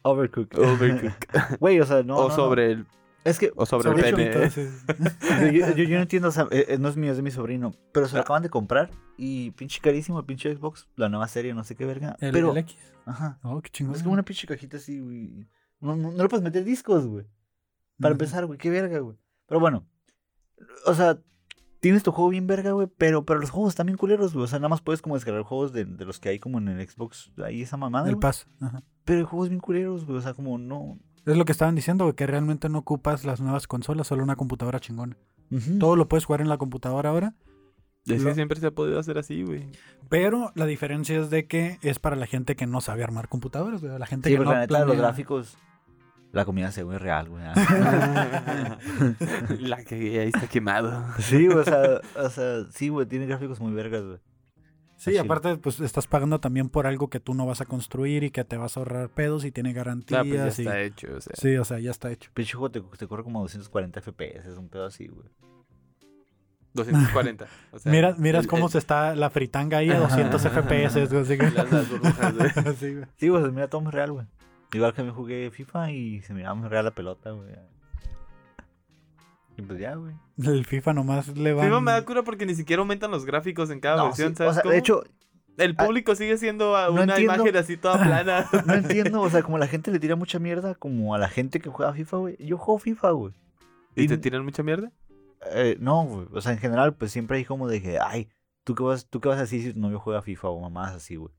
Overcooked. 0.03 0.59
Overcook. 0.59 1.59
Güey, 1.61 1.81
o 1.81 1.87
sea, 1.87 2.03
no. 2.03 2.17
o 2.17 2.23
no, 2.25 2.29
no. 2.29 2.35
sobre 2.35 2.73
el. 2.73 2.87
Es 3.25 3.39
que 3.39 3.53
O 3.55 3.65
sobre, 3.67 3.89
Sobre 3.91 4.09
el 4.09 4.17
pene. 4.17 5.53
yo, 5.53 5.69
yo- 5.85 5.97
no 5.97 6.03
entiendo, 6.03 6.29
o 6.29 6.33
sea, 6.33 6.49
eh, 6.51 6.67
eh, 6.71 6.79
no 6.79 6.89
es 6.89 6.97
mío, 6.97 7.13
es 7.13 7.17
de 7.19 7.23
mi 7.23 7.31
sobrino. 7.31 7.73
Pero 7.93 8.07
Ah. 8.07 8.09
se 8.09 8.17
lo 8.17 8.23
acaban 8.23 8.43
de 8.43 8.51
comprar 8.51 8.91
y 9.17 9.53
pinche 9.53 9.81
carísimo 9.81 10.19
el 10.19 10.25
pinche 10.27 10.53
Xbox, 10.57 10.89
la 10.97 11.09
nueva 11.09 11.29
serie, 11.29 11.55
no 11.55 11.63
sé 11.63 11.77
qué 11.77 11.85
verga. 11.85 12.17
El, 12.21 12.33
pero, 12.33 12.51
el 12.51 12.59
X. 12.59 12.77
ajá. 13.07 13.39
Oh, 13.45 13.61
qué 13.61 13.71
chingón. 13.71 13.95
Es 13.95 14.03
como 14.03 14.15
una 14.15 14.25
pinche 14.25 14.49
cajita 14.49 14.79
así, 14.79 14.99
güey. 14.99 15.47
No, 15.81 15.95
no, 15.95 16.11
no 16.11 16.21
le 16.23 16.29
puedes 16.29 16.43
meter 16.43 16.65
discos, 16.65 17.07
güey. 17.07 17.25
Para 18.01 18.13
empezar, 18.13 18.47
güey, 18.47 18.59
qué 18.59 18.71
verga, 18.71 18.99
güey. 18.99 19.17
Pero 19.47 19.61
bueno, 19.61 19.87
o 20.87 20.95
sea, 20.95 21.19
tienes 21.81 22.03
tu 22.03 22.13
juego 22.13 22.31
bien 22.31 22.47
verga, 22.47 22.73
güey, 22.73 22.89
pero, 22.99 23.25
pero 23.25 23.41
los 23.41 23.51
juegos 23.51 23.71
están 23.73 23.87
bien 23.87 23.97
culeros, 23.99 24.33
güey. 24.33 24.45
O 24.45 24.49
sea, 24.49 24.59
nada 24.59 24.69
más 24.69 24.81
puedes 24.81 25.03
como 25.03 25.15
descargar 25.17 25.43
juegos 25.43 25.73
de, 25.73 25.85
de 25.85 26.05
los 26.05 26.19
que 26.21 26.29
hay 26.31 26.39
como 26.39 26.59
en 26.59 26.69
el 26.69 26.89
Xbox, 26.89 27.33
ahí 27.45 27.63
esa 27.63 27.77
mamada, 27.77 28.09
El. 28.09 28.19
Pass. 28.19 28.47
Ajá. 28.61 28.83
Pero 29.05 29.21
hay 29.21 29.25
juegos 29.25 29.49
bien 29.49 29.61
culeros, 29.61 30.05
güey. 30.05 30.19
O 30.19 30.23
sea, 30.23 30.35
como 30.35 30.59
no... 30.59 30.99
Es 31.27 31.37
lo 31.37 31.45
que 31.45 31.53
estaban 31.53 31.75
diciendo, 31.75 32.05
güey, 32.05 32.15
que 32.17 32.27
realmente 32.27 32.69
no 32.69 32.79
ocupas 32.79 33.25
las 33.25 33.41
nuevas 33.41 33.67
consolas, 33.69 34.07
solo 34.09 34.23
una 34.25 34.37
computadora 34.37 34.81
chingona. 34.81 35.17
Todo 35.79 35.97
lo 35.97 36.09
puedes 36.09 36.25
jugar 36.25 36.41
en 36.41 36.49
la 36.49 36.57
computadora 36.57 37.11
ahora, 37.11 37.35
Y 38.05 38.15
así 38.15 38.25
Lo- 38.25 38.35
siempre 38.35 38.59
se 38.59 38.67
ha 38.69 38.71
podido 38.73 38.99
hacer 38.99 39.19
así, 39.19 39.43
güey. 39.45 39.71
pero 40.09 40.51
la 40.57 40.65
diferencia 40.67 41.21
es 41.21 41.31
de 41.31 41.47
que 41.47 41.79
es 41.83 41.99
para 42.01 42.17
la 42.17 42.27
gente 42.27 42.57
que 42.57 42.67
no 42.67 42.81
sabe 42.81 43.05
armar 43.05 43.29
computadoras, 43.29 43.81
güey. 43.83 43.97
La 43.99 44.07
gente 44.07 44.31
Sí, 44.31 44.35
que 44.37 44.43
no 44.45 44.51
la 44.53 44.61
neta, 44.61 44.79
los 44.81 44.89
planea- 44.89 44.99
gráficos... 44.99 45.57
La 46.33 46.45
comida 46.47 46.73
se 46.73 46.83
ve 46.83 46.99
real, 46.99 47.29
güey. 47.29 47.45
Ah. 47.47 48.79
La 49.61 49.85
que 49.85 49.95
ahí 50.21 50.29
está 50.29 50.47
quemado. 50.49 51.05
sí, 51.19 51.47
güey, 51.47 51.59
o 51.59 51.65
sea, 51.65 52.01
o 52.17 52.31
sea, 52.31 52.65
sí, 52.71 52.89
güey, 52.89 53.07
tiene 53.07 53.27
gráficos 53.27 53.61
muy 53.61 53.73
vergas, 53.73 54.03
güey. 54.05 54.19
Sí, 54.97 55.19
aparte, 55.19 55.57
pues 55.57 55.81
estás 55.81 56.07
pagando 56.07 56.39
también 56.39 56.69
por 56.69 56.87
algo 56.87 57.11
que 57.11 57.19
tú 57.19 57.35
no 57.35 57.45
vas 57.45 57.61
a 57.61 57.65
construir 57.67 58.23
y 58.23 58.31
que 58.31 58.45
te 58.45 58.57
vas 58.57 58.77
a 58.77 58.81
ahorrar 58.81 59.09
pedos 59.09 59.45
y 59.45 59.51
tiene 59.51 59.73
garantías. 59.73 60.21
Ah, 60.21 60.25
pues 60.25 60.37
ya 60.37 60.47
y- 60.63 60.67
está 60.67 60.81
hecho, 60.81 61.09
o 61.17 61.21
sea. 61.21 61.33
Sí, 61.37 61.57
o 61.57 61.65
sea, 61.65 61.81
ya 61.81 61.91
está 61.91 62.11
hecho. 62.13 62.31
Pinche 62.35 62.53
juego 62.55 62.71
te, 62.71 62.81
te 62.97 63.07
corre 63.09 63.25
como 63.25 63.41
240 63.41 64.01
FPS, 64.01 64.47
es 64.49 64.57
un 64.57 64.69
pedo 64.69 64.87
así, 64.87 65.09
güey. 65.09 65.27
240. 66.75 67.47
O 67.73 67.79
sea, 67.81 67.93
Mira, 67.93 68.15
miras 68.17 68.45
el- 68.45 68.49
cómo 68.51 68.67
el- 68.67 68.73
se 68.73 68.79
está 68.79 69.15
la 69.17 69.29
fritanga 69.29 69.79
ahí 69.79 69.91
a 69.91 69.99
200 69.99 70.41
FPS. 70.41 71.07
güey, 71.09 71.23
así 71.23 71.37
que- 71.37 71.51
Las, 71.51 71.71
las 71.73 71.91
burbujas, 71.91 72.35
güey. 72.37 72.51
Sí, 72.79 72.95
güey. 72.95 73.05
Sí, 73.17 73.29
güey, 73.29 73.43
se 73.45 73.51
mira 73.51 73.69
todo 73.69 73.81
muy 73.83 73.91
real, 73.93 74.13
güey. 74.13 74.27
Igual 74.73 74.95
que 74.95 75.03
me 75.03 75.11
jugué 75.11 75.51
FIFA 75.51 75.91
y 75.93 76.23
se 76.23 76.33
miraba 76.35 76.55
muy 76.55 76.69
real 76.69 76.85
la 76.87 76.91
pelota, 76.93 77.31
güey. 77.31 77.51
Y 79.57 79.63
pues 79.63 79.79
ya, 79.79 79.95
güey. 79.97 80.15
El 80.43 80.65
FIFA 80.65 80.95
nomás 80.95 81.29
le 81.37 81.53
va. 81.53 81.63
FIFA 81.63 81.81
me 81.81 81.93
da 81.93 82.05
cura 82.05 82.23
porque 82.23 82.47
ni 82.47 82.55
siquiera 82.55 82.81
aumentan 82.81 83.11
los 83.11 83.27
gráficos 83.27 83.71
en 83.71 83.81
cada 83.81 83.97
No, 83.99 84.05
versión, 84.07 84.31
sí, 84.31 84.37
¿sabes 84.37 84.51
o 84.53 84.55
sea, 84.55 84.63
cómo? 84.63 84.73
de 84.73 84.79
hecho, 84.79 85.05
El 85.59 85.75
Ah, 85.77 85.85
público 85.85 86.15
sigue 86.15 86.39
siendo 86.39 86.73
no 86.91 87.03
una 87.03 87.21
imagen 87.21 87.55
así 87.57 87.77
toda 87.77 87.99
plana. 88.03 88.49
No 88.67 88.73
entiendo, 88.75 89.21
o 89.21 89.29
sea, 89.29 89.43
como 89.43 89.59
la 89.59 89.67
gente 89.67 89.91
le 89.91 89.99
tira 90.01 90.17
mucha 90.17 90.39
mierda 90.39 90.75
como 90.75 91.15
a 91.15 91.19
la 91.19 91.29
gente 91.29 91.61
que 91.61 91.69
juega 91.69 91.93
FIFA, 91.93 92.17
güey. 92.17 92.37
Yo 92.39 92.57
juego 92.57 92.79
FIFA, 92.79 93.11
güey. 93.11 93.35
¿Y 93.95 94.09
te 94.09 94.17
tiran 94.17 94.43
mucha 94.43 94.63
mierda? 94.63 94.91
Eh, 95.51 95.77
no, 95.79 96.05
güey. 96.05 96.27
O 96.33 96.41
sea, 96.41 96.53
en 96.53 96.59
general, 96.59 96.95
pues 96.95 97.13
siempre 97.13 97.37
hay 97.37 97.45
como 97.45 97.69
de 97.69 97.83
que, 97.83 97.99
ay, 98.01 98.31
¿tú 98.65 98.75
qué 98.75 98.83
vas, 98.83 99.07
tú 99.11 99.21
qué 99.21 99.29
vas 99.29 99.37
a 99.37 99.43
decir 99.43 99.63
si 99.63 99.75
tu 99.75 99.81
novio 99.81 99.99
juega 100.01 100.23
FIFA 100.23 100.49
o 100.49 100.61
mamás 100.63 100.95
así, 100.95 101.17
güey? 101.17 101.35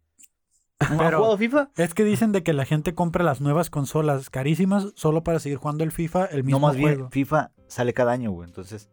¿No 0.89 0.95
has 0.95 1.05
Pero- 1.07 1.17
jugado 1.17 1.37
FIFA? 1.37 1.69
Es 1.77 1.93
que 1.93 2.03
dicen 2.03 2.31
de 2.31 2.43
que 2.43 2.53
la 2.53 2.65
gente 2.65 2.93
compra 2.95 3.23
las 3.23 3.41
nuevas 3.41 3.69
consolas 3.69 4.29
carísimas 4.29 4.91
solo 4.95 5.23
para 5.23 5.39
seguir 5.39 5.57
jugando 5.57 5.83
el 5.83 5.91
FIFA, 5.91 6.25
el 6.25 6.43
mismo 6.43 6.59
No, 6.59 6.67
más 6.67 6.75
bien, 6.75 6.93
juego. 6.95 7.09
FIFA 7.11 7.51
sale 7.67 7.93
cada 7.93 8.11
año, 8.11 8.31
güey. 8.31 8.47
Entonces, 8.47 8.89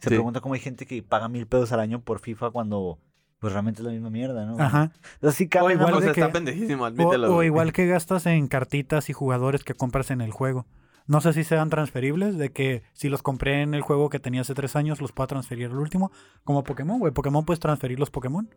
se 0.00 0.08
Sí. 0.08 0.14
pregunta 0.14 0.40
cómo 0.40 0.54
hay 0.54 0.60
gente 0.60 0.86
que 0.86 1.02
paga 1.02 1.28
mil 1.28 1.46
pesos 1.46 1.72
al 1.72 1.80
año 1.80 2.00
por 2.02 2.20
FIFA 2.20 2.50
cuando, 2.50 2.98
pues 3.38 3.52
realmente 3.52 3.80
es 3.82 3.86
la 3.86 3.92
misma 3.92 4.10
mierda, 4.10 4.44
¿no? 4.46 4.58
Ajá. 4.58 4.92
Así 5.22 5.48
cabe, 5.48 5.68
O 5.68 5.70
igual 5.72 5.94
O 5.94 6.00
sea, 6.00 6.12
que- 6.12 6.20
está 6.20 6.32
pendejísimo, 6.32 6.84
O, 6.84 6.86
admítelo. 6.86 7.34
o 7.36 7.42
igual 7.42 7.72
que 7.74 7.86
gastas 7.86 8.26
en 8.26 8.46
cartitas 8.48 9.10
y 9.10 9.12
jugadores 9.12 9.64
que 9.64 9.74
compras 9.74 10.10
en 10.10 10.20
el 10.20 10.30
juego. 10.30 10.66
No 11.06 11.20
sé 11.20 11.32
si 11.32 11.42
sean 11.42 11.70
transferibles, 11.70 12.38
de 12.38 12.50
que 12.52 12.82
si 12.92 13.08
los 13.08 13.20
compré 13.22 13.62
en 13.62 13.74
el 13.74 13.80
juego 13.82 14.10
que 14.10 14.20
tenía 14.20 14.42
hace 14.42 14.54
tres 14.54 14.76
años, 14.76 15.00
los 15.00 15.10
puedo 15.12 15.26
transferir 15.26 15.66
al 15.66 15.78
último. 15.78 16.12
Como 16.44 16.62
Pokémon, 16.62 17.00
güey. 17.00 17.12
Pokémon 17.12 17.44
puedes 17.44 17.58
transferir 17.58 17.98
los 17.98 18.10
Pokémon. 18.10 18.48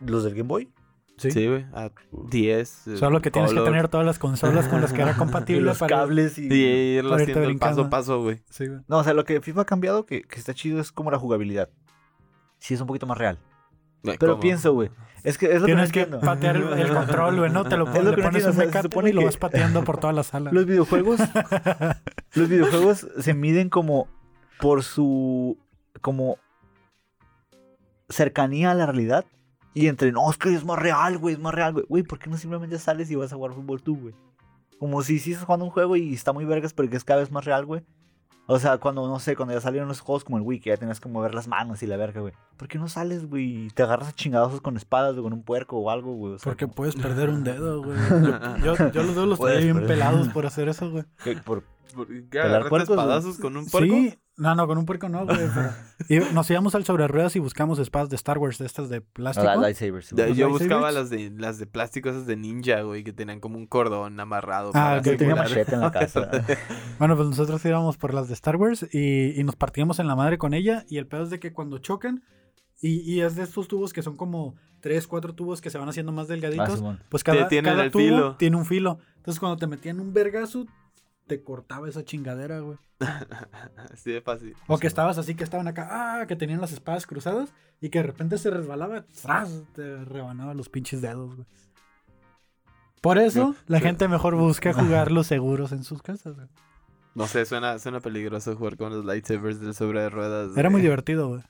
¿Los 0.00 0.24
del 0.24 0.34
Game 0.34 0.48
Boy? 0.48 0.68
Sí. 1.16 1.30
Sí, 1.30 1.46
güey. 1.46 1.64
A 1.72 1.90
10. 2.10 2.86
eh, 2.88 2.96
Solo 2.96 3.20
que 3.22 3.30
tienes 3.30 3.52
que 3.52 3.60
tener 3.60 3.88
todas 3.88 4.04
las 4.06 4.18
consolas 4.18 4.66
con 4.68 4.80
las 4.80 4.92
que 4.92 5.02
era 5.02 5.12
Y 5.12 5.14
compatible 5.18 5.62
los 5.62 5.78
para... 5.78 5.96
cables 5.98 6.38
y... 6.38 6.48
Y 6.52 6.98
haciendo 6.98 7.34
paso 7.34 7.46
brincando. 7.46 7.82
a 7.84 7.90
paso, 7.90 8.22
güey. 8.22 8.42
Sí, 8.50 8.66
güey. 8.66 8.80
No, 8.88 8.98
o 8.98 9.04
sea, 9.04 9.14
lo 9.14 9.24
que 9.24 9.40
FIFA 9.40 9.62
ha 9.62 9.64
cambiado, 9.64 10.06
que, 10.06 10.22
que 10.22 10.38
está 10.40 10.54
chido, 10.54 10.80
es 10.80 10.90
como 10.90 11.10
la 11.10 11.18
jugabilidad. 11.18 11.68
Sí, 12.58 12.74
es 12.74 12.80
un 12.80 12.86
poquito 12.88 13.06
más 13.06 13.18
real. 13.18 13.38
Pero 14.02 14.18
¿cómo? 14.32 14.40
pienso, 14.40 14.72
güey. 14.74 14.90
Es 15.22 15.38
que 15.38 15.52
es 15.54 15.60
lo 15.60 15.66
Tienes 15.66 15.90
que 15.90 16.00
entiendo. 16.02 16.24
patear 16.24 16.56
el, 16.56 16.64
el 16.78 16.92
control, 16.92 17.38
güey, 17.38 17.50
¿no? 17.50 17.64
Te 17.64 17.76
lo, 17.78 17.84
Es 17.88 17.90
pones, 17.92 18.04
lo 18.04 18.16
le 18.16 18.22
pones 18.22 18.44
un 18.44 18.52
se 18.52 19.08
y 19.08 19.12
lo 19.12 19.24
vas 19.24 19.36
pateando 19.38 19.82
por 19.84 19.98
toda 19.98 20.12
la 20.12 20.22
sala. 20.22 20.50
Los 20.52 20.66
videojuegos, 20.66 21.20
los 22.34 22.48
videojuegos 22.48 23.06
se 23.18 23.32
miden 23.34 23.70
como 23.70 24.08
por 24.60 24.82
su 24.82 25.58
como 26.02 26.36
cercanía 28.10 28.70
a 28.70 28.74
la 28.74 28.84
realidad 28.86 29.24
y 29.74 29.88
entre 29.88 30.12
no, 30.12 30.30
es 30.30 30.38
que 30.38 30.54
es 30.54 30.64
más 30.64 30.78
real, 30.78 31.18
güey, 31.18 31.34
es 31.34 31.40
más 31.40 31.52
real, 31.54 31.72
güey. 31.74 31.84
Güey, 31.88 32.02
¿por 32.04 32.18
qué 32.18 32.30
no 32.30 32.36
simplemente 32.36 32.78
sales 32.78 33.10
y 33.10 33.16
vas 33.16 33.32
a 33.32 33.36
jugar 33.36 33.52
fútbol 33.52 33.82
tú, 33.82 33.96
güey? 33.98 34.14
Como 34.78 35.02
si 35.02 35.18
sí 35.18 35.32
estás 35.32 35.44
jugando 35.46 35.64
un 35.66 35.70
juego 35.70 35.96
y 35.96 36.14
está 36.14 36.32
muy 36.32 36.44
vergas, 36.44 36.72
pero 36.72 36.88
que 36.88 36.96
es 36.96 37.04
cada 37.04 37.20
vez 37.20 37.30
más 37.30 37.44
real, 37.44 37.64
güey. 37.66 37.82
O 38.46 38.58
sea, 38.58 38.76
cuando, 38.76 39.08
no 39.08 39.18
sé, 39.20 39.36
cuando 39.36 39.54
ya 39.54 39.60
salieron 39.62 39.88
los 39.88 40.00
juegos 40.00 40.22
como 40.22 40.36
el 40.36 40.42
Wii, 40.42 40.60
que 40.60 40.68
ya 40.68 40.76
tenías 40.76 41.00
que 41.00 41.08
mover 41.08 41.34
las 41.34 41.48
manos 41.48 41.82
y 41.82 41.86
la 41.86 41.96
verga, 41.96 42.20
güey. 42.20 42.34
¿Por 42.58 42.68
qué 42.68 42.78
no 42.78 42.88
sales, 42.88 43.24
güey? 43.26 43.64
y 43.64 43.68
Te 43.70 43.82
agarras 43.82 44.08
a 44.08 44.12
chingadazos 44.12 44.60
con 44.60 44.76
espadas 44.76 45.16
o 45.16 45.22
con 45.22 45.32
un 45.32 45.42
puerco 45.42 45.78
o 45.78 45.90
algo, 45.90 46.12
güey. 46.12 46.34
O 46.34 46.38
sea, 46.38 46.44
Porque 46.50 46.66
como- 46.66 46.74
puedes 46.74 46.94
perder 46.94 47.30
un 47.30 47.42
dedo, 47.42 47.82
güey. 47.82 47.96
Yo, 48.62 48.76
yo, 48.76 48.90
yo 48.92 49.02
los 49.02 49.14
dedos 49.14 49.28
los 49.28 49.40
traía 49.40 49.60
bien 49.60 49.72
perder. 49.76 49.88
pelados 49.88 50.28
por 50.28 50.44
hacer 50.44 50.68
eso, 50.68 50.90
güey. 50.90 51.04
por- 51.46 51.62
¿Por 51.94 52.06
qué 52.30 52.82
espadazos 52.82 53.38
con 53.38 53.56
un 53.56 53.66
puerco? 53.66 53.94
Sí, 53.94 54.14
no, 54.36 54.54
no, 54.54 54.66
con 54.66 54.78
un 54.78 54.84
puerco 54.84 55.08
no, 55.08 55.24
güey. 55.24 55.38
pero- 55.54 55.70
y 56.30 56.34
nos 56.34 56.50
íbamos 56.50 56.74
al 56.74 56.84
sobre 56.84 57.06
ruedas 57.06 57.36
y 57.36 57.38
buscamos 57.38 57.78
espadas 57.78 58.10
de 58.10 58.16
Star 58.16 58.38
Wars, 58.38 58.58
de 58.58 58.66
estas 58.66 58.88
de 58.88 59.00
plástico. 59.00 59.48
Ah, 59.48 59.56
lightsabers. 59.56 60.10
Yo 60.10 60.48
¿Los 60.48 60.58
buscaba 60.60 60.90
las 60.92 61.10
de 61.10 61.30
las 61.36 61.58
de 61.58 61.66
plástico, 61.66 62.08
esas 62.08 62.26
de 62.26 62.36
ninja, 62.36 62.80
güey, 62.82 63.04
que 63.04 63.12
tenían 63.12 63.40
como 63.40 63.56
un 63.58 63.66
cordón 63.66 64.18
amarrado. 64.18 64.70
Ah, 64.70 64.98
para 65.00 65.02
Yo 65.02 65.16
tenía 65.16 65.36
machete 65.36 65.74
en 65.74 65.80
la 65.80 65.90
casa. 65.92 66.28
Bueno, 66.98 67.16
pues 67.16 67.28
nosotros 67.28 67.64
íbamos 67.64 67.96
por 67.96 68.12
las 68.12 68.28
de 68.28 68.34
Star 68.34 68.56
Wars 68.56 68.86
y, 68.92 69.38
y 69.40 69.44
nos 69.44 69.56
partíamos 69.56 69.98
en 70.00 70.06
la 70.08 70.16
madre 70.16 70.36
con 70.38 70.52
ella. 70.54 70.84
Y 70.88 70.98
el 70.98 71.06
pedo 71.06 71.22
es 71.22 71.30
de 71.30 71.38
que 71.40 71.52
cuando 71.52 71.78
chocan, 71.78 72.24
y, 72.80 73.00
y 73.10 73.20
es 73.22 73.36
de 73.36 73.44
estos 73.44 73.68
tubos 73.68 73.92
que 73.92 74.02
son 74.02 74.16
como 74.16 74.56
tres, 74.80 75.06
cuatro 75.06 75.34
tubos 75.34 75.60
que 75.62 75.70
se 75.70 75.78
van 75.78 75.88
haciendo 75.88 76.12
más 76.12 76.26
Ah, 76.26 76.32
delgaditos. 76.32 76.74
Simón. 76.78 77.00
pues 77.08 77.24
cada, 77.24 77.48
cada 77.48 77.88
tubo 77.88 78.02
filo. 78.02 78.36
tiene 78.36 78.56
un 78.56 78.66
filo. 78.66 78.98
Entonces 79.16 79.40
cuando 79.40 79.56
te 79.56 79.66
metían 79.66 80.00
un 80.00 80.12
vergazo, 80.12 80.66
te 81.26 81.42
cortaba 81.42 81.88
esa 81.88 82.04
chingadera, 82.04 82.60
güey. 82.60 82.78
Así 83.92 84.12
de 84.12 84.20
fácil. 84.20 84.54
O 84.66 84.78
que 84.78 84.86
estabas 84.86 85.18
así, 85.18 85.34
que 85.34 85.44
estaban 85.44 85.68
acá, 85.68 85.88
ah, 86.20 86.26
que 86.26 86.36
tenían 86.36 86.60
las 86.60 86.72
espadas 86.72 87.06
cruzadas 87.06 87.52
y 87.80 87.90
que 87.90 87.98
de 87.98 88.04
repente 88.04 88.38
se 88.38 88.50
resbalaba, 88.50 89.04
¡zras! 89.12 89.64
te 89.74 90.04
rebanaba 90.04 90.54
los 90.54 90.68
pinches 90.68 91.02
dedos, 91.02 91.34
güey. 91.34 91.46
Por 93.00 93.18
eso, 93.18 93.48
No, 93.48 93.56
la 93.66 93.80
gente 93.80 94.08
mejor 94.08 94.34
busca 94.34 94.72
jugar 94.74 95.12
los 95.12 95.26
seguros 95.26 95.72
en 95.72 95.84
sus 95.84 96.00
casas, 96.02 96.36
güey. 96.36 96.48
No 97.14 97.26
sé, 97.26 97.44
suena, 97.44 97.78
suena 97.78 98.00
peligroso 98.00 98.56
jugar 98.56 98.76
con 98.76 98.92
los 98.92 99.04
lightsabers 99.04 99.60
del 99.60 99.74
sobre 99.74 100.00
de 100.00 100.10
ruedas. 100.10 100.56
Era 100.56 100.70
muy 100.70 100.80
divertido, 100.80 101.28
güey. 101.28 101.42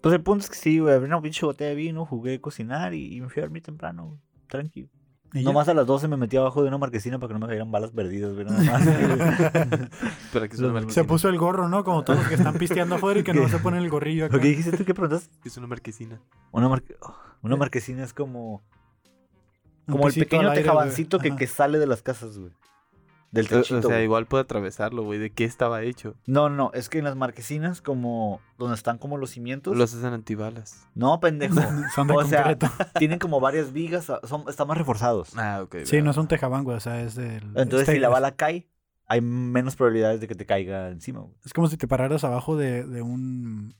Pues 0.00 0.14
el 0.14 0.22
punto 0.22 0.44
es 0.44 0.50
que 0.50 0.56
sí, 0.56 0.78
güey. 0.78 0.94
Abrí 0.94 1.06
una 1.06 1.20
pinche 1.20 1.44
botella 1.44 1.70
de 1.70 1.76
vino, 1.76 2.04
jugué 2.06 2.34
a 2.34 2.40
cocinar 2.40 2.94
y, 2.94 3.16
y 3.16 3.20
me 3.20 3.28
fui 3.30 3.40
a 3.40 3.46
dormir 3.46 3.62
temprano, 3.62 4.06
güey. 4.06 4.20
Tranquilo. 4.46 4.88
Nomás 5.34 5.68
a 5.68 5.74
las 5.74 5.86
12 5.86 6.08
me 6.08 6.16
metí 6.16 6.36
abajo 6.38 6.62
de 6.62 6.68
una 6.68 6.78
marquesina 6.78 7.18
para 7.18 7.28
que 7.28 7.34
no 7.34 7.40
me 7.40 7.46
cayeran 7.48 7.70
balas 7.70 7.90
perdidas, 7.90 8.32
güey. 8.34 8.46
nada 8.46 8.62
más. 8.62 8.86
Espera, 8.86 10.48
que 10.48 10.54
es 10.54 10.58
una 10.58 10.68
Los- 10.68 10.72
marquesina. 10.74 10.92
Se 10.94 11.04
puso 11.04 11.28
el 11.28 11.38
gorro, 11.38 11.68
¿no? 11.68 11.84
Como 11.84 12.02
todos 12.04 12.18
los 12.20 12.28
que 12.28 12.34
están 12.36 12.54
pisteando 12.54 12.94
afuera 12.94 13.20
y 13.20 13.24
que 13.24 13.34
no 13.34 13.48
se 13.48 13.58
ponen 13.58 13.82
el 13.82 13.90
gorrillo 13.90 14.26
acá. 14.26 14.36
¿Lo 14.36 14.42
que 14.42 14.48
dijiste 14.48 14.76
tú? 14.76 14.84
¿Qué 14.84 14.94
preguntas? 14.94 15.28
Es 15.44 15.56
una 15.58 15.66
marquesina. 15.66 16.20
Una, 16.50 16.68
marque- 16.68 16.96
oh, 17.02 17.14
una 17.42 17.56
marquesina 17.56 18.04
es 18.04 18.14
como, 18.14 18.62
como 19.86 20.08
el 20.08 20.14
pequeño 20.14 20.48
aire, 20.50 20.62
tejabancito 20.62 21.18
que, 21.18 21.36
que 21.36 21.46
sale 21.46 21.78
de 21.78 21.86
las 21.86 22.02
casas, 22.02 22.38
güey. 22.38 22.52
Del 23.30 23.44
O, 23.44 23.48
o 23.48 23.50
techito. 23.60 23.82
sea, 23.82 23.90
güey. 23.90 24.04
igual 24.04 24.26
puede 24.26 24.42
atravesarlo, 24.44 25.02
güey. 25.02 25.18
¿De 25.18 25.30
qué 25.30 25.44
estaba 25.44 25.82
hecho? 25.82 26.14
No, 26.26 26.48
no, 26.48 26.70
es 26.72 26.88
que 26.88 26.98
en 26.98 27.04
las 27.04 27.14
marquesinas, 27.16 27.82
como 27.82 28.40
donde 28.56 28.74
están 28.74 28.96
como 28.98 29.18
los 29.18 29.30
cimientos. 29.30 29.76
Los 29.76 29.94
hacen 29.94 30.14
antibalas. 30.14 30.86
No, 30.94 31.20
pendejo. 31.20 31.54
Son 31.94 32.08
de 32.08 32.14
o 32.14 32.24
sea, 32.24 32.44
concreto. 32.44 32.70
tienen 32.98 33.18
como 33.18 33.38
varias 33.40 33.72
vigas, 33.72 34.10
son, 34.24 34.44
están 34.48 34.66
más 34.66 34.78
reforzados. 34.78 35.36
Ah, 35.36 35.60
ok. 35.62 35.76
Sí, 35.84 36.00
no 36.00 36.10
es 36.10 36.16
un 36.16 36.26
tejabán, 36.26 36.64
güey. 36.64 36.76
O 36.76 36.80
sea, 36.80 37.02
es 37.02 37.14
del. 37.16 37.42
Entonces, 37.54 37.80
si 37.80 37.82
stainless. 37.84 38.00
la 38.02 38.08
bala 38.08 38.34
cae, 38.34 38.66
hay 39.06 39.20
menos 39.20 39.76
probabilidades 39.76 40.20
de 40.20 40.28
que 40.28 40.34
te 40.34 40.46
caiga 40.46 40.88
encima, 40.88 41.20
güey. 41.20 41.34
Es 41.44 41.52
como 41.52 41.68
si 41.68 41.76
te 41.76 41.86
pararas 41.86 42.24
abajo 42.24 42.56
de, 42.56 42.84
de 42.84 43.02
un. 43.02 43.74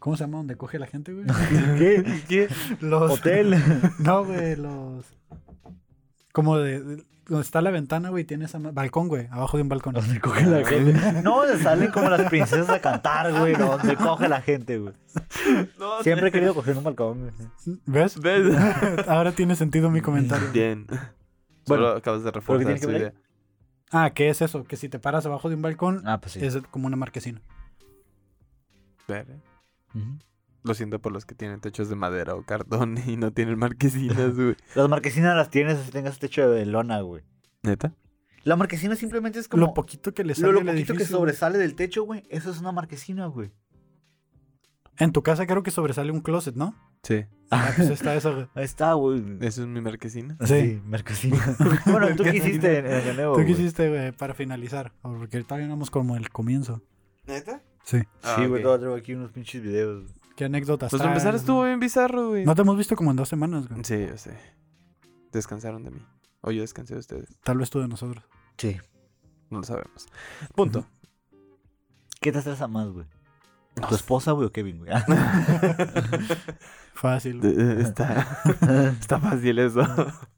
¿Cómo 0.00 0.16
se 0.16 0.24
llama? 0.24 0.38
Donde 0.38 0.56
coge 0.56 0.78
la 0.80 0.86
gente, 0.86 1.12
güey. 1.12 1.26
¿Qué? 1.78 2.22
¿Qué? 2.28 2.48
Los. 2.80 3.10
Hotel. 3.12 3.54
No, 4.00 4.24
güey, 4.24 4.56
los. 4.56 5.06
Como 6.32 6.58
de. 6.58 6.80
de- 6.82 7.04
donde 7.28 7.42
está 7.42 7.60
la 7.60 7.70
ventana, 7.70 8.08
güey, 8.08 8.24
tiene 8.24 8.46
esa. 8.46 8.58
Balcón, 8.58 9.06
güey, 9.08 9.28
abajo 9.30 9.56
de 9.58 9.62
un 9.62 9.68
balcón. 9.68 9.94
Donde 9.94 10.18
coge 10.20 10.44
la 10.46 10.64
gente. 10.64 11.22
No, 11.22 11.42
salen 11.62 11.90
como 11.90 12.08
las 12.08 12.28
princesas 12.28 12.68
a 12.70 12.80
cantar, 12.80 13.32
güey. 13.38 13.54
Donde 13.54 13.94
coge 13.96 14.28
la 14.28 14.40
gente, 14.40 14.78
güey. 14.78 14.94
No, 15.78 16.02
Siempre 16.02 16.28
he 16.28 16.32
querido 16.32 16.54
coger 16.54 16.76
un 16.76 16.84
balcón, 16.84 17.20
güey. 17.20 17.78
¿Ves? 17.86 18.18
¿Ves? 18.20 18.56
Ahora 19.08 19.32
tiene 19.32 19.54
sentido 19.56 19.90
mi 19.90 20.00
comentario. 20.00 20.50
Bien. 20.52 20.86
Bueno, 20.88 21.84
Solo 21.84 21.88
acabas 21.90 22.24
de 22.24 22.30
reforzar 22.30 22.78
su 22.78 22.90
idea. 22.90 23.12
Ah, 23.90 24.10
¿qué 24.14 24.28
es 24.30 24.40
eso? 24.42 24.64
Que 24.64 24.76
si 24.76 24.88
te 24.88 24.98
paras 24.98 25.24
abajo 25.26 25.48
de 25.48 25.54
un 25.54 25.62
balcón, 25.62 26.02
Ah, 26.06 26.18
pues 26.20 26.32
sí. 26.32 26.44
es 26.44 26.58
como 26.70 26.86
una 26.86 26.96
marquesina. 26.96 27.40
Ver, 29.06 29.26
eh. 29.30 29.40
Ujú. 29.94 30.18
Lo 30.64 30.74
siento 30.74 31.00
por 31.00 31.12
los 31.12 31.24
que 31.24 31.34
tienen 31.34 31.60
techos 31.60 31.88
de 31.88 31.96
madera 31.96 32.34
o 32.34 32.44
cartón 32.44 32.98
y 33.06 33.16
no 33.16 33.32
tienen 33.32 33.58
marquesinas, 33.58 34.34
güey. 34.34 34.56
Las 34.74 34.88
marquesinas 34.88 35.36
las 35.36 35.50
tienes 35.50 35.78
si 35.78 35.90
tengas 35.90 36.18
techo 36.18 36.50
de 36.50 36.66
lona, 36.66 37.00
güey. 37.00 37.22
¿Neta? 37.62 37.94
La 38.44 38.56
marquesina 38.56 38.96
simplemente 38.96 39.38
es 39.38 39.48
como. 39.48 39.66
Lo 39.66 39.74
poquito 39.74 40.14
que 40.14 40.24
le 40.24 40.30
lo, 40.30 40.34
sale 40.34 40.52
lo 40.52 40.64
poquito 40.64 40.94
que 40.94 41.04
sobresale 41.04 41.58
del 41.58 41.74
techo, 41.74 42.04
güey. 42.04 42.24
Eso 42.28 42.50
es 42.50 42.60
una 42.60 42.72
marquesina, 42.72 43.26
güey. 43.26 43.50
En 44.98 45.12
tu 45.12 45.22
casa 45.22 45.46
creo 45.46 45.62
que 45.62 45.70
sobresale 45.70 46.10
un 46.10 46.20
closet, 46.20 46.56
¿no? 46.56 46.74
Sí. 47.02 47.24
Ah, 47.50 47.72
pues 47.76 47.88
está 47.88 48.14
eso, 48.16 48.34
güey. 48.34 48.46
Ahí 48.54 48.64
está, 48.64 48.92
güey. 48.94 49.22
¿Eso 49.40 49.62
es 49.62 49.68
mi 49.68 49.80
marquesina? 49.80 50.36
Sí. 50.44 50.80
marquesina. 50.84 51.38
bueno, 51.86 52.14
¿tú 52.16 52.24
qué 52.24 52.36
hiciste 52.36 52.78
en, 52.78 53.16
Nuevo, 53.16 53.34
¿Tú 53.34 53.40
qué 53.40 53.44
güey? 53.44 53.60
hiciste, 53.60 53.88
güey, 53.88 54.12
para 54.12 54.34
finalizar? 54.34 54.92
Porque 55.02 55.42
todavía 55.44 55.68
no 55.68 55.74
vamos 55.74 55.90
como 55.90 56.16
el 56.16 56.30
comienzo. 56.30 56.82
¿Neta? 57.26 57.62
Sí. 57.84 58.00
Sí, 58.36 58.46
güey, 58.46 58.62
todavía 58.62 58.80
traigo 58.80 58.96
aquí 58.96 59.14
unos 59.14 59.30
pinches 59.30 59.62
videos. 59.62 60.04
¿Qué 60.38 60.44
anécdotas 60.44 60.90
Pues 60.90 61.02
para 61.02 61.10
empezar 61.10 61.34
estuvo 61.34 61.64
bien 61.64 61.80
bizarro, 61.80 62.28
güey. 62.28 62.44
No 62.44 62.54
te 62.54 62.62
hemos 62.62 62.78
visto 62.78 62.94
como 62.94 63.10
en 63.10 63.16
dos 63.16 63.28
semanas, 63.28 63.66
güey. 63.66 63.82
Sí, 63.82 64.06
yo 64.08 64.16
sé. 64.16 64.38
Descansaron 65.32 65.82
de 65.82 65.90
mí. 65.90 66.00
O 66.42 66.52
yo 66.52 66.60
descansé 66.60 66.94
de 66.94 67.00
ustedes. 67.00 67.40
Tal 67.42 67.58
vez 67.58 67.70
tú 67.70 67.80
de 67.80 67.88
nosotros. 67.88 68.22
Sí. 68.56 68.76
No 69.50 69.58
lo 69.58 69.64
sabemos. 69.64 70.06
Punto. 70.54 70.86
¿Qué 72.20 72.30
te 72.30 72.38
estresa 72.38 72.68
más, 72.68 72.86
güey? 72.86 73.04
¿Tu 73.88 73.96
esposa, 73.96 74.30
güey, 74.30 74.46
o 74.46 74.52
Kevin, 74.52 74.78
güey? 74.78 74.92
Fácil. 76.94 77.40
De- 77.40 77.82
está, 77.82 78.38
está 79.00 79.18
fácil 79.18 79.58
eso. 79.58 79.82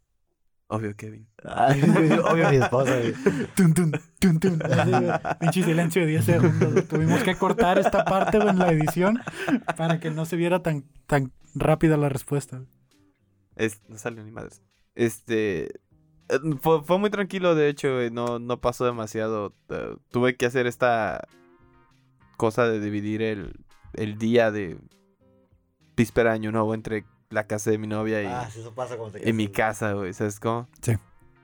Obvio, 0.73 0.95
Kevin. 0.95 1.27
Ay, 1.45 1.83
obvio 2.31 2.49
mi 2.49 2.57
esposa. 2.57 2.93
Tun, 3.57 3.75
tun, 3.75 3.91
tun, 4.21 4.39
tun. 4.39 4.63
Pinche 5.41 5.65
silencio 5.65 6.03
de 6.03 6.09
10 6.09 6.25
segundos. 6.25 6.87
Tuvimos 6.87 7.25
que 7.25 7.35
cortar 7.35 7.79
esta 7.79 8.05
parte 8.05 8.39
en 8.39 8.57
la 8.57 8.71
edición 8.71 9.19
para 9.77 9.99
que 9.99 10.11
no 10.13 10.25
se 10.27 10.37
viera 10.37 10.63
tan, 10.63 10.85
tan 11.09 11.33
rápida 11.57 11.97
la 11.97 12.09
respuesta. 12.09 12.63
Es, 13.57 13.81
no 13.89 13.99
salió 13.99 14.23
ni 14.23 14.31
madres. 14.31 14.63
Este. 14.95 15.65
eh, 16.29 16.39
Fue, 16.61 16.85
fue 16.85 16.99
muy 17.01 17.11
tranquilo, 17.11 17.57
de 17.57 17.69
hecho, 17.69 17.89
no, 18.13 18.39
no 18.39 18.61
pasó 18.61 18.85
demasiado. 18.85 19.53
Eh, 19.71 19.97
tuve 20.13 20.37
que 20.37 20.47
hacer 20.47 20.69
esta 20.69 21.27
cosa 22.37 22.69
de 22.69 22.79
dividir 22.79 23.23
el, 23.23 23.65
el 23.95 24.19
día 24.19 24.53
de 24.53 24.79
víspera 25.97 26.33
año 26.33 26.53
nuevo 26.53 26.75
entre 26.75 27.05
la 27.31 27.47
casa 27.47 27.71
de 27.71 27.79
mi 27.79 27.87
novia 27.87 28.23
y, 28.23 28.27
Ah, 28.27 28.49
eso 28.49 28.75
pasa 28.75 28.97
cuando 28.97 29.19
te 29.19 29.29
en 29.29 29.37
mi 29.37 29.49
casa, 29.49 29.93
güey, 29.93 30.13
¿sabes 30.13 30.41
cómo? 30.41 30.69
Sí. 30.83 30.93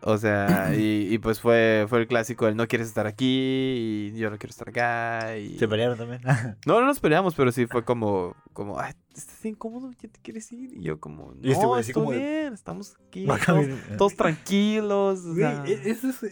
O 0.03 0.19
sea, 0.19 0.73
y, 0.77 1.09
y 1.13 1.19
pues 1.19 1.41
fue, 1.41 1.87
fue 1.89 2.01
el 2.01 2.07
clásico, 2.07 2.47
el 2.47 2.55
no 2.57 2.69
quieres 2.69 2.87
estar 2.87 3.07
aquí 3.07 4.13
y 4.15 4.19
yo 4.19 4.31
no 4.31 4.37
quiero 4.39 4.51
estar 4.51 4.69
acá. 4.69 5.37
Y... 5.39 5.59
Se 5.59 5.67
pelearon 5.67 5.97
también. 5.97 6.21
No, 6.67 6.81
no 6.81 6.87
nos 6.87 7.01
peleamos, 7.01 7.35
pero 7.35 7.51
sí 7.51 7.67
fue 7.67 7.85
como, 7.85 8.37
como, 8.53 8.79
ay, 8.79 8.93
estás 9.15 9.45
incómodo, 9.45 9.91
ya 9.93 10.09
te 10.09 10.21
quieres 10.21 10.51
ir. 10.53 10.75
Y 10.77 10.83
yo 10.83 11.01
como, 11.01 11.33
no, 11.41 11.51
este 11.51 11.65
güey 11.67 11.81
así 11.81 11.91
estoy 11.93 12.03
como 12.05 12.13
de- 12.13 12.19
bien, 12.19 12.53
estamos 12.53 12.97
aquí, 13.09 13.27
todos, 13.99 14.15
tranquilos. 14.17 15.21
o 15.25 15.35
sea, 15.35 15.65
es, 15.67 16.05
es, 16.05 16.23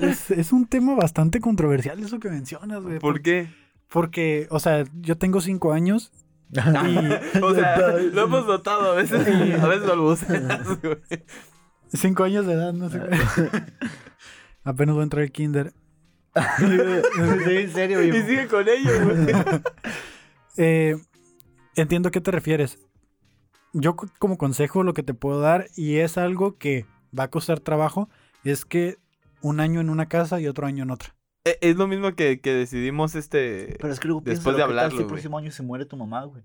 es- 0.00 0.30
es 0.30 0.52
un 0.52 0.66
tema 0.66 0.94
bastante 0.94 1.40
controversial 1.40 2.00
eso 2.00 2.18
que 2.20 2.30
mencionas, 2.30 2.82
güey. 2.82 2.98
¿Por 3.00 3.22
qué? 3.22 3.48
Porque, 3.88 4.46
o 4.50 4.58
sea, 4.60 4.84
yo 5.00 5.18
tengo 5.18 5.40
cinco 5.40 5.72
años 5.72 6.10
y... 6.52 7.38
O 7.42 7.54
sea, 7.54 7.92
lo 7.98 8.22
hemos 8.22 8.46
notado 8.46 8.92
a 8.92 8.94
veces, 8.94 9.26
a 9.26 9.66
veces 9.68 9.86
balbuceas, 9.88 10.80
güey. 10.82 10.98
Cinco 11.92 12.24
años 12.24 12.46
de 12.46 12.52
edad, 12.54 12.72
no 12.72 12.88
sé. 12.88 13.00
Apenas 14.64 14.94
voy 14.94 15.00
a 15.00 15.04
entrar 15.04 15.22
al 15.22 15.32
kinder. 15.32 15.72
sí, 16.58 16.64
en 16.66 17.72
serio, 17.72 18.02
Y 18.02 18.12
sigue 18.12 18.46
con 18.46 18.66
ellos, 18.68 19.04
güey. 19.04 19.34
Eh, 20.56 20.96
entiendo 21.76 22.08
a 22.08 22.12
qué 22.12 22.20
te 22.20 22.30
refieres. 22.30 22.78
Yo 23.72 23.96
co- 23.96 24.08
como 24.18 24.36
consejo 24.38 24.82
lo 24.82 24.94
que 24.94 25.02
te 25.02 25.14
puedo 25.14 25.40
dar, 25.40 25.66
y 25.76 25.96
es 25.96 26.18
algo 26.18 26.58
que 26.58 26.86
va 27.16 27.24
a 27.24 27.30
costar 27.30 27.60
trabajo, 27.60 28.08
es 28.44 28.64
que 28.64 28.96
un 29.42 29.60
año 29.60 29.80
en 29.80 29.90
una 29.90 30.06
casa 30.06 30.40
y 30.40 30.46
otro 30.46 30.66
año 30.66 30.82
en 30.84 30.90
otra. 30.90 31.14
E- 31.44 31.58
Es 31.60 31.76
lo 31.76 31.86
mismo 31.86 32.14
que, 32.14 32.40
que 32.40 32.52
decidimos 32.52 33.14
este... 33.14 33.76
Pero 33.80 33.92
es 33.92 34.00
que 34.00 34.08
luego 34.08 34.22
Después 34.24 34.56
de 34.56 34.62
¿qué 34.62 34.68
tal 34.68 34.70
hablarlo, 34.70 34.96
si 34.98 35.02
el 35.02 35.08
próximo 35.08 35.38
año 35.38 35.50
se 35.50 35.62
muere 35.62 35.84
tu 35.86 35.96
mamá, 35.96 36.24
güey. 36.24 36.42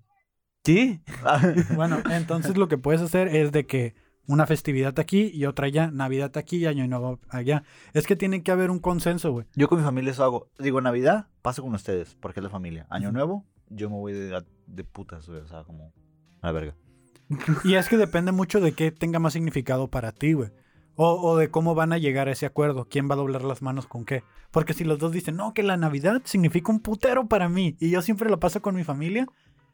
¿Qué? 0.62 1.00
Bueno, 1.76 2.02
entonces 2.10 2.56
lo 2.56 2.68
que 2.68 2.78
puedes 2.78 3.00
hacer 3.02 3.28
es 3.28 3.52
de 3.52 3.66
que 3.66 3.94
una 4.26 4.46
festividad 4.46 4.98
aquí 4.98 5.30
y 5.32 5.44
otra 5.46 5.66
allá, 5.66 5.90
Navidad 5.92 6.36
aquí 6.36 6.56
y 6.56 6.66
Año 6.66 6.86
Nuevo 6.88 7.20
allá. 7.28 7.62
Es 7.92 8.06
que 8.06 8.16
tiene 8.16 8.42
que 8.42 8.50
haber 8.50 8.70
un 8.70 8.80
consenso, 8.80 9.30
güey. 9.32 9.46
Yo 9.54 9.68
con 9.68 9.78
mi 9.78 9.84
familia 9.84 10.10
eso 10.10 10.24
hago. 10.24 10.50
Digo, 10.58 10.80
Navidad, 10.80 11.28
paso 11.42 11.62
con 11.62 11.74
ustedes, 11.74 12.16
porque 12.20 12.40
es 12.40 12.44
la 12.44 12.50
familia. 12.50 12.86
Año 12.90 13.12
Nuevo, 13.12 13.44
yo 13.68 13.88
me 13.88 13.96
voy 13.96 14.12
de, 14.14 14.42
de 14.66 14.84
putas, 14.84 15.28
güey. 15.28 15.40
O 15.40 15.46
sea, 15.46 15.62
como 15.62 15.92
a 16.40 16.46
la 16.46 16.52
verga. 16.52 16.74
Y 17.64 17.74
es 17.74 17.88
que 17.88 17.96
depende 17.96 18.32
mucho 18.32 18.60
de 18.60 18.72
qué 18.72 18.90
tenga 18.90 19.18
más 19.18 19.32
significado 19.32 19.88
para 19.88 20.10
ti, 20.12 20.32
güey. 20.32 20.50
O, 20.96 21.20
o 21.20 21.36
de 21.36 21.50
cómo 21.50 21.74
van 21.74 21.92
a 21.92 21.98
llegar 21.98 22.28
a 22.28 22.32
ese 22.32 22.46
acuerdo. 22.46 22.86
¿Quién 22.90 23.08
va 23.08 23.14
a 23.14 23.18
doblar 23.18 23.42
las 23.42 23.62
manos 23.62 23.86
con 23.86 24.04
qué? 24.04 24.22
Porque 24.50 24.72
si 24.72 24.84
los 24.84 24.98
dos 24.98 25.12
dicen, 25.12 25.36
no, 25.36 25.52
que 25.52 25.62
la 25.62 25.76
Navidad 25.76 26.22
significa 26.24 26.72
un 26.72 26.80
putero 26.80 27.26
para 27.26 27.48
mí 27.48 27.76
y 27.78 27.90
yo 27.90 28.00
siempre 28.02 28.30
lo 28.30 28.40
paso 28.40 28.62
con 28.62 28.74
mi 28.74 28.84
familia, 28.84 29.26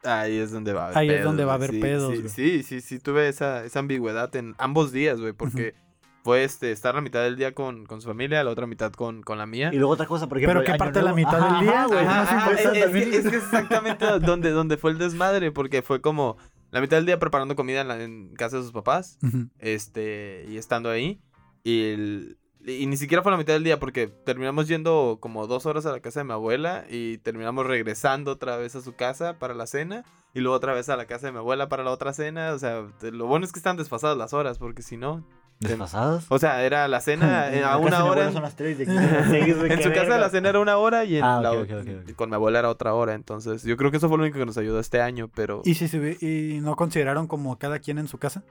Ahí 0.05 0.37
es 0.37 0.51
donde 0.51 0.73
va 0.73 0.81
a 0.81 0.85
haber 0.87 0.97
Ahí 0.97 1.09
es 1.09 1.23
donde 1.23 1.45
va 1.45 1.53
a 1.53 1.55
haber 1.55 1.71
Sí, 1.71 1.79
pedos, 1.79 2.13
Sí, 2.13 2.29
sí, 2.29 2.63
sí, 2.63 2.81
sí, 2.81 2.99
tuve 2.99 3.29
esa, 3.29 3.63
esa 3.63 3.79
ambigüedad 3.79 4.35
en 4.35 4.53
ambos 4.57 4.91
días, 4.91 5.19
güey, 5.19 5.33
porque 5.33 5.75
fue 6.23 6.43
este, 6.43 6.71
estar 6.71 6.95
la 6.95 7.01
mitad 7.01 7.21
del 7.21 7.35
día 7.35 7.53
con, 7.53 7.85
con 7.85 8.01
su 8.01 8.07
familia, 8.07 8.43
la 8.43 8.51
otra 8.51 8.65
mitad 8.65 8.93
con, 8.93 9.23
con 9.23 9.37
la 9.37 9.45
mía. 9.45 9.71
Y 9.73 9.77
luego 9.77 9.93
otra 9.93 10.05
cosa, 10.05 10.27
por 10.27 10.37
ejemplo. 10.37 10.61
Pero 10.61 10.73
¿qué 10.73 10.77
parte 10.77 10.99
de 10.99 11.05
la 11.05 11.13
mitad 11.13 11.49
del 11.49 11.59
día, 11.59 11.85
güey? 11.85 12.05
Es, 12.05 12.65
es 12.65 12.91
que 12.91 13.17
es 13.17 13.25
exactamente 13.25 14.05
donde, 14.21 14.51
donde 14.51 14.77
fue 14.77 14.91
el 14.91 14.97
desmadre, 14.97 15.51
porque 15.51 15.81
fue 15.81 16.01
como 16.01 16.37
la 16.73 16.81
mitad 16.81 16.97
del 16.97 17.05
día 17.05 17.19
preparando 17.19 17.55
comida 17.55 17.81
en, 17.81 17.87
la- 17.87 18.03
en 18.03 18.33
casa 18.35 18.57
de 18.57 18.63
sus 18.63 18.71
papás, 18.73 19.17
este, 19.59 20.45
y 20.49 20.57
estando 20.57 20.89
ahí, 20.89 21.21
y, 21.63 21.83
el- 21.91 22.37
y 22.65 22.85
ni 22.87 22.97
siquiera 22.97 23.21
fue 23.23 23.31
la 23.31 23.37
mitad 23.37 23.53
del 23.53 23.63
día, 23.63 23.79
porque 23.79 24.07
terminamos 24.07 24.67
yendo 24.67 25.17
como 25.21 25.47
dos 25.47 25.65
horas 25.65 25.85
a 25.85 25.91
la 25.91 25.99
casa 26.01 26.21
de 26.21 26.23
mi 26.25 26.31
abuela, 26.33 26.85
y 26.89 27.17
terminamos 27.19 27.65
regresando 27.65 28.31
otra 28.31 28.57
vez 28.57 28.75
a 28.75 28.81
su 28.81 28.95
casa 28.95 29.37
para 29.39 29.53
la 29.53 29.67
cena, 29.67 30.03
y 30.33 30.39
luego 30.39 30.55
otra 30.57 30.73
vez 30.73 30.89
a 30.89 30.97
la 30.97 31.05
casa 31.05 31.27
de 31.27 31.31
mi 31.33 31.37
abuela 31.39 31.69
para 31.69 31.83
la 31.83 31.91
otra 31.91 32.11
cena, 32.13 32.53
o 32.53 32.59
sea, 32.59 32.87
lo 33.01 33.27
bueno 33.27 33.45
es 33.45 33.51
que 33.51 33.59
están 33.59 33.77
desfasadas 33.77 34.17
las 34.17 34.33
horas, 34.33 34.57
porque 34.57 34.81
si 34.81 34.97
no, 34.97 35.25
¿Desfasadas? 35.69 36.25
o 36.29 36.39
sea, 36.39 36.63
era 36.63 36.87
la 36.87 36.99
cena 37.01 37.49
En 37.53 37.63
a 37.63 37.77
una 37.77 38.03
hora. 38.05 38.31
Son 38.31 38.41
las 38.43 38.55
de 38.55 38.71
En 39.73 39.81
su 39.83 39.91
casa 39.91 40.17
la 40.17 40.29
cena 40.29 40.49
era 40.49 40.59
una 40.59 40.77
hora 40.77 41.03
y 41.05 41.17
en 41.17 41.23
Ah, 41.23 41.41
la 41.41 41.51
ok, 41.53 41.57
o- 41.57 41.61
ok, 41.61 41.71
ok, 41.81 42.09
ok. 42.09 42.15
con 42.15 42.29
mi 42.29 42.35
abuela 42.35 42.59
era 42.59 42.69
otra 42.69 42.93
hora. 42.93 43.13
Entonces, 43.13 43.63
yo 43.63 43.77
creo 43.77 43.91
que 43.91 43.97
eso 43.97 44.07
fue 44.09 44.17
lo 44.17 44.23
único 44.23 44.39
que 44.39 44.45
nos 44.45 44.57
ayudó 44.57 44.79
este 44.79 45.01
año, 45.01 45.29
pero... 45.33 45.61
¿Y 45.65 45.75
si 45.75 45.87
se 45.87 45.99
ve- 45.99 46.17
y 46.21 46.59
no 46.61 46.75
consideraron 46.75 47.27
como 47.27 47.57
cada 47.59 47.79
quien 47.79 47.97
en 47.97 48.07
su 48.07 48.17
casa? 48.17 48.43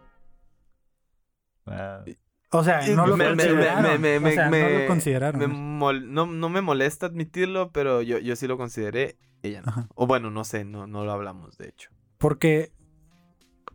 Ah, 1.67 2.05
O 2.51 2.65
sea, 2.65 2.81
no 2.89 3.07
lo 3.07 3.17
consideraron. 3.17 3.83
no 3.93 3.99
me- 3.99 4.81
lo 4.83 4.87
consideraron. 4.89 5.41
me 5.41 5.47
mol- 5.49 6.07
no, 6.09 6.27
no 6.27 6.49
me 6.49 6.61
molesta 6.61 7.07
admitirlo, 7.07 7.71
pero 7.73 8.03
yo, 8.03 8.19
yo 8.19 8.37
sí 8.37 8.47
lo 8.47 8.57
consideré. 8.57 9.17
Ella 9.43 9.63
no. 9.63 9.69
Ajá. 9.71 9.89
O 9.95 10.07
bueno, 10.07 10.31
no 10.31 10.45
sé, 10.45 10.65
no, 10.65 10.87
no 10.87 11.05
lo 11.05 11.13
hablamos, 11.13 11.57
de 11.59 11.69
hecho. 11.69 11.91
Porque 12.19 12.71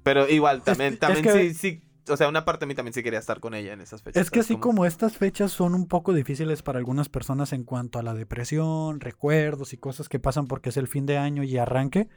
Pero 0.04 0.28
igual, 0.30 0.62
también, 0.64 0.94
es 0.94 1.00
también 1.00 1.24
que- 1.24 1.32
sí, 1.32 1.54
sí... 1.54 1.84
O 2.10 2.18
sea, 2.18 2.28
una 2.30 2.46
parte 2.46 2.62
de 2.66 2.68
mí 2.68 2.76
también 2.76 2.94
sí 2.94 3.04
quería 3.04 3.20
estar 3.20 3.40
con 3.40 3.54
ella 3.54 3.74
en 3.74 3.82
esas 3.82 4.02
fechas. 4.02 4.22
es 4.22 4.30
que 4.32 4.40
¿sabes 4.40 4.52
así 4.52 4.58
como 4.60 4.86
estas 4.86 5.18
fechas 5.18 5.52
son 5.52 5.76
un 5.76 5.88
poco 5.88 6.14
difíciles 6.14 6.62
para 6.64 6.80
algunas 6.80 7.10
personas 7.10 7.54
en 7.54 7.64
cuanto 7.64 8.00
a 8.00 8.04
la 8.04 8.14
depresión, 8.14 9.00
recuerdos 9.00 9.74
y 9.74 9.78
cosas 9.78 10.10
que 10.10 10.20
pasan 10.20 10.48
porque 10.48 10.70
es 10.70 10.78
el 10.78 10.88
fin 10.88 11.06
de 11.06 11.18
año 11.18 11.44
y 11.44 11.58
arranque, 11.58 12.08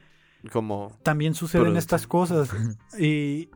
Como... 0.51 0.97
también 1.03 1.33
suceden 1.33 1.67
Pero- 1.67 1.77
estas 1.79 2.07
cosas. 2.07 2.49
Y 2.99 3.49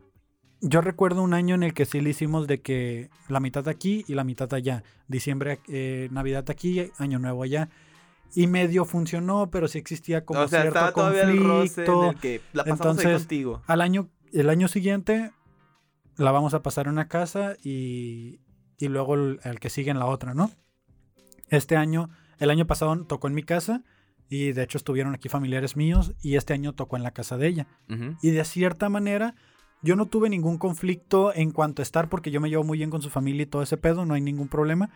yo 0.60 0.80
recuerdo 0.80 1.22
un 1.22 1.34
año 1.34 1.54
en 1.54 1.62
el 1.62 1.74
que 1.74 1.84
sí 1.84 2.00
le 2.00 2.10
hicimos 2.10 2.46
de 2.46 2.60
que 2.62 3.10
la 3.28 3.40
mitad 3.40 3.68
aquí 3.68 4.04
y 4.08 4.14
la 4.14 4.24
mitad 4.24 4.52
allá. 4.54 4.82
Diciembre, 5.06 5.60
eh, 5.68 6.08
Navidad 6.10 6.48
aquí, 6.50 6.90
Año 6.98 7.18
Nuevo 7.18 7.42
allá. 7.42 7.68
Y 8.34 8.46
medio 8.48 8.84
funcionó, 8.84 9.50
pero 9.50 9.68
sí 9.68 9.78
existía 9.78 10.24
como 10.24 10.40
o 10.40 10.48
sea, 10.48 10.62
cierto 10.62 10.78
estaba 10.78 10.92
todavía 10.92 11.22
el 11.22 11.42
roce 11.44 11.84
en 11.84 11.86
conflicto. 11.92 12.10
el 12.10 12.16
que 12.20 12.40
la 12.52 12.64
pasamos 12.64 12.80
ahí 12.98 13.04
Entonces, 13.04 13.22
contigo. 13.22 13.62
Al 13.66 13.80
año, 13.80 14.08
el 14.32 14.50
año 14.50 14.66
siguiente 14.68 15.30
la 16.16 16.32
vamos 16.32 16.54
a 16.54 16.62
pasar 16.62 16.86
en 16.86 16.92
una 16.92 17.08
casa 17.08 17.56
y, 17.62 18.40
y 18.78 18.88
luego 18.88 19.14
el, 19.14 19.40
el 19.44 19.60
que 19.60 19.70
sigue 19.70 19.90
en 19.90 19.98
la 19.98 20.06
otra, 20.06 20.34
¿no? 20.34 20.50
Este 21.48 21.76
año, 21.76 22.10
el 22.38 22.50
año 22.50 22.66
pasado 22.66 22.96
tocó 23.04 23.28
en 23.28 23.34
mi 23.34 23.42
casa 23.42 23.82
y 24.28 24.52
de 24.52 24.62
hecho 24.62 24.78
estuvieron 24.78 25.14
aquí 25.14 25.28
familiares 25.28 25.76
míos 25.76 26.14
y 26.20 26.36
este 26.36 26.54
año 26.54 26.72
tocó 26.72 26.96
en 26.96 27.02
la 27.02 27.12
casa 27.12 27.36
de 27.36 27.48
ella. 27.48 27.66
Y 28.22 28.30
de 28.30 28.44
cierta 28.44 28.88
manera, 28.88 29.34
yo 29.82 29.94
no 29.94 30.06
tuve 30.06 30.28
ningún 30.28 30.58
conflicto 30.58 31.32
en 31.34 31.52
cuanto 31.52 31.82
a 31.82 31.84
estar 31.84 32.08
porque 32.08 32.30
yo 32.30 32.40
me 32.40 32.50
llevo 32.50 32.64
muy 32.64 32.78
bien 32.78 32.90
con 32.90 33.02
su 33.02 33.10
familia 33.10 33.42
y 33.42 33.46
todo 33.46 33.62
ese 33.62 33.76
pedo, 33.76 34.04
no 34.04 34.14
hay 34.14 34.20
ningún 34.20 34.48
problema. 34.48 34.90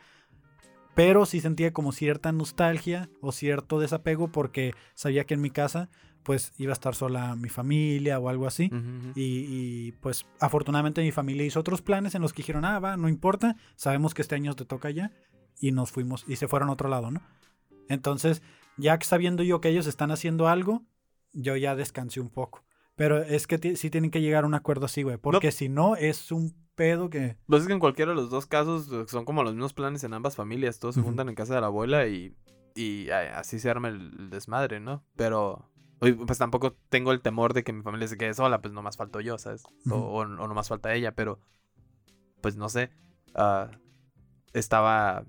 Pero 0.94 1.24
sí 1.26 1.40
sentía 1.40 1.72
como 1.72 1.92
cierta 1.92 2.32
nostalgia 2.32 3.08
o 3.20 3.30
cierto 3.30 3.78
desapego 3.78 4.32
porque 4.32 4.74
sabía 4.94 5.24
que 5.24 5.34
en 5.34 5.40
mi 5.40 5.50
casa 5.50 5.88
pues 6.22 6.52
iba 6.58 6.72
a 6.72 6.74
estar 6.74 6.94
sola 6.94 7.36
mi 7.36 7.48
familia 7.48 8.18
o 8.18 8.28
algo 8.28 8.46
así. 8.46 8.70
Y, 9.14 9.46
y, 9.48 9.92
pues 10.00 10.26
afortunadamente 10.38 11.02
mi 11.02 11.12
familia 11.12 11.44
hizo 11.44 11.60
otros 11.60 11.82
planes 11.82 12.14
en 12.14 12.22
los 12.22 12.32
que 12.32 12.38
dijeron, 12.42 12.64
ah, 12.64 12.78
va, 12.78 12.96
no 12.96 13.08
importa, 13.08 13.56
sabemos 13.76 14.14
que 14.14 14.22
este 14.22 14.34
año 14.34 14.54
te 14.54 14.64
toca 14.64 14.90
ya. 14.90 15.12
Y 15.60 15.72
nos 15.72 15.90
fuimos 15.90 16.24
y 16.26 16.36
se 16.36 16.48
fueron 16.48 16.70
a 16.70 16.72
otro 16.72 16.88
lado, 16.88 17.10
¿no? 17.10 17.20
Entonces, 17.88 18.42
ya 18.76 18.98
que 18.98 19.04
sabiendo 19.04 19.42
yo 19.42 19.60
que 19.60 19.68
ellos 19.68 19.86
están 19.86 20.10
haciendo 20.10 20.48
algo, 20.48 20.84
yo 21.32 21.56
ya 21.56 21.74
descansé 21.76 22.20
un 22.20 22.30
poco. 22.30 22.64
Pero 22.96 23.22
es 23.22 23.46
que 23.46 23.76
sí 23.76 23.90
tienen 23.90 24.10
que 24.10 24.20
llegar 24.20 24.44
a 24.44 24.46
un 24.46 24.54
acuerdo 24.54 24.86
así, 24.86 25.02
güey. 25.02 25.16
Porque 25.16 25.52
si 25.52 25.68
no, 25.68 25.96
es 25.96 26.32
un 26.32 26.54
pedo 26.74 27.08
que... 27.08 27.36
Pues 27.46 27.62
es 27.62 27.66
que 27.66 27.72
en 27.72 27.80
cualquiera 27.80 28.10
de 28.10 28.16
los 28.16 28.30
dos 28.30 28.46
casos 28.46 28.92
eh, 28.92 29.04
son 29.08 29.24
como 29.24 29.42
los 29.42 29.54
mismos 29.54 29.72
planes 29.72 30.04
en 30.04 30.12
ambas 30.12 30.36
familias. 30.36 30.78
Todos 30.78 30.96
se 30.96 31.02
juntan 31.02 31.28
en 31.28 31.34
casa 31.34 31.54
de 31.54 31.62
la 31.62 31.68
abuela 31.68 32.06
y, 32.08 32.36
y 32.74 33.08
así 33.10 33.58
se 33.58 33.70
arma 33.70 33.88
el, 33.88 34.30
desmadre, 34.30 34.80
¿no? 34.80 35.02
Pero 35.16 35.69
pues 36.26 36.38
tampoco 36.38 36.72
tengo 36.88 37.12
el 37.12 37.20
temor 37.20 37.52
de 37.54 37.62
que 37.62 37.72
mi 37.72 37.82
familia 37.82 38.08
se 38.08 38.16
quede 38.16 38.34
sola, 38.34 38.60
pues 38.60 38.72
nomás 38.74 38.96
falto 38.96 39.20
yo, 39.20 39.38
¿sabes? 39.38 39.62
O, 39.90 39.94
o, 39.96 40.20
o 40.20 40.26
nomás 40.26 40.68
falta 40.68 40.94
ella, 40.94 41.12
pero 41.14 41.38
pues 42.40 42.56
no 42.56 42.68
sé. 42.68 42.90
ah, 43.34 43.70
estaba... 44.52 45.24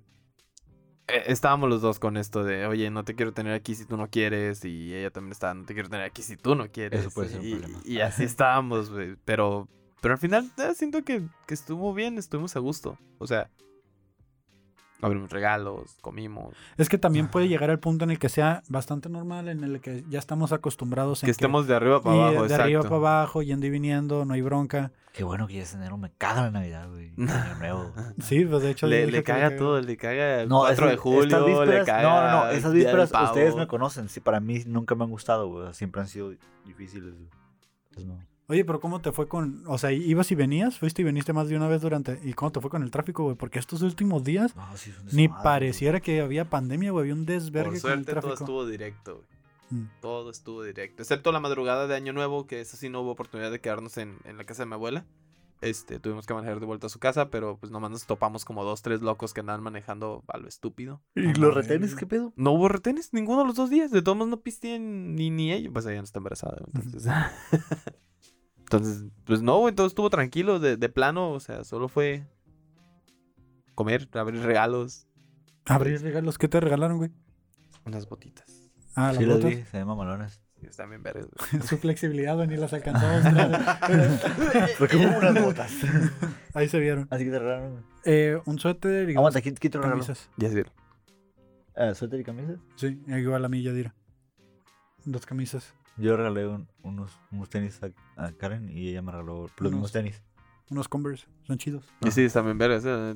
eh, 1.08 1.24
Estábamos 1.28 1.70
los 1.70 1.82
dos 1.82 2.00
con 2.00 2.18
esto 2.18 2.44
de, 2.44 2.66
oye, 2.68 2.90
no 2.90 3.04
te 3.04 3.16
quiero 3.16 3.34
tener 3.34 3.54
aquí 3.54 3.76
si 3.76 3.86
tú 3.86 3.98
no 3.98 4.10
quieres. 4.10 4.64
Y 4.66 4.94
ella 4.96 5.12
también 5.12 5.34
estaba, 5.34 5.54
no 5.54 5.66
te 5.66 5.74
quiero 5.74 5.90
tener 5.90 6.06
aquí 6.06 6.22
si 6.24 6.38
tú 6.38 6.56
no 6.56 6.70
quieres. 6.72 7.14
puede 7.14 7.30
ser 7.30 7.42
un 7.42 7.48
y, 7.48 7.52
problema. 7.52 7.82
y 7.84 8.00
así 8.00 8.24
estábamos, 8.24 8.90
güey. 8.92 9.16
Pero 9.26 9.68
pero 10.02 10.14
al 10.16 10.20
final 10.20 10.52
eh, 10.58 10.74
siento 10.76 11.04
que, 11.04 11.22
que 11.46 11.54
estuvo 11.54 11.94
bien, 11.94 12.18
estuvimos 12.18 12.56
a 12.56 12.60
gusto. 12.60 12.98
O 13.20 13.28
sea, 13.28 13.52
abrimos 15.02 15.30
regalos, 15.30 15.98
comimos. 16.02 16.56
Es 16.78 16.90
que 16.90 16.98
también 16.98 17.28
puede 17.28 17.48
llegar 17.48 17.70
al 17.70 17.80
punto 17.80 18.04
en 18.04 18.12
el 18.12 18.20
que 18.20 18.30
sea 18.30 18.64
bastante 18.68 19.10
normal, 19.10 19.48
en 19.48 19.64
el 19.64 19.82
que 19.82 20.04
ya 20.10 20.20
estamos 20.20 20.52
acostumbrados 20.52 21.24
en 21.24 21.28
Que 21.28 21.32
estemos 21.32 21.68
de 21.68 21.76
arriba 21.76 22.02
para 22.02 22.16
y 22.16 22.20
abajo, 22.20 22.34
de 22.34 22.42
exacto. 22.44 22.64
arriba 22.64 22.82
para 22.84 22.96
abajo, 22.96 23.42
yendo 23.42 23.66
y 23.66 23.70
viniendo, 23.70 24.26
no 24.26 24.34
hay 24.34 24.42
bronca. 24.42 24.92
Qué 25.14 25.24
bueno 25.24 25.46
que 25.48 25.56
ya 25.56 25.64
es 25.64 25.74
enero, 25.74 25.98
me 25.98 26.12
caga 26.18 26.44
la 26.44 26.52
Navidad, 26.52 26.90
güey. 26.90 27.12
Año 27.18 27.56
nuevo. 27.60 27.94
Sí, 28.22 28.46
pues 28.46 28.64
de 28.64 28.72
hecho... 28.72 28.88
Le, 28.88 29.06
le 29.08 29.12
que 29.12 29.24
caga 29.24 29.56
todo, 29.58 29.82
le 29.82 29.98
caga 29.98 30.42
el 30.42 30.50
No, 30.50 30.60
4 30.62 30.90
de 30.90 30.98
julio, 30.98 31.24
estas 31.24 31.42
le 31.42 31.48
vísperas, 31.48 31.86
caga 31.86 32.04
no, 32.04 32.22
no, 32.22 32.46
no, 32.46 32.52
esas 32.52 32.74
vísperas 32.74 33.12
ustedes 33.12 33.56
me 33.56 33.68
conocen, 33.68 34.08
sí, 34.08 34.20
para 34.20 34.40
mí 34.40 34.64
nunca 34.66 34.96
me 34.96 35.04
han 35.04 35.10
gustado, 35.10 35.48
güey, 35.50 35.74
siempre 35.74 36.02
han 36.02 36.08
sido 36.08 36.34
difíciles, 36.66 37.14
güey. 37.14 37.30
Entonces, 37.90 38.06
no. 38.06 38.31
Oye, 38.48 38.66
pero 38.66 38.80
¿cómo 38.80 39.00
te 39.02 39.12
fue 39.12 39.28
con...? 39.28 39.64
O 39.68 39.78
sea, 39.78 39.92
¿ibas 39.92 40.32
y 40.32 40.36
venías? 40.36 40.78
¿Fuiste 40.78 41.02
y 41.02 41.06
viniste 41.06 41.32
más 41.32 41.48
de 41.48 41.56
una 41.56 41.68
vez 41.68 41.82
durante...? 41.82 42.20
¿Y 42.24 42.34
cómo 42.34 42.52
te 42.52 42.60
fue 42.60 42.70
con 42.70 42.84
el 42.84 42.92
tráfico, 42.92 43.24
güey? 43.24 43.36
Porque 43.36 43.60
estos 43.60 43.82
últimos 43.82 44.24
días 44.24 44.56
No, 44.56 44.76
sí, 44.76 44.90
es 44.90 45.00
un 45.00 45.08
ni 45.18 45.28
pareciera 45.30 46.02
que 46.02 46.22
había 46.22 46.50
pandemia, 46.50 46.92
güey. 46.92 47.04
Había 47.04 47.14
un 47.14 47.26
Por 47.26 47.34
desvergue 47.34 47.80
con 47.80 47.92
el 47.92 48.06
suerte 48.06 48.16
todo 48.16 48.34
estuvo 48.34 48.66
directo, 48.66 49.16
güey. 49.16 49.82
Mm. 49.82 49.90
Todo 50.02 50.32
estuvo 50.32 50.64
directo. 50.64 51.02
Excepto 51.02 51.32
la 51.32 51.40
madrugada 51.40 51.88
de 51.88 51.96
Año 51.96 52.12
Nuevo, 52.12 52.46
que 52.46 52.60
esa 52.60 52.76
sí 52.76 52.90
no 52.90 53.02
hubo 53.02 53.12
oportunidad 53.12 53.52
de 53.52 53.62
quedarnos 53.62 53.98
en, 53.98 54.18
en 54.26 54.38
la 54.38 54.44
casa 54.44 54.64
de 54.64 54.68
mi 54.68 54.74
abuela. 54.74 55.06
Este, 55.62 56.00
tuvimos 56.00 56.26
que 56.26 56.34
manejar 56.34 56.60
de 56.60 56.66
vuelta 56.66 56.88
a 56.88 56.90
su 56.90 56.98
casa, 57.00 57.30
pero 57.30 57.58
pues 57.58 57.72
nomás 57.72 57.92
nos 57.92 58.06
topamos 58.08 58.46
como 58.46 58.64
dos, 58.64 58.82
tres 58.82 59.02
locos 59.04 59.32
que 59.32 59.42
andaban 59.42 59.62
manejando 59.62 60.24
a 60.28 60.40
lo 60.40 60.48
estúpido. 60.48 61.02
¿Y 61.16 61.28
No 61.28 61.48
los 61.48 61.54
retenes 61.54 61.96
qué 61.96 62.08
pedo? 62.08 62.34
No 62.36 62.52
hubo 62.52 62.68
retenes 62.68 63.14
ninguno 63.14 63.42
de 63.42 63.48
los 63.48 63.56
dos 63.56 63.70
días. 63.70 63.92
De 63.92 64.02
todos 64.02 64.18
modos 64.18 64.32
no 64.32 64.42
pisteen 64.42 65.16
ni, 65.16 65.30
ni 65.30 65.54
ellos. 65.54 65.72
Pues 65.72 65.86
ella 65.86 65.98
no 65.98 66.04
está 66.04 66.18
embarazada. 66.18 66.64
Entonces, 66.74 67.04
entonces 68.72 69.06
pues 69.26 69.42
no, 69.42 69.60
güey. 69.60 69.74
Todo 69.76 69.88
estuvo 69.88 70.10
tranquilo. 70.10 70.60
De, 70.60 70.78
de 70.78 70.90
plano, 70.90 71.32
o 71.32 71.40
sea, 71.40 71.64
solo 71.64 71.88
fue 71.90 72.26
comer, 73.76 74.08
abrir 74.14 74.42
regalos, 74.42 75.08
Abrir 75.66 76.02
regalos. 76.02 76.38
¿Qué 76.38 76.48
te 76.48 76.60
regalaron, 76.60 76.98
güey? 76.98 77.12
unas 77.86 78.08
botitas. 78.08 78.70
Ah, 78.96 79.14
Sí 79.16 79.26
las 79.26 79.38
botas. 79.38 79.50
vi, 79.58 79.64
se 79.64 79.78
ven 79.78 79.88
mamalonas. 79.88 80.42
Y 80.62 80.68
están 80.68 80.90
bien 80.90 81.02
verdes, 81.02 81.28
güey. 81.28 81.62
Su 81.68 81.78
flexibilidad, 81.78 82.36
güey, 82.36 82.48
ni 82.48 82.56
las 82.58 82.72
alcanzamos. 82.74 83.24
Fue 84.78 84.88
como 84.92 85.18
unas 85.18 85.44
botas. 85.44 85.72
Ahí 86.54 86.68
se 86.70 86.80
vieron. 86.80 87.08
Así 87.10 87.26
que 87.26 87.32
te 87.32 87.40
regalaron. 87.40 87.72
güey. 87.72 87.84
Eh, 88.06 88.40
un 88.46 88.60
suéter 88.60 89.10
y 89.10 89.16
Aguanta, 89.16 89.42
¿quién 89.42 89.56
quién 89.56 89.72
te 89.72 89.78
dos 89.78 89.86
regaló? 89.86 90.04
camisas. 90.04 90.30
Ya 90.38 90.48
es 90.48 90.54
decir, 90.54 90.72
Ah, 91.76 91.94
¿Suéter 91.96 92.20
y 92.20 92.24
camisas? 92.24 92.60
Sí, 92.76 93.02
igual 93.08 93.44
a 93.46 93.50
mí, 93.50 93.64
Yadira. 93.64 93.96
Dos 95.06 95.26
camisas. 95.26 95.74
Yo 96.02 96.18
regalé 96.18 96.48
un- 96.48 96.68
unos, 96.84 97.18
unos 97.32 97.50
tenis 97.50 97.80
a, 97.84 98.24
a 98.26 98.32
Karen 98.32 98.70
y 98.70 98.90
ella 98.90 99.02
me 99.02 99.12
regaló 99.12 99.44
los 99.44 99.52
Unos- 99.60 99.72
mismos 99.72 99.92
tenis. 99.92 100.22
Unos 100.70 100.88
Converse. 100.88 101.28
Son 101.44 101.58
chidos. 101.58 101.84
Y 102.00 102.12
sí, 102.12 102.22
están 102.24 102.46
bien 102.46 102.58
verdes. 102.58 102.84
eh, 102.88 103.16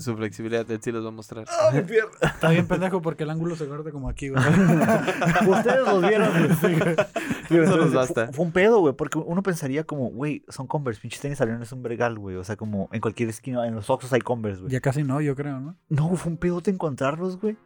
Su 0.00 0.16
flexibilidad, 0.16 0.68
él 0.70 0.80
sí 0.82 0.90
los 0.90 1.04
va 1.04 1.08
a 1.08 1.12
mostrar. 1.12 1.44
Está 2.22 2.48
bien 2.48 2.66
pendejo 2.66 3.02
porque 3.02 3.24
el 3.24 3.30
ángulo 3.30 3.56
se 3.56 3.66
guarda 3.66 3.90
como 3.92 4.08
aquí, 4.08 4.30
güey. 4.30 4.42
Ustedes 5.48 5.84
los 5.86 6.00
vieron, 6.00 6.30
güey. 6.30 6.54
Sí, 6.54 7.54
Eso 7.54 7.76
nos 7.76 7.86
fue- 7.88 7.94
basta. 7.96 8.32
Fue, 8.32 8.46
un 8.46 8.52
pedo, 8.52 8.80
güey, 8.80 8.94
porque 8.94 9.18
uno 9.18 9.42
pensaría 9.42 9.84
como, 9.84 10.08
güey, 10.08 10.44
son 10.48 10.66
Converse, 10.66 10.98
pinches 11.02 11.20
tenis 11.20 11.36
salieron 11.36 11.62
es 11.62 11.72
un 11.72 11.82
vergal, 11.82 12.18
güey. 12.18 12.36
O 12.36 12.44
sea, 12.44 12.56
como 12.56 12.88
en 12.90 13.02
cualquier 13.02 13.28
esquina, 13.28 13.66
en 13.66 13.74
los 13.74 13.90
Oxxos 13.90 14.12
hay 14.14 14.20
Converse, 14.22 14.62
güey. 14.62 14.72
ya 14.72 14.80
casi 14.80 15.02
no, 15.02 15.20
yo 15.20 15.36
creo, 15.36 15.60
¿no? 15.60 15.76
No, 15.90 16.16
fue 16.16 16.32
un 16.32 16.38
pedote 16.38 16.70
encontrarlos, 16.70 17.38
güey. 17.38 17.58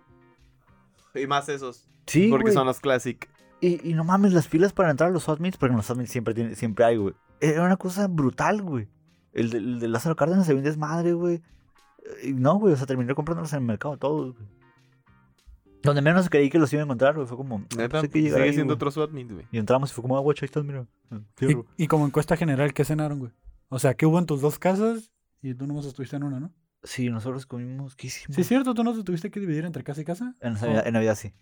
Y 1.14 1.26
más 1.28 1.48
esos. 1.48 1.86
Sí, 2.06 2.28
porque 2.28 2.50
son 2.50 2.66
los 2.66 2.80
classic. 2.80 3.28
Y, 3.61 3.90
y 3.90 3.94
no 3.94 4.04
mames, 4.04 4.32
las 4.32 4.46
filas 4.48 4.72
para 4.72 4.90
entrar 4.90 5.11
a 5.11 5.12
los 5.12 5.24
Hot 5.24 5.40
Meets, 5.40 5.56
porque 5.56 5.72
en 5.72 5.78
los 5.78 5.86
Hot 5.88 5.96
Meets 5.96 6.11
siempre, 6.11 6.34
tiene, 6.34 6.54
siempre 6.54 6.84
hay, 6.84 6.96
güey. 6.96 7.14
Era 7.40 7.64
una 7.64 7.76
cosa 7.76 8.06
brutal, 8.06 8.62
güey. 8.62 8.88
El 9.32 9.50
de, 9.50 9.59
el 9.59 9.80
de 9.80 9.88
Lázaro 9.88 10.16
Cárdenas 10.16 10.46
se 10.46 10.52
vio 10.52 10.59
un 10.61 10.64
desmadre, 10.64 11.12
güey. 11.12 11.42
Y 12.22 12.32
no, 12.32 12.54
güey, 12.59 12.74
o 12.74 12.76
sea, 12.76 12.86
terminé 12.86 13.14
comprándolos 13.14 13.52
en 13.52 13.61
el 13.61 13.64
mercado 13.64 13.96
todos, 13.96 14.34
güey. 14.34 14.46
Donde 15.82 16.02
menos 16.02 16.28
creí 16.28 16.50
que 16.50 16.59
los 16.59 16.72
iba 16.72 16.82
a 16.82 16.84
encontrar, 16.84 17.14
güey, 17.14 17.26
fue 17.26 17.36
como... 17.36 17.64
Neta, 17.76 18.00
sigue 18.02 18.34
ahí, 18.34 18.52
siendo 18.52 18.74
güey. 18.74 18.76
otro 18.76 18.90
SWAT 18.90 19.11
güey. 19.12 19.46
Y 19.52 19.59
entramos 19.59 19.90
y 19.90 19.94
fue 19.94 20.02
como, 20.02 20.16
ah, 20.16 20.20
güey, 20.20 20.36
ahí 20.40 20.46
estás, 20.46 20.64
mira. 20.64 20.86
Ah, 21.11 21.20
Y, 21.40 21.84
y 21.84 21.86
como 21.86 22.06
encuesta 22.06 22.36
general, 22.36 22.72
¿qué 22.74 22.84
cenaron, 22.84 23.20
güey? 23.20 23.32
O 23.68 23.78
sea, 23.78 23.94
¿qué 23.94 24.06
hubo 24.06 24.18
en 24.18 24.26
tus 24.26 24.40
dos 24.40 24.59
casas? 24.59 25.12
Y 25.40 25.54
tú 25.54 25.66
nomás 25.66 25.86
estuviste 25.86 26.16
en 26.16 26.24
una, 26.24 26.40
¿no? 26.40 26.52
Sí, 26.82 27.09
nosotros 27.11 27.46
comimos, 27.46 27.94
¿qué 27.96 28.09
hicimos? 28.09 28.34
Sí, 28.34 28.40
es 28.42 28.48
cierto, 28.48 28.74
tú 28.74 28.82
no 28.82 28.94
te 28.94 29.02
tuviste 29.02 29.30
que 29.30 29.40
dividir 29.40 29.64
entre 29.64 29.84
casa 29.84 30.00
y 30.00 30.04
casa. 30.04 30.34
En 30.40 30.56
en 30.56 30.92
Navidad 30.92 31.14
sí. 31.16 31.32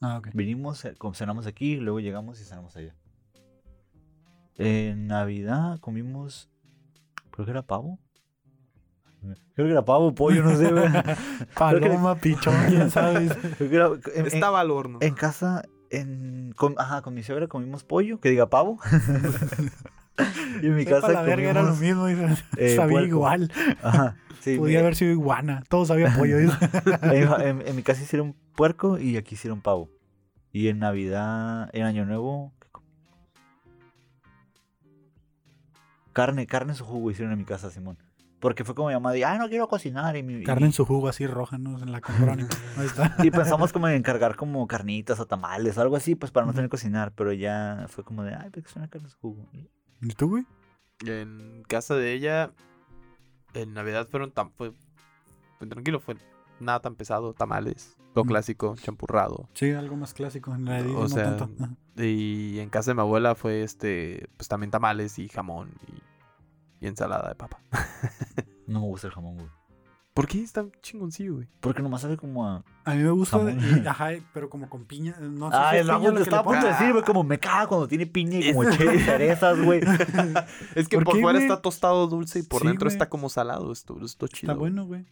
Ah. 0.00 0.20
Vinimos, 0.32 0.84
eh, 0.84 0.94
cenamos 1.14 1.46
aquí, 1.46 1.76
luego 1.76 2.00
llegamos 2.00 2.40
y 2.40 2.44
cenamos 2.44 2.76
allá. 2.76 2.94
En 4.56 5.06
Navidad 5.06 5.78
comimos, 5.80 6.50
creo 7.30 7.44
que 7.46 7.50
era 7.52 7.62
pavo. 7.62 7.98
Creo 9.54 9.66
que 9.66 9.72
era 9.72 9.84
pavo, 9.84 10.14
pollo, 10.14 10.42
no 10.42 10.56
sé. 10.56 10.70
Paloma, 11.58 12.14
pichón, 12.16 12.54
quién 12.68 12.90
era- 13.74 13.90
en- 14.14 14.26
Estaba 14.26 14.60
al 14.60 14.70
horno. 14.70 14.98
en 15.02 15.14
casa, 15.14 15.62
en, 15.90 16.52
con, 16.56 16.74
ajá, 16.78 17.02
con 17.02 17.12
mi 17.14 17.22
suegra 17.22 17.46
comimos 17.46 17.84
pollo, 17.84 18.20
que 18.20 18.30
diga 18.30 18.48
pavo. 18.48 18.78
y 20.62 20.66
en 20.66 20.76
mi 20.76 20.84
Sepa 20.84 21.00
casa 21.00 21.12
la 21.12 21.22
verga 21.22 21.50
era 21.50 21.62
lo 21.62 21.74
mismo. 21.76 22.06
dice, 22.06 22.26
eh, 22.56 22.74
sabía 22.76 22.92
puerco. 22.98 23.06
igual. 23.08 23.52
ajá, 23.82 24.16
sí, 24.40 24.56
Podía 24.58 24.78
mi- 24.78 24.82
haber 24.82 24.96
sido 24.96 25.12
iguana. 25.12 25.62
Todos 25.68 25.88
sabían 25.88 26.16
pollo. 26.16 26.38
dice. 26.38 26.56
en, 27.02 27.42
en- 27.60 27.66
en 27.68 27.76
mi 27.76 27.82
casa 27.82 28.02
hicieron 28.02 28.34
puerco 28.56 28.98
y 28.98 29.16
aquí 29.16 29.34
hicieron 29.34 29.60
pavo. 29.60 29.90
Y 30.52 30.68
en 30.68 30.78
Navidad, 30.80 31.70
en 31.72 31.84
Año 31.84 32.04
Nuevo, 32.04 32.52
carne, 36.12 36.46
carne 36.46 36.72
en 36.72 36.76
su 36.76 36.84
jugo 36.84 37.10
hicieron 37.10 37.32
en 37.32 37.38
mi 37.38 37.44
casa, 37.44 37.70
Simón. 37.70 37.98
Porque 38.40 38.64
fue 38.64 38.74
como 38.74 38.88
mi 38.88 38.94
mamá, 38.94 39.12
de, 39.12 39.22
ay, 39.24 39.38
no 39.38 39.48
quiero 39.50 39.68
cocinar. 39.68 40.16
Y, 40.16 40.22
mi- 40.22 40.42
Carne 40.44 40.62
y- 40.62 40.66
en 40.68 40.72
su 40.72 40.86
jugo 40.86 41.08
así 41.08 41.26
roja, 41.26 41.58
¿no? 41.58 41.78
En 41.82 41.92
la 41.92 42.00
comprón. 42.00 42.48
Ahí 42.78 42.86
está. 42.86 43.14
y 43.22 43.30
pensamos 43.30 43.70
como 43.72 43.86
en 43.88 43.96
encargar 43.96 44.34
como 44.34 44.66
carnitas 44.66 45.20
o 45.20 45.26
tamales 45.26 45.76
o 45.76 45.82
algo 45.82 45.94
así, 45.96 46.14
pues 46.14 46.32
para 46.32 46.46
no 46.46 46.52
tener 46.52 46.66
que 46.66 46.70
cocinar. 46.70 47.12
Pero 47.14 47.34
ya 47.34 47.84
fue 47.88 48.02
como 48.02 48.22
de, 48.24 48.34
ay, 48.34 48.48
pues 48.50 48.64
que 48.64 48.70
suena 48.72 48.88
carne 48.88 49.08
en 49.08 49.10
su 49.12 49.18
jugo. 49.18 49.46
Y- 49.52 49.68
¿Y 50.02 50.08
tú, 50.14 50.28
güey? 50.30 50.46
En 51.06 51.62
casa 51.68 51.94
de 51.94 52.12
ella, 52.12 52.52
en 53.54 53.74
Navidad 53.74 54.06
fueron 54.08 54.30
tan. 54.32 54.50
Fue, 54.52 54.72
fue 55.58 55.66
tranquilo, 55.66 56.00
fue 56.00 56.16
nada 56.58 56.80
tan 56.80 56.94
pesado. 56.94 57.32
Tamales, 57.34 57.96
lo 58.14 58.24
Mm. 58.24 58.28
clásico, 58.28 58.74
champurrado. 58.76 59.48
Sí, 59.54 59.70
algo 59.72 59.96
más 59.96 60.12
clásico. 60.14 60.54
En 60.54 60.64
la 60.66 60.82
de 60.82 60.94
O 60.94 61.00
no 61.02 61.08
sea, 61.08 61.36
tanto. 61.36 61.68
Y 61.96 62.58
en 62.60 62.70
casa 62.70 62.90
de 62.90 62.94
mi 62.96 63.00
abuela 63.00 63.34
fue 63.34 63.62
este. 63.62 64.28
Pues 64.36 64.48
también 64.48 64.70
tamales 64.70 65.18
y 65.18 65.28
jamón 65.28 65.72
y, 66.80 66.84
y 66.84 66.88
ensalada 66.88 67.28
de 67.28 67.34
papa. 67.34 67.60
No 68.66 68.80
me 68.82 68.86
gusta 68.86 69.08
el 69.08 69.12
jamón, 69.14 69.34
güey. 69.36 69.48
¿Por 70.12 70.26
qué 70.26 70.42
es 70.42 70.52
tan 70.52 70.72
chingoncillo, 70.82 71.34
güey? 71.36 71.48
Porque 71.60 71.82
nomás 71.82 72.02
sabe 72.02 72.16
como 72.16 72.46
a... 72.46 72.64
A 72.84 72.94
mí 72.94 73.02
me 73.02 73.10
gusta, 73.10 73.38
Jamón. 73.38 73.58
y- 73.60 73.86
ajá, 73.86 74.08
pero 74.34 74.50
como 74.50 74.68
con 74.68 74.84
piña. 74.84 75.14
No 75.20 75.50
sé 75.50 75.56
Ah, 75.56 75.70
si 75.72 75.76
es 75.78 75.86
lo 75.86 75.98
piña 76.00 76.10
lo 76.10 76.20
estaba 76.20 76.40
a 76.40 76.44
punto 76.44 76.66
de 76.66 76.72
decir, 76.72 76.92
güey, 76.92 77.04
como 77.04 77.22
me 77.22 77.38
caga 77.38 77.68
cuando 77.68 77.86
tiene 77.86 78.06
piña 78.06 78.38
y 78.40 78.52
como 78.52 78.68
che 78.76 78.94
y 78.96 78.98
cerezas, 78.98 79.60
güey. 79.60 79.80
Es 80.74 80.88
que 80.88 80.96
¿Por 80.96 81.04
por, 81.04 81.14
qué, 81.14 81.20
fuera 81.22 81.38
güey? 81.38 81.48
está 81.48 81.62
tostado 81.62 82.08
dulce 82.08 82.40
y 82.40 82.42
por 82.42 82.62
Sí, 82.62 82.66
dentro 82.68 82.86
güey. 82.86 82.94
está 82.94 83.08
como 83.08 83.28
salado. 83.28 83.70
Esto, 83.72 83.96
esto 84.04 84.26
chido. 84.26 84.52
Está 84.52 84.58
bueno, 84.58 84.84
güey. 84.84 85.06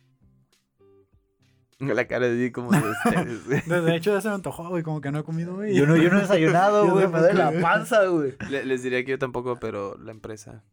La 1.78 2.08
cara 2.08 2.26
de 2.26 2.50
como 2.50 2.72
de 2.72 2.78
ustedes, 2.90 3.46
güey. 3.46 3.82
De 3.82 3.94
hecho, 3.96 4.12
ya 4.12 4.20
se 4.20 4.28
me 4.28 4.34
antojó, 4.34 4.68
güey. 4.68 4.82
Como 4.82 5.00
que 5.00 5.12
no 5.12 5.20
he 5.20 5.22
comido, 5.22 5.54
güey. 5.54 5.76
Yo 5.76 5.86
no, 5.86 5.96
yo 5.96 6.10
no 6.10 6.18
he 6.18 6.22
desayunado, 6.22 6.90
güey, 6.90 7.06
me 7.06 7.20
duele 7.20 7.34
la 7.34 7.52
panza, 7.60 8.04
güey. 8.06 8.34
Le- 8.50 8.64
Les 8.64 8.82
diría 8.82 9.04
que 9.04 9.12
yo 9.12 9.18
tampoco, 9.20 9.60
pero 9.60 9.96
la 9.96 10.10
empresa 10.10 10.64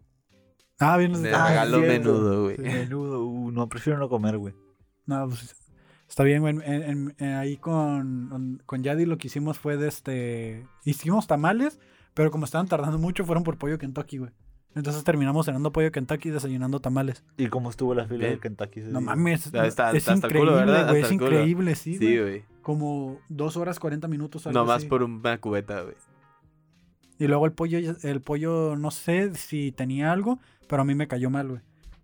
Ah, 0.80 0.98
bien. 0.98 1.20
me 1.22 1.30
ah, 1.34 1.48
regaló 1.50 1.78
cierto. 1.80 1.94
menudo, 2.10 2.44
güey. 2.44 2.58
Menudo, 2.60 3.26
uh, 3.26 3.52
no, 3.52 3.68
prefiero 3.70 3.98
no 4.00 4.10
comer, 4.10 4.38
güey. 4.38 4.54
No, 5.06 5.28
pues 5.28 5.56
está 6.08 6.24
bien, 6.24 6.42
güey. 6.42 6.56
En- 6.56 6.62
en- 6.64 7.16
en- 7.18 7.34
ahí 7.36 7.58
con, 7.58 8.60
con, 8.66 8.84
Yadi 8.84 9.06
lo 9.06 9.18
que 9.18 9.28
hicimos 9.28 9.58
fue 9.60 9.78
de 9.78 9.88
este. 9.88 10.68
Hicimos 10.84 11.28
tamales, 11.28 11.80
pero 12.14 12.32
como 12.32 12.46
estaban 12.46 12.68
tardando 12.68 12.98
mucho, 12.98 13.24
fueron 13.26 13.44
por 13.44 13.58
pollo 13.58 13.78
Kentucky, 13.78 14.18
güey. 14.18 14.32
Entonces 14.76 15.06
terminamos 15.06 15.46
cenando 15.46 15.72
pollo 15.72 15.90
Kentucky 15.94 16.28
y 16.28 16.32
desayunando 16.34 16.82
tamales. 16.82 17.24
¿Y 17.38 17.48
cómo 17.48 17.70
estuvo 17.70 17.96
la 17.96 18.06
fila 18.08 18.28
del 18.28 18.42
Kentucky? 18.42 18.82
ese 18.82 18.90
No 18.92 19.00
día? 19.00 19.06
mames, 19.06 19.50
Ya 19.50 19.66
está- 19.66 19.92
es 19.92 19.98
está 20.00 20.12
hasta 20.14 20.28
el 20.28 20.32
increíble, 20.32 20.52
culo, 20.52 20.66
¿verdad? 20.66 20.88
güey. 20.90 20.98
Es 21.00 21.04
Hasta 21.06 21.14
el 21.14 21.20
culo. 21.22 21.32
increíble, 21.32 21.76
sí, 21.76 21.98
Sí, 21.98 22.06
güey. 22.06 22.20
güey. 22.22 22.44
Como 22.62 23.20
dos 23.30 23.56
horas 23.56 23.80
40 23.80 24.10
minutos. 24.10 24.46
algo 24.48 24.60
Nomás 24.60 24.78
así. 24.80 24.88
por 24.88 25.02
una 25.04 25.38
cubeta, 25.40 25.80
güey. 25.82 25.96
Y 27.18 27.28
luego 27.28 27.46
el 27.46 27.54
pollo, 27.54 27.80
el 28.04 28.22
pollo, 28.22 28.76
no 28.76 28.92
sé 28.92 29.34
si 29.36 29.72
tenía 29.72 30.12
algo, 30.12 30.40
pero 30.68 30.82
a 30.82 30.86
mí 30.86 30.96
me 30.96 31.08
cayó 31.08 31.30
mal, 31.30 31.48
güey. 31.50 31.62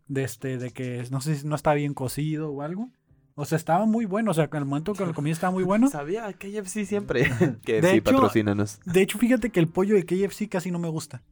De 0.08 0.24
este, 0.24 0.58
de 0.58 0.72
que 0.72 1.04
no 1.12 1.22
sé 1.22 1.36
si 1.36 1.48
no 1.48 1.56
estaba 1.56 1.76
bien 1.76 1.94
cocido 1.94 2.52
o 2.52 2.62
algo. 2.62 2.90
O 3.36 3.46
sea, 3.46 3.56
estaba 3.56 3.86
muy 3.86 4.06
bueno. 4.06 4.32
O 4.32 4.34
sea, 4.34 4.50
al 4.52 4.66
momento 4.66 4.94
que 4.94 5.06
lo 5.06 5.14
comí 5.14 5.32
estaba 5.32 5.52
muy 5.52 5.64
bueno. 5.64 5.88
Sabía 5.92 6.32
KFC 6.34 6.86
siempre. 6.86 7.32
que 7.66 7.82
De 7.82 7.92
sí, 7.92 7.98
hecho- 7.98 8.12
patrocínanos. 8.12 8.80
De 8.86 9.02
hecho, 9.02 9.18
fíjate 9.18 9.50
que 9.52 9.60
el 9.60 9.68
pollo 9.68 9.96
de 9.96 10.06
KFC 10.06 10.50
casi 10.50 10.70
no 10.72 10.80
me 10.80 10.90
gusta. 10.90 11.24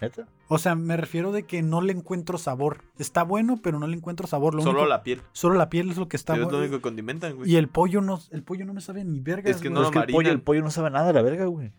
¿Neta? 0.00 0.28
O 0.46 0.58
sea, 0.58 0.76
me 0.76 0.96
refiero 0.96 1.32
de 1.32 1.42
que 1.42 1.60
no 1.60 1.80
le 1.80 1.92
encuentro 1.92 2.38
sabor. 2.38 2.84
Está 2.98 3.24
bueno, 3.24 3.58
pero 3.60 3.80
no 3.80 3.86
le 3.88 3.96
encuentro 3.96 4.28
sabor. 4.28 4.54
Lo 4.54 4.62
Solo 4.62 4.80
único- 4.80 4.88
la 4.90 5.02
piel. 5.02 5.22
solo 5.32 5.56
la 5.56 5.68
piel 5.70 5.90
es 5.90 5.96
lo 5.96 6.06
que 6.06 6.16
está 6.16 6.34
es 6.34 6.38
lo 6.38 6.44
bueno. 6.44 6.58
único 6.60 6.76
que 6.76 6.82
condimentan, 6.82 7.34
güey. 7.34 7.50
Y 7.50 7.56
el 7.56 7.68
pollo 7.68 8.00
no, 8.00 8.20
el 8.30 8.44
pollo 8.44 8.64
no 8.64 8.74
me 8.74 8.80
sabe 8.80 9.04
ni 9.04 9.18
verga. 9.18 9.50
Es 9.50 9.56
que 9.56 9.70
no 9.70 9.82
es 9.82 9.90
que 9.90 9.98
el 9.98 10.06
pollo, 10.12 10.30
el 10.30 10.40
pollo 10.40 10.62
no 10.62 10.70
sabe 10.70 10.90
nada 10.90 11.08
de 11.08 11.14
la 11.14 11.22
verga, 11.22 11.46
güey. 11.46 11.72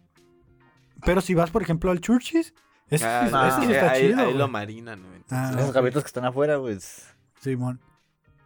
Pero 1.05 1.21
si 1.21 1.33
vas, 1.33 1.49
por 1.51 1.61
ejemplo, 1.61 1.91
al 1.91 2.01
Churchis, 2.01 2.53
ese, 2.89 3.05
Ah, 3.05 3.25
está 3.63 3.91
ahí, 3.91 4.07
chido. 4.09 4.19
ahí 4.21 4.33
lo 4.33 4.47
marinan, 4.47 5.01
güey. 5.03 5.21
Ah, 5.29 5.53
Esos 5.57 5.73
gavetos 5.73 6.03
que 6.03 6.07
están 6.07 6.25
afuera, 6.25 6.59
pues... 6.59 7.07
Simón, 7.41 7.79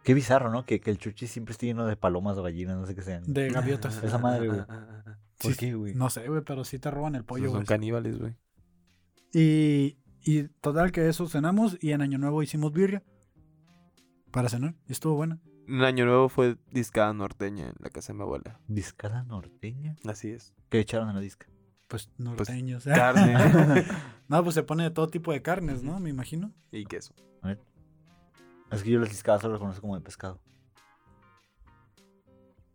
Qué 0.02 0.12
bizarro, 0.14 0.50
¿no? 0.50 0.66
Que, 0.66 0.80
que 0.80 0.90
el 0.90 0.98
chuchi 0.98 1.26
siempre 1.26 1.52
esté 1.52 1.66
lleno 1.66 1.86
de 1.86 1.96
palomas 1.96 2.36
o 2.36 2.42
gallinas, 2.42 2.76
no 2.76 2.86
sé 2.86 2.94
qué 2.94 3.02
sean. 3.02 3.22
de 3.26 3.48
gaviotas. 3.48 4.02
Esa 4.02 4.18
madre, 4.18 4.48
güey. 4.48 4.60
¿Por 4.66 5.52
Sí, 5.52 5.56
qué, 5.58 5.74
güey? 5.74 5.94
No 5.94 6.10
sé, 6.10 6.28
güey, 6.28 6.42
pero 6.42 6.62
sí 6.64 6.78
te 6.78 6.90
roban 6.90 7.14
el 7.14 7.24
pollo, 7.24 7.46
Son 7.46 7.54
güey. 7.54 7.66
caníbales, 7.66 8.18
güey. 8.18 8.36
Y, 9.32 9.96
y 10.20 10.44
total 10.60 10.92
que 10.92 11.08
eso 11.08 11.26
cenamos 11.26 11.76
y 11.80 11.92
en 11.92 12.02
Año 12.02 12.18
Nuevo 12.18 12.42
hicimos 12.42 12.72
birria 12.72 13.02
para 14.30 14.48
cenar. 14.48 14.74
Y 14.88 14.92
estuvo 14.92 15.14
buena. 15.14 15.40
Un 15.66 15.82
año 15.82 16.04
nuevo 16.04 16.28
fue 16.28 16.58
discada 16.70 17.12
norteña 17.14 17.68
en 17.68 17.74
la 17.78 17.88
casa 17.88 18.12
de 18.12 18.18
mi 18.18 18.22
abuela. 18.24 18.60
¿Discada 18.68 19.22
norteña? 19.24 19.96
Así 20.04 20.28
es. 20.30 20.52
¿Qué 20.68 20.80
echaron 20.80 21.08
en 21.08 21.14
la 21.14 21.20
disca? 21.22 21.46
Pues 21.94 22.10
norteños. 22.18 22.82
Carne 22.92 23.84
no, 24.28 24.42
pues 24.42 24.56
se 24.56 24.64
pone 24.64 24.82
de 24.82 24.90
todo 24.90 25.06
tipo 25.06 25.30
de 25.30 25.42
carnes, 25.42 25.84
¿no? 25.84 26.00
Me 26.00 26.10
imagino. 26.10 26.50
y 26.72 26.86
queso. 26.86 27.14
Es 28.72 28.82
que 28.82 28.90
yo 28.90 28.98
las 28.98 29.10
discadas 29.10 29.42
solo 29.42 29.52
las 29.54 29.60
conozco 29.60 29.82
como 29.82 29.94
de 29.94 30.00
pescado. 30.00 30.40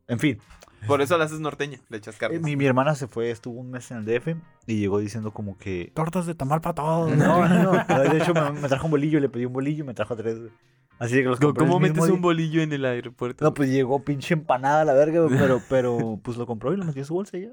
En 0.08 0.20
fin, 0.20 0.40
Por 0.88 1.02
eso 1.02 1.18
la 1.18 1.26
haces 1.26 1.42
norteña, 1.42 1.82
le 1.90 1.98
echas 1.98 2.16
eh, 2.16 2.18
carne. 2.18 2.40
mi, 2.40 2.56
mi 2.56 2.66
hermana 2.66 2.96
se 2.96 3.08
fue, 3.08 3.30
estuvo 3.30 3.60
un 3.60 3.72
mes 3.72 3.92
en 3.92 3.98
el 3.98 4.06
DF 4.06 4.38
y 4.68 4.80
llegó 4.80 5.00
diciendo 5.00 5.32
como 5.34 5.58
que... 5.58 5.92
Tortas 5.94 6.26
de 6.26 6.34
tamal 6.34 6.62
para 6.62 6.76
todos. 6.76 7.18
No, 7.18 7.46
no, 7.50 7.74
no. 7.74 8.00
De 8.00 8.18
hecho, 8.20 8.34
me, 8.34 8.52
me 8.54 8.70
trajo 8.70 8.86
un 8.86 8.92
bolillo, 8.92 9.20
le 9.20 9.28
pedí 9.28 9.44
un 9.44 9.52
bolillo 9.52 9.84
y 9.84 9.88
me 9.88 9.94
trajo 9.94 10.16
tres. 10.16 10.40
güey. 10.40 10.52
Así 10.98 11.16
que 11.16 11.24
los 11.24 11.40
¿Cómo, 11.42 11.50
compré 11.54 11.68
cómo 11.68 11.80
metes 11.82 12.06
día. 12.06 12.14
un 12.14 12.22
bolillo 12.22 12.62
en 12.62 12.72
el 12.72 12.86
aeropuerto? 12.86 13.44
No, 13.44 13.54
pues 13.54 13.70
llegó 13.70 14.02
pinche 14.06 14.34
empanada 14.34 14.84
a 14.84 14.86
la 14.86 14.94
verga, 14.94 15.20
güey, 15.26 15.38
pero, 15.38 15.62
pero 15.68 16.20
pues 16.24 16.38
lo 16.38 16.46
compró 16.46 16.74
y 16.74 16.78
lo 16.78 16.86
metió 16.86 17.02
en 17.02 17.06
su 17.06 17.14
bolsa 17.16 17.38
y 17.38 17.42
ya. 17.42 17.50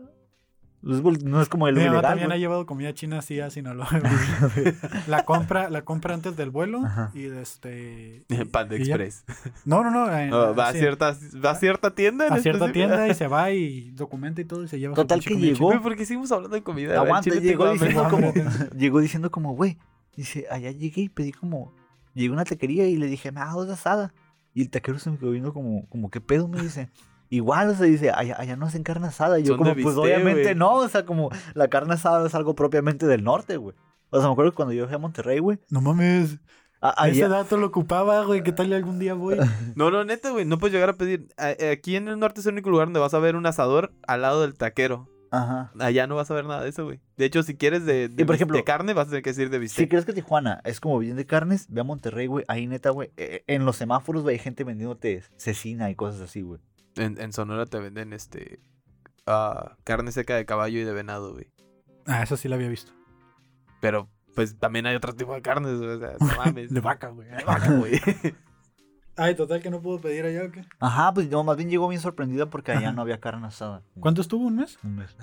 No 0.87 1.41
es 1.43 1.49
como 1.49 1.67
el 1.69 1.75
Mi 1.75 1.81
mamá 1.81 1.93
ilegal, 1.95 2.03
también 2.11 2.27
ha 2.31 2.35
güey. 2.35 2.41
llevado 2.41 2.65
comida 2.67 2.95
china 2.95 3.19
así 3.19 3.41
a 3.41 3.51
Sinaloa. 3.51 3.89
la 5.09 5.25
compra, 5.25 5.69
la 5.69 5.83
compra 5.83 6.15
antes 6.15 6.37
del 6.37 6.51
vuelo 6.51 6.83
Ajá. 6.85 7.11
y 7.15 7.23
de 7.23 7.43
este. 7.43 8.25
Pan 8.53 8.69
de 8.69 8.77
y 8.81 8.85
ya. 8.85 8.95
Express. 8.95 9.25
No, 9.65 9.83
no, 9.83 9.91
no. 9.91 10.17
en- 10.17 10.31
No, 10.31 10.55
va, 10.55 10.69
a 10.69 10.73
cierta, 10.73 11.17
va 11.45 11.51
a 11.51 11.55
cierta 11.57 11.95
tienda. 11.95 12.29
en 12.29 12.33
a 12.35 12.39
cierta 12.39 12.71
tienda 12.73 13.09
y 13.09 13.15
se 13.15 13.27
va 13.27 13.51
y 13.51 13.91
documenta 13.91 14.41
y 14.41 14.45
todo 14.45 14.63
y 14.65 14.69
se 14.69 14.79
lleva 14.79 14.95
Total 14.95 15.21
que 15.25 15.35
llegó. 15.37 15.67
Güey, 15.67 15.81
¿por 15.81 15.97
qué 15.97 16.07
seguimos 16.07 16.31
hablando 16.33 16.55
de 16.55 16.63
comida? 16.63 17.03
Chile 17.21 17.41
llegó 17.41 17.71
diciendo 17.73 18.07
como, 18.09 18.33
llegó 18.77 19.01
diciendo 19.01 19.31
como, 19.31 19.55
güey, 19.57 19.79
dice, 20.17 20.47
allá 20.51 20.71
llegué 20.71 21.03
y 21.03 21.09
pedí 21.09 21.33
como, 21.33 21.75
llegué 22.15 22.29
a 22.31 22.33
una 22.33 22.45
taquería 22.45 22.87
y 22.87 22.97
le 22.97 23.07
dije, 23.07 23.33
me 23.33 23.41
hago 23.41 23.63
asada. 23.63 24.15
Y 24.55 24.63
el 24.63 24.71
taquero 24.71 24.99
se 24.99 25.11
me 25.11 25.19
quedó 25.19 25.33
viendo 25.33 25.53
como, 25.53 25.87
como, 25.89 26.11
¿qué 26.11 26.21
pedo? 26.21 26.49
Me 26.49 26.63
dice, 26.63 26.89
igual, 27.31 27.71
o 27.71 27.75
sea, 27.75 27.87
dice, 27.87 28.11
allá, 28.11 28.37
allá 28.39 28.57
no 28.57 28.67
hacen 28.67 28.83
carne 28.83 29.09
asada. 29.09 29.39
Y 29.39 29.43
yo 29.43 29.49
Son 29.55 29.59
como, 29.59 29.71
de 29.75 29.83
pues 29.83 29.95
bistec, 29.95 30.05
obviamente 30.05 30.55
no, 30.55 30.75
o 30.75 30.89
sea, 30.89 31.05
como, 31.05 31.31
la 31.55 31.69
carne 31.69 31.95
asada 31.95 32.27
es 32.27 32.35
algo 32.35 32.55
propiamente 32.55 33.07
del 33.07 33.25
norte, 33.25 33.57
güey. 33.57 33.75
O 34.11 34.19
sea, 34.19 34.27
me 34.29 34.33
acuerdo 34.33 34.53
que 34.53 34.57
cuando 34.57 34.73
yo 34.75 34.87
fui 34.87 34.95
a 34.95 34.99
Monterrey, 34.99 35.39
güey, 35.41 35.59
No 35.71 35.81
mames. 35.81 36.39
a- 36.81 37.09
Ese 37.09 37.27
dato 37.29 37.57
lo 37.57 37.67
ocupaba, 37.67 38.23
güey. 38.25 38.43
¿Qué 38.43 38.53
tal 38.53 38.69
y 38.69 38.75
algún 38.75 38.99
día 38.99 39.15
voy? 39.15 39.37
No, 39.77 39.91
no, 39.91 40.05
neta, 40.05 40.31
güey. 40.31 40.45
No 40.45 40.59
puedes 40.59 40.73
llegar 40.75 40.91
a 40.91 40.93
pedir. 40.95 41.29
Aquí 41.73 41.97
en 41.97 42.07
el 42.09 42.19
norte 42.19 42.41
es 42.41 42.47
el 42.47 42.53
único 42.53 42.71
lugar 42.71 42.87
donde 42.87 43.01
vas 43.01 43.15
a 43.15 43.19
ver 43.19 43.35
un 43.37 43.47
asador 43.47 43.93
al 44.07 44.23
lado 44.23 44.43
del 44.43 44.55
taquero. 44.55 45.09
ajá. 45.33 45.73
Allá 45.81 46.07
no 46.07 46.15
vas 46.15 46.31
a 46.31 46.35
ver 46.35 46.45
nada 46.45 46.63
de 46.63 46.69
eso, 46.69 46.85
güey. 46.85 47.01
De 47.17 47.25
hecho, 47.25 47.43
si 47.43 47.57
quieres 47.57 47.85
de, 47.85 48.09
de, 48.09 48.23
Y, 48.23 48.25
por 48.25 48.35
bis- 48.35 48.37
ejemplo, 48.37 48.57
de 48.59 48.65
carne, 48.65 48.95
vas 48.95 49.09
a 49.09 49.11
tener 49.11 49.23
que 49.25 49.31
decir 49.31 49.51
de 49.51 49.57
Si 49.57 49.61
bistec. 49.63 49.89
crees 49.91 50.05
que 50.05 50.13
Tijuana 50.13 50.61
es 50.65 50.79
como 50.81 50.99
bien 51.01 51.17
de 51.17 51.27
carnes, 51.27 51.67
ve 51.69 51.81
a 51.81 51.85
Monterrey, 51.85 52.29
güey. 52.29 52.45
Ahí 52.47 52.67
neta, 52.69 52.91
güey. 52.91 53.11
eh, 53.17 53.43
en 53.49 53.65
los 53.65 53.77
semáforos, 53.77 54.23
güey, 54.23 54.35
hay 54.37 54.39
gente 54.39 54.63
vendiéndote 54.63 55.25
cecina 55.37 55.91
y 55.91 55.97
cosas 55.97 56.21
así, 56.21 56.43
güey. 56.43 56.61
En, 56.97 57.21
en 57.21 57.33
Sonora 57.33 57.67
te 57.67 57.79
venden 57.79 58.13
este. 58.13 58.61
ah, 59.27 59.77
carne 59.85 60.13
seca 60.13 60.35
de 60.37 60.47
caballo 60.47 60.79
y 60.81 60.85
de 60.85 60.93
venado, 60.93 61.33
güey. 61.33 61.47
Ah, 62.07 62.23
eso 62.23 62.37
sí 62.37 62.49
lo 62.49 62.55
había 62.55 62.69
visto. 62.69 62.93
Pero, 63.81 64.09
pues 64.35 64.59
también 64.59 64.87
hay 64.87 64.97
otro 64.97 65.15
tipo 65.15 65.35
de 65.35 65.43
carnes. 65.43 65.73
O 65.73 65.99
sea, 65.99 66.17
no 66.19 66.27
mames. 66.45 66.73
De 66.73 66.81
vaca, 66.81 67.09
güey. 67.09 67.29
De 67.29 67.45
vaca, 67.45 67.71
güey. 67.73 68.01
Ay, 69.19 69.35
total 69.35 69.63
que 69.63 69.71
no 69.71 69.81
puedo 69.81 69.99
pedir 69.99 70.25
allá 70.27 70.45
o 70.45 70.51
qué. 70.53 70.63
Ajá, 70.79 71.13
pues 71.15 71.29
no, 71.31 71.43
más 71.43 71.57
bien 71.57 71.71
llegó 71.71 71.89
bien 71.89 72.01
sorprendida 72.03 72.51
porque 72.51 72.73
allá 72.73 72.89
Ajá. 72.89 72.93
no 72.93 73.03
había 73.03 73.19
carne 73.19 73.47
asada. 73.47 73.83
¿Cuánto 73.99 74.21
estuvo 74.21 74.47
un 74.47 74.57
mes? 74.57 74.79
Un 74.85 74.97
mes. 74.97 75.17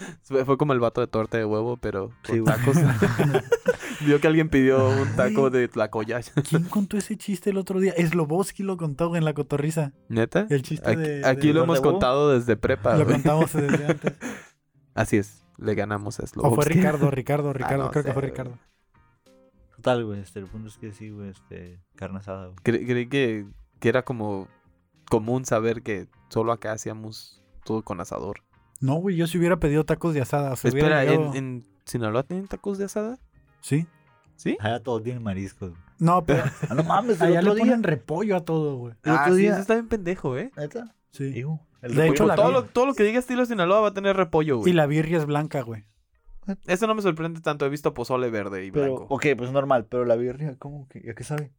Fue 0.22 0.56
como 0.58 0.72
el 0.72 0.80
vato 0.80 1.00
de 1.00 1.06
torta 1.06 1.38
de 1.38 1.44
huevo, 1.44 1.76
pero 1.76 2.10
Sí, 2.24 2.42
tacos. 2.44 2.76
Vio 4.06 4.18
que 4.20 4.26
alguien 4.28 4.48
pidió 4.48 4.88
un 4.88 5.14
taco 5.14 5.50
de 5.50 5.68
tlacoya. 5.68 6.20
¿Quién 6.48 6.64
contó 6.64 6.96
ese 6.96 7.16
chiste 7.18 7.50
el 7.50 7.58
otro 7.58 7.80
día? 7.80 7.92
Sloboski 7.98 8.62
lo 8.62 8.76
contó 8.78 9.14
en 9.14 9.24
la 9.26 9.34
cotorriza. 9.34 9.92
¿Neta? 10.08 10.46
El 10.48 10.62
chiste 10.62 10.88
Aquí, 10.90 11.00
de. 11.00 11.26
aquí 11.26 11.48
de- 11.48 11.54
lo 11.54 11.60
¿Torta 11.60 11.64
hemos 11.64 11.76
de 11.76 11.80
huevo? 11.82 11.90
contado 11.92 12.30
desde 12.30 12.56
prepa, 12.56 12.96
Lo 12.96 13.04
contamos 13.06 13.52
desde 13.52 13.86
antes. 13.86 14.14
Así 14.94 15.18
es, 15.18 15.44
le 15.58 15.74
ganamos 15.74 16.18
a 16.18 16.24
O 16.24 16.26
Slobodsky. 16.26 16.54
fue 16.56 16.64
Ricardo, 16.64 17.10
Ricardo, 17.10 17.52
Ricardo. 17.52 17.84
no 17.84 17.90
creo 17.90 18.04
que 18.04 18.12
fue. 18.14 18.22
Ricardo. 18.22 18.58
Total, 19.76 20.04
güey. 20.04 20.20
Este, 20.20 20.38
el 20.40 20.46
punto 20.46 20.68
es 20.68 20.76
que 20.78 20.92
sí, 20.92 21.10
güey. 21.10 21.30
Este, 21.30 21.80
carne 21.96 22.18
asada, 22.18 22.46
güey. 22.46 22.56
Cre- 22.64 22.86
creí 22.86 23.06
que, 23.08 23.46
que 23.80 23.88
era 23.88 24.02
como 24.04 24.48
común 25.10 25.44
saber 25.44 25.82
que 25.82 26.06
solo 26.28 26.52
acá 26.52 26.72
hacíamos 26.72 27.42
todo 27.64 27.82
con 27.82 28.00
asador. 28.00 28.42
No, 28.80 28.94
güey, 28.96 29.16
yo 29.16 29.26
si 29.26 29.38
hubiera 29.38 29.58
pedido 29.58 29.84
tacos 29.84 30.14
de 30.14 30.20
asada. 30.22 30.56
se 30.56 30.68
hubiera 30.70 31.02
Espera, 31.04 31.22
¿en, 31.28 31.36
en 31.36 31.66
Sinaloa 31.84 32.22
tienen 32.22 32.48
tacos 32.48 32.78
de 32.78 32.86
asada? 32.86 33.18
Sí. 33.60 33.86
¿Sí? 34.36 34.56
Allá 34.60 34.82
todos 34.82 35.02
tienen 35.02 35.22
mariscos. 35.22 35.70
güey. 35.70 35.82
No, 35.98 36.24
pero 36.24 36.44
Ah, 36.70 36.74
no 36.74 36.82
mames, 36.82 37.20
allá 37.20 37.42
le 37.42 37.50
día. 37.54 37.58
ponen 37.64 37.82
repollo 37.82 38.36
a 38.36 38.40
todo, 38.44 38.76
güey. 38.76 38.94
Ah, 39.04 39.26
sí, 39.28 39.36
día- 39.36 39.52
eso 39.52 39.60
está 39.60 39.74
bien 39.74 39.88
pendejo, 39.88 40.36
¿eh? 40.38 40.50
¿Neta? 40.56 40.94
Sí. 41.12 41.24
Iu, 41.34 41.60
el 41.82 41.94
De 41.94 42.08
hecho, 42.08 42.26
la 42.26 42.36
todo, 42.36 42.50
lo, 42.52 42.64
todo 42.64 42.86
lo 42.86 42.94
que 42.94 43.02
diga 43.04 43.18
estilo 43.18 43.44
Sinaloa 43.44 43.80
va 43.80 43.88
a 43.88 43.94
tener 43.94 44.16
repollo, 44.16 44.56
Y 44.56 44.60
güey. 44.60 44.72
la 44.72 44.86
birria 44.86 45.18
es 45.18 45.26
blanca, 45.26 45.60
güey. 45.60 45.84
Eso 46.66 46.86
no 46.86 46.94
me 46.94 47.02
sorprende 47.02 47.40
tanto. 47.42 47.66
He 47.66 47.68
visto 47.68 47.92
pozole 47.92 48.30
verde 48.30 48.64
y 48.64 48.70
Pero, 48.70 48.96
blanco. 48.96 49.14
ok, 49.14 49.26
pues 49.36 49.52
normal, 49.52 49.86
pero 49.90 50.04
la 50.06 50.16
birria, 50.16 50.56
¿cómo 50.58 50.88
que? 50.88 51.10
¿A 51.10 51.14
qué 51.14 51.22
sabe? 51.22 51.52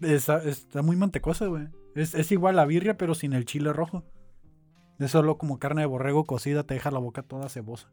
Está, 0.00 0.42
está 0.42 0.82
muy 0.82 0.96
mantecosa, 0.96 1.46
güey. 1.46 1.68
Es, 1.94 2.14
es 2.14 2.32
igual 2.32 2.56
la 2.56 2.64
birria, 2.66 2.96
pero 2.96 3.14
sin 3.14 3.32
el 3.32 3.44
chile 3.44 3.72
rojo. 3.72 4.02
Es 4.98 5.10
solo 5.10 5.38
como 5.38 5.58
carne 5.58 5.82
de 5.82 5.86
borrego 5.86 6.24
cocida, 6.24 6.62
te 6.64 6.74
deja 6.74 6.90
la 6.90 6.98
boca 6.98 7.22
toda 7.22 7.48
cebosa. 7.48 7.88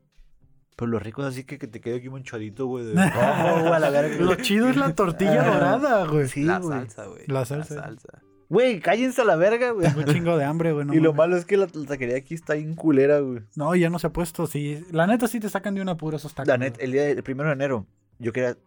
Pero 0.75 0.91
lo 0.91 0.99
rico 0.99 1.21
es 1.21 1.29
así 1.29 1.43
que, 1.43 1.57
que 1.57 1.67
te 1.67 1.81
quede 1.81 1.97
aquí 1.97 2.09
manchadito, 2.09 2.65
güey. 2.67 2.85
De... 2.85 2.93
rojo, 3.09 3.59
güey, 3.61 3.73
a 3.73 3.79
la 3.79 3.89
verga. 3.89 4.15
Lo 4.23 4.35
chido 4.35 4.69
es 4.69 4.77
la 4.77 4.93
tortilla 4.95 5.43
dorada, 5.43 6.05
güey. 6.07 6.27
Sí, 6.27 6.43
la 6.43 6.59
güey. 6.59 6.79
salsa, 6.79 7.05
güey. 7.05 7.23
La 7.27 7.45
salsa. 7.45 7.75
salsa. 7.83 8.21
Güey, 8.49 8.79
cállense 8.81 9.21
a 9.21 9.25
la 9.25 9.35
verga, 9.35 9.71
güey. 9.71 9.87
Tengo 9.87 10.01
un 10.01 10.13
chingo 10.13 10.37
de 10.37 10.43
hambre, 10.43 10.71
güey. 10.73 10.85
No, 10.85 10.93
y 10.95 10.99
lo 10.99 11.13
malo 11.13 11.37
es 11.37 11.45
que 11.45 11.57
la, 11.57 11.67
la 11.73 11.85
taquería 11.85 12.17
aquí 12.17 12.33
está 12.33 12.53
bien 12.55 12.75
culera, 12.75 13.19
güey. 13.19 13.41
no, 13.55 13.75
ya 13.75 13.89
no 13.89 13.97
se 13.99 14.07
ha 14.07 14.09
puesto. 14.13 14.45
Sí, 14.47 14.83
la 14.91 15.07
neta 15.07 15.27
sí 15.27 15.39
te 15.39 15.49
sacan 15.49 15.75
de 15.75 15.81
una 15.81 15.95
pura 15.97 16.17
esos 16.17 16.33
tacos. 16.33 16.47
La 16.47 16.57
neta, 16.57 16.81
el 16.81 16.91
día 16.91 17.03
del 17.03 17.23
primero 17.23 17.49
de 17.49 17.53
enero, 17.53 17.85
yo 18.19 18.33
quería. 18.33 18.57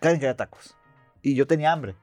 Quien 0.00 0.14
quería 0.14 0.36
tacos. 0.36 0.76
Y 1.22 1.34
yo 1.34 1.46
tenía 1.46 1.72
hambre. 1.72 1.94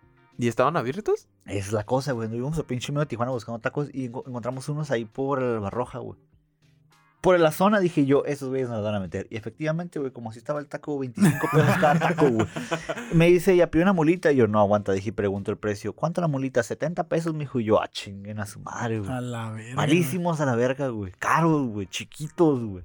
¿Y 0.42 0.48
estaban 0.48 0.76
abiertos? 0.76 1.28
Es 1.46 1.72
la 1.72 1.84
cosa, 1.86 2.14
güey. 2.14 2.28
Nos 2.28 2.38
íbamos 2.38 2.58
a 2.60 2.64
pinche 2.64 2.92
medio 2.92 3.02
de 3.02 3.06
Tijuana 3.06 3.32
buscando 3.32 3.60
tacos 3.60 3.90
y 3.94 4.10
enco- 4.10 4.24
encontramos 4.28 4.68
unos 4.70 4.90
ahí 4.90 5.06
por 5.06 5.42
el 5.42 5.60
Barroja, 5.60 6.00
güey. 6.00 6.18
Por 7.22 7.40
la 7.40 7.52
zona 7.52 7.80
dije 7.80 8.08
yo, 8.08 8.26
esos 8.26 8.50
güeyes 8.50 8.68
nos 8.68 8.84
van 8.84 8.96
a 8.96 9.00
meter. 9.00 9.28
Y 9.30 9.38
efectivamente, 9.38 10.00
güey, 10.00 10.12
como 10.12 10.32
si 10.32 10.40
estaba 10.40 10.60
el 10.60 10.68
taco, 10.68 10.98
25 10.98 11.38
pesos 11.52 11.78
cada 11.80 12.00
taco, 12.00 12.28
güey. 12.32 12.48
Me 13.14 13.28
dice, 13.28 13.56
ya 13.56 13.70
pidió 13.70 13.84
una 13.84 13.94
mulita. 13.94 14.32
Y 14.32 14.38
yo, 14.38 14.48
no, 14.48 14.60
aguanta. 14.60 14.92
Dije, 14.94 15.14
pregunto 15.14 15.52
el 15.52 15.58
precio. 15.58 15.94
¿Cuánto 15.94 16.20
la 16.22 16.28
mulita? 16.28 16.64
70 16.64 17.08
pesos, 17.08 17.36
mijo. 17.36 17.60
Y 17.60 17.66
yo, 17.66 17.80
ah, 17.80 17.88
chinguen 17.88 18.40
a 18.40 18.48
su 18.48 18.60
madre, 18.62 18.98
güey. 18.98 19.12
A 19.12 19.22
la 19.22 19.52
verga. 19.52 19.76
Malísimos 19.76 20.42
a 20.42 20.48
la 20.48 20.56
verga, 20.56 20.88
güey. 20.88 21.12
Caros, 21.20 21.68
güey. 21.68 21.86
Chiquitos, 21.86 22.60
güey. 22.64 22.84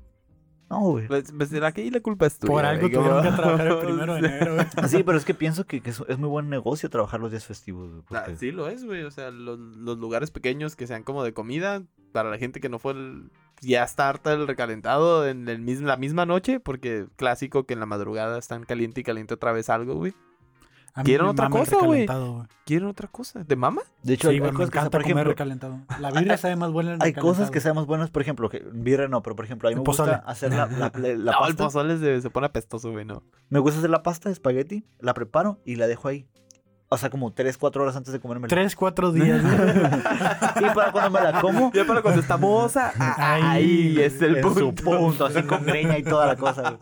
No, 0.69 0.81
güey. 0.81 1.07
Pues, 1.07 1.33
pues 1.37 1.53
aquí 1.62 1.91
la 1.91 2.01
culpa 2.01 2.27
es 2.27 2.39
tuya. 2.39 2.53
Por 2.53 2.64
algo 2.64 2.81
güey, 2.89 2.93
tuvieron 2.93 3.23
que 3.23 3.31
trabajar 3.31 3.67
el 3.69 3.79
primero 3.79 4.14
de 4.14 4.19
enero, 4.27 4.55
güey. 4.55 4.67
Sí, 4.89 5.03
pero 5.05 5.17
es 5.19 5.25
que 5.25 5.35
pienso 5.35 5.64
que, 5.64 5.81
que 5.81 5.91
es, 5.91 6.03
es 6.09 6.19
muy 6.19 6.29
buen 6.29 6.49
negocio 6.51 6.91
trabajar 6.91 7.21
los 7.21 7.31
días 7.31 7.45
festivos, 7.47 7.89
güey. 7.91 8.03
Ah, 8.11 8.23
porque- 8.25 8.37
sí 8.37 8.51
lo 8.51 8.69
es, 8.69 8.85
güey. 8.85 9.03
O 9.05 9.11
sea, 9.11 9.31
los, 9.31 9.59
los 9.59 9.99
lugares 9.99 10.31
pequeños 10.31 10.75
que 10.75 10.87
sean 10.87 11.03
como 11.05 11.23
de 11.23 11.33
comida, 11.33 11.83
para 12.12 12.31
la 12.31 12.39
gente 12.39 12.61
que 12.61 12.69
no 12.69 12.79
fue 12.79 12.93
el... 12.93 13.31
Ya 13.62 13.85
está 13.85 14.09
harta 14.09 14.33
el 14.35 14.47
recalentado 14.47 15.27
en 15.27 15.49
el 15.49 15.61
mis- 15.61 15.81
la 15.81 15.97
misma 15.97 16.27
noche, 16.27 16.61
porque 16.61 17.07
clásico 17.17 17.64
que 17.64 17.75
en 17.75 17.81
la 17.81 17.87
madrugada 17.87 18.39
están 18.39 18.64
caliente 18.64 19.01
y 19.01 19.05
caliente 19.05 19.35
otra 19.35 19.53
vez 19.53 19.71
algo, 19.71 19.95
güey. 19.95 20.14
A 20.97 21.01
mí 21.01 21.05
¿Quieren 21.05 21.26
me 21.26 21.32
otra 21.32 21.51
cosa, 21.51 21.76
güey? 21.84 22.07
¿Quieren 22.64 22.88
otra 22.88 23.07
cosa? 23.07 23.44
¿De 23.44 23.55
mama? 23.55 23.82
De 24.03 24.14
hecho, 24.14 24.30
Sí, 24.30 24.36
hay, 24.42 24.51
cosas 24.51 24.70
que, 24.70 24.90
por 24.90 25.03
ejemplo, 25.03 25.24
recalentado. 25.24 25.78
La 26.01 26.11
birria 26.11 26.38
sabe 26.38 26.57
más 26.57 26.72
buena 26.72 26.94
en 26.94 27.03
hay 27.03 27.12
cosas 27.12 27.51
que 27.51 27.61
sean 27.61 27.74
más 27.76 27.84
buenas, 27.86 28.11
por 28.11 28.22
ejemplo, 28.22 28.49
que 28.49 28.64
birria 28.72 29.07
no, 29.07 29.22
pero 29.22 29.36
por 29.36 29.44
ejemplo, 29.44 29.68
a 29.68 29.70
mí 29.70 29.74
El 29.74 29.80
me 29.80 29.84
gusta 29.84 30.05
pozole. 30.05 30.22
hacer 30.24 30.51
la, 30.55 30.66
la, 30.66 30.90
la- 30.94 31.14
la 31.16 31.32
no, 31.38 31.47
el 31.47 31.55
pasta. 31.55 31.64
pozole 31.64 31.99
se, 31.99 32.22
se 32.22 32.30
pone 32.30 32.47
apestoso, 32.47 32.90
güey, 32.92 33.05
no. 33.05 33.22
Me 33.51 33.59
gusta 33.59 33.78
hacer 33.78 33.90
la 33.90 34.03
pasta 34.03 34.30
de 34.30 34.32
espagueti, 34.32 34.84
la 34.99 35.12
preparo 35.12 35.61
y 35.66 35.76
la 35.76 35.86
dejo 35.86 36.09
ahí. 36.09 36.26
O 36.88 36.97
sea, 36.97 37.11
como 37.11 37.32
3, 37.32 37.59
4 37.59 37.82
horas 37.82 37.97
antes 37.97 38.12
de 38.12 38.20
comerme. 38.20 38.47
Tres, 38.47 38.76
cuatro 38.76 39.11
días, 39.11 39.42
güey. 39.42 39.57
y 40.70 40.70
para 40.72 40.92
cuando 40.92 41.11
me 41.11 41.20
la 41.20 41.40
como, 41.40 41.72
Ya 41.72 41.84
para 41.84 42.01
cuando 42.01 42.20
está 42.20 42.36
moza, 42.36 42.92
Ahí, 43.18 43.42
ahí 43.42 44.01
es 44.01 44.22
el 44.22 44.40
punto. 44.40 44.61
su 44.61 44.74
punto, 44.74 45.26
así 45.26 45.42
con 45.42 45.64
greña 45.66 45.99
y 45.99 46.05
toda 46.05 46.26
la 46.26 46.36
cosa. 46.36 46.62
güey. 46.62 46.76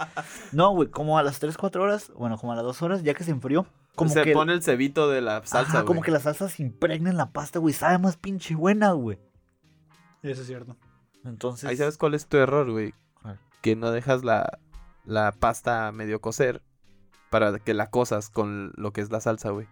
No, 0.53 0.71
güey, 0.73 0.89
como 0.91 1.19
a 1.19 1.23
las 1.23 1.39
3, 1.41 1.57
4 1.57 1.83
horas, 1.83 2.13
bueno, 2.17 2.37
como 2.37 2.53
a 2.53 2.57
las 2.57 2.65
2 2.65 2.83
horas, 2.83 3.03
ya 3.03 3.15
que 3.15 3.25
se 3.25 3.31
enfrió, 3.31 3.67
como 3.95 4.11
se 4.11 4.23
que... 4.23 4.33
pone 4.33 4.53
el 4.53 4.63
cebito 4.63 5.09
de 5.09 5.21
la 5.21 5.45
salsa, 5.45 5.79
Ajá, 5.79 5.85
como 5.85 6.03
que 6.03 6.11
la 6.11 6.21
salsa 6.21 6.49
se 6.49 6.63
impregna 6.63 7.11
en 7.11 7.17
la 7.17 7.31
pasta, 7.33 7.59
güey. 7.59 7.75
Sabe 7.75 7.99
más 7.99 8.17
pinche 8.17 8.55
buena, 8.55 8.93
güey. 8.93 9.19
Eso 10.23 10.41
es 10.41 10.47
cierto. 10.47 10.77
Entonces... 11.25 11.69
Ahí 11.69 11.77
sabes 11.77 11.99
cuál 11.99 12.15
es 12.15 12.27
tu 12.27 12.37
error, 12.37 12.71
güey. 12.71 12.95
Que 13.63 13.77
no 13.77 13.91
dejas 13.91 14.25
la, 14.25 14.59
la 15.05 15.33
pasta 15.33 15.91
medio 15.93 16.21
cocer 16.21 16.63
para 17.31 17.59
que 17.59 17.73
la 17.73 17.89
cosas 17.89 18.31
con 18.31 18.73
lo 18.77 18.93
que 18.93 19.01
es 19.01 19.11
la 19.11 19.21
salsa, 19.21 19.51
güey. 19.51 19.67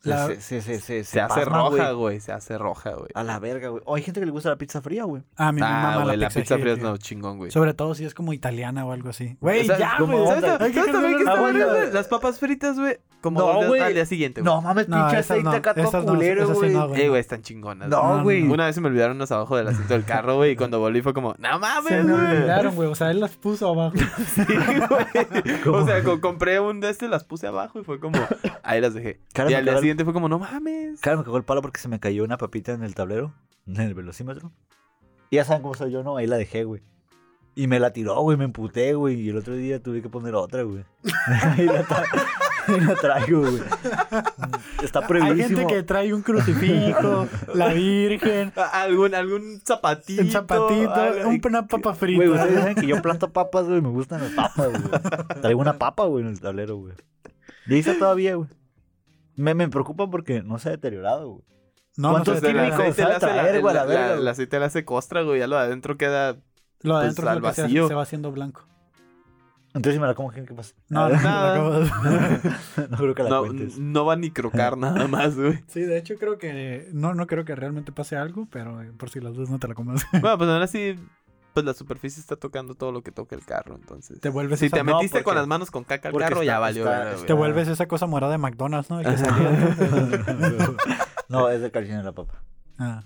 Se, 0.00 0.10
La- 0.10 0.26
se, 0.28 0.40
se, 0.40 0.62
se, 0.62 0.80
se, 0.80 1.02
Se 1.04 1.20
hace 1.20 1.40
pasma, 1.40 1.58
roja, 1.58 1.90
güey. 1.90 2.20
Se 2.20 2.30
hace 2.30 2.56
roja, 2.56 2.90
güey. 2.92 3.08
A 3.14 3.24
la 3.24 3.38
verga, 3.40 3.68
güey. 3.68 3.82
O 3.84 3.96
hay 3.96 4.02
gente 4.02 4.20
que 4.20 4.26
le 4.26 4.32
gusta 4.32 4.48
la 4.50 4.56
pizza 4.56 4.80
fría, 4.80 5.02
güey. 5.04 5.22
A 5.36 5.50
mí 5.50 5.60
me 5.60 5.66
Ah, 5.66 5.70
mama 5.94 6.04
güey, 6.04 6.16
la 6.18 6.28
pizza 6.28 6.54
aquí, 6.54 6.62
fría 6.62 6.74
es 6.74 6.82
lo 6.82 6.96
chingón, 6.98 7.38
güey. 7.38 7.50
Sobre 7.50 7.74
todo 7.74 7.94
si 7.96 8.04
es 8.04 8.14
como 8.14 8.32
italiana 8.32 8.86
o 8.86 8.92
algo 8.92 9.08
así. 9.08 9.36
Güey, 9.40 9.66
¿Sabes 9.66 9.80
ya, 9.80 9.96
güey. 9.98 10.26
¿sabes? 10.26 10.60
Hay 10.60 10.72
que 10.72 10.78
¿Sabes 10.78 10.92
también 10.92 11.18
que? 11.18 11.90
Las 11.92 12.06
papas 12.06 12.38
fritas, 12.38 12.78
güey. 12.78 12.98
Como 13.20 13.40
No, 13.40 13.48
al 13.50 13.58
día- 13.58 13.68
güey. 13.68 13.80
al 13.80 13.94
día 13.94 14.06
siguiente, 14.06 14.40
güey. 14.42 14.54
No 14.54 14.62
mames, 14.62 14.88
No, 14.88 14.96
pinche 14.98 15.16
aceite 15.16 15.42
no, 15.42 15.50
acá 15.50 15.74
todo 15.74 15.90
no, 16.02 16.06
culero, 16.12 16.48
güey. 16.54 16.72
no. 16.72 16.94
Eh, 16.94 17.08
güey, 17.08 17.20
están 17.20 17.42
chingonas. 17.42 17.88
No, 17.88 18.18
No, 18.18 18.22
güey. 18.22 18.44
no. 18.44 18.54
Una 18.54 18.66
vez 18.66 18.76
se 18.76 18.80
me 18.80 18.86
olvidaron 18.86 19.16
unas 19.16 19.32
abajo 19.32 19.56
del 19.56 19.66
asiento 19.66 19.92
del 19.94 20.04
carro, 20.04 20.36
güey. 20.36 20.52
Y 20.52 20.56
cuando 20.56 20.78
volví 20.78 21.02
fue 21.02 21.12
como, 21.14 21.34
no 21.36 21.52
Se 21.54 21.58
mames, 21.58 22.04
me 22.04 22.12
güey. 22.12 22.26
olvidaron, 22.36 22.76
güey. 22.76 22.88
O 22.88 22.94
sea, 22.94 23.10
él 23.10 23.18
las 23.18 23.32
puso 23.36 23.68
abajo. 23.70 23.96
Sí, 24.36 24.44
güey. 24.46 25.60
¿Cómo? 25.64 25.78
O 25.78 25.84
sea, 25.86 26.04
co- 26.04 26.20
compré 26.20 26.60
un 26.60 26.78
de 26.78 26.90
este, 26.90 27.08
las 27.08 27.24
puse 27.24 27.48
abajo 27.48 27.80
y 27.80 27.82
fue 27.84 27.98
como, 27.98 28.20
ahí 28.62 28.80
las 28.80 28.94
dejé. 28.94 29.20
Y 29.34 29.40
me 29.40 29.54
al 29.56 29.64
siguiente 29.88 30.04
fue 30.04 30.12
como, 30.12 30.28
no 30.28 30.38
mames. 30.38 31.00
Cara, 31.00 31.16
me 31.16 31.24
cagó 31.24 31.36
el 31.36 31.44
palo 31.44 31.62
porque 31.62 31.80
se 31.80 31.88
me 31.88 31.98
cayó 32.00 32.24
una 32.24 32.36
papita 32.38 32.72
en 32.72 32.82
el 32.82 32.94
tablero. 32.94 33.32
en 33.66 33.80
el 33.80 33.94
velocímetro. 33.94 34.52
Y 35.30 35.36
ya 35.36 35.44
saben 35.44 35.62
cómo 35.62 35.74
soy 35.74 35.90
yo, 35.90 36.02
¿no? 36.02 36.16
Ahí 36.16 36.26
la 36.26 36.36
dejé, 36.36 36.64
güey. 36.64 36.82
Y 37.54 37.66
me 37.66 37.80
la 37.80 37.92
tiró, 37.92 38.20
güey, 38.22 38.36
me 38.38 38.44
emputé, 38.44 38.94
güey. 38.94 39.20
Y 39.20 39.28
el 39.30 39.36
otro 39.36 39.54
día 39.54 39.82
tuve 39.82 40.00
que 40.00 40.08
poner 40.08 40.34
otra, 40.34 40.62
güey. 40.62 40.84
Ahí 41.42 41.66
la, 41.66 41.84
tra- 41.84 42.06
la 42.86 42.94
traigo, 42.94 43.40
güey. 43.40 43.60
Está 44.82 45.00
Hay 45.00 45.06
prohibidísimo. 45.08 45.58
gente 45.58 45.74
que 45.74 45.82
trae 45.82 46.14
un 46.14 46.22
crucifijo, 46.22 47.26
la 47.54 47.72
Virgen, 47.72 48.52
A- 48.56 48.82
Algún, 48.82 49.14
algún 49.14 49.60
zapatito. 49.66 50.22
un 50.22 50.30
zapatito, 50.30 50.94
algo- 50.94 51.28
un- 51.30 51.40
una 51.44 51.66
papa 51.66 51.94
frita. 51.94 52.16
Güey, 52.24 52.28
ustedes 52.28 52.60
saben 52.60 52.74
que 52.76 52.86
yo 52.86 53.02
planto 53.02 53.32
papas, 53.32 53.66
güey. 53.66 53.80
Me 53.80 53.88
gustan 53.88 54.20
las 54.22 54.32
papas, 54.32 54.68
güey. 54.70 55.40
Traigo 55.42 55.60
una 55.60 55.78
papa, 55.78 56.04
güey, 56.04 56.24
en 56.24 56.30
el 56.30 56.40
tablero, 56.40 56.76
güey. 56.76 56.94
Y 57.66 57.74
ahí 57.74 57.80
está 57.80 57.98
todavía, 57.98 58.36
güey. 58.36 58.48
Me, 59.38 59.54
me 59.54 59.68
preocupa 59.68 60.10
porque 60.10 60.42
no 60.42 60.58
se 60.58 60.68
ha 60.68 60.72
deteriorado, 60.72 61.28
güey. 61.30 61.44
no, 61.96 62.08
no 62.08 62.10
¿cuántos 62.14 62.40
Pues 62.40 62.50
el 62.52 62.56
químicos 62.58 62.78
aceite 62.80 63.02
sabe 63.02 63.08
le 63.10 63.16
hace 63.16 63.26
la- 63.26 63.32
traer, 63.32 63.60
güey, 63.62 63.70
a 63.70 63.74
la 63.78 63.80
la- 63.84 63.86
verga, 63.86 64.02
la- 64.02 64.08
güey? 64.12 64.20
el 64.22 64.28
aceite 64.28 64.58
le 64.58 64.64
hace 64.66 64.84
costra, 64.84 65.22
güey. 65.22 65.38
Ya 65.40 65.46
lo 65.46 65.56
de 65.56 65.62
adentro 65.62 65.96
queda. 65.96 66.32
Lo 66.82 66.94
pues, 66.94 67.02
adentro 67.04 67.24
es 67.24 67.30
al 67.30 67.38
lo 67.40 67.48
que 67.48 67.54
se, 67.54 67.62
hace- 67.62 67.62
vacío. 67.62 67.88
se 67.88 67.94
va 67.94 68.02
haciendo 68.02 68.32
blanco. 68.32 68.66
Entonces, 69.74 69.94
si 69.94 70.00
me 70.00 70.06
la 70.06 70.14
como, 70.14 70.30
¿qué 70.30 70.42
pasa? 70.42 70.74
No, 70.88 71.08
no, 71.08 71.14
no, 71.16 71.22
Nada. 71.22 71.58
no, 71.58 72.88
no 72.88 72.96
creo 72.96 73.14
que 73.14 73.22
la 73.22 73.28
No, 73.28 73.40
cuentes. 73.44 73.78
no 73.78 74.04
va 74.06 74.16
ni 74.16 74.30
crocar 74.30 74.76
nada 74.78 75.06
más, 75.08 75.36
güey. 75.36 75.62
Sí, 75.68 75.80
de 75.82 75.98
hecho 75.98 76.16
creo 76.18 76.38
que 76.38 76.88
no, 76.92 77.14
no 77.14 77.26
creo 77.26 77.44
que 77.44 77.54
realmente 77.54 77.92
pase 77.92 78.16
algo, 78.16 78.48
pero 78.50 78.82
eh, 78.82 78.92
por 78.96 79.10
si 79.10 79.20
las 79.20 79.34
dudas 79.34 79.50
no 79.50 79.58
te 79.58 79.68
la 79.68 79.74
comas. 79.74 80.04
Bueno, 80.12 80.38
pues 80.38 80.50
aún 80.50 80.62
así, 80.62 80.96
pues 81.54 81.64
la 81.66 81.74
superficie 81.74 82.20
está 82.20 82.36
tocando 82.36 82.74
todo 82.74 82.92
lo 82.92 83.02
que 83.02 83.10
toca 83.12 83.34
el 83.34 83.44
carro, 83.44 83.74
entonces. 83.74 84.20
Te 84.20 84.28
vuelves 84.28 84.60
Si 84.60 84.66
esa- 84.66 84.76
te 84.76 84.84
no, 84.84 84.96
metiste 84.96 85.22
con 85.24 85.34
las 85.34 85.46
manos 85.46 85.70
con 85.70 85.84
caca 85.84 86.08
al 86.08 86.12
porque 86.12 86.24
carro, 86.28 86.42
ya 86.42 86.52
está- 86.52 86.58
valió. 86.60 86.82
está- 87.12 87.26
te 87.26 87.32
vuelves 87.32 87.68
esa 87.68 87.86
cosa 87.88 88.06
morada 88.06 88.32
de 88.32 88.38
McDonald's, 88.38 88.90
¿no? 88.90 89.00
El 89.00 89.06
que 89.06 89.16
salía. 89.18 89.76
no, 91.28 91.48
es 91.50 91.60
de 91.60 91.70
Carl 91.70 91.88
la 92.04 92.12
papa. 92.12 92.42
Ah, 92.78 93.02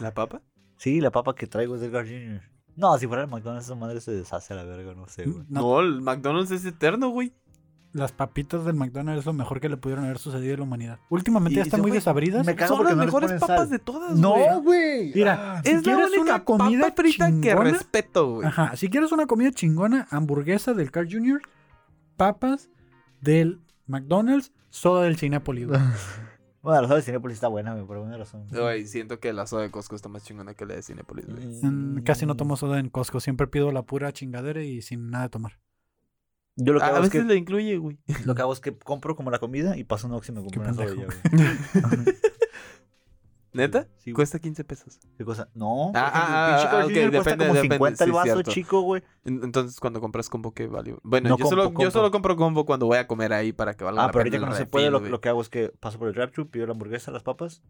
¿La 0.00 0.12
papa? 0.14 0.42
Sí, 0.78 1.00
la 1.00 1.10
papa 1.10 1.34
que 1.34 1.46
traigo 1.46 1.74
es 1.76 1.80
del 1.80 1.92
Carl 1.92 2.06
Jr. 2.06 2.42
No, 2.76 2.98
si 2.98 3.06
fuera 3.06 3.22
el 3.22 3.28
McDonald's, 3.30 3.64
esa 3.66 3.74
madre 3.74 4.00
se 4.02 4.12
deshace 4.12 4.52
a 4.52 4.56
la 4.56 4.64
verga, 4.64 4.94
no 4.94 5.08
sé, 5.08 5.24
güey. 5.24 5.44
no, 5.48 5.60
No, 5.62 5.80
el 5.80 6.02
McDonald's 6.02 6.50
es 6.50 6.64
eterno, 6.66 7.08
güey. 7.08 7.32
Las 7.96 8.12
papitas 8.12 8.64
del 8.64 8.74
McDonald's 8.74 9.20
es 9.20 9.26
lo 9.26 9.32
mejor 9.32 9.58
que 9.60 9.68
le 9.68 9.76
pudieron 9.76 10.04
haber 10.04 10.18
sucedido 10.18 10.54
a 10.54 10.56
la 10.58 10.62
humanidad. 10.64 10.98
Últimamente 11.08 11.54
Y- 11.54 11.56
ya 11.56 11.62
están 11.62 11.80
muy 11.80 11.90
desabridas. 11.90 12.44
me 12.46 12.56
Son 12.66 12.84
las 12.84 12.94
no 12.96 13.04
mejores 13.04 13.32
papas 13.40 13.56
sal. 13.60 13.70
de 13.70 13.78
todas, 13.78 14.10
güey. 14.10 14.20
No, 14.20 14.62
güey. 14.62 15.12
Mira, 15.14 15.62
si 15.64 15.70
Es 15.70 15.76
la 15.76 15.82
quieres 15.82 16.06
única 16.18 16.20
una 16.22 16.44
comida 16.44 16.80
papa 16.88 16.94
frita 17.02 17.26
que 17.28 17.32
chingona, 17.40 17.70
respeto, 17.70 18.34
güey. 18.34 18.46
Ajá, 18.48 18.76
si 18.76 18.88
quieres 18.90 19.12
una 19.12 19.26
comida 19.26 19.50
chingona, 19.50 20.06
hamburguesa 20.10 20.74
del 20.74 20.90
Carl 20.90 21.08
Jr., 21.10 21.40
papas 22.16 22.68
del 23.20 23.60
McDonald's, 23.86 24.52
soda 24.68 25.04
del 25.04 25.16
Cinépolis. 25.16 25.66
güey. 25.68 25.80
Bueno, 26.62 26.80
la 26.82 26.88
soda 26.88 26.96
de 26.96 27.02
Cinépolis 27.02 27.36
está 27.36 27.46
buena, 27.46 27.74
güey, 27.74 27.86
por 27.86 27.96
alguna 27.96 28.16
razón. 28.16 28.48
Güey, 28.50 28.86
siento 28.88 29.20
que 29.20 29.32
la 29.32 29.46
soda 29.46 29.62
de 29.62 29.70
Costco 29.70 29.94
está 29.94 30.08
más 30.08 30.24
chingona 30.24 30.54
que 30.54 30.66
la 30.66 30.74
de 30.74 30.82
Cinepolis, 30.82 31.24
güey. 31.26 31.46
Mm, 31.62 32.02
Casi 32.02 32.26
no 32.26 32.34
tomo 32.36 32.56
soda 32.56 32.80
en 32.80 32.88
Costco, 32.88 33.20
siempre 33.20 33.46
pido 33.46 33.70
la 33.70 33.82
pura 33.82 34.10
chingadera 34.12 34.60
y 34.64 34.82
sin 34.82 35.08
nada 35.10 35.24
de 35.26 35.30
tomar. 35.30 35.60
Yo 36.56 36.72
lo 36.72 36.78
que, 36.80 36.84
A, 36.84 36.88
hago 36.88 36.96
a 36.96 37.00
es 37.00 37.06
veces 37.10 37.22
que, 37.26 37.28
le 37.28 37.36
incluye, 37.38 37.76
güey. 37.76 37.98
lo 38.24 38.34
que 38.34 38.42
hago 38.42 38.52
es 38.52 38.60
que 38.60 38.76
compro 38.76 39.14
como 39.14 39.30
la 39.30 39.38
comida 39.38 39.76
y 39.76 39.84
paso 39.84 40.06
un 40.06 40.14
Oxxo 40.14 40.32
y 40.32 40.34
me 40.36 40.40
compro 40.42 40.62
una 40.62 40.72
soda 40.74 40.86
pendejo. 40.86 41.12
ya, 41.12 41.88
güey. 41.94 42.14
¿Neta? 43.52 43.84
Sí, 43.96 44.10
güey. 44.10 44.14
Cuesta 44.16 44.38
15 44.38 44.64
pesos. 44.64 44.98
¿Qué 45.16 45.24
cosa? 45.24 45.48
No. 45.54 45.90
Ah, 45.94 46.10
ah, 46.12 46.56
ah, 46.62 46.68
Carl 46.70 46.84
ok, 46.86 46.90
Jr. 46.92 47.10
cuesta 47.10 47.30
depende, 47.30 47.44
como 47.46 47.54
depende, 47.54 47.74
50 47.76 48.04
el 48.04 48.12
vaso 48.12 48.24
cierto. 48.34 48.50
chico, 48.50 48.80
güey. 48.82 49.02
En- 49.24 49.44
Entonces, 49.44 49.80
cuando 49.80 50.00
compras 50.02 50.28
combo, 50.28 50.52
¿qué 50.52 50.66
valió? 50.66 51.00
Bueno, 51.02 51.30
No 51.30 51.38
yo, 51.38 51.46
solo, 51.46 51.64
compro, 51.64 51.84
yo 51.84 51.90
solo 51.90 52.10
compro. 52.10 52.36
combo 52.36 52.66
cuando 52.66 52.84
voy 52.84 52.98
a 52.98 53.06
comer 53.06 53.32
ahí 53.32 53.52
para 53.54 53.72
que 53.74 53.82
valga 53.84 54.02
Ah, 54.02 54.06
la 54.08 54.12
pero 54.12 54.24
pena 54.24 54.36
ahorita 54.36 54.46
que 54.46 54.50
no 54.50 54.56
se 54.58 54.66
puede, 54.66 54.90
lo, 54.90 55.20
que 55.22 55.28
hago 55.30 55.40
es 55.40 55.48
que 55.48 55.70
paso 55.80 55.98
por 55.98 56.08
el 56.08 56.14
drive-thru, 56.14 56.50
pido 56.50 56.66
la 56.66 56.72
hamburguesa, 56.72 57.10
las 57.12 57.22
papas, 57.22 57.62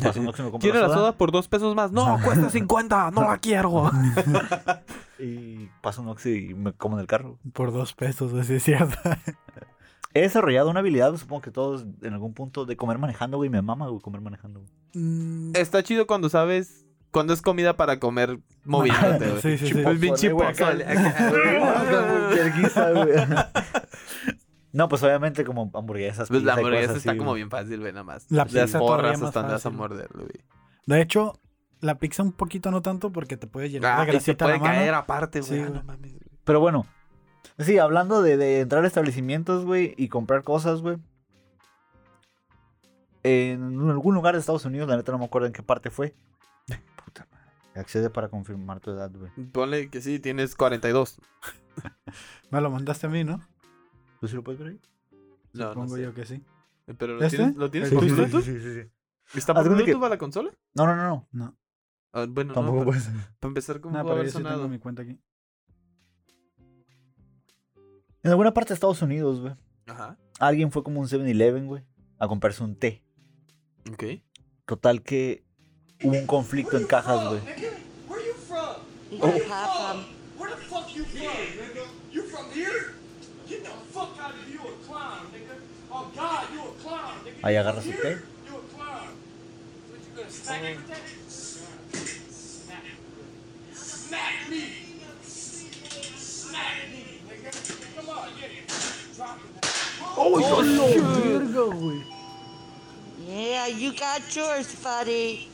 paso 0.00 0.20
un 0.20 0.28
Oxxo 0.28 0.42
y 0.42 0.44
me 0.46 0.50
compro 0.50 0.60
¿Quiere 0.70 0.80
la 0.80 0.88
la 0.88 0.94
soda, 0.94 1.12
por 1.16 1.32
dos 1.32 1.48
pesos 1.48 1.74
más? 1.74 1.92
No, 1.92 2.18
cuesta 2.24 2.48
50, 2.50 3.10
no 3.10 3.22
la 3.22 3.38
quiero. 3.38 3.90
y 5.18 5.66
paso 5.80 6.02
un 6.02 6.08
Oxxo 6.08 6.28
y 6.30 6.54
me 6.54 6.72
como 6.72 6.96
en 6.96 7.00
el 7.02 7.06
carro. 7.06 7.38
Por 7.52 7.72
dos 7.72 7.92
pesos, 7.94 8.32
así 8.34 8.54
es 8.54 8.62
cierto. 8.62 8.96
He 10.14 10.20
desarrollado 10.22 10.68
una 10.70 10.80
habilidad, 10.80 11.14
supongo 11.16 11.40
que 11.42 11.50
todos 11.50 11.86
en 12.02 12.12
algún 12.12 12.34
punto, 12.34 12.66
de 12.66 12.76
comer 12.76 12.98
manejando, 12.98 13.38
güey. 13.38 13.48
Me 13.50 13.62
mama, 13.62 13.88
güey, 13.88 14.00
comer 14.02 14.20
manejando. 14.20 14.60
güey. 14.60 14.70
Mm, 14.94 15.56
Está 15.56 15.82
chido 15.82 16.06
cuando 16.06 16.28
sabes, 16.28 16.84
cuando 17.10 17.32
es 17.32 17.40
comida 17.40 17.76
para 17.78 17.98
comer 17.98 18.38
moviéndote, 18.64 19.26
güey. 19.30 19.40
Sí, 19.42 19.58
sí, 19.58 19.68
sí. 19.68 19.74
Pues 19.82 19.98
bien 19.98 20.14
Chipozole, 20.14 20.84
No, 24.72 24.88
pues 24.88 25.02
obviamente 25.02 25.44
como 25.44 25.70
hamburguesas. 25.74 26.28
Pues 26.28 26.42
la 26.42 26.54
y 26.54 26.56
hamburguesa 26.56 26.86
cosas 26.88 26.96
está 26.98 27.10
así, 27.10 27.18
como 27.18 27.34
bien 27.34 27.50
fácil, 27.50 27.80
güey, 27.80 27.92
nada 27.92 28.04
más. 28.04 28.26
La 28.30 28.46
Las 28.50 28.72
porras 28.72 29.20
andas 29.22 29.36
a 29.36 29.50
fácil. 29.50 29.72
morder, 29.72 30.08
güey. 30.14 30.28
De 30.86 31.00
hecho, 31.02 31.38
la 31.80 31.98
pizza 31.98 32.22
un 32.22 32.32
poquito 32.32 32.70
no 32.70 32.80
tanto 32.82 33.12
porque 33.12 33.36
te 33.36 33.46
puede 33.46 33.68
llenar 33.70 33.92
Ah, 34.00 34.04
de 34.04 34.16
y 34.16 34.20
se 34.20 34.32
grasita 34.34 34.44
puede 34.46 34.56
la 34.58 34.62
mano. 34.64 34.74
caer 34.74 34.94
aparte, 34.94 35.40
güey. 35.40 35.52
Sí, 35.60 35.64
Ah, 35.66 35.70
no 35.74 35.82
mames. 35.84 36.14
Pero 36.44 36.60
bueno, 36.60 36.86
sí, 37.58 37.78
hablando 37.78 38.22
de, 38.22 38.36
de 38.36 38.60
entrar 38.60 38.82
a 38.82 38.86
establecimientos, 38.86 39.64
güey, 39.64 39.94
y 39.98 40.08
comprar 40.08 40.42
cosas, 40.42 40.80
güey. 40.80 40.96
En 43.24 43.88
algún 43.90 44.14
lugar 44.14 44.34
de 44.34 44.40
Estados 44.40 44.64
Unidos, 44.64 44.88
la 44.88 44.96
neta 44.96 45.12
no 45.12 45.18
me 45.18 45.24
acuerdo 45.26 45.46
en 45.46 45.52
qué 45.52 45.62
parte 45.62 45.90
fue. 45.90 46.14
Puta 47.04 47.26
madre. 47.30 47.80
Accede 47.80 48.10
para 48.10 48.28
confirmar 48.28 48.80
tu 48.80 48.90
edad, 48.90 49.10
güey. 49.14 49.30
Ponle 49.52 49.90
que 49.90 50.00
sí, 50.00 50.18
tienes 50.18 50.56
42. 50.56 51.20
Me 52.50 52.60
lo 52.60 52.70
mandaste 52.70 53.06
a 53.06 53.10
mí, 53.10 53.22
¿no? 53.22 53.40
¿Tú 54.22 54.28
sí 54.28 54.36
lo 54.36 54.44
puedes 54.44 54.60
ver 54.60 54.68
ahí? 54.70 54.80
No, 55.52 55.64
no 55.64 55.68
Supongo 55.72 55.96
sé. 55.96 56.02
yo 56.04 56.14
que 56.14 56.24
sí. 56.24 56.40
¿Pero 56.96 57.14
lo 57.16 57.24
¿Este? 57.24 57.38
tienes, 57.38 57.56
¿lo 57.56 57.70
tienes 57.72 57.88
Sí, 57.88 57.94
por 57.96 58.04
sí, 58.04 58.10
sí, 58.10 58.14
Bluetooth? 58.14 58.42
sí, 58.44 58.60
sí, 58.60 58.74
sí. 58.82 59.38
¿Está 59.38 59.52
por 59.52 59.64
que- 59.64 59.68
Bluetooth 59.70 60.04
a 60.04 60.08
la 60.08 60.18
consola? 60.18 60.52
No, 60.74 60.86
no, 60.86 60.94
no, 60.94 61.08
no. 61.08 61.28
No. 61.32 61.56
Ah, 62.12 62.26
bueno, 62.28 62.54
Tampoco 62.54 62.78
no, 62.78 62.84
para, 62.86 63.00
puedes. 63.00 63.08
para 63.40 63.48
empezar, 63.50 63.80
¿cómo 63.80 63.96
No, 63.98 64.04
pero 64.04 64.14
haber 64.14 64.26
yo 64.26 64.30
sí 64.30 64.36
tengo 64.38 64.50
sonado? 64.50 64.68
mi 64.68 64.78
cuenta 64.78 65.02
aquí. 65.02 65.18
En 68.22 68.30
alguna 68.30 68.54
parte 68.54 68.68
de 68.68 68.74
Estados 68.74 69.02
Unidos, 69.02 69.40
güey. 69.40 69.54
Ajá, 69.86 70.16
Alguien 70.38 70.70
fue 70.70 70.84
como 70.84 71.00
un 71.00 71.08
7-Eleven, 71.08 71.66
güey, 71.66 71.82
a 72.20 72.28
comprarse 72.28 72.62
un 72.62 72.76
té. 72.76 73.02
ok. 73.92 74.04
Total 74.66 75.02
que 75.02 75.44
hubo 76.04 76.16
un 76.16 76.26
conflicto 76.28 76.76
en 76.78 76.86
cajas, 76.86 77.28
güey. 77.28 77.40
Where 80.38 80.54
Smack. 90.28 90.76
Smack 93.74 94.48
me. 94.48 94.62
Smack 95.24 96.76
me, 96.92 97.18
nigga. 97.28 97.50
Come 97.96 98.08
on, 98.10 98.28
yeah. 98.38 98.62
Yeah, 103.26 103.66
you 103.66 103.92
got 103.96 104.36
yours, 104.36 104.74
buddy. 104.76 105.48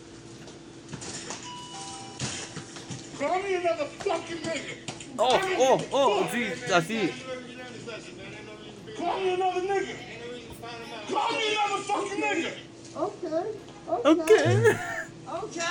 Call 3.18 3.43
me 3.43 3.55
another 3.55 3.86
fucking 3.86 4.39
nigga. 4.39 4.76
Oh, 5.18 5.41
oh, 5.59 5.80
oh, 5.93 6.28
sí, 6.30 6.53
así. 6.70 7.12
Call 8.95 9.20
me 9.20 9.34
another 9.34 9.62
nigga. 9.62 10.18
Call 11.09 11.33
me 11.33 11.45
another 11.55 11.83
fucking 11.83 12.21
nigga. 12.23 12.53
Okay. 12.97 13.45
Okay. 13.89 14.77
Okay. 15.29 15.39
Okay. 15.39 15.69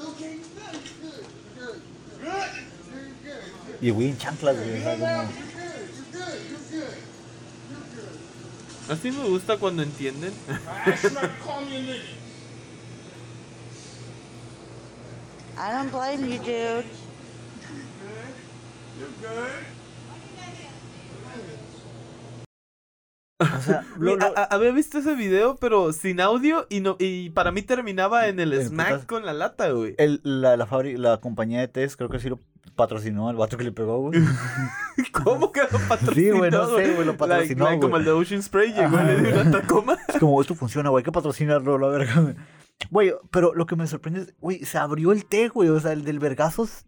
Okay. 0.00 0.34
Good. 0.56 1.20
Good. 1.56 1.78
Yeah, 3.80 3.96
good. 3.96 4.02
in 4.02 4.16
chanclas, 4.16 4.56
good. 4.56 4.74
Así 8.88 9.10
me 9.10 9.28
gusta 9.28 9.56
cuando 9.56 9.82
entienden. 9.82 10.34
I 15.56 15.72
don't 15.72 15.90
blame 15.90 16.26
you, 16.26 16.38
dude. 16.38 16.46
You're 16.48 16.84
good. 18.02 18.34
You're 18.98 19.08
good. 19.22 19.83
O 23.40 23.60
sea, 23.60 23.84
lo- 23.98 24.12
Güey, 24.12 24.16
lo- 24.16 24.24
a- 24.38 24.42
a- 24.42 24.44
había 24.44 24.70
visto 24.72 24.98
ese 24.98 25.14
video, 25.14 25.56
pero 25.56 25.92
sin 25.92 26.20
audio 26.20 26.66
y 26.70 26.80
no 26.80 26.96
y 26.98 27.30
para 27.30 27.50
mí 27.52 27.62
terminaba 27.62 28.28
en 28.28 28.38
el 28.40 28.54
smack 28.64 28.88
putas. 28.90 29.06
con 29.06 29.26
la 29.26 29.32
lata, 29.32 29.70
güey. 29.70 29.94
el- 29.98 30.20
la, 30.22 30.56
la, 30.56 31.18
compañía 31.20 31.60
de 31.60 31.68
test 31.68 31.96
creo 31.96 32.08
que 32.08 32.20
sí 32.20 32.28
lo 32.28 32.38
patrocinó 32.76 33.28
al 33.28 33.36
vato 33.36 33.56
que 33.56 33.64
le 33.64 33.72
pegó, 33.72 33.98
güey. 34.00 34.20
¿Cómo 35.12 35.52
que 35.52 35.62
lo 35.62 35.78
patrocinó? 35.88 36.12
Sí, 36.14 36.30
güey, 36.30 36.50
no 36.50 36.66
sé, 36.76 36.92
güey, 36.94 37.06
lo 37.06 37.16
patrocinó, 37.16 37.64
like 37.66 37.80
como 37.80 37.96
el 37.96 38.04
de 38.04 38.10
Ocean 38.12 38.42
Spray 38.42 38.72
llegó 38.72 39.00
y 39.00 39.04
le 39.04 39.20
dio 39.22 39.40
una 39.40 39.50
tacoma. 39.50 39.96
Es 40.08 40.18
como, 40.18 40.40
esto 40.40 40.54
funciona, 40.54 40.90
güey, 40.90 41.00
hay 41.00 41.04
que 41.04 41.12
patrocinarlo, 41.12 41.78
la 41.78 41.88
verga, 41.88 42.20
güey. 42.20 42.34
Güey, 42.90 43.12
pero 43.30 43.54
lo 43.54 43.66
que 43.66 43.76
me 43.76 43.86
sorprende 43.86 44.22
es, 44.22 44.34
güey, 44.40 44.64
se 44.64 44.78
abrió 44.78 45.12
el 45.12 45.26
té, 45.26 45.48
güey, 45.48 45.68
o 45.68 45.78
sea, 45.80 45.92
el 45.92 46.04
del 46.04 46.18
vergazos. 46.18 46.86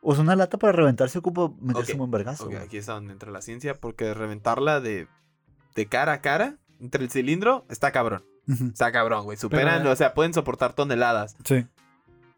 O 0.00 0.14
sea, 0.14 0.24
una 0.24 0.34
lata 0.36 0.58
para 0.58 0.72
reventarse 0.72 1.18
ocupa 1.18 1.50
meterse 1.60 1.92
Ok, 1.92 1.94
un 1.94 1.98
buen 1.98 2.10
vergazo, 2.10 2.48
aquí 2.60 2.78
es 2.78 2.86
donde 2.86 3.12
entra 3.12 3.30
la 3.30 3.40
ciencia, 3.42 3.74
porque 3.78 4.14
reventarla 4.14 4.80
de, 4.80 5.06
de 5.74 5.86
cara 5.86 6.12
a 6.14 6.20
cara 6.20 6.56
entre 6.80 7.04
el 7.04 7.10
cilindro, 7.10 7.64
está 7.68 7.90
cabrón. 7.92 8.24
Está 8.48 8.90
cabrón, 8.92 9.24
güey. 9.24 9.36
Superan, 9.38 9.78
Pero- 9.82 9.92
o 9.92 9.96
sea, 9.96 10.14
pueden 10.14 10.34
soportar 10.34 10.72
toneladas. 10.74 11.36
Sí. 11.44 11.66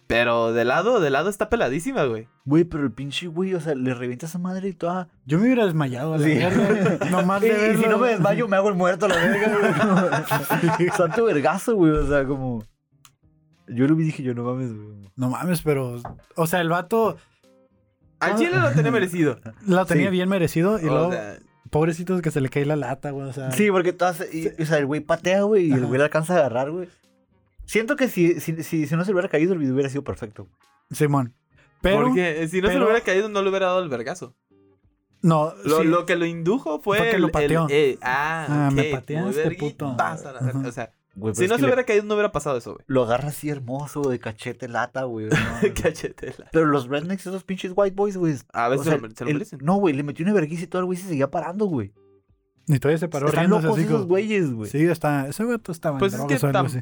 Pero 0.07 0.53
de 0.53 0.67
lado, 0.67 1.01
de 1.01 1.09
lado 1.09 1.31
está 1.31 1.49
peladísima, 1.49 2.05
güey. 2.05 2.29
Güey, 2.45 2.65
pero 2.65 2.85
el 2.85 2.93
pinche 2.93 3.27
güey, 3.27 3.55
o 3.55 3.61
sea, 3.61 3.75
le 3.75 3.95
revienta 3.95 4.27
esa 4.27 4.39
madre 4.39 4.69
y 4.69 4.75
toda. 4.75 5.09
Yo 5.25 5.39
me 5.39 5.45
hubiera 5.47 5.65
desmayado 5.65 6.13
a 6.13 6.19
la 6.19 6.25
Sí. 6.27 6.35
verga. 6.35 7.07
Nomás 7.11 7.43
Y, 7.43 7.49
de 7.49 7.55
y 7.55 7.57
si 7.77 7.81
verlo. 7.83 7.89
no 7.93 7.99
me 8.01 8.09
desmayo, 8.11 8.47
me 8.47 8.57
hago 8.57 8.69
el 8.69 8.75
muerto 8.75 9.07
a 9.07 9.09
la 9.09 9.17
verga, 9.17 10.11
güey. 10.77 10.91
Santo 10.97 11.25
vergazo, 11.25 11.75
güey. 11.75 11.93
O 11.93 12.07
sea, 12.07 12.27
como. 12.27 12.63
Yo 13.67 13.87
lo 13.89 13.95
vi 13.97 14.03
y 14.03 14.07
dije, 14.09 14.23
yo 14.23 14.35
no 14.35 14.45
mames, 14.45 14.75
güey. 14.75 15.11
No 15.17 15.31
mames, 15.31 15.63
pero. 15.63 15.97
O 16.37 16.47
sea, 16.47 16.61
el 16.61 16.69
vato 16.69 17.17
Al 18.21 18.37
chile 18.37 18.59
lo 18.61 18.73
tenía 18.73 18.91
merecido. 18.93 19.41
lo 19.67 19.87
tenía 19.87 20.07
Sí. 20.09 20.11
bien 20.13 20.29
merecido 20.29 20.79
y 20.79 20.85
O 20.85 20.89
luego, 20.91 21.13
sea, 21.13 21.39
pobrecitos 21.71 22.23
que 22.23 22.31
se 22.31 22.41
le 22.41 22.49
cae 22.49 22.65
la 22.65 22.77
lata, 22.77 23.11
güey. 23.11 23.29
O 23.29 23.33
sea, 23.33 23.51
Sí, 23.53 23.71
porque 23.71 23.93
todas. 23.93 24.23
y- 24.33 24.49
o 24.61 24.67
sea, 24.67 24.79
el 24.79 24.87
güey 24.87 25.01
patea, 25.01 25.43
güey, 25.43 25.69
y 25.69 25.73
el 25.73 25.87
güey 25.87 25.99
le 25.99 26.05
alcanza 26.05 26.35
a 26.35 26.39
agarrar, 26.39 26.71
güey. 26.71 26.89
Siento 27.67 27.97
que 27.97 28.09
si, 28.09 28.41
si, 28.41 28.63
si, 28.63 28.87
si 28.87 28.95
no 28.97 29.05
se 29.05 29.11
le 29.11 29.15
hubiera 29.15 29.29
caído, 29.29 29.53
el 29.55 29.59
video 29.59 29.75
hubiera 29.75 29.89
sido 29.89 30.05
perfecto. 30.05 30.47
Simón. 30.91 31.35
Pero. 31.81 32.05
porque 32.05 32.49
si 32.49 32.61
no 32.63 32.69
se 32.69 32.79
le 32.79 32.85
hubiera 32.85 33.01
caído, 33.03 33.29
no 33.29 33.43
le 33.43 33.49
hubiera 33.51 33.67
dado 33.67 33.83
el 33.83 33.89
vergazo. 33.89 34.35
No, 35.23 35.55
Lo, 35.65 35.81
sí. 35.81 35.85
lo 35.87 36.05
que 36.07 36.17
lo 36.17 36.27
indujo 36.27 36.81
fue. 36.81 36.99
Fue 36.99 37.09
que 37.11 37.17
el- 37.17 37.23
lo 37.23 37.29
el- 37.29 37.33
pateó. 37.33 37.67
eh, 37.71 37.99
ah, 38.03 38.47
Ah, 38.49 38.71
me 38.71 38.89
ok, 38.93 39.01
pateaste, 39.01 39.51
puto. 39.53 39.97
pasa 39.97 40.33
la 40.33 40.41
verga. 40.41 40.61
Ajá. 40.61 40.69
O 40.69 40.73
sea, 40.73 40.93
Güey, 41.17 41.35
si 41.35 41.47
no 41.47 41.55
se 41.57 41.61
le- 41.61 41.67
hubiera 41.69 41.85
caído, 41.85 42.05
no 42.05 42.15
hubiera 42.15 42.33
pasado 42.33 42.57
eso, 42.57 42.73
güey. 42.75 42.85
Lo 42.89 43.05
agarra 43.05 43.29
así 43.29 43.49
hermoso, 43.49 44.03
de 44.09 44.19
cachete, 44.19 44.67
lata, 44.69 45.05
güey. 45.05 45.27
no 45.27 45.37
mames. 45.63 45.73
Cachetela. 45.81 46.49
Pero 46.53 46.67
los 46.67 46.89
rednecks, 46.89 47.27
esos 47.27 47.45
pinches 47.45 47.73
white 47.77 47.95
boys, 47.95 48.17
güey. 48.17 48.35
A 48.53 48.67
o 48.67 48.71
veces 48.71 48.87
sea, 48.87 48.95
se 48.97 49.01
lo- 49.01 49.11
se 49.15 49.25
lo 49.25 49.31
el- 49.31 49.35
merecen. 49.37 49.59
No, 49.63 49.77
güey, 49.77 49.95
le 49.95 50.03
metió 50.03 50.25
una 50.25 50.35
vergüenza 50.35 50.65
y 50.65 50.67
todo 50.67 50.81
el 50.81 50.87
güey 50.87 50.99
se 50.99 51.07
seguía 51.09 51.31
parando, 51.31 51.67
güey. 51.67 51.93
Ni 52.67 52.79
todavía 52.79 52.99
se 52.99 53.09
paró 53.09 53.27
Están 53.27 53.41
riéndose 53.43 53.67
locos 53.67 53.79
así 53.79 53.87
esos 53.87 54.07
güeyes, 54.07 54.53
güey. 54.55 54.71
Sí, 54.71 54.85
está. 54.87 55.29
Ese 55.29 55.45
vato 55.45 55.71
estaba 55.71 55.97
en 55.97 55.99
Pues 56.01 56.15
es 56.15 56.21
que 56.25 56.47
algo 56.47 56.59
así. 56.67 56.81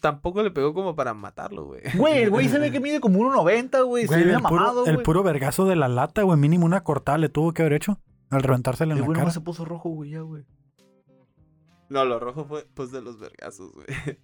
Tampoco 0.00 0.42
le 0.42 0.50
pegó 0.50 0.74
como 0.74 0.94
para 0.94 1.14
matarlo, 1.14 1.64
güey. 1.64 1.80
Güey, 1.96 2.22
el 2.22 2.30
güey 2.30 2.48
se 2.48 2.58
ve 2.58 2.70
que 2.70 2.78
mide 2.80 3.00
como 3.00 3.18
1.90, 3.20 3.84
güey. 3.86 4.04
Se 4.06 4.14
Güey, 4.14 4.24
ve 4.24 4.30
el, 4.34 4.36
puro, 4.42 4.50
mamado, 4.50 4.86
el 4.86 4.94
güey. 4.94 5.04
puro 5.04 5.22
vergazo 5.22 5.64
de 5.64 5.76
la 5.76 5.88
lata, 5.88 6.22
güey. 6.22 6.38
Mínimo 6.38 6.64
una 6.66 6.82
cortada 6.84 7.18
le 7.18 7.28
tuvo 7.28 7.52
que 7.52 7.62
haber 7.62 7.72
hecho 7.74 7.98
al 8.30 8.42
reventársela 8.42 8.92
en 8.92 8.98
El 8.98 9.02
la 9.02 9.06
güey 9.06 9.14
cara. 9.14 9.22
nomás 9.24 9.34
se 9.34 9.40
puso 9.40 9.64
rojo, 9.64 9.88
güey, 9.90 10.10
ya, 10.10 10.20
güey. 10.20 10.44
No, 11.94 12.04
lo 12.04 12.18
rojo 12.18 12.44
fue 12.44 12.66
pues 12.74 12.90
de 12.90 13.00
los 13.00 13.20
vergazos, 13.20 13.72
güey. 13.72 13.86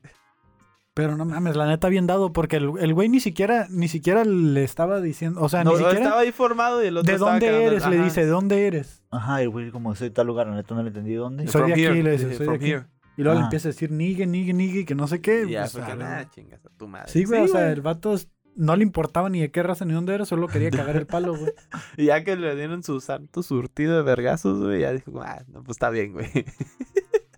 Pero 0.92 1.16
no 1.16 1.24
mames, 1.24 1.54
la 1.54 1.68
neta 1.68 1.88
bien 1.88 2.08
dado, 2.08 2.32
porque 2.32 2.56
el, 2.56 2.72
el 2.80 2.94
güey 2.94 3.08
ni 3.08 3.20
siquiera, 3.20 3.68
ni 3.70 3.86
siquiera 3.86 4.24
le 4.24 4.64
estaba 4.64 5.00
diciendo, 5.00 5.40
o 5.40 5.48
sea, 5.48 5.62
No, 5.62 5.70
ni 5.70 5.76
siquiera. 5.76 5.98
estaba 6.00 6.20
ahí 6.22 6.32
formado 6.32 6.82
y 6.82 6.88
el 6.88 6.96
otro 6.96 7.06
¿De 7.06 7.14
estaba 7.14 7.30
dónde 7.30 7.64
eres? 7.64 7.86
Le 7.86 8.02
dice, 8.02 8.24
¿de 8.24 8.30
dónde 8.30 8.66
eres? 8.66 9.04
Ajá, 9.12 9.40
el 9.40 9.50
güey 9.50 9.70
como 9.70 9.94
soy 9.94 10.08
de 10.08 10.14
tal 10.14 10.26
lugar, 10.26 10.48
la 10.48 10.56
neta 10.56 10.74
no 10.74 10.82
le 10.82 10.88
entendí 10.88 11.14
dónde. 11.14 11.46
Soy 11.46 11.68
de 11.68 11.72
aquí, 11.74 11.84
here, 11.84 12.02
le 12.02 12.10
dice, 12.10 12.34
soy 12.36 12.48
de 12.48 12.54
aquí. 12.54 12.70
here. 12.72 12.86
Y 13.16 13.22
luego 13.22 13.38
le 13.38 13.44
empieza 13.44 13.68
a 13.68 13.70
decir, 13.72 13.92
nigue, 13.92 14.26
nigue, 14.26 14.52
nigue, 14.52 14.84
que 14.84 14.96
no 14.96 15.06
sé 15.06 15.20
qué. 15.20 15.44
Y 15.46 15.52
ya 15.52 15.68
pues, 15.72 15.76
nada, 15.96 16.28
chingas 16.28 16.66
a 16.66 16.70
tu 16.70 16.88
madre. 16.88 17.08
Sí, 17.08 17.24
güey, 17.24 17.42
o 17.42 17.46
sea, 17.48 17.60
güey. 17.60 17.72
el 17.74 17.82
vato 17.82 18.16
no 18.56 18.76
le 18.76 18.82
importaba 18.82 19.28
ni 19.30 19.40
de 19.40 19.50
qué 19.50 19.62
raza 19.62 19.84
ni 19.84 19.92
dónde 19.94 20.14
era, 20.14 20.24
solo 20.26 20.48
quería 20.48 20.70
cagar 20.70 20.96
el 20.96 21.06
palo, 21.06 21.36
güey. 21.36 21.52
Y 21.96 22.06
ya 22.06 22.24
que 22.24 22.36
le 22.36 22.54
dieron 22.56 22.82
su 22.82 23.00
santo 23.00 23.42
surtido 23.42 23.96
de 23.96 24.02
vergazos, 24.02 24.60
güey, 24.60 24.80
ya 24.80 24.92
dijo, 24.92 25.22
ah, 25.22 25.42
no, 25.48 25.62
pues 25.62 25.76
está 25.76 25.88
bien, 25.90 26.12
güey. 26.12 26.28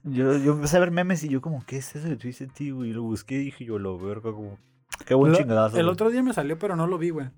Yo, 0.04 0.36
yo 0.38 0.52
empecé 0.52 0.76
a 0.76 0.80
ver 0.80 0.90
memes 0.90 1.22
y 1.24 1.28
yo 1.28 1.40
como, 1.40 1.64
¿qué 1.64 1.76
es 1.76 1.94
eso 1.94 2.08
de 2.08 2.16
Twisted 2.16 2.50
Tea, 2.52 2.72
güey? 2.72 2.90
Y 2.90 2.92
lo 2.92 3.02
busqué 3.02 3.36
y 3.36 3.44
dije 3.44 3.64
yo, 3.64 3.78
lo 3.78 3.98
verga, 3.98 4.32
como... 4.32 4.58
Qué 5.06 5.14
buen 5.14 5.32
Lo- 5.32 5.38
chingadazo, 5.38 5.76
El 5.76 5.84
güey. 5.84 5.92
otro 5.92 6.10
día 6.10 6.22
me 6.22 6.32
salió, 6.34 6.58
pero 6.58 6.74
no 6.76 6.86
lo 6.86 6.98
vi, 6.98 7.10
güey. 7.10 7.28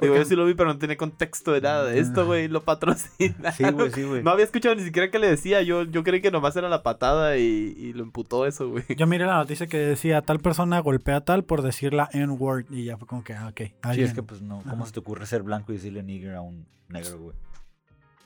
Digo, 0.00 0.16
yo 0.16 0.24
sí 0.24 0.34
lo 0.34 0.44
vi, 0.46 0.54
pero 0.54 0.72
no 0.72 0.78
tenía 0.78 0.96
contexto 0.96 1.52
de 1.52 1.60
nada 1.60 1.84
de 1.84 2.00
esto, 2.00 2.26
güey. 2.26 2.48
Lo 2.48 2.64
patrocina. 2.64 3.52
Sí, 3.52 3.62
güey, 3.70 3.90
sí, 3.92 4.02
güey. 4.02 4.20
No 4.22 4.30
había 4.32 4.44
escuchado 4.46 4.74
ni 4.74 4.82
siquiera 4.82 5.12
qué 5.12 5.20
le 5.20 5.28
decía. 5.28 5.62
Yo, 5.62 5.84
yo 5.84 6.02
creí 6.02 6.20
que 6.20 6.32
nomás 6.32 6.56
era 6.56 6.68
la 6.68 6.82
patada 6.82 7.36
y, 7.36 7.42
y 7.76 7.92
lo 7.92 8.02
emputó 8.02 8.44
eso, 8.46 8.68
güey. 8.68 8.82
Yo 8.96 9.06
miré 9.06 9.26
la 9.26 9.36
noticia 9.36 9.68
que 9.68 9.78
decía, 9.78 10.20
tal 10.22 10.40
persona 10.40 10.80
golpea 10.80 11.16
a 11.18 11.24
tal 11.24 11.44
por 11.44 11.62
decir 11.62 11.94
la 11.94 12.08
N-word. 12.12 12.64
Y 12.70 12.84
ya 12.86 12.96
fue 12.96 13.06
como 13.06 13.22
que, 13.22 13.34
ah, 13.34 13.46
ok. 13.48 13.60
Sí, 13.94 14.02
es 14.02 14.12
que 14.12 14.24
pues 14.24 14.42
no, 14.42 14.58
¿cómo 14.62 14.74
Ajá. 14.74 14.86
se 14.86 14.92
te 14.92 15.00
ocurre 15.00 15.24
ser 15.26 15.44
blanco 15.44 15.70
y 15.72 15.76
decirle 15.76 16.02
nigger 16.02 16.34
a 16.34 16.40
un 16.40 16.66
negro, 16.88 17.18
güey? 17.20 17.36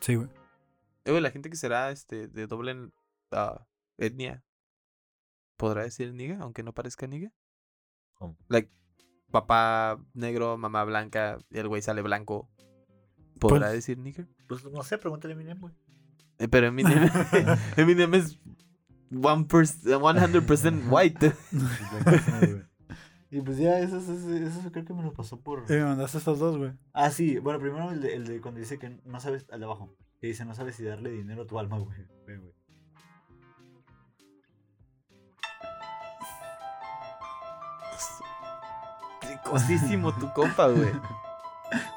Sí, 0.01 0.14
güey. 0.14 0.29
Eh, 1.05 1.11
güey, 1.11 1.21
la 1.23 1.31
gente 1.31 1.51
que 1.51 1.57
será 1.57 1.91
este, 1.91 2.27
de 2.29 2.47
doble 2.47 2.89
ah, 3.33 3.66
etnia, 3.99 4.45
¿podrá 5.57 5.83
decir 5.83 6.12
niga, 6.14 6.39
aunque 6.41 6.62
no 6.62 6.72
parezca 6.72 7.07
niga? 7.07 7.33
¿Cómo? 8.14 8.37
Like, 8.49 8.70
papá 9.31 9.99
negro, 10.14 10.57
mamá 10.57 10.85
blanca, 10.85 11.39
y 11.51 11.59
el 11.59 11.68
güey 11.68 11.83
sale 11.83 12.03
blanco. 12.03 12.49
¿Podrá 13.39 13.66
Pues- 13.66 13.72
decir 13.72 13.99
nigger? 13.99 14.29
Pues 14.49 14.64
no 14.64 14.83
sé, 14.83 14.97
pregúntale 14.99 15.35
a 15.35 15.37
Eminem, 15.37 15.59
güey. 15.61 15.74
Eh, 16.39 16.49
pero 16.49 16.66
Eminem, 16.68 17.11
Eminem 17.77 18.14
es 18.14 18.39
one 19.11 19.47
pers- 19.47 19.83
100% 19.83 20.91
white. 20.91 21.33
y 23.31 23.41
pues 23.41 23.59
ya, 23.59 23.81
eso, 23.81 23.99
eso, 23.99 24.12
eso 24.35 24.72
creo 24.72 24.85
que 24.85 24.95
me 24.95 25.03
lo 25.03 25.12
pasó 25.12 25.41
por... 25.41 25.64
Y 25.68 25.72
me 25.72 25.85
mandaste 25.85 26.18
estos 26.18 26.39
dos, 26.39 26.57
güey. 26.57 26.72
Ah, 26.93 27.11
sí, 27.11 27.39
bueno, 27.39 27.59
primero 27.61 27.91
el 27.91 28.01
de, 28.01 28.14
el 28.14 28.27
de 28.27 28.41
cuando 28.41 28.61
dice 28.61 28.79
que 28.79 29.01
no 29.05 29.20
sabes, 29.20 29.47
al 29.51 29.59
de 29.61 29.66
abajo, 29.66 29.95
que 30.20 30.29
dice 30.29 30.45
no 30.45 30.55
sabes 30.55 30.77
si 30.77 30.85
darle 30.85 31.11
dinero 31.11 31.43
a 31.43 31.47
tu 31.47 31.59
alma, 31.59 31.79
güey. 31.79 31.99
Ricosísimo 39.29 40.14
tu 40.14 40.33
compa, 40.33 40.68
güey. 40.68 40.91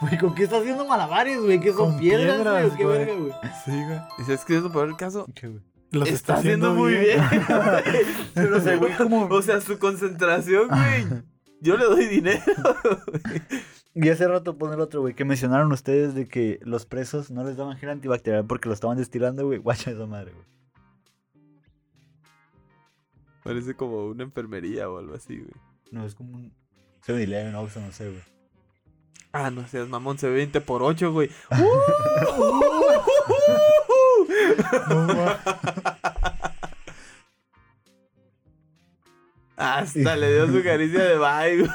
Güey, 0.02 0.18
¿con 0.18 0.34
qué 0.34 0.46
está 0.46 0.58
haciendo 0.58 0.84
malabares, 0.84 1.40
güey? 1.40 1.60
¿Qué 1.60 1.70
son 1.72 1.92
Con 1.92 2.00
piedras, 2.00 2.38
piedras, 2.38 2.66
güey? 2.66 2.78
¿Qué 2.78 2.84
güey. 2.86 2.98
verga, 2.98 3.16
güey? 3.16 3.34
Sí, 3.64 3.84
güey. 3.84 4.00
Y 4.18 4.24
sabes 4.24 4.44
que 4.44 4.58
es 4.58 4.64
lo 4.64 4.72
peor 4.72 4.88
del 4.88 4.98
caso. 4.98 5.28
¿Qué, 5.36 5.48
güey? 5.48 5.62
Los 5.92 6.10
está, 6.10 6.38
haciendo 6.38 6.74
muy 6.74 6.94
bien. 6.94 7.20
Pero, 8.34 8.58
o 8.58 8.62
sea, 8.62 8.78
güey, 8.78 8.96
como... 8.96 9.26
o 9.26 9.42
sea, 9.44 9.62
su 9.62 9.78
concentración, 9.78 10.70
güey. 10.70 11.24
Yo 11.62 11.78
le 11.78 11.86
doy 11.86 12.06
dinero. 12.06 12.42
Y 13.94 14.08
hace 14.10 14.28
rato 14.28 14.58
pone 14.58 14.76
el 14.76 14.82
otro, 14.82 15.02
güey, 15.02 15.14
que 15.14 15.26
mencionaron 15.26 15.72
ustedes 15.72 16.14
de 16.16 16.28
que 16.28 16.60
los 16.64 16.86
presos 16.86 17.32
no 17.32 17.44
les 17.44 17.58
daban 17.58 17.78
gel 17.78 17.90
antibacterial 17.90 18.46
porque 18.46 18.70
lo 18.70 18.74
estaban 18.74 18.98
destilando, 18.98 19.46
güey. 19.46 19.60
Guacha 19.60 19.92
esa 19.92 20.06
madre, 20.06 20.32
güey. 20.32 20.46
Parece 23.44 23.76
como 23.76 24.06
una 24.06 24.24
enfermería 24.24 24.90
o 24.90 25.00
algo 25.00 25.16
así, 25.16 25.38
güey. 25.38 25.52
No, 25.92 26.06
es 26.06 26.14
como 26.14 26.38
un... 26.38 26.54
7-Eleven, 27.14 27.56
Oxxo, 27.56 27.80
no 27.80 27.92
sé, 27.92 28.10
güey. 28.10 28.22
Ah, 29.32 29.52
no 29.52 29.68
seas 29.68 29.88
mamón, 29.88 30.18
se 30.18 30.28
ve 30.28 30.36
20 30.36 30.62
por 30.62 30.84
8, 30.84 31.12
güey. 31.12 31.30
Hasta 39.56 40.16
le 40.16 40.34
dio 40.34 40.48
su 40.48 40.64
caricia 40.64 41.04
de 41.04 41.18
bye, 41.18 41.58
güey. 41.58 41.72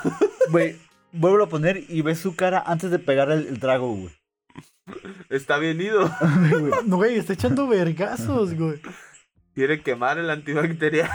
Güey, 0.51 0.77
vuelvo 1.13 1.45
a 1.45 1.49
poner 1.49 1.85
y 1.89 2.03
ves 2.03 2.19
su 2.19 2.35
cara 2.35 2.63
antes 2.67 2.91
de 2.91 2.99
pegar 2.99 3.31
el, 3.31 3.47
el 3.47 3.61
trago, 3.61 3.95
güey. 3.95 4.11
Está 5.29 5.59
bien 5.59 5.81
ido. 5.81 6.11
No, 6.87 6.97
güey, 6.97 7.19
está 7.19 7.33
echando 7.33 7.67
vergazos, 7.67 8.55
güey. 8.55 8.81
Quiere 9.55 9.83
quemar 9.83 10.19
el 10.19 10.31
antibacterial. 10.31 11.11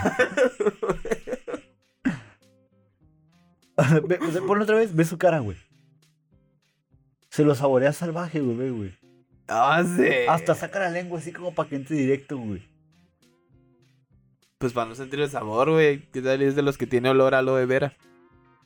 ponlo 4.46 4.64
otra 4.64 4.76
vez, 4.76 4.94
ve 4.94 5.04
su 5.04 5.18
cara, 5.18 5.38
güey. 5.40 5.56
Se 7.30 7.44
lo 7.44 7.54
saborea 7.54 7.92
salvaje, 7.92 8.40
güey, 8.40 8.70
güey. 8.70 8.98
Ah, 9.48 9.82
sí. 9.84 10.08
Hasta 10.28 10.54
saca 10.54 10.78
la 10.80 10.90
lengua 10.90 11.18
así 11.18 11.32
como 11.32 11.54
para 11.54 11.68
que 11.68 11.76
entre 11.76 11.96
directo, 11.96 12.38
güey. 12.38 12.62
Pues 14.58 14.72
para 14.72 14.88
no 14.88 14.94
sentir 14.94 15.20
el 15.20 15.30
sabor, 15.30 15.70
güey. 15.70 16.08
¿Qué 16.12 16.22
tal? 16.22 16.42
Es 16.42 16.54
de 16.54 16.62
los 16.62 16.76
que 16.76 16.86
tiene 16.86 17.08
olor 17.08 17.34
a 17.34 17.38
aloe 17.38 17.64
vera. 17.66 17.92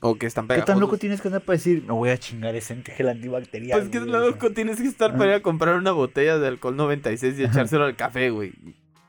O 0.00 0.16
que 0.16 0.26
están 0.26 0.44
¿Qué 0.44 0.48
pegajosos. 0.48 0.66
tan 0.74 0.80
loco 0.80 0.98
tienes 0.98 1.20
que 1.22 1.28
andar 1.28 1.42
para 1.42 1.56
decir, 1.56 1.82
me 1.82 1.92
voy 1.92 2.10
a 2.10 2.18
chingar 2.18 2.54
ese 2.54 2.76
gel 2.82 3.08
antibacterial? 3.08 3.78
Pues 3.78 3.90
que 3.90 4.00
güey"? 4.00 4.10
loco, 4.10 4.50
tienes 4.50 4.78
que 4.78 4.86
estar 4.88 5.16
para 5.16 5.30
ir 5.30 5.36
a 5.36 5.42
comprar 5.42 5.76
una 5.76 5.92
botella 5.92 6.38
de 6.38 6.48
alcohol 6.48 6.76
96 6.76 7.38
y 7.38 7.44
echárselo 7.44 7.84
al 7.84 7.96
café, 7.96 8.28
güey. 8.30 8.52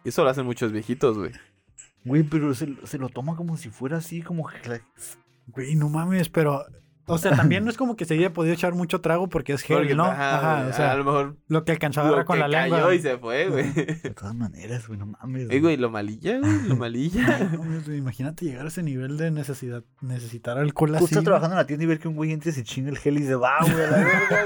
Eso 0.06 0.24
lo 0.24 0.30
hacen 0.30 0.46
muchos 0.46 0.72
viejitos, 0.72 1.18
güey. 1.18 1.32
Güey, 2.06 2.24
pero 2.24 2.54
se, 2.54 2.76
se 2.84 2.98
lo 2.98 3.10
toma 3.10 3.36
como 3.36 3.58
si 3.58 3.70
fuera 3.70 3.98
así, 3.98 4.22
como... 4.22 4.48
Güey, 5.48 5.76
no 5.76 5.90
mames, 5.90 6.30
pero. 6.30 6.66
O 7.08 7.20
sea, 7.20 7.36
también 7.36 7.64
no 7.64 7.70
es 7.70 7.78
como 7.78 7.96
que 7.96 8.06
se 8.06 8.16
haya 8.16 8.34
podido 8.34 8.56
echar 8.56 8.74
mucho 8.74 9.00
trago 9.00 9.30
porque 9.30 9.54
es 9.54 9.62
gel, 9.62 9.78
Porque, 9.78 9.94
¿no? 9.94 10.06
ajá, 10.06 10.38
Ajá, 10.40 10.58
güey, 10.62 10.70
o 10.72 10.74
sea, 10.74 10.92
a 10.92 10.96
lo 10.96 11.04
mejor 11.04 11.38
lo 11.48 11.64
que 11.64 11.72
alcanzó 11.74 12.00
a 12.00 12.04
agarrar 12.06 12.22
lo 12.22 12.26
con 12.26 12.36
que 12.38 12.40
la 12.40 12.48
lengua. 12.48 12.80
cayó 12.80 12.94
y 12.94 13.00
se 13.00 13.18
fue, 13.20 13.48
güey. 13.48 13.72
De 13.74 14.10
todas 14.10 14.34
maneras, 14.34 14.88
güey, 14.88 14.98
no 14.98 15.06
mames. 15.06 15.48
Ey, 15.52 15.60
güey, 15.60 15.78
lo 15.78 15.92
malilla, 15.92 16.40
güey, 16.40 16.64
lo 16.68 16.76
malilla. 16.76 17.38
No 17.54 17.60
mames, 17.60 17.86
güey, 17.86 18.00
Imagínate 18.00 18.46
llegar 18.46 18.66
a 18.66 18.70
ese 18.70 18.82
nivel 18.82 19.18
de 19.20 19.30
necesidad, 19.30 19.84
necesitar 20.02 20.58
alcohol 20.58 20.90
Tú 20.94 20.96
así. 20.96 21.06
estás 21.06 21.24
trabajando 21.24 21.54
en 21.54 21.58
la 21.60 21.68
tienda 21.68 21.84
y 21.84 21.88
ver 21.90 22.00
que 22.00 22.08
un 22.08 22.16
güey 22.16 22.32
entre 22.32 22.50
y 22.50 22.54
se 22.56 22.64
chinga 22.64 22.90
el 22.90 22.98
gel 22.98 23.20
y 23.20 23.24
se 23.28 23.36
va, 23.36 23.60
güey, 23.62 23.84
a 23.84 23.92
la 23.92 23.98
verga, 23.98 24.46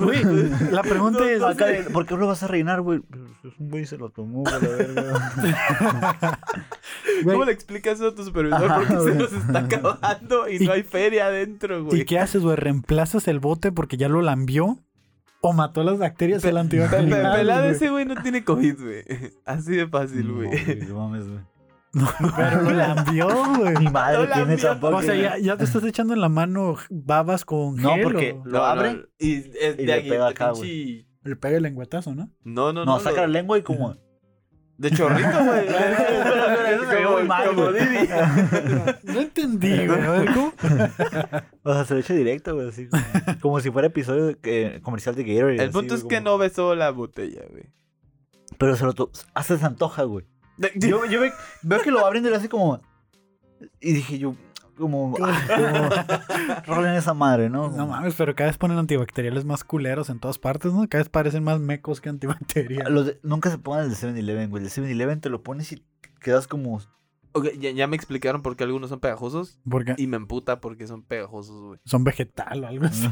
güey. 0.00 0.24
Güey, 0.24 0.50
la 0.72 0.82
pregunta 0.82 1.30
es. 1.30 1.40
Acá 1.44 1.66
¿Por 1.92 2.06
qué 2.06 2.14
no 2.14 2.22
lo 2.22 2.26
vas 2.26 2.42
a 2.42 2.48
rellenar, 2.48 2.80
güey? 2.80 2.98
Pues, 2.98 3.22
es 3.54 3.60
un 3.60 3.70
güey 3.70 3.86
se 3.86 3.98
lo 3.98 4.10
tomó, 4.10 4.40
güey, 4.42 4.52
a 4.52 4.58
la 4.58 4.68
verga. 4.68 6.40
güey, 7.22 7.34
¿Cómo 7.34 7.44
le 7.44 7.52
explicas 7.52 7.94
eso 7.94 8.08
a 8.08 8.14
tu 8.14 8.24
supervisor? 8.24 8.64
Ajá, 8.64 8.76
Porque 8.78 8.92
se 8.94 9.00
güey. 9.00 9.14
nos 9.16 9.32
está 9.32 9.58
acabando 9.60 10.48
y, 10.48 10.56
Y- 10.62 10.66
no 10.66 10.72
hay 10.72 10.82
feria 10.82 11.26
adentro, 11.26 11.84
güey. 11.84 12.00
¿Y 12.00 12.04
qué 12.04 12.18
haces, 12.18 12.42
güey? 12.42 12.56
¿Reemplazas 12.56 13.28
el 13.28 13.40
bote 13.40 13.72
porque 13.72 13.96
ya 13.96 14.08
lo 14.08 14.22
lambió? 14.22 14.78
O 15.40 15.52
mató 15.52 15.82
las 15.82 15.98
bacterias 15.98 16.44
el 16.44 16.54
Pe- 16.54 16.60
antibacterial. 16.60 17.36
Pelado 17.36 17.62
güey. 17.64 17.74
ese 17.74 17.90
güey 17.90 18.04
no 18.04 18.14
tiene 18.22 18.44
COVID, 18.44 18.76
güey. 18.80 19.04
Así 19.44 19.72
de 19.74 19.88
fácil, 19.88 20.28
No, 20.28 20.34
güey. 20.36 20.48
güey, 20.48 20.76
no 20.88 20.94
mames, 21.08 21.28
güey. 21.28 21.40
Pero 22.36 22.62
lo 22.62 22.70
lambió, 22.70 23.28
güey. 23.58 23.74
Mi 23.76 23.88
madre 23.90 24.26
No 24.26 24.32
tiene 24.32 24.56
tampoco. 24.56 24.96
O 24.96 25.02
sea, 25.02 25.14
ya, 25.14 25.36
ya 25.38 25.56
te 25.56 25.64
estás 25.64 25.84
echando 25.84 26.14
en 26.14 26.20
la 26.20 26.28
mano 26.28 26.76
babas 26.90 27.44
con 27.44 27.76
No, 27.76 27.94
gel 27.94 28.02
porque- 28.04 28.32
o- 28.40 28.46
Lo 28.46 28.64
abre 28.64 29.04
y, 29.18 29.34
es 29.34 29.46
y 29.74 29.76
de 29.78 29.84
le 29.86 29.92
aquí, 29.94 30.08
pega 30.08 30.28
acá, 30.28 30.52
pinche- 30.52 31.06
le 31.24 31.36
pega 31.36 31.56
el 31.56 31.62
lengüetazo, 31.64 32.14
¿no? 32.14 32.30
No, 32.44 32.72
no, 32.72 32.84
No, 32.84 32.94
no. 32.94 33.00
saca 33.00 33.20
la 33.22 33.26
lengua 33.26 33.58
y 33.58 33.62
como. 33.62 33.94
De 34.78 34.90
chorrito, 34.90 35.44
güey. 35.44 35.66
Eso 35.68 36.88
se 36.88 36.94
ve 36.96 37.06
muy 37.06 37.22
mal, 37.24 37.46
Como 37.48 37.70
güey. 37.70 37.86
Didi. 37.86 38.08
No 39.04 39.20
entendí, 39.20 39.86
güey. 39.86 40.00
O 41.64 41.72
sea, 41.74 41.84
se 41.84 41.94
lo 41.94 42.00
echa 42.00 42.14
directo, 42.14 42.54
güey. 42.54 42.68
Así, 42.68 42.88
como, 42.88 43.02
como 43.40 43.60
si 43.60 43.70
fuera 43.70 43.86
episodio 43.88 44.36
comercial 44.82 45.14
de 45.14 45.22
Gatorade. 45.24 45.54
El 45.54 45.60
así, 45.60 45.72
punto 45.72 45.94
es 45.94 46.02
que 46.04 46.16
como- 46.16 46.30
no 46.30 46.38
besó 46.38 46.74
la 46.74 46.90
botella, 46.90 47.42
güey. 47.50 47.64
Pero 48.58 48.74
se 48.76 48.84
lo. 48.84 48.92
to- 48.94 49.10
Hasta 49.34 49.56
se 49.58 49.64
antoja, 49.64 50.02
güey. 50.04 50.26
Yo, 50.74 51.04
yo 51.06 51.20
ve- 51.20 51.32
veo 51.62 51.80
que 51.82 51.90
lo 51.90 52.04
abren 52.04 52.24
y 52.26 52.30
le 52.30 52.36
hace 52.36 52.48
como. 52.48 52.80
Y 53.80 53.92
dije 53.92 54.18
yo. 54.18 54.34
Como. 54.76 55.14
ah, 55.22 55.40
como 56.64 56.76
rolen 56.76 56.94
esa 56.94 57.14
madre, 57.14 57.50
¿no? 57.50 57.70
No 57.70 57.86
mames, 57.86 58.14
pero 58.16 58.34
cada 58.34 58.48
vez 58.50 58.58
ponen 58.58 58.78
antibacteriales 58.78 59.44
más 59.44 59.64
culeros 59.64 60.10
en 60.10 60.18
todas 60.18 60.38
partes, 60.38 60.72
¿no? 60.72 60.88
Cada 60.88 61.02
vez 61.02 61.08
parecen 61.10 61.44
más 61.44 61.60
mecos 61.60 62.00
que 62.00 62.08
antibacteriales. 62.08 62.90
Los 62.90 63.06
de- 63.06 63.20
nunca 63.22 63.50
se 63.50 63.58
pongan 63.58 63.84
el 63.84 63.90
de 63.90 63.96
7-Eleven, 63.96 64.50
güey. 64.50 64.62
El 64.64 64.68
de 64.70 64.74
7-Eleven 64.82 65.20
te 65.20 65.28
lo 65.28 65.42
pones 65.42 65.72
y 65.72 65.84
quedas 66.20 66.46
como. 66.46 66.80
Ok, 67.34 67.48
ya, 67.58 67.70
ya 67.70 67.86
me 67.86 67.96
explicaron 67.96 68.42
por 68.42 68.56
qué 68.56 68.64
algunos 68.64 68.90
son 68.90 69.00
pegajosos. 69.00 69.58
Porque 69.68 69.94
Y 69.96 70.06
me 70.06 70.16
emputa 70.16 70.60
porque 70.60 70.86
son 70.86 71.02
pegajosos, 71.02 71.60
güey. 71.62 71.80
son 71.84 72.04
vegetal 72.04 72.62
o 72.64 72.66
algo 72.66 72.84
así, 72.86 73.08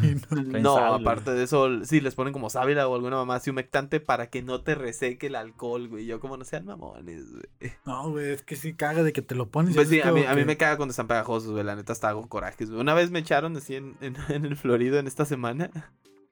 ¿no? 0.61 0.77
Aparte 0.77 1.31
de 1.33 1.43
eso, 1.45 1.85
sí, 1.85 2.01
les 2.01 2.15
ponen 2.15 2.33
como 2.33 2.51
sábila 2.51 2.87
o 2.87 2.95
alguna 2.95 3.17
mamá 3.17 3.37
así 3.37 3.51
humectante 3.51 3.99
para 4.01 4.29
que 4.29 4.43
no 4.43 4.61
te 4.63 4.75
reseque 4.75 5.29
el 5.29 5.37
alcohol, 5.37 5.89
güey. 5.89 6.07
Yo 6.07 6.21
como 6.21 6.37
no 6.37 6.45
sean 6.45 6.67
mamones, 6.67 7.31
güey. 7.33 7.73
No, 7.87 8.11
güey, 8.11 8.31
es 8.33 8.43
que 8.43 8.57
sí 8.57 8.75
caga 8.75 9.03
de 9.03 9.13
que 9.13 9.23
te 9.23 9.35
lo 9.35 9.49
pones. 9.49 9.73
y 9.73 9.75
Pues 9.75 9.89
sí, 9.89 10.01
a 10.01 10.13
mí, 10.13 10.21
como 10.21 10.31
a 10.31 10.35
mí 10.35 10.41
que- 10.43 10.47
me 10.47 10.57
caga 10.57 10.77
cuando 10.77 10.91
están 10.91 11.07
pegajosos, 11.09 11.53
güey. 11.53 11.65
La 11.65 11.77
neta 11.77 11.93
hasta 11.93 12.09
hago 12.11 12.29
corajes, 12.29 12.69
güey. 12.71 12.81
Una 12.81 12.95
vez 12.95 13.11
me 13.11 13.21
echaron 13.21 13.57
así 13.57 13.77
en, 13.77 13.97
en, 14.01 14.15
en 14.29 14.45
el 14.45 14.57
Florido 14.57 14.99
en 14.99 15.07
esta 15.07 15.25
semana. 15.25 15.71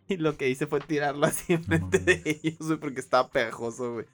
Y 0.09 0.16
lo 0.16 0.36
que 0.36 0.49
hice 0.49 0.66
fue 0.66 0.80
tirarlo 0.80 1.26
así 1.26 1.53
enfrente 1.53 1.99
de 1.99 2.22
ellos, 2.43 2.59
güey, 2.61 2.78
porque 2.78 3.01
estaba 3.01 3.28
pegajoso, 3.30 3.93
güey. 3.95 4.07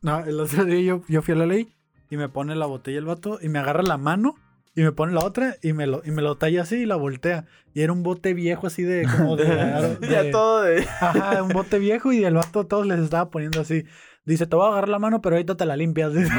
No, 0.00 0.18
el 0.24 0.38
otro 0.40 0.64
día 0.64 0.80
yo, 0.80 1.02
yo 1.08 1.22
fui 1.22 1.34
a 1.34 1.36
la 1.36 1.46
ley 1.46 1.72
y 2.12 2.18
me 2.18 2.28
pone 2.28 2.54
la 2.54 2.66
botella 2.66 2.98
el 2.98 3.06
vato 3.06 3.38
y 3.40 3.48
me 3.48 3.58
agarra 3.58 3.82
la 3.82 3.96
mano 3.96 4.34
y 4.74 4.82
me 4.82 4.92
pone 4.92 5.14
la 5.14 5.24
otra 5.24 5.56
y 5.62 5.72
me 5.72 5.86
lo, 5.86 6.02
y 6.04 6.10
me 6.10 6.20
lo 6.20 6.36
talla 6.36 6.60
así 6.60 6.76
y 6.82 6.84
la 6.86 6.96
voltea. 6.96 7.46
Y 7.72 7.80
era 7.80 7.90
un 7.90 8.02
bote 8.02 8.34
viejo 8.34 8.66
así 8.66 8.82
de 8.82 9.06
como 9.16 9.34
de... 9.38 9.46
Ya 10.10 10.24
de- 10.24 10.30
todo 10.30 10.60
de. 10.60 10.82
Ajá, 11.00 11.42
un 11.42 11.48
bote 11.48 11.78
viejo 11.78 12.12
y 12.12 12.22
el 12.22 12.34
vato 12.34 12.60
a 12.60 12.68
todos 12.68 12.86
les 12.86 12.98
estaba 13.00 13.30
poniendo 13.30 13.62
así. 13.62 13.84
Dice, 14.26 14.46
te 14.46 14.54
voy 14.56 14.66
a 14.66 14.68
agarrar 14.72 14.90
la 14.90 14.98
mano, 14.98 15.22
pero 15.22 15.36
ahorita 15.36 15.56
te 15.56 15.64
la 15.64 15.74
limpias. 15.74 16.12
dice. 16.12 16.30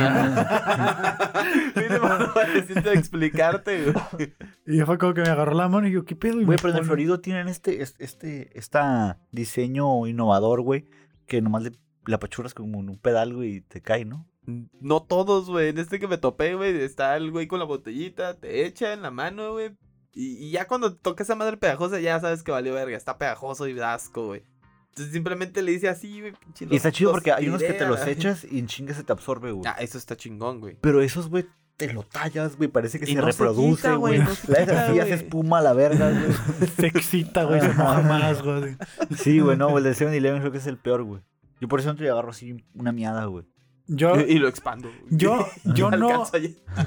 Para 2.33 2.53
decirte 2.53 2.93
explicarte, 2.93 3.91
güey. 3.91 4.33
y 4.67 4.79
fue 4.81 4.97
como 4.99 5.13
que 5.15 5.21
me 5.21 5.29
agarró 5.29 5.53
la 5.55 5.67
mano 5.69 5.87
y 5.87 5.91
yo, 5.91 6.05
¿qué 6.05 6.15
pedo? 6.15 6.35
Güey, 6.45 6.57
pero 6.61 6.69
en 6.73 6.77
el 6.79 6.85
Florido 6.85 7.19
tienen 7.19 7.47
este, 7.47 7.81
este, 7.81 8.03
este 8.03 8.57
esta 8.57 9.19
diseño 9.31 10.05
innovador, 10.07 10.61
güey. 10.61 10.85
Que 11.25 11.41
nomás 11.41 11.63
le, 11.63 11.71
le 12.05 12.15
apachurras 12.15 12.53
como 12.53 12.79
en 12.79 12.89
un 12.89 12.97
pedal, 12.99 13.33
güey, 13.33 13.55
y 13.55 13.61
te 13.61 13.81
cae, 13.81 14.05
¿no? 14.05 14.27
No 14.45 15.03
todos, 15.03 15.49
güey. 15.49 15.69
En 15.69 15.77
este 15.77 15.99
que 15.99 16.07
me 16.07 16.17
topé, 16.17 16.55
güey, 16.55 16.81
está 16.81 17.15
el 17.15 17.31
güey 17.31 17.47
con 17.47 17.59
la 17.59 17.65
botellita, 17.65 18.39
te 18.39 18.65
echa 18.65 18.93
en 18.93 19.01
la 19.01 19.11
mano, 19.11 19.53
güey. 19.53 19.71
Y, 20.13 20.35
y 20.45 20.51
ya 20.51 20.67
cuando 20.67 20.95
toca 20.95 21.23
esa 21.23 21.35
madre 21.35 21.57
pegajosa, 21.57 21.99
ya 21.99 22.19
sabes 22.19 22.43
que 22.43 22.51
valió 22.51 22.73
verga. 22.73 22.95
Está 22.95 23.17
pegajoso 23.17 23.67
y 23.67 23.79
asco, 23.79 24.27
güey. 24.27 24.43
Entonces 24.89 25.11
simplemente 25.11 25.63
le 25.63 25.71
dice 25.71 25.89
así, 25.89 26.21
güey. 26.21 26.33
Y 26.69 26.75
está 26.75 26.91
chido 26.91 27.11
porque 27.11 27.31
hay 27.31 27.47
unos 27.47 27.63
que 27.63 27.73
te 27.73 27.87
los 27.87 28.05
echas 28.05 28.45
y 28.49 28.59
en 28.59 28.67
chinga 28.67 28.93
se 28.93 29.03
te 29.03 29.11
absorbe, 29.11 29.51
güey. 29.51 29.65
Ah, 29.67 29.77
eso 29.79 29.97
está 29.97 30.15
chingón, 30.15 30.59
güey. 30.59 30.77
Pero 30.81 31.01
esos, 31.01 31.29
güey, 31.29 31.47
te 31.77 31.91
lo 31.91 32.03
tallas, 32.03 32.57
güey. 32.57 32.69
Parece 32.69 32.99
que 32.99 33.05
Y 33.05 33.07
se 33.07 33.15
no 33.15 33.25
reproduce, 33.25 33.91
güey, 33.95 34.19
no 34.19 34.35
se 34.35 34.51
La 34.51 34.59
quita, 34.59 34.71
neta 34.71 34.93
sí 34.93 34.99
hace 34.99 35.13
espuma 35.15 35.57
a 35.57 35.61
la 35.61 35.73
verga, 35.73 36.11
güey. 36.11 36.69
Se 36.77 36.85
excita, 36.85 37.43
güey, 37.45 37.59
se 37.61 37.69
más, 37.69 38.43
güey. 38.43 38.77
Sí, 39.17 39.39
güey, 39.39 39.57
no, 39.57 39.69
güey, 39.69 39.83
el 39.83 39.93
de 39.95 40.05
7-Eleven 40.05 40.41
creo 40.41 40.51
que 40.51 40.59
es 40.59 40.67
el 40.67 40.77
peor, 40.77 41.01
güey. 41.01 41.21
Yo 41.59 41.67
por 41.67 41.79
eso 41.79 41.89
no 41.89 41.95
te 41.95 42.07
agarro 42.07 42.29
así 42.29 42.63
una 42.75 42.91
miada, 42.91 43.25
güey. 43.25 43.45
Yo, 43.87 44.19
Y, 44.21 44.33
y 44.33 44.39
lo 44.39 44.47
expando. 44.47 44.89
güey. 44.89 45.01
yo, 45.09 45.45
yo 45.75 45.91
no, 45.91 46.23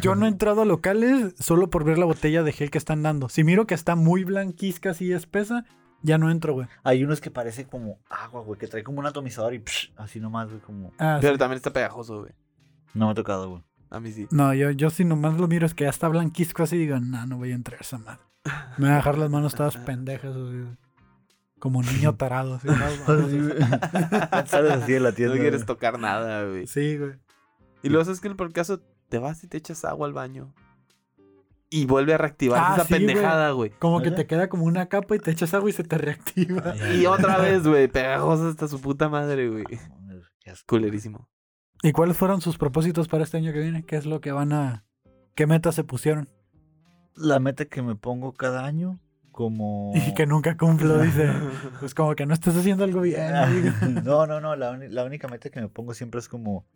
yo 0.00 0.14
no 0.14 0.26
he 0.26 0.28
entrado 0.28 0.62
a 0.62 0.64
locales 0.64 1.34
solo 1.38 1.68
por 1.70 1.84
ver 1.84 1.98
la 1.98 2.06
botella 2.06 2.42
de 2.42 2.52
gel 2.52 2.70
que 2.70 2.78
están 2.78 3.02
dando. 3.02 3.28
Si 3.28 3.44
miro 3.44 3.66
que 3.66 3.74
está 3.74 3.96
muy 3.96 4.24
blanquizca 4.24 4.90
así 4.90 5.12
espesa, 5.12 5.64
ya 6.02 6.18
no 6.18 6.30
entro, 6.30 6.54
güey. 6.54 6.68
Hay 6.84 7.04
unos 7.04 7.20
que 7.20 7.30
parece 7.30 7.66
como 7.66 7.98
agua, 8.08 8.40
güey, 8.42 8.58
que 8.58 8.66
trae 8.66 8.82
como 8.82 9.00
un 9.00 9.06
atomizador 9.06 9.54
y 9.54 9.58
psh, 9.58 9.92
así 9.96 10.20
nomás, 10.20 10.48
güey, 10.48 10.60
como... 10.60 10.92
Ah, 10.98 11.18
Pero 11.20 11.34
sí. 11.34 11.38
también 11.38 11.56
está 11.56 11.72
pegajoso, 11.72 12.20
güey. 12.20 12.32
No 12.94 13.06
me 13.06 13.12
ha 13.12 13.14
tocado, 13.14 13.50
güey. 13.50 13.62
A 13.90 14.00
mí 14.00 14.10
sí. 14.12 14.26
No, 14.30 14.52
yo, 14.54 14.70
yo 14.70 14.90
si 14.90 15.04
nomás 15.04 15.38
lo 15.38 15.48
miro 15.48 15.66
es 15.66 15.74
que 15.74 15.84
ya 15.84 15.90
está 15.90 16.08
blanquizco 16.08 16.62
así 16.62 16.76
digo, 16.76 16.98
no, 16.98 17.26
no 17.26 17.36
voy 17.38 17.52
a 17.52 17.54
entrar 17.54 17.78
a 17.78 17.82
esa 17.82 17.98
madre. 17.98 18.20
Me 18.78 18.86
voy 18.86 18.90
a 18.90 18.96
dejar 18.96 19.18
las 19.18 19.30
manos 19.30 19.54
todas 19.54 19.76
pendejas, 19.76 20.34
así, 20.34 20.64
como 21.58 21.82
niño 21.82 22.14
tarado. 22.16 22.54
Así, 22.54 22.68
Así, 23.06 23.38
güey. 23.40 23.56
Sales 24.46 24.72
así 24.72 24.92
de 24.92 25.00
la 25.00 25.10
No 25.10 25.14
tienda. 25.14 25.34
quieres 25.36 25.60
güey. 25.64 25.66
tocar 25.66 25.98
nada, 25.98 26.44
güey. 26.46 26.66
Sí, 26.66 26.98
güey. 26.98 27.12
Y 27.82 27.88
luego 27.88 28.04
sabes 28.04 28.20
que 28.20 28.30
por 28.34 28.52
caso 28.52 28.80
te 29.08 29.18
vas 29.18 29.42
y 29.44 29.48
te 29.48 29.56
echas 29.58 29.84
agua 29.84 30.06
al 30.06 30.12
baño. 30.12 30.52
Y 31.68 31.86
vuelve 31.86 32.14
a 32.14 32.18
reactivar 32.18 32.60
Ah, 32.62 32.74
esa 32.76 32.84
sí, 32.84 32.92
pendejada, 32.94 33.50
güey. 33.50 33.70
Como 33.78 34.00
que 34.00 34.12
te 34.12 34.26
queda 34.26 34.48
como 34.48 34.64
una 34.64 34.86
capa 34.86 35.16
y 35.16 35.18
te 35.18 35.32
echas 35.32 35.52
agua 35.52 35.68
y 35.68 35.72
se 35.72 35.82
te 35.82 35.98
reactiva. 35.98 36.74
Y 36.94 37.06
otra 37.06 37.38
vez, 37.38 37.66
güey, 37.66 37.88
pegajosa 37.88 38.48
hasta 38.50 38.68
su 38.68 38.80
puta 38.80 39.08
madre, 39.08 39.48
güey. 39.48 39.64
Qué 40.40 40.50
asco. 40.50 40.64
Culerísimo. 40.76 41.28
¿Y 41.82 41.90
cuáles 41.92 42.16
fueron 42.16 42.40
sus 42.40 42.56
propósitos 42.56 43.08
para 43.08 43.24
este 43.24 43.36
año 43.38 43.52
que 43.52 43.58
viene? 43.60 43.84
¿Qué 43.84 43.96
es 43.96 44.06
lo 44.06 44.20
que 44.20 44.30
van 44.32 44.52
a... 44.52 44.84
¿Qué 45.34 45.46
metas 45.46 45.74
se 45.74 45.82
pusieron? 45.84 46.28
La 47.16 47.40
meta 47.40 47.64
que 47.64 47.82
me 47.82 47.96
pongo 47.96 48.32
cada 48.32 48.64
año, 48.64 49.00
como... 49.36 49.92
Y 49.94 50.14
que 50.14 50.26
nunca 50.26 50.56
cumplo, 50.56 50.98
dice. 51.02 51.30
Pues 51.78 51.94
como 51.94 52.14
que 52.16 52.24
no 52.24 52.32
estás 52.32 52.56
haciendo 52.56 52.84
algo 52.84 53.02
bien. 53.02 53.36
amigo. 53.36 53.70
no, 54.02 54.26
no, 54.26 54.40
no, 54.40 54.56
la, 54.56 54.76
la 54.78 55.04
única 55.04 55.28
meta 55.28 55.50
que 55.50 55.60
me 55.60 55.68
pongo 55.68 55.92
siempre 55.94 56.18
es 56.18 56.28
como... 56.28 56.66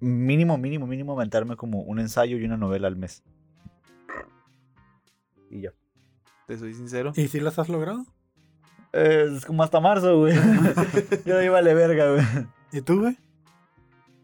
Mínimo, 0.00 0.56
mínimo, 0.56 0.86
mínimo 0.86 1.12
aventarme 1.12 1.56
como 1.56 1.82
un 1.82 2.00
ensayo 2.00 2.38
y 2.38 2.44
una 2.44 2.56
novela 2.56 2.88
al 2.88 2.96
mes. 2.96 3.22
Y 5.50 5.60
ya. 5.62 5.72
Te 6.46 6.56
soy 6.56 6.72
sincero. 6.74 7.12
¿Y 7.16 7.28
si 7.28 7.40
las 7.40 7.58
has 7.58 7.68
logrado? 7.68 8.06
Eh, 8.92 9.26
es 9.36 9.44
como 9.44 9.62
hasta 9.62 9.80
marzo, 9.80 10.18
güey. 10.18 10.34
Yo 11.26 11.36
ahí 11.38 11.48
vale 11.48 11.74
verga, 11.74 12.12
güey. 12.12 12.24
¿Y 12.72 12.80
tú, 12.80 13.00
güey? 13.00 13.18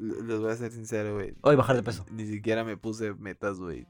L- 0.00 0.14
Les 0.26 0.40
voy 0.40 0.50
a 0.50 0.56
ser 0.56 0.72
sincero, 0.72 1.14
güey. 1.14 1.34
Hoy 1.42 1.56
bajar 1.56 1.76
de 1.76 1.82
peso. 1.82 2.06
Ni 2.10 2.24
siquiera 2.26 2.64
me 2.64 2.76
puse 2.78 3.12
metas, 3.14 3.58
güey. 3.58 3.86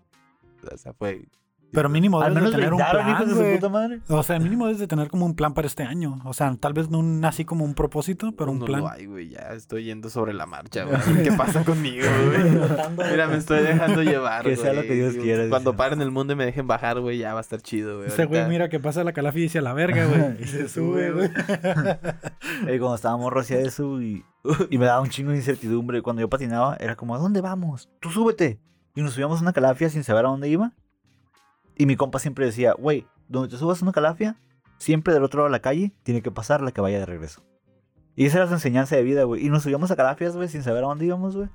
O 0.72 0.76
sea, 0.76 0.94
fue. 0.94 1.28
Pero 1.72 1.88
mínimo 1.88 2.20
Al 2.20 2.34
debes 2.34 2.50
de 2.52 2.56
menos 2.58 2.60
tener 2.60 2.72
un 2.74 2.80
hijos 2.80 2.90
plan, 3.16 3.28
de 3.28 3.34
su 3.34 3.40
güey. 3.40 3.54
puta 3.56 3.68
madre. 3.68 4.00
O 4.08 4.22
sea, 4.22 4.38
mínimo 4.38 4.66
debes 4.66 4.78
de 4.80 4.86
tener 4.86 5.08
como 5.08 5.26
un 5.26 5.34
plan 5.34 5.54
para 5.54 5.66
este 5.66 5.82
año. 5.82 6.20
O 6.24 6.32
sea, 6.32 6.54
tal 6.60 6.72
vez 6.72 6.88
no 6.88 6.98
un, 7.00 7.24
así 7.24 7.44
como 7.44 7.64
un 7.64 7.74
propósito, 7.74 8.32
pero 8.32 8.52
un 8.52 8.60
no 8.60 8.64
plan. 8.66 8.80
lo 8.82 8.88
hay, 8.90 9.06
güey. 9.06 9.30
Ya 9.30 9.40
estoy 9.54 9.84
yendo 9.84 10.08
sobre 10.08 10.34
la 10.34 10.46
marcha, 10.46 10.84
güey. 10.86 11.22
¿Qué 11.24 11.32
pasa 11.32 11.64
conmigo, 11.64 12.06
güey? 12.26 13.10
Mira, 13.10 13.26
me 13.26 13.36
estoy 13.38 13.62
dejando 13.62 14.02
llevar, 14.04 14.44
Que 14.44 14.56
sea 14.56 14.72
lo 14.72 14.76
güey. 14.82 14.88
que 14.88 14.94
Dios 14.94 15.14
quiera, 15.14 15.48
Cuando 15.48 15.72
dice. 15.72 15.78
paren 15.78 16.00
el 16.00 16.10
mundo 16.12 16.32
y 16.32 16.36
me 16.36 16.44
dejen 16.44 16.66
bajar, 16.68 17.00
güey, 17.00 17.18
ya 17.18 17.32
va 17.34 17.40
a 17.40 17.42
estar 17.42 17.60
chido, 17.60 17.96
güey. 17.96 18.08
Ese 18.08 18.24
güey 18.26 18.46
mira 18.48 18.68
que 18.68 18.78
pasa 18.78 19.02
la 19.02 19.12
calafia 19.12 19.40
y 19.40 19.42
dice 19.44 19.58
a 19.58 19.62
la 19.62 19.72
verga, 19.72 20.06
güey. 20.06 20.42
Y 20.42 20.46
se 20.46 20.68
sube, 20.68 21.10
güey. 21.10 21.28
Eh, 22.66 22.78
cuando 22.78 22.94
estábamos 22.94 23.32
hacía 23.34 23.58
eso 23.60 24.00
y, 24.00 24.24
y 24.70 24.78
me 24.78 24.86
daba 24.86 25.00
un 25.00 25.08
chingo 25.10 25.30
de 25.32 25.38
incertidumbre. 25.38 26.02
Cuando 26.02 26.20
yo 26.22 26.28
patinaba, 26.28 26.76
era 26.78 26.94
como, 26.96 27.14
¿a 27.14 27.18
dónde 27.18 27.40
vamos? 27.40 27.88
Tú 28.00 28.10
súbete. 28.10 28.60
Y 28.94 29.02
nos 29.02 29.12
subíamos 29.14 29.40
a 29.40 29.42
una 29.42 29.52
calafia 29.52 29.88
sin 29.90 30.04
saber 30.04 30.24
a 30.24 30.28
dónde 30.28 30.48
iba. 30.48 30.72
Y 31.76 31.86
mi 31.86 31.96
compa 31.96 32.18
siempre 32.18 32.46
decía, 32.46 32.74
güey, 32.78 33.06
donde 33.28 33.48
te 33.48 33.56
subas 33.56 33.80
a 33.82 33.84
una 33.84 33.92
calafia, 33.92 34.36
siempre 34.78 35.12
del 35.14 35.24
otro 35.24 35.38
lado 35.40 35.48
de 35.48 35.52
la 35.52 35.60
calle 35.62 35.92
tiene 36.02 36.22
que 36.22 36.30
pasar 36.30 36.60
la 36.60 36.72
que 36.72 36.80
vaya 36.80 36.98
de 36.98 37.06
regreso. 37.06 37.42
Y 38.16 38.26
esa 38.26 38.38
era 38.38 38.46
su 38.46 38.54
enseñanza 38.54 38.94
de 38.96 39.02
vida, 39.02 39.24
güey. 39.24 39.44
Y 39.44 39.50
nos 39.50 39.64
subíamos 39.64 39.90
a 39.90 39.96
calafias, 39.96 40.36
güey, 40.36 40.48
sin 40.48 40.62
saber 40.62 40.84
a 40.84 40.86
dónde 40.86 41.06
íbamos, 41.06 41.36
güey. 41.36 41.48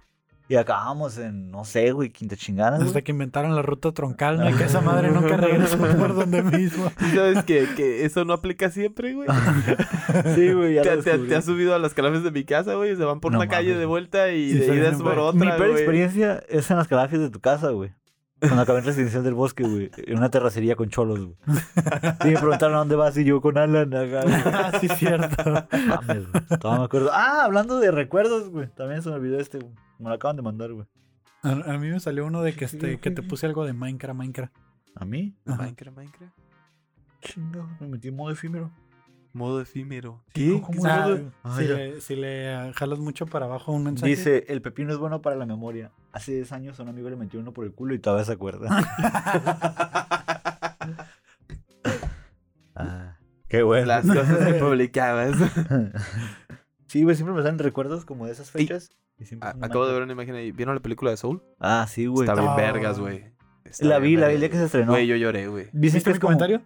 Y 0.49 0.55
acabamos 0.55 1.19
en, 1.19 1.51
no 1.51 1.63
sé, 1.63 1.91
güey, 1.91 2.09
quinta 2.09 2.35
chingada. 2.35 2.77
güey. 2.77 2.87
Hasta 2.87 3.03
que 3.03 3.11
inventaron 3.11 3.55
la 3.55 3.61
ruta 3.61 3.91
troncal, 3.91 4.39
¿no? 4.39 4.49
Y 4.49 4.53
que 4.55 4.63
esa 4.63 4.81
madre 4.81 5.11
nunca 5.11 5.37
regresó 5.37 5.77
por 5.97 6.15
donde 6.15 6.41
mismo. 6.41 6.91
¿Y 6.99 7.15
sabes 7.15 7.43
que, 7.45 7.67
que 7.77 8.03
eso 8.03 8.25
no 8.25 8.33
aplica 8.33 8.69
siempre, 8.71 9.13
güey? 9.13 9.29
Sí, 10.35 10.51
güey, 10.51 10.73
ya 10.73 10.81
¿Te, 10.81 10.95
lo 10.95 11.03
te- 11.03 11.17
te 11.19 11.35
has 11.35 11.45
subido 11.45 11.75
a 11.75 11.79
las 11.79 11.93
calafes 11.93 12.23
de 12.23 12.31
mi 12.31 12.43
casa, 12.43 12.73
güey? 12.73 12.95
Se 12.95 13.03
van 13.03 13.19
por 13.19 13.31
No 13.31 13.37
una 13.37 13.47
calle 13.47 13.75
de 13.77 13.85
vuelta 13.85 14.31
y 14.31 14.49
Y 14.49 14.53
de 14.55 14.59
se 14.65 14.65
ida 14.65 14.73
es 14.73 14.79
vienen 14.81 14.99
por 15.01 15.19
otra, 15.19 15.39
Mi 15.39 15.51
peor 15.51 15.69
experiencia 15.69 16.43
es 16.49 16.69
en 16.71 16.77
las 16.77 16.87
calafias 16.87 17.21
de 17.21 17.29
tu 17.29 17.39
casa, 17.39 17.69
güey. 17.69 17.91
Cuando 18.39 18.61
acabé 18.61 18.79
en 18.79 18.85
residencial 18.85 19.23
del 19.23 19.33
bosque, 19.33 19.63
güey. 19.63 19.91
En 19.97 20.17
una 20.17 20.29
terracería 20.29 20.75
con 20.75 20.89
cholos, 20.89 21.19
güey. 21.19 21.35
Y 22.23 22.27
me 22.27 22.37
preguntaron 22.39 22.75
a 22.75 22.79
dónde 22.79 22.95
vas 22.95 23.17
y 23.17 23.23
yo 23.25 23.41
con 23.41 23.57
Alan. 23.57 23.93
acá, 23.93 24.23
güey. 24.23 24.35
Ah, 24.45 24.71
sí, 24.79 24.87
cierto. 24.87 25.43
Mames, 25.87 26.31
güey. 26.31 26.45
Todavía 26.59 26.79
me 26.79 26.85
acuerdo. 26.85 27.09
Ah, 27.11 27.43
hablando 27.43 27.79
de 27.79 27.91
recuerdos, 27.91 28.49
güey. 28.49 28.67
También 28.69 29.01
se 29.01 29.09
me 29.09 29.15
olvidó 29.15 29.39
este, 29.39 29.59
güey. 29.59 29.73
Me 29.99 30.09
lo 30.09 30.15
acaban 30.15 30.35
de 30.37 30.41
mandar, 30.41 30.71
güey. 30.71 30.87
A, 31.43 31.51
a 31.51 31.77
mí 31.77 31.89
me 31.89 31.99
salió 31.99 32.25
uno 32.25 32.41
de 32.41 32.53
que, 32.53 32.65
este, 32.65 32.99
que 32.99 33.11
te 33.11 33.21
puse 33.23 33.45
algo 33.45 33.65
de 33.65 33.73
Minecraft, 33.73 34.17
Minecraft. 34.17 34.53
¿A 34.95 35.05
mí? 35.05 35.35
Ajá. 35.45 35.63
Minecraft, 35.63 35.97
Minecraft. 35.97 36.33
Chingo, 37.21 37.69
me 37.79 37.87
metí 37.87 38.07
en 38.07 38.15
modo 38.15 38.31
efímero. 38.31 38.71
Modo 39.33 39.61
efímero. 39.61 40.23
Sí, 40.33 40.53
¿Qué? 40.55 40.61
¿cómo 40.61 40.71
¿Qué 40.71 40.77
es 40.79 40.85
Ah, 40.85 41.05
modo- 41.07 41.31
Ah, 41.43 41.55
si, 41.57 41.67
ya. 41.67 41.73
le, 41.75 42.01
si 42.01 42.15
le 42.15 42.53
ah, 42.55 42.71
jalas 42.73 42.99
mucho 42.99 43.25
para 43.27 43.45
abajo 43.45 43.71
un 43.71 43.83
mensaje. 43.83 44.09
Dice, 44.09 44.45
el 44.47 44.61
pepino 44.61 44.91
es 44.91 44.97
bueno 44.97 45.21
para 45.21 45.35
la 45.35 45.45
memoria. 45.45 45.91
Hace 46.11 46.33
10 46.33 46.51
años 46.53 46.79
a 46.79 46.83
un 46.83 46.89
amigo 46.89 47.09
le 47.09 47.15
metió 47.15 47.39
uno 47.39 47.53
por 47.53 47.65
el 47.65 47.71
culo 47.73 47.93
y 47.93 47.99
todavía 47.99 48.25
se 48.25 48.31
acuerda. 48.33 48.67
ah, 52.75 53.17
qué 53.47 53.63
bueno. 53.63 53.87
Las 53.87 54.05
cosas 54.05 54.45
que 54.47 54.53
publicabas. 54.55 55.35
sí, 56.87 57.03
güey, 57.03 57.15
siempre 57.15 57.35
me 57.35 57.41
salen 57.41 57.59
recuerdos 57.59 58.05
como 58.05 58.25
de 58.25 58.31
esas 58.31 58.51
fechas. 58.51 58.89
y 59.19 59.25
siempre 59.25 59.49
A- 59.49 59.51
son 59.51 59.59
una 59.59 59.67
Acabo 59.67 59.85
de 59.87 59.93
ver 59.93 60.03
una 60.03 60.13
imagen 60.13 60.35
ahí. 60.35 60.51
¿Vieron 60.51 60.75
la 60.75 60.81
película 60.81 61.11
de 61.11 61.17
Soul? 61.17 61.43
Ah, 61.59 61.85
sí, 61.89 62.05
güey. 62.07 62.27
Está 62.27 62.39
bien 62.39 62.51
Ah. 62.51 62.55
vergas, 62.55 62.99
güey. 62.99 63.25
La 63.81 63.99
vi, 63.99 64.15
la 64.15 64.27
vi 64.29 64.35
el 64.35 64.39
día 64.39 64.49
que 64.49 64.57
se 64.57 64.65
estrenó. 64.65 64.93
Güey, 64.93 65.05
yo 65.07 65.15
lloré, 65.15 65.47
güey. 65.47 65.67
¿Viste 65.73 66.01
que 66.01 66.11
es 66.11 66.19
como- 66.19 66.29
comentario? 66.29 66.61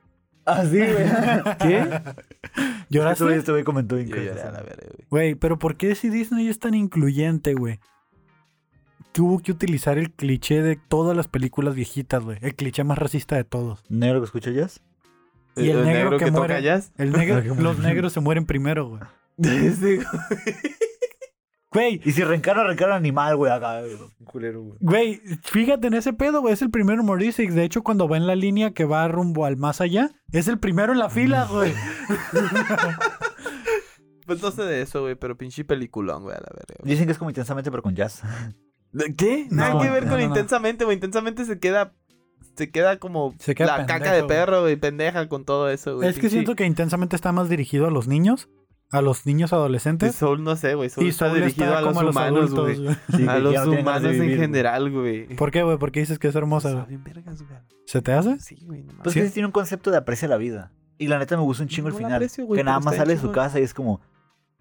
Ah, 0.45 0.63
sí, 0.65 0.77
güey. 0.77 0.87
¿Qué? 1.59 2.01
¿Lloraste? 2.89 3.23
Este 3.35 3.51
güey- 3.51 3.59
Este 3.59 3.63
comentó 3.65 3.95
Yo 3.97 4.03
increíble. 4.03 4.31
lloré 4.35 4.41
a 4.47 4.51
la 4.51 4.61
verga, 4.61 4.87
güey. 4.87 5.07
Güey, 5.09 5.35
pero 5.35 5.59
¿por 5.59 5.75
qué 5.77 5.95
si 5.95 6.09
Disney 6.09 6.47
es 6.47 6.59
tan 6.59 6.73
incluyente, 6.73 7.53
güey? 7.55 7.79
Tuvo 9.13 9.39
que 9.39 9.51
utilizar 9.51 9.97
el 9.97 10.11
cliché 10.11 10.61
de 10.61 10.75
todas 10.75 11.15
las 11.15 11.27
películas 11.27 11.75
viejitas, 11.75 12.23
güey. 12.23 12.37
El 12.41 12.55
cliché 12.55 12.83
más 12.83 12.97
racista 12.97 13.35
de 13.35 13.43
todos. 13.43 13.83
¿Negro 13.89 14.19
que 14.19 14.25
escucha 14.25 14.51
jazz? 14.51 14.81
Y 15.55 15.69
el 15.69 15.85
negro 15.85 16.17
que 16.17 16.25
toca 16.25 16.37
muere. 16.39 16.61
jazz. 16.63 16.91
El 16.97 17.11
negro, 17.11 17.55
los 17.61 17.77
negros 17.79 18.11
se 18.11 18.19
mueren 18.19 18.45
primero, 18.45 18.87
güey. 18.89 19.01
Ese, 19.37 19.97
güey. 19.97 20.07
Güey, 21.71 22.01
Y 22.05 22.11
si 22.11 22.23
reencarna, 22.23 22.63
reencarna 22.63 22.95
animal, 22.95 23.35
güey, 23.35 23.51
acá. 23.51 23.81
culero, 24.25 24.61
güey. 24.61 24.77
güey, 24.79 25.21
fíjate 25.43 25.87
en 25.87 25.95
ese 25.95 26.13
pedo, 26.13 26.41
güey. 26.41 26.53
Es 26.53 26.61
el 26.61 26.69
primero 26.69 26.99
en 27.01 27.05
morirse. 27.07 27.47
De 27.47 27.63
hecho, 27.63 27.81
cuando 27.83 28.07
va 28.07 28.17
en 28.17 28.27
la 28.27 28.35
línea 28.35 28.71
que 28.73 28.85
va 28.85 29.07
rumbo 29.07 29.45
al 29.45 29.57
más 29.57 29.81
allá, 29.81 30.11
es 30.31 30.47
el 30.47 30.59
primero 30.59 30.93
en 30.93 30.99
la 30.99 31.09
fila, 31.09 31.47
güey. 31.51 31.73
Pues 34.25 34.41
no 34.41 34.51
sé 34.51 34.63
de 34.63 34.81
eso, 34.81 35.01
güey, 35.01 35.15
pero 35.15 35.37
pinche 35.37 35.65
peliculón, 35.65 36.23
güey, 36.23 36.33
a 36.35 36.39
la 36.39 36.47
verga. 36.53 36.75
güey. 36.79 36.91
Dicen 36.93 37.05
que 37.07 37.11
es 37.11 37.17
como 37.17 37.29
intensamente, 37.29 37.69
pero 37.69 37.83
con 37.83 37.93
jazz. 37.93 38.21
¿De 38.93 39.13
¿Qué? 39.15 39.47
No, 39.49 39.57
Nada 39.57 39.81
que 39.81 39.89
ver 39.89 40.03
no, 40.05 40.11
con 40.11 40.19
no, 40.19 40.25
no. 40.25 40.29
intensamente, 40.29 40.85
güey. 40.85 40.95
Intensamente 40.95 41.45
se 41.45 41.59
queda. 41.59 41.93
Se 42.55 42.69
queda 42.69 42.97
como 42.99 43.33
Se 43.39 43.55
queda 43.55 43.79
la 43.79 43.85
caca 43.87 44.13
de 44.13 44.23
perro, 44.25 44.61
güey, 44.61 44.75
pendeja 44.75 45.27
con 45.27 45.43
todo 45.43 45.69
eso, 45.69 45.95
güey. 45.95 46.07
Es 46.09 46.19
que 46.19 46.29
siento 46.29 46.55
que 46.55 46.65
intensamente 46.65 47.15
está 47.15 47.31
más 47.31 47.49
dirigido 47.49 47.87
a 47.87 47.89
los 47.89 48.07
niños, 48.07 48.47
a 48.91 49.01
los 49.01 49.25
niños 49.25 49.53
adolescentes. 49.53 50.13
Soul, 50.13 50.43
no 50.43 50.55
sé, 50.55 50.75
güey. 50.75 50.91
Soul 50.91 51.07
Y 51.07 51.09
está 51.09 51.33
dirigido 51.33 51.65
está 51.65 51.79
a 51.79 51.81
los 51.81 51.87
como 51.89 52.01
a 52.01 52.03
los 52.03 52.15
humanos, 52.15 52.51
adultos, 52.51 52.79
güey. 52.79 52.95
Sí, 53.15 53.27
A 53.27 53.39
los 53.39 53.65
no 53.65 53.71
humanos 53.79 54.13
en 54.13 54.21
vivir, 54.21 54.37
general, 54.37 54.91
güey. 54.91 55.35
¿Por 55.35 55.49
qué, 55.49 55.63
güey? 55.63 55.79
¿Por 55.79 55.91
qué 55.91 56.01
dices 56.01 56.19
que 56.19 56.27
es 56.27 56.35
hermosa? 56.35 56.69
Está 56.69 56.85
güey? 56.85 56.99
¿Se 57.87 58.03
te 58.03 58.13
hace? 58.13 58.37
Sí, 58.39 58.57
güey, 58.67 58.83
no. 58.83 58.93
Pues 59.01 59.13
¿Sí? 59.15 59.21
que 59.21 59.27
sí 59.27 59.33
tiene 59.33 59.47
un 59.47 59.51
concepto 59.51 59.89
de 59.89 59.97
aprecia 59.97 60.27
la 60.27 60.37
vida. 60.37 60.71
Y 60.99 61.07
la 61.07 61.17
neta 61.17 61.35
me 61.35 61.41
gusta 61.41 61.63
un 61.63 61.69
chingo 61.69 61.87
el 61.87 61.93
No 61.95 61.97
final. 61.97 62.13
aprecio, 62.13 62.47
que 62.47 62.63
nada 62.63 62.79
más 62.79 62.95
sale 62.95 63.15
de 63.15 63.19
su 63.19 63.31
casa 63.31 63.59
y 63.59 63.63
es 63.63 63.73
como, 63.73 63.99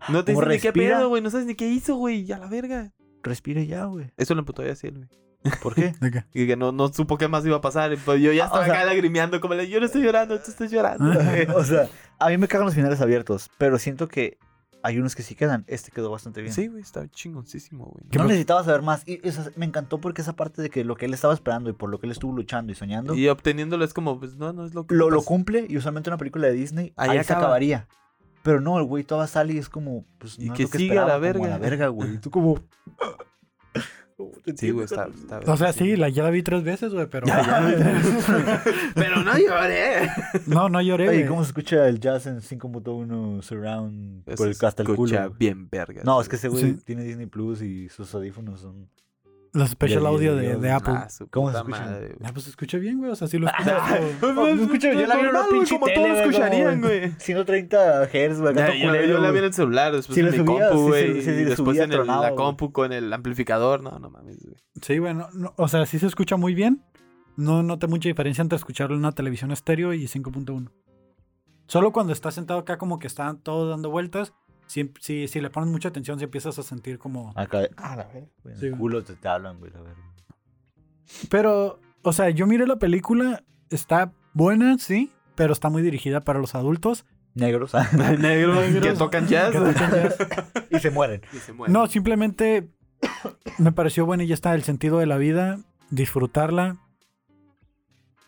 No 0.09 0.25
te 0.25 0.33
dices 0.33 0.49
ni 0.49 0.59
qué 0.61 0.73
pedo, 0.73 1.11
güey. 1.11 1.21
No 1.23 1.29
sabes 1.29 1.47
ni 1.47 1.55
qué 1.55 1.69
hizo, 1.69 1.97
güey. 1.97 2.25
Ya 2.25 2.39
la 2.39 2.47
verga. 2.47 2.91
Respire 3.23 3.67
ya, 3.67 3.85
güey. 3.87 4.11
Eso 4.17 4.35
lo 4.35 4.41
emputó 4.41 4.65
ya 4.65 4.73
así, 4.73 4.89
güey. 4.91 5.09
¿Por 5.63 5.75
qué? 5.75 5.93
¿De 6.01 6.11
qué? 6.11 6.25
Y 6.35 6.47
que 6.47 6.57
no, 6.57 6.71
no 6.73 6.89
supo 6.93 7.19
qué 7.19 7.27
más 7.29 7.45
iba 7.45 7.57
a 7.57 7.61
pasar. 7.61 7.93
y 7.93 7.97
Pues 7.97 8.21
yo 8.23 8.33
ya 8.33 8.45
Ah, 8.45 8.47
o 8.47 8.49
estaba 8.49 8.65
sea- 8.67 8.75
acá 8.75 8.85
lagrimeando, 8.85 9.41
como 9.41 9.55
le 9.55 9.69
yo 9.69 9.81
no 9.81 9.87
estoy 9.87 10.03
llorando, 10.03 10.39
tú 10.41 10.51
estás 10.51 10.71
llorando. 10.71 11.05
o 11.57 11.65
sea, 11.65 11.89
a 12.19 12.29
mí 12.29 12.39
me 12.39 12.47
cagan 12.49 12.67
los 12.67 12.75
finales 12.75 13.01
abiertos, 13.01 13.51
pero 13.59 13.79
siento 13.79 14.07
que 14.09 14.39
hay 14.85 14.99
unos 14.99 15.15
que 15.15 15.23
sí 15.23 15.35
quedan. 15.37 15.65
Este 15.69 15.91
quedó 15.93 16.11
bastante 16.11 16.43
bien. 16.43 16.53
Sí, 16.53 16.67
güey, 16.67 16.83
está 16.83 17.09
chingoncísimo, 17.09 17.85
güey. 17.87 18.05
No 18.17 18.25
necesitaba 18.25 18.65
saber 18.65 18.83
más. 18.83 19.03
Y 19.07 19.27
o 19.29 19.31
sea, 19.33 19.45
me 19.57 19.65
encantó 19.67 19.99
porque 20.01 20.23
esa 20.23 20.35
parte 20.35 20.61
de 20.63 20.71
que 20.71 20.85
lo 20.85 20.97
que 20.97 21.07
él 21.07 21.15
estaba 21.15 21.35
esperando 21.35 21.71
y 21.71 21.73
por 21.73 21.89
lo 21.91 21.99
que 22.01 22.07
él 22.07 22.13
estuvo 22.13 22.33
luchando 22.35 22.73
y 22.73 22.75
soñando, 22.75 23.15
Y 23.15 23.29
obteniéndolo 23.29 23.85
es 23.85 23.95
como, 23.95 24.19
pues 24.19 24.35
no, 24.37 24.53
no 24.53 24.65
es 24.65 24.75
lo 24.75 24.87
que. 24.87 24.95
lo, 24.95 25.09
lo 25.11 25.23
cumple 25.23 25.67
y 25.69 25.77
usualmente 25.77 26.11
una 26.11 26.17
película 26.19 26.49
de 26.49 26.53
Disney 26.55 26.93
Ahí 26.97 27.11
ahí, 27.11 27.17
se 27.19 27.33
acaba. 27.33 27.43
acabaría. 27.47 27.87
Pero 28.43 28.61
no, 28.61 28.79
el 28.79 28.85
güey 28.85 29.05
todavía 29.05 29.29
sale 29.29 29.53
y 29.55 29.59
es 29.59 29.69
como, 29.69 30.05
pues 30.19 30.39
Y 30.39 30.47
no 30.47 30.55
es 30.55 30.57
que 30.59 30.63
lo 30.65 30.69
siga 30.71 31.03
a 31.05 31.07
la 31.07 31.15
esperaba, 31.15 31.33
como 31.33 31.45
verga. 31.45 31.47
a 31.47 31.59
la 31.59 31.59
verga, 31.59 31.89
güey. 31.89 32.15
Y 32.15 32.19
tú 32.19 32.31
como... 32.31 32.61
Sí, 34.57 34.71
güey, 34.71 34.85
está, 34.85 35.09
está 35.09 35.41
O 35.53 35.57
sea, 35.57 35.73
sí, 35.73 35.97
la, 35.97 36.09
ya 36.09 36.23
la 36.23 36.31
vi 36.31 36.43
tres 36.45 36.63
veces, 36.63 36.93
güey, 36.95 37.07
pero... 37.09 37.27
Pero 38.95 39.17
no 39.23 39.37
lloré. 39.37 40.11
No, 40.47 40.69
no 40.69 40.81
lloré, 40.81 41.09
Oye, 41.09 41.19
güey. 41.19 41.29
¿cómo 41.29 41.43
se 41.43 41.49
escucha 41.49 41.89
el 41.89 41.99
jazz 41.99 42.27
en 42.27 42.41
5.1 42.41 43.43
surround 43.43 44.23
por 44.37 44.47
el, 44.49 44.57
hasta 44.65 44.83
el 44.83 44.95
culo? 44.95 45.31
bien 45.39 45.69
verga. 45.69 46.03
No, 46.05 46.21
es 46.21 46.29
que 46.29 46.37
ese 46.37 46.49
güey 46.49 46.63
Sí. 46.63 46.79
tiene 46.85 47.03
Disney 47.03 47.27
Plus 47.27 47.63
y 47.63 47.89
sus 47.89 48.15
audífonos 48.15 48.61
son... 48.61 48.89
Los 49.55 49.69
special 49.71 50.07
audio 50.07 50.35
de, 50.35 50.71
Apple. 50.71 50.95
Ah, 50.97 51.09
¿Cómo 51.31 51.51
se 51.53 51.59
escucha? 51.59 51.81
madre. 51.85 52.17
Ah, 52.25 52.31
pues 52.33 52.45
se 52.45 52.51
escucha 52.51 52.79
bien, 52.79 52.99
güey. 52.99 53.11
O 53.11 53.15
sea, 53.15 53.29
sí 53.29 53.39
lo 53.39 53.49
escucho. 53.59 53.71
Pues, 54.21 54.35
no 54.35 54.47
escucho, 54.63 54.93
yo 54.93 55.07
la 55.07 55.15
vi 55.17 55.21
en 55.23 55.29
una 55.29 55.45
pinche 55.51 55.79
como 55.79 55.93
todos 55.93 56.19
escucharían, 56.19 56.81
güey. 56.81 57.13
130 57.19 58.05
Hz, 58.07 58.41
güey. 58.41 58.55
yo, 58.55 58.87
culero, 58.87 59.07
yo 59.07 59.19
la 59.19 59.31
vi 59.31 59.39
en 59.41 59.45
el 59.45 59.53
celular, 59.53 59.93
después 59.93 60.15
Si 60.15 60.21
en 60.21 60.31
mi 60.31 60.37
subía, 60.39 60.69
compu, 60.71 60.89
güey. 60.89 61.11
y 61.11 61.23
después 61.23 61.57
subía 61.57 61.85
en 61.85 61.91
el- 61.93 61.97
tronado, 61.99 62.23
la 62.23 62.35
compu 62.35 62.73
con 62.73 62.93
el 62.95 63.13
amplificador. 63.13 63.83
No, 63.83 63.99
no 63.99 64.09
mames, 64.09 64.39
güey. 64.43 64.57
Sí, 64.81 64.97
güey. 64.99 65.13
no- 65.13 65.29
no, 65.35 65.53
o 65.57 65.69
sea, 65.69 65.85
sí 65.85 65.99
se 65.99 66.07
escucha 66.07 66.37
muy 66.37 66.55
bien. 66.55 66.83
No 67.37 67.63
noté 67.63 67.87
mucha 67.89 68.09
diferencia 68.09 68.41
entre 68.43 68.57
escucharlo 68.57 68.95
en 68.95 69.01
una 69.01 69.13
televisión 69.13 69.51
estéreo 69.53 69.93
y 69.93 70.07
5.1. 70.07 70.71
Solo 71.67 71.93
cuando 71.93 72.13
estás 72.13 72.35
sentado 72.35 72.61
acá 72.61 72.77
como 72.79 72.99
que 72.99 73.07
están 73.07 73.41
todos 73.43 73.71
dando 73.71 73.91
vueltas, 73.91 74.35
si, 74.73 74.91
si, 75.01 75.29
si 75.29 75.41
le 75.43 75.51
pones 75.51 75.69
mucha 75.69 75.91
atención, 75.91 76.19
si 76.19 76.25
empiezas 76.25 76.59
a 76.59 76.63
sentir 76.63 76.99
como... 76.99 77.31
Acá, 77.37 77.69
ah, 77.77 77.95
la 77.95 78.05
verga, 78.07 78.29
güey. 78.43 78.57
Sí, 78.57 78.71
culo 78.71 79.05
te, 79.05 79.15
te 79.15 79.29
hablan, 79.29 79.59
güey, 79.59 79.71
la 79.71 79.83
verga. 79.83 80.03
Pero, 81.29 81.79
o 82.01 82.13
sea, 82.15 82.31
yo 82.31 82.47
miré 82.47 82.67
la 82.67 82.77
película, 82.77 83.45
está 83.69 84.15
buena, 84.33 84.79
sí, 84.79 85.13
pero 85.35 85.53
está 85.53 85.69
muy 85.69 85.83
dirigida 85.83 86.23
para 86.23 86.39
los 86.39 86.55
adultos. 86.55 87.05
Negros, 87.35 87.75
ah, 87.75 87.87
Negros 88.19 88.61
que 88.61 88.71
Negros. 88.71 88.99
tocan 88.99 89.27
jazz. 89.29 89.53
Que 89.53 89.59
tocan 89.59 89.91
jazz. 89.91 90.17
y 90.71 90.79
se 90.79 90.91
mueren. 90.91 91.21
Y 91.35 91.37
se 91.37 91.53
mueren. 91.53 91.71
No, 91.71 91.87
simplemente 91.87 92.71
me 93.59 93.73
pareció 93.73 94.07
buena 94.07 94.25
y 94.25 94.29
ya 94.29 94.35
está. 94.35 94.55
El 94.55 94.63
sentido 94.63 94.99
de 95.01 95.07
la 95.07 95.19
vida, 95.19 95.59
disfrutarla. 95.91 96.79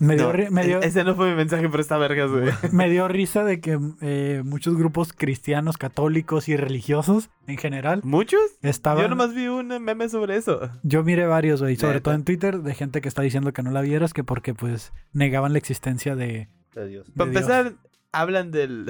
Me 0.06 0.16
dio, 0.16 0.26
No, 0.26 0.32
ri- 0.32 0.50
me 0.50 0.64
dio- 0.66 0.80
Ese 0.82 1.04
no 1.04 1.14
fue 1.14 1.30
mi 1.30 1.36
mensaje, 1.36 1.68
pero 1.68 1.80
está 1.80 1.96
vergas, 1.98 2.30
güey. 2.30 2.50
me 2.72 2.88
dio 2.90 3.08
risa 3.08 3.44
de 3.44 3.60
que 3.60 3.78
eh, 4.00 4.42
muchos 4.44 4.76
grupos 4.76 5.12
cristianos, 5.12 5.76
católicos 5.78 6.48
y 6.48 6.56
religiosos 6.56 7.30
en 7.46 7.56
general 7.58 8.00
¿Muchos? 8.04 8.40
estaban... 8.62 9.02
Yo 9.02 9.08
nomás 9.08 9.34
vi 9.34 9.48
un 9.48 9.68
meme 9.82 10.08
sobre 10.08 10.36
eso. 10.36 10.70
Yo 10.82 11.02
miré 11.04 11.26
varios, 11.26 11.60
güey, 11.62 11.76
sobre 11.76 12.00
todo 12.00 12.14
en 12.14 12.24
Twitter, 12.24 12.58
de 12.60 12.74
gente 12.74 13.00
que 13.00 13.08
está 13.08 13.22
diciendo 13.22 13.52
que 13.52 13.62
no 13.62 13.70
la 13.70 13.80
vieras, 13.80 14.12
que 14.12 14.24
porque 14.24 14.54
pues 14.54 14.92
negaban 15.12 15.52
la 15.52 15.58
existencia 15.58 16.16
de... 16.16 16.48
Adiós. 16.76 17.10
Para 17.16 17.30
de 17.30 17.36
empezar, 17.36 17.72
hablan 18.12 18.50
del. 18.50 18.86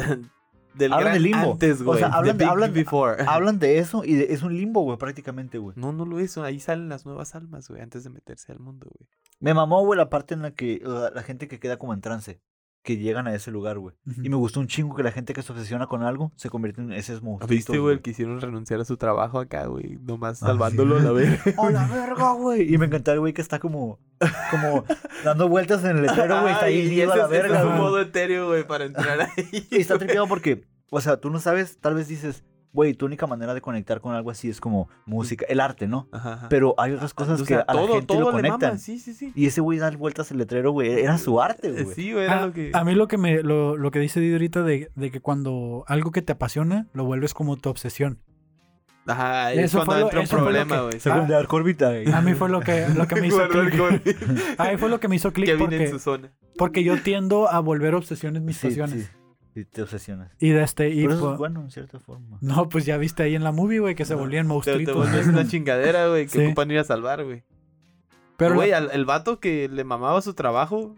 Del 0.74 0.92
Hablan 0.92 1.04
gran 1.04 1.14
del 1.14 1.22
limbo. 1.22 1.52
antes, 1.52 1.80
O 1.80 1.96
sea, 1.96 2.08
hablan 2.08 2.36
de 2.36 2.44
de- 2.44 2.50
Big 2.50 2.52
hablan- 2.52 2.72
Before. 2.72 3.16
Hablan 3.28 3.58
de 3.58 3.78
eso 3.78 4.04
y 4.04 4.14
de- 4.14 4.32
es 4.32 4.42
un 4.42 4.56
limbo, 4.56 4.82
güey, 4.82 4.98
prácticamente, 4.98 5.58
güey. 5.58 5.74
No, 5.78 5.92
no 5.92 6.04
lo 6.04 6.20
hizo. 6.20 6.42
Ahí 6.42 6.58
salen 6.60 6.88
las 6.88 7.06
nuevas 7.06 7.34
almas, 7.34 7.68
güey, 7.68 7.80
antes 7.80 8.04
de 8.04 8.10
meterse 8.10 8.52
al 8.52 8.58
mundo, 8.60 8.88
güey. 8.96 9.08
Me 9.40 9.54
mamó, 9.54 9.84
güey, 9.84 9.96
la 9.98 10.10
parte 10.10 10.34
en 10.34 10.42
la 10.42 10.50
que 10.52 10.82
la 11.14 11.22
gente 11.22 11.48
que 11.48 11.58
queda 11.60 11.76
como 11.78 11.92
en 11.94 12.00
trance, 12.00 12.40
que 12.82 12.98
llegan 12.98 13.26
a 13.26 13.34
ese 13.34 13.50
lugar, 13.50 13.78
güey. 13.78 13.94
Y 14.22 14.28
me 14.28 14.36
gustó 14.36 14.60
un 14.60 14.66
chingo 14.66 14.94
que 14.94 15.02
la 15.02 15.10
gente 15.10 15.32
que 15.32 15.42
se 15.42 15.52
obsesiona 15.52 15.86
con 15.86 16.02
algo 16.02 16.32
se 16.36 16.50
convierte 16.50 16.82
en 16.82 16.92
esos 16.92 17.22
monstruos. 17.22 17.48
¿Viste, 17.50 17.78
güey, 17.78 17.94
el 17.94 18.02
que 18.02 18.10
hicieron 18.10 18.40
renunciar 18.40 18.80
a 18.80 18.84
su 18.84 18.96
trabajo 18.98 19.38
acá, 19.40 19.66
güey? 19.66 19.98
Nomás 20.02 20.42
Ah, 20.42 20.46
salvándolo 20.48 20.96
a 20.96 20.98
sí. 21.00 21.04
la 21.04 21.12
vez. 21.12 21.40
¡Oh, 21.56 21.70
la 21.70 21.86
verga, 21.86 22.32
güey! 22.34 22.72
Y 22.74 22.76
me 22.78 22.86
encantó 22.86 23.12
el 23.12 23.20
güey 23.20 23.32
que 23.32 23.40
está 23.42 23.58
como, 23.58 24.00
como 24.50 24.84
dando 25.24 25.48
vueltas 25.48 25.84
en 25.84 25.96
el 25.96 26.02
letrero, 26.02 26.40
güey. 26.42 26.52
Está 26.52 26.66
ahí 26.66 26.80
y 26.80 26.92
ido 27.00 27.10
a 27.12 27.14
ese 27.14 27.22
la 27.22 27.26
verga, 27.28 27.58
es 27.60 27.64
un 27.66 27.76
modo 27.76 28.00
etéreo, 28.00 28.48
güey, 28.48 28.66
para 28.66 28.84
entrar 28.84 29.20
ahí. 29.20 29.66
Y 29.70 29.76
está 29.80 29.98
tripeado 29.98 30.26
porque, 30.26 30.64
o 30.90 31.00
sea, 31.00 31.16
tú 31.18 31.30
no 31.30 31.38
sabes, 31.40 31.78
tal 31.78 31.94
vez 31.94 32.08
dices, 32.08 32.44
güey, 32.72 32.92
tu 32.94 33.06
única 33.06 33.28
manera 33.28 33.54
de 33.54 33.60
conectar 33.60 34.00
con 34.00 34.14
algo 34.16 34.30
así 34.30 34.48
es 34.50 34.60
como 34.60 34.88
música, 35.06 35.46
el 35.48 35.60
arte, 35.60 35.86
¿no? 35.86 36.08
Ajá, 36.10 36.32
ajá. 36.32 36.48
Pero 36.48 36.74
hay 36.76 36.92
otras 36.92 37.14
cosas 37.14 37.40
O 37.40 37.44
que 37.44 37.54
a 37.54 37.64
la 37.72 37.86
gente 37.86 38.14
lo 38.14 38.20
le 38.20 38.24
mama, 38.24 38.32
conectan. 38.32 38.78
Sí, 38.80 38.98
sí, 38.98 39.14
sí. 39.14 39.32
Y 39.36 39.46
ese 39.46 39.60
güey 39.60 39.78
da 39.78 39.90
vueltas 39.92 40.30
el 40.32 40.38
letrero, 40.38 40.72
güey, 40.72 40.90
era 40.90 41.16
su 41.18 41.40
arte, 41.40 41.70
güey. 41.70 41.86
Sí, 41.94 42.12
güey, 42.12 42.24
era 42.24 42.42
Ah, 42.42 42.46
lo 42.46 42.52
que. 42.52 42.70
A 42.74 42.82
mí 42.84 42.94
lo 42.96 43.06
que 43.06 43.16
me 43.16 43.42
lo, 43.44 43.76
lo 43.76 43.90
que 43.92 44.00
dice 44.00 44.18
Didi 44.18 44.32
ahorita 44.32 44.62
de, 44.62 44.90
de 44.96 45.10
que 45.12 45.20
cuando 45.20 45.84
algo 45.86 46.10
que 46.10 46.20
te 46.22 46.32
apasiona 46.32 46.88
lo 46.92 47.04
vuelves 47.04 47.32
como 47.32 47.56
tu 47.56 47.68
obsesión. 47.70 48.18
Ajá, 49.06 49.52
es 49.52 49.64
Eso 49.66 49.84
cuando 49.84 49.92
fue 49.92 50.00
lo- 50.14 50.20
entra 50.20 50.38
un 50.38 50.42
problema, 50.44 50.76
que- 50.76 50.82
güey. 50.82 51.00
Se 51.00 51.10
de 51.10 51.26
dar 51.26 51.46
órbita, 51.50 51.88
güey. 51.90 52.10
A 52.12 52.20
mí 52.22 52.34
fue 52.34 52.48
lo 52.48 52.60
que, 52.60 52.86
lo 52.88 53.06
que 53.06 53.20
me 53.20 53.26
hizo 53.28 53.36
Guardar 53.36 53.70
clic. 53.70 53.78
con- 53.78 54.02
Ahí 54.58 54.76
fue 54.78 54.88
lo 54.88 54.98
que 55.00 55.08
me 55.08 55.16
hizo 55.16 55.32
clic 55.32 55.46
Kevin 55.46 55.62
en 55.64 55.68
porque, 55.70 55.88
su 55.90 55.98
zona. 55.98 56.32
porque 56.56 56.84
yo 56.84 57.00
tiendo 57.02 57.48
a 57.50 57.60
volver 57.60 57.94
obsesiones 57.94 58.42
mis 58.42 58.56
Sí, 58.56 58.68
pasiones. 58.68 59.04
sí, 59.04 59.10
sí, 59.54 59.64
te 59.66 59.82
obsesionas. 59.82 60.32
Y 60.38 60.50
de 60.50 60.62
este, 60.62 60.88
y 60.90 61.02
Pero 61.02 61.14
eso 61.14 61.20
pues- 61.22 61.32
es 61.34 61.38
bueno, 61.38 61.60
en 61.62 61.70
cierta 61.70 61.98
forma. 62.00 62.38
no, 62.40 62.68
pues 62.70 62.86
ya 62.86 62.96
viste 62.96 63.22
ahí 63.22 63.34
en 63.34 63.44
la 63.44 63.52
movie, 63.52 63.80
güey, 63.80 63.94
que 63.94 64.04
se 64.06 64.14
volvían 64.14 64.44
Te, 64.44 64.48
te 64.48 64.54
monstruitos. 64.54 64.96
vuelves 64.96 65.26
una 65.26 65.46
chingadera, 65.48 66.08
güey, 66.08 66.24
que 66.24 66.30
Sí. 66.38 66.44
ocupan 66.46 66.70
ir 66.70 66.78
a 66.78 66.84
salvar, 66.84 67.24
güey. 67.24 67.44
Pero 68.38 68.54
güey, 68.54 68.70
la- 68.70 68.78
el 68.78 69.04
vato 69.04 69.38
que 69.38 69.68
le 69.68 69.84
mamaba 69.84 70.22
su 70.22 70.32
trabajo. 70.34 70.96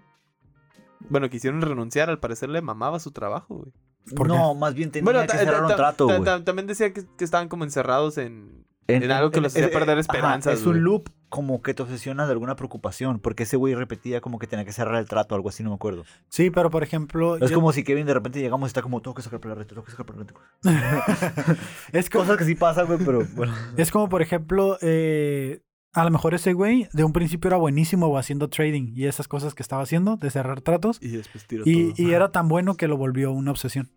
Bueno, 1.08 1.28
quisieron 1.28 1.60
renunciar, 1.60 2.08
al 2.08 2.18
parecer 2.18 2.48
le 2.50 2.62
mamaba 2.62 2.98
su 3.00 3.10
trabajo, 3.10 3.56
güey. 3.56 3.72
¿Por 4.14 4.28
no, 4.28 4.54
más 4.54 4.74
bien 4.74 4.90
tenía 4.90 5.04
Bueno, 5.04 5.26
que 5.26 5.36
cerrar 5.36 5.64
un 5.64 5.74
trato, 5.74 6.06
güey. 6.06 6.44
también 6.44 6.66
decía 6.66 6.92
que, 6.92 7.04
que 7.18 7.24
estaban 7.24 7.48
como 7.48 7.64
encerrados 7.64 8.18
en, 8.18 8.64
en 8.88 9.10
algo 9.10 9.30
que 9.30 9.40
los 9.40 9.52
hacía 9.54 9.68
perder 9.70 9.90
ajá, 9.98 10.00
esperanzas, 10.00 10.60
es 10.60 10.66
un 10.66 10.82
loop 10.84 11.08
como 11.28 11.60
que 11.60 11.74
te 11.74 11.82
obsesiona 11.82 12.24
de 12.24 12.32
alguna 12.32 12.54
preocupación, 12.54 13.18
porque 13.18 13.42
ese 13.42 13.56
güey 13.56 13.74
repetía 13.74 14.20
como 14.20 14.38
que 14.38 14.46
tenía 14.46 14.64
que 14.64 14.72
cerrar 14.72 14.94
el 14.94 15.08
trato, 15.08 15.34
algo 15.34 15.48
así, 15.48 15.64
no 15.64 15.70
me 15.70 15.74
acuerdo. 15.74 16.04
Sí, 16.28 16.50
pero 16.50 16.70
por 16.70 16.84
ejemplo. 16.84 17.36
Es 17.36 17.50
yo- 17.50 17.56
como 17.56 17.72
si 17.72 17.82
Kevin 17.82 18.06
de 18.06 18.14
repente 18.14 18.38
llegamos 18.40 18.68
y 18.68 18.70
está 18.70 18.80
como, 18.80 19.02
tengo 19.02 19.14
que 19.16 19.22
sacar 19.22 19.40
por 19.40 19.48
la 19.48 19.56
red, 19.56 19.66
tengo 19.66 19.82
que 19.82 19.90
sacar 19.90 20.06
por 20.06 20.16
la 20.16 20.22
red. 20.22 21.56
es, 21.92 22.08
como, 22.08 22.24
Cosas 22.24 22.38
que 22.38 22.44
sí 22.44 22.54
pasan, 22.54 22.86
güey, 22.86 22.98
pero 23.04 23.26
bueno. 23.34 23.52
es 23.76 23.90
como, 23.90 24.08
por 24.08 24.22
ejemplo, 24.22 24.78
eh, 24.80 25.62
a 25.96 26.04
lo 26.04 26.10
mejor 26.10 26.34
ese 26.34 26.52
güey 26.52 26.88
de 26.92 27.02
un 27.04 27.12
principio 27.12 27.48
era 27.48 27.56
buenísimo 27.56 28.16
haciendo 28.18 28.48
trading 28.48 28.92
y 28.94 29.06
esas 29.06 29.26
cosas 29.28 29.54
que 29.54 29.62
estaba 29.62 29.82
haciendo, 29.82 30.16
de 30.16 30.30
cerrar 30.30 30.60
tratos. 30.60 30.98
Y 31.00 31.08
después 31.08 31.46
tiro 31.46 31.62
Y, 31.66 31.92
todo. 31.94 32.06
y 32.06 32.12
era 32.12 32.30
tan 32.30 32.48
bueno 32.48 32.76
que 32.76 32.86
lo 32.86 32.96
volvió 32.96 33.32
una 33.32 33.50
obsesión. 33.50 33.90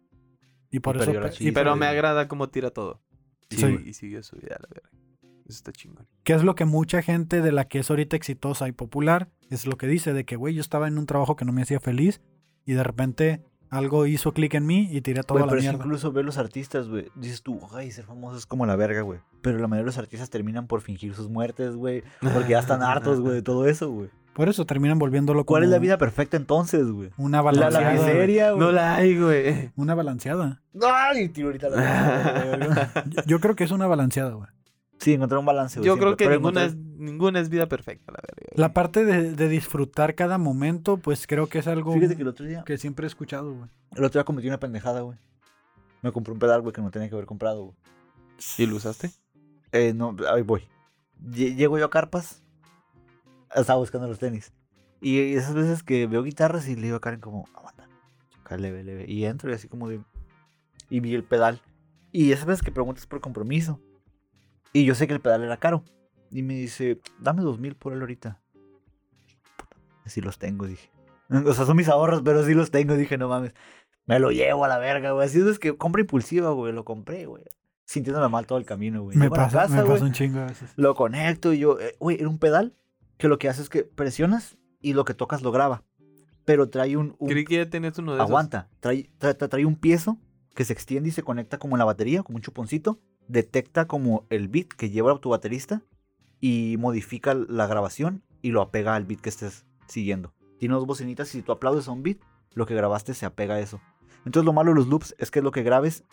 Y 0.72 0.80
por 0.80 0.96
Y 0.98 1.00
eso. 1.02 1.12
pe- 1.12 1.32
y. 1.40 1.52
Pero 1.52 1.72
per- 1.72 1.80
me 1.80 1.86
agrada 1.88 2.28
cómo 2.28 2.50
tira 2.50 2.72
todo. 2.72 3.02
Y, 3.50 3.56
Sí. 3.58 3.80
y 3.86 3.94
siguió 3.94 4.24
su 4.24 4.38
vida, 4.38 4.58
la 4.60 4.68
verga. 4.74 4.90
Eso 5.48 5.56
está 5.58 5.72
chingón. 5.72 6.08
que 6.24 6.34
es 6.34 6.44
lo 6.44 6.54
que 6.54 6.66
mucha 6.66 7.02
gente 7.02 7.42
de 7.42 7.52
la 7.52 7.68
que 7.68 7.80
es 7.80 7.90
ahorita 7.90 8.16
exitosa 8.16 8.68
y 8.68 8.72
popular 8.72 9.30
es 9.50 9.66
lo 9.66 9.78
que 9.78 9.88
dice 9.88 10.14
de 10.14 10.24
que, 10.24 10.36
güey, 10.36 10.54
yo 10.54 10.62
estaba 10.62 10.88
en 10.88 10.98
un 11.00 11.08
trabajo 11.08 11.36
que 11.36 11.44
no 11.44 11.52
me 11.52 11.64
hacía 11.64 11.80
feliz 11.80 12.22
y 12.68 12.74
de 12.74 12.84
repente 12.84 13.42
algo 13.70 14.06
hizo 14.06 14.34
clic 14.34 14.54
en 14.56 14.66
mí 14.66 14.88
y 14.92 15.02
tiré 15.02 15.22
toda 15.24 15.40
Güey, 15.42 15.46
la 15.46 15.50
pero 15.50 15.60
es 15.60 15.66
mierda. 15.66 15.78
incluso 15.84 16.12
ver 16.12 16.26
los 16.26 16.38
artistas, 16.38 16.88
güey. 16.88 17.08
Dices 17.16 17.42
tú, 17.44 17.60
ay, 17.74 17.92
ser 17.92 18.06
famoso 18.06 18.38
es 18.38 18.46
como 18.46 18.66
la 18.66 18.76
verga, 18.76 19.02
güey. 19.02 19.20
Pero 19.42 19.58
la 19.60 19.68
mayoría 19.68 19.84
de 19.84 19.88
los 19.88 19.98
artistas 19.98 20.30
terminan 20.30 20.68
por 20.68 20.82
fingir 20.82 21.14
sus 21.16 21.30
muertes, 21.30 21.76
güey. 21.76 22.04
Porque 22.34 22.50
ya 22.50 22.60
están 22.60 22.82
hartos, 22.84 23.20
güey, 23.20 23.36
de 23.36 23.42
todo 23.42 23.68
eso, 23.68 23.90
güey. 23.92 24.10
Por 24.34 24.48
eso 24.48 24.66
terminan 24.66 25.00
volviéndolo 25.00 25.40
como 25.46 25.56
¿Cuál 25.56 25.64
es 25.64 25.70
la 25.70 25.80
vida 25.80 25.98
perfecta 25.98 26.38
entonces, 26.38 26.90
güey? 26.90 27.10
una 27.18 27.38
La, 27.40 27.42
balanceada. 27.42 27.94
la 27.94 28.00
miseria, 28.00 28.52
güey. 28.52 28.60
No 28.66 28.72
la 28.72 28.96
hay, 28.96 29.20
güey. 29.20 29.72
Una 29.76 29.96
balanceada. 29.96 30.62
Ay, 30.82 31.28
tiro 31.30 31.48
ahorita 31.48 31.68
la 31.70 33.04
Yo, 33.08 33.22
yo 33.26 33.40
creo 33.42 33.56
que 33.56 33.66
es 33.66 33.72
una 33.72 33.88
balanceada, 33.88 34.32
güey. 34.32 34.48
Sí, 35.00 35.14
encontrar 35.14 35.40
un 35.40 35.46
balance. 35.46 35.78
Yo 35.80 35.84
siempre, 35.84 36.02
creo 36.06 36.18
que 36.18 36.26
pero 36.26 36.36
ninguna 36.36 36.66
encontrar- 36.66 36.68
es, 36.94 37.00
ninguna 37.00 37.40
es 37.40 37.50
vida 37.50 37.68
perfecta, 37.68 38.12
la 38.12 38.20
verga. 38.22 38.52
La 38.56 38.74
parte 38.74 39.06
de, 39.06 39.32
de 39.32 39.48
disfrutar 39.48 40.14
cada 40.16 40.38
momento, 40.38 40.98
pues 40.98 41.26
creo 41.26 41.48
que 41.48 41.60
es 41.60 41.68
algo 41.68 41.94
Fíjate 41.94 42.16
que 42.18 42.22
el 42.24 42.28
otro 42.28 42.46
día, 42.46 42.64
que 42.66 42.78
siempre 42.78 43.06
he 43.06 43.08
escuchado, 43.08 43.54
güey. 43.54 43.70
el 43.96 44.04
otro 44.04 44.20
día 44.20 44.26
cometí 44.26 44.48
una 44.48 44.60
pendejada, 44.60 45.02
güey. 45.02 45.18
Me 46.02 46.12
compré 46.12 46.34
un 46.34 46.40
pedal, 46.40 46.62
güey, 46.62 46.74
que 46.74 46.82
no 46.82 46.92
tenía 46.92 47.08
que 47.10 47.16
haber 47.16 47.26
comprado, 47.28 47.64
güey. 47.64 47.76
¿Y 48.58 48.66
lo 48.66 48.76
usaste? 48.76 49.12
Eh, 49.72 49.94
no, 49.94 50.16
ahí 50.34 50.42
voy. 50.42 50.64
Lle- 51.22 51.56
Llego 51.56 51.78
yo 51.78 51.86
a 51.86 51.90
Carpas. 51.90 52.42
Estaba 53.56 53.80
buscando 53.80 54.08
los 54.08 54.20
tenis. 54.20 54.54
Y 55.02 55.34
esas 55.34 55.54
veces 55.56 55.82
que 55.84 56.08
veo 56.08 56.24
guitarras 56.24 56.68
y 56.68 56.76
le 56.76 56.84
digo 56.84 56.98
a 56.98 57.02
Karen 57.02 57.20
como, 57.22 57.48
aguanta. 57.56 57.88
Acá 58.42 58.58
leve, 58.58 58.84
leve. 58.84 59.06
Y 59.08 59.26
entro 59.26 59.50
y 59.50 59.54
así 59.54 59.68
como 59.68 59.88
de... 59.90 60.02
Y 60.90 61.00
vi 61.00 61.16
el 61.16 61.24
pedal. 61.24 61.62
Y 62.12 62.32
esas 62.32 62.46
veces 62.46 62.64
que 62.64 62.72
preguntas 62.72 63.06
por 63.08 63.22
compromiso. 63.22 63.80
Y 64.74 64.86
yo 64.86 64.96
sé 64.96 65.08
que 65.08 65.14
el 65.14 65.20
pedal 65.22 65.44
era 65.44 65.58
caro. 65.58 65.84
Y 66.32 66.44
me 66.44 66.54
dice, 66.56 67.00
dame 67.20 67.42
dos 67.42 67.60
mil 67.60 67.76
por 67.76 67.94
él 67.94 68.02
ahorita. 68.02 68.40
Puta, 69.58 69.78
sí 70.06 70.22
los 70.22 70.38
tengo, 70.38 70.66
dije. 70.68 70.90
O 71.46 71.54
sea, 71.54 71.66
son 71.66 71.78
mis 71.78 71.88
ahorros, 71.90 72.22
pero 72.24 72.44
sí 72.46 72.54
los 72.54 72.72
tengo. 72.72 72.96
Dije, 72.96 73.18
no 73.18 73.28
mames. 73.30 73.54
Me 74.06 74.20
lo 74.20 74.32
llevo 74.32 74.66
a 74.66 74.68
la 74.68 74.80
verga, 74.80 75.12
güey. 75.12 75.28
Así 75.28 75.40
es 75.40 75.60
que 75.60 75.78
compra 75.78 76.02
impulsiva, 76.02 76.50
güey. 76.52 76.74
Lo 76.74 76.84
compré, 76.86 77.26
güey. 77.28 77.44
Sintiéndome 77.86 78.28
mal 78.30 78.48
todo 78.48 78.58
el 78.58 78.66
camino, 78.66 79.04
güey. 79.04 79.18
Me 79.18 79.30
pasa, 79.30 79.62
casa, 79.62 79.82
me 79.84 79.88
pasa 79.88 80.06
un 80.06 80.12
chingo 80.12 80.40
a 80.40 80.46
veces. 80.46 80.72
Lo 80.76 80.96
conecto 80.96 81.54
y 81.54 81.60
yo, 81.60 81.80
eh, 81.80 81.96
güey, 82.00 82.18
era 82.20 82.30
un 82.30 82.38
pedal 82.40 82.76
que 83.18 83.28
lo 83.28 83.38
que 83.40 83.50
hace 83.50 83.62
es 83.62 83.70
que 83.70 83.84
presionas 83.84 84.58
y 84.82 84.94
lo 84.94 85.06
que 85.06 85.14
tocas 85.14 85.42
lo 85.44 85.52
graba. 85.52 85.84
Pero 86.46 86.70
trae 86.70 86.98
un. 86.98 87.16
un- 87.20 87.30
Creí 87.30 87.46
que 87.46 87.58
ya 87.58 87.70
tenías 87.70 87.98
uno 88.00 88.14
de 88.14 88.18
esos. 88.20 88.30
aguanta. 88.30 88.70
Trae, 88.80 89.10
trae, 89.20 89.36
trae- 89.38 89.50
trae 89.50 89.66
un 89.66 89.76
piezo 89.76 90.18
que 90.56 90.66
se 90.66 90.74
extiende 90.74 91.10
y 91.10 91.12
se 91.12 91.22
conecta 91.24 91.60
como 91.60 91.76
en 91.76 91.80
la 91.80 91.86
batería, 91.86 92.24
como 92.24 92.38
un 92.38 92.42
chuponcito. 92.42 93.00
Detecta 93.30 93.86
como 93.86 94.26
el 94.30 94.48
beat 94.48 94.68
que 94.68 94.90
lleva 94.90 95.18
tu 95.20 95.30
baterista 95.30 95.82
y 96.42 96.76
modifica 96.80 97.34
la 97.34 97.68
grabación 97.68 98.24
y 98.42 98.50
lo 98.50 98.62
apega 98.62 98.96
al 98.96 99.06
beat 99.06 99.22
que 99.22 99.30
estés 99.30 99.66
siguiendo. 99.88 100.34
Tiene 100.58 100.76
dos 100.76 100.86
bocinitas 100.86 101.30
y 101.30 101.38
si 101.38 101.42
tú 101.42 101.52
aplaudes 101.52 101.88
a 101.88 101.92
un 101.92 102.04
beat, 102.04 102.18
lo 102.54 102.66
que 102.66 102.76
grabaste 102.76 103.14
se 103.14 103.26
apega 103.26 103.56
a 103.56 103.60
eso. 103.60 103.80
Entonces 104.26 104.46
lo 104.46 104.54
malo 104.54 104.72
de 104.72 104.76
los 104.76 104.88
loops 104.88 105.16
es 105.18 105.32
que 105.32 105.42
lo 105.42 105.52
que 105.52 105.64
grabes 105.64 106.04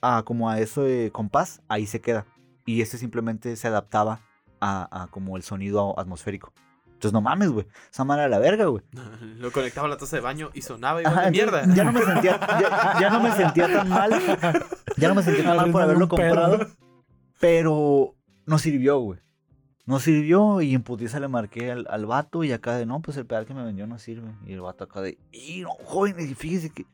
a, 0.00 0.22
como 0.22 0.48
a 0.48 0.60
ese 0.60 1.10
compás, 1.12 1.60
ahí 1.68 1.86
se 1.86 2.00
queda. 2.00 2.24
Y 2.66 2.80
este 2.80 2.98
simplemente 2.98 3.56
se 3.56 3.68
adaptaba 3.68 4.20
a, 4.60 5.02
a 5.02 5.08
como 5.08 5.36
el 5.36 5.42
sonido 5.42 5.98
atmosférico. 5.98 6.52
Entonces 7.04 7.12
no 7.12 7.20
mames, 7.20 7.50
güey. 7.50 7.66
Esa 7.92 8.04
mala 8.04 8.28
la 8.28 8.38
verga, 8.38 8.64
güey. 8.64 8.82
Lo 9.38 9.52
conectaba 9.52 9.86
a 9.86 9.90
la 9.90 9.96
taza 9.98 10.16
de 10.16 10.22
baño 10.22 10.50
y 10.54 10.62
sonaba 10.62 11.00
Ajá, 11.00 11.28
entonces, 11.28 11.32
mierda. 11.32 11.74
Ya 11.74 11.84
no 11.84 11.92
me 11.92 12.02
sentía, 12.02 12.40
ya, 12.40 13.00
ya 13.00 13.10
no 13.10 13.20
me 13.20 13.32
sentía 13.32 13.72
tan 13.72 13.88
mal. 13.90 14.12
Ya 14.96 15.08
no 15.08 15.14
me 15.14 15.22
sentía 15.22 15.44
tan 15.44 15.56
mal 15.56 15.72
por 15.72 15.82
haberlo 15.82 16.08
comprado. 16.08 16.66
Pero 17.40 18.14
no 18.46 18.58
sirvió, 18.58 18.98
güey. 19.00 19.20
No 19.86 19.98
sirvió 20.00 20.62
y 20.62 20.74
en 20.74 20.82
putiza 20.82 21.20
le 21.20 21.28
marqué 21.28 21.70
al, 21.70 21.86
al 21.90 22.06
vato 22.06 22.42
y 22.42 22.52
acá 22.52 22.76
de, 22.76 22.86
no, 22.86 23.02
pues 23.02 23.18
el 23.18 23.26
pedal 23.26 23.44
que 23.44 23.52
me 23.52 23.64
vendió 23.64 23.86
no 23.86 23.98
sirve. 23.98 24.34
Y 24.46 24.52
el 24.54 24.62
vato 24.62 24.84
acá 24.84 25.02
de, 25.02 25.18
y 25.30 25.60
no, 25.60 25.70
joven, 25.84 26.34
fíjese 26.36 26.70
que 26.70 26.86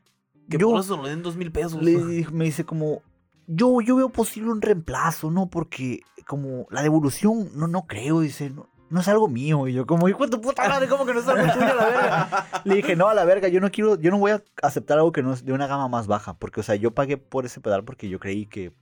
Que 0.48 0.59
yo 0.59 0.70
por 0.70 0.81
eso 0.81 0.97
lo 0.97 1.06
den 1.06 1.22
dos 1.22 1.36
mil 1.36 1.52
pesos. 1.52 1.81
le 1.81 2.27
me 2.32 2.47
dice 2.47 2.64
como, 2.64 3.02
yo, 3.47 3.81
yo 3.81 3.94
veo 3.94 4.09
posible 4.09 4.51
un 4.51 4.60
reemplazo, 4.60 5.31
¿no? 5.31 5.48
Porque 5.48 6.01
como 6.27 6.66
la 6.70 6.82
devolución, 6.82 7.51
no, 7.55 7.68
no 7.68 7.86
creo, 7.86 8.20
dice, 8.20 8.51
no, 8.51 8.68
no 8.90 9.00
es 9.00 9.08
algo 9.08 9.28
mío. 9.28 9.66
Y 9.68 9.72
yo 9.72 9.86
como, 9.86 10.08
hijo 10.08 10.24
de 10.24 10.30
tu 10.30 10.40
puta 10.40 10.68
madre, 10.68 10.88
como 10.88 11.06
que 11.06 11.14
no 11.14 11.20
es 11.20 11.28
algo 11.28 11.52
tuyo 11.52 11.66
a 11.66 11.74
la 11.74 11.86
verga. 11.86 12.46
Le 12.64 12.74
dije, 12.74 12.96
no, 12.96 13.08
a 13.08 13.14
la 13.14 13.24
verga, 13.24 13.48
yo 13.48 13.60
no 13.60 13.70
quiero, 13.70 13.98
yo 13.98 14.10
no 14.10 14.18
voy 14.18 14.32
a 14.32 14.42
aceptar 14.62 14.98
algo 14.98 15.12
que 15.12 15.22
no 15.22 15.32
es 15.32 15.44
de 15.44 15.52
una 15.52 15.66
gama 15.66 15.88
más 15.88 16.06
baja. 16.06 16.34
Porque, 16.34 16.60
o 16.60 16.62
sea, 16.62 16.74
yo 16.74 16.90
pagué 16.90 17.16
por 17.16 17.46
ese 17.46 17.60
pedal 17.60 17.84
porque 17.84 18.08
yo 18.08 18.18
creí 18.18 18.46
que 18.46 18.74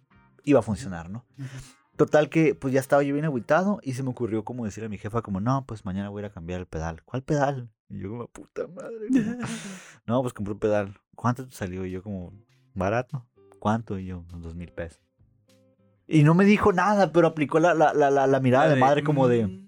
iba 0.44 0.58
a 0.58 0.62
funcionar, 0.62 1.10
¿no? 1.10 1.24
Total 1.96 2.30
que, 2.30 2.54
pues 2.54 2.72
ya 2.72 2.80
estaba 2.80 3.02
yo 3.02 3.12
bien 3.12 3.26
agüitado 3.26 3.80
y 3.82 3.92
se 3.92 4.02
me 4.02 4.10
ocurrió 4.10 4.44
como 4.44 4.64
decirle 4.64 4.86
a 4.86 4.90
mi 4.90 4.98
jefa 4.98 5.20
como, 5.20 5.40
no, 5.40 5.64
pues 5.66 5.84
mañana 5.84 6.08
voy 6.08 6.20
a 6.20 6.26
ir 6.26 6.30
a 6.30 6.34
cambiar 6.34 6.60
el 6.60 6.66
pedal. 6.66 7.02
¿Cuál 7.04 7.22
pedal? 7.22 7.68
Y 7.90 8.00
yo 8.00 8.10
como, 8.10 8.26
puta 8.28 8.66
madre. 8.66 9.08
como, 9.08 9.46
no, 10.06 10.22
pues 10.22 10.32
compré 10.32 10.54
un 10.54 10.60
pedal. 10.60 10.94
¿Cuánto 11.14 11.46
te 11.46 11.54
salió? 11.54 11.84
Y 11.84 11.90
yo 11.90 12.02
como, 12.02 12.32
barato. 12.74 13.26
¿Cuánto? 13.58 13.98
Y 13.98 14.06
yo, 14.06 14.20
unos 14.20 14.42
dos 14.42 14.54
mil 14.54 14.72
pesos. 14.72 15.02
Y 16.06 16.22
no 16.22 16.34
me 16.34 16.46
dijo 16.46 16.72
nada, 16.72 17.12
pero 17.12 17.26
aplicó 17.26 17.60
la, 17.60 17.74
la, 17.74 17.92
la, 17.92 18.10
la, 18.10 18.26
la 18.26 18.40
mirada 18.40 18.68
de 18.68 18.76
madre 18.76 19.04
como 19.04 19.28
de 19.28 19.46
mm, 19.46 19.67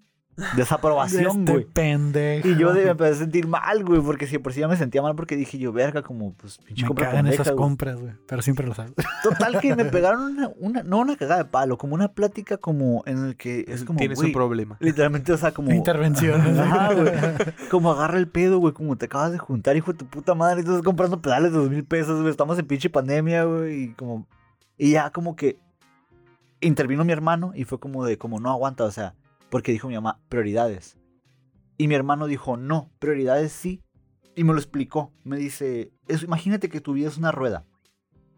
desaprobación, 0.56 1.40
este 1.40 1.52
güey. 1.52 1.64
pendejo. 1.64 2.48
Y 2.48 2.56
yo 2.56 2.72
me 2.72 2.82
empecé 2.82 3.12
a 3.12 3.18
sentir 3.18 3.46
mal, 3.46 3.84
güey, 3.84 4.00
porque 4.00 4.26
si 4.26 4.32
de 4.32 4.40
por 4.40 4.52
sí 4.52 4.60
ya 4.60 4.68
me 4.68 4.76
sentía 4.76 5.02
mal 5.02 5.14
porque 5.14 5.36
dije 5.36 5.58
yo, 5.58 5.72
verga, 5.72 6.02
como, 6.02 6.32
pues, 6.34 6.58
pinche 6.58 6.82
Me 6.82 6.88
compra 6.88 7.06
cagan 7.06 7.24
pendeja, 7.24 7.42
esas 7.42 7.54
güey". 7.54 7.62
compras, 7.64 8.00
güey. 8.00 8.12
Pero 8.26 8.42
siempre 8.42 8.66
lo 8.66 8.74
sabes. 8.74 8.92
Total 9.22 9.60
que 9.60 9.74
me 9.76 9.84
pegaron 9.86 10.22
una, 10.22 10.50
una, 10.58 10.82
no 10.82 10.98
una 10.98 11.16
cagada 11.16 11.44
de 11.44 11.50
palo, 11.50 11.78
como 11.78 11.94
una 11.94 12.08
plática 12.08 12.56
como 12.56 13.02
en 13.06 13.24
el 13.24 13.36
que 13.36 13.64
es 13.68 13.84
como, 13.84 13.98
Tienes 13.98 14.18
un 14.18 14.32
problema. 14.32 14.76
literalmente, 14.80 15.32
o 15.32 15.36
sea, 15.36 15.52
como... 15.52 15.72
Intervención. 15.72 16.58
Ajá, 16.58 16.92
güey. 16.94 17.10
Como 17.70 17.90
agarra 17.92 18.18
el 18.18 18.28
pedo, 18.28 18.58
güey. 18.58 18.74
Como 18.74 18.96
te 18.96 19.06
acabas 19.06 19.32
de 19.32 19.38
juntar, 19.38 19.76
hijo 19.76 19.92
de 19.92 19.98
tu 19.98 20.06
puta 20.06 20.34
madre. 20.34 20.60
Y 20.60 20.64
tú 20.64 20.70
estás 20.70 20.84
comprando 20.84 21.20
pedales 21.22 21.52
de 21.52 21.58
dos 21.58 21.70
mil 21.70 21.84
pesos, 21.84 22.18
güey. 22.20 22.30
Estamos 22.30 22.58
en 22.58 22.66
pinche 22.66 22.90
pandemia, 22.90 23.44
güey. 23.44 23.84
Y 23.84 23.88
como. 23.94 24.26
Y 24.76 24.92
ya 24.92 25.10
como 25.10 25.36
que. 25.36 25.58
Intervino 26.60 27.04
mi 27.04 27.12
hermano 27.12 27.52
y 27.54 27.64
fue 27.64 27.78
como 27.80 28.04
de, 28.04 28.18
como 28.18 28.40
no 28.40 28.50
aguanta, 28.50 28.84
o 28.84 28.90
sea. 28.90 29.14
Porque 29.51 29.72
dijo 29.72 29.89
mi 29.89 29.94
mamá, 29.94 30.20
prioridades. 30.28 30.97
Y 31.77 31.89
mi 31.89 31.94
hermano 31.94 32.27
dijo, 32.27 32.56
no, 32.56 32.90
prioridades 32.98 33.52
sí. 33.52 33.82
Y 34.36 34.44
me 34.44 34.52
lo 34.52 34.59
explicó. 34.59 35.12
Me 35.24 35.36
dice, 35.36 35.93
eso, 36.06 36.24
imagínate 36.24 36.68
que 36.68 36.81
tu 36.81 36.93
vida 36.93 37.09
es 37.09 37.16
una 37.18 37.32
rueda. 37.32 37.64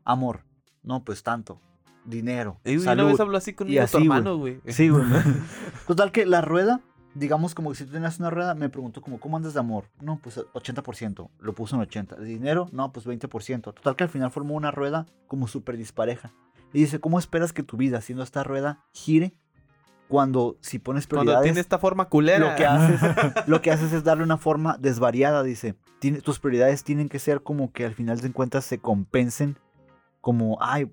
Amor. 0.04 0.44
No, 0.82 1.04
pues 1.04 1.22
tanto. 1.22 1.60
Dinero. 2.04 2.60
Güey, 2.64 2.80
salud. 2.80 3.04
una 3.04 3.12
vez 3.12 3.20
habló 3.20 3.36
así 3.38 3.52
con 3.52 3.68
Y 3.70 3.76
tu 3.76 3.82
así, 3.82 3.96
güey. 3.98 4.04
hermano, 4.06 4.36
güey. 4.38 4.60
Sí, 4.66 4.88
güey. 4.88 5.04
Total 5.86 6.10
que 6.10 6.26
la 6.26 6.40
rueda, 6.40 6.80
digamos 7.14 7.54
como 7.54 7.70
que 7.70 7.76
si 7.76 7.84
tú 7.84 7.92
tenías 7.92 8.18
una 8.18 8.30
rueda, 8.30 8.54
me 8.54 8.68
preguntó 8.68 9.00
como, 9.02 9.20
¿cómo 9.20 9.36
andas 9.36 9.54
de 9.54 9.60
amor? 9.60 9.84
No, 10.00 10.18
pues 10.22 10.38
80%. 10.38 11.28
Lo 11.38 11.52
puso 11.54 11.76
en 11.76 11.82
80. 11.82 12.16
¿De 12.16 12.24
dinero? 12.24 12.68
No, 12.72 12.90
pues 12.92 13.06
20%. 13.06 13.60
Total 13.62 13.96
que 13.96 14.04
al 14.04 14.10
final 14.10 14.30
formó 14.30 14.54
una 14.54 14.70
rueda 14.70 15.06
como 15.28 15.46
súper 15.46 15.76
dispareja. 15.76 16.32
Y 16.72 16.80
dice, 16.80 17.00
¿cómo 17.00 17.18
esperas 17.18 17.52
que 17.52 17.62
tu 17.62 17.76
vida, 17.76 18.00
siendo 18.00 18.24
esta 18.24 18.42
rueda, 18.42 18.84
gire 18.92 19.34
cuando 20.08 20.56
si 20.60 20.78
pones 20.78 21.06
Cuando 21.06 21.22
prioridades? 21.24 21.44
tiene 21.44 21.60
esta 21.60 21.78
forma 21.78 22.06
culera. 22.08 22.50
lo 22.50 22.56
que 22.56 22.66
haces, 22.66 23.00
lo 23.48 23.62
que 23.62 23.70
haces 23.70 23.92
es 23.92 24.04
darle 24.04 24.24
una 24.24 24.36
forma 24.38 24.76
desvariada, 24.78 25.42
dice. 25.42 25.74
Tiene- 26.00 26.20
tus 26.20 26.38
prioridades 26.38 26.84
tienen 26.84 27.08
que 27.08 27.18
ser 27.18 27.42
como 27.42 27.72
que 27.72 27.86
al 27.86 27.94
final 27.94 28.20
de 28.20 28.32
cuentas 28.32 28.64
se 28.64 28.78
compensen 28.78 29.56
como, 30.20 30.58
ay, 30.60 30.90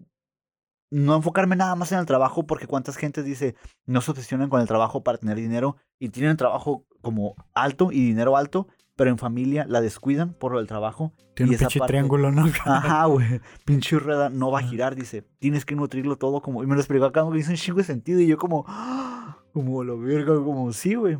no 0.92 1.16
enfocarme 1.16 1.56
nada 1.56 1.76
más 1.76 1.92
en 1.92 2.00
el 2.00 2.06
trabajo 2.06 2.48
porque 2.48 2.66
cuántas 2.66 2.96
gentes 2.98 3.24
dice, 3.26 3.56
no 3.86 4.02
se 4.02 4.10
obsesionan 4.12 4.50
con 4.50 4.60
el 4.62 4.68
trabajo 4.68 5.04
para 5.04 5.18
tener 5.20 5.36
dinero 5.38 5.76
y 6.00 6.10
tienen 6.10 6.36
trabajo 6.38 6.86
como 7.02 7.36
alto 7.54 7.92
y 7.92 8.04
dinero 8.04 8.36
alto, 8.38 8.68
pero 9.00 9.12
en 9.12 9.18
familia 9.18 9.66
la 9.66 9.80
descuidan 9.80 10.34
por 10.34 10.58
el 10.58 10.68
trabajo. 10.68 11.14
Tiene 11.34 11.54
y 11.54 11.56
un 11.56 11.56
esa 11.56 11.68
pinche 11.68 11.80
parte- 11.80 11.94
triángulo, 11.94 12.34
¿no? 12.34 12.44
Ajá, 12.66 13.06
güey. 13.06 13.40
Pinche 13.64 13.98
rueda 13.98 14.30
no 14.30 14.52
va 14.52 14.60
a 14.60 14.64
girar, 14.64 14.94
dice. 14.94 15.24
Tienes 15.40 15.64
que 15.64 15.74
nutrirlo 15.74 16.18
todo 16.18 16.42
como. 16.42 16.64
Y 16.64 16.68
me 16.68 16.76
lo 16.76 16.82
explicó 16.82 17.06
acá, 17.06 17.24
me 17.24 17.40
hizo 17.40 17.50
un 17.52 17.56
chingo 17.56 17.78
de 17.78 17.86
sentido. 17.86 18.20
Y 18.20 18.28
yo, 18.28 18.38
como. 18.38 18.66
¡ah! 18.68 19.38
Como 19.54 19.84
la 19.84 19.96
verga, 19.96 20.36
como 20.36 20.72
sí, 20.74 20.94
güey. 20.96 21.18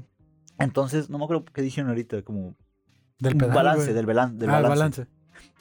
Entonces, 0.60 1.10
no 1.10 1.18
me 1.18 1.24
acuerdo 1.24 1.46
qué 1.46 1.62
dijeron 1.62 1.90
ahorita, 1.90 2.22
como. 2.22 2.54
Del 3.18 3.36
pedal, 3.38 3.56
balance, 3.56 3.94
del, 3.94 4.06
del 4.06 4.50
ah, 4.50 4.62
balance. 4.62 5.08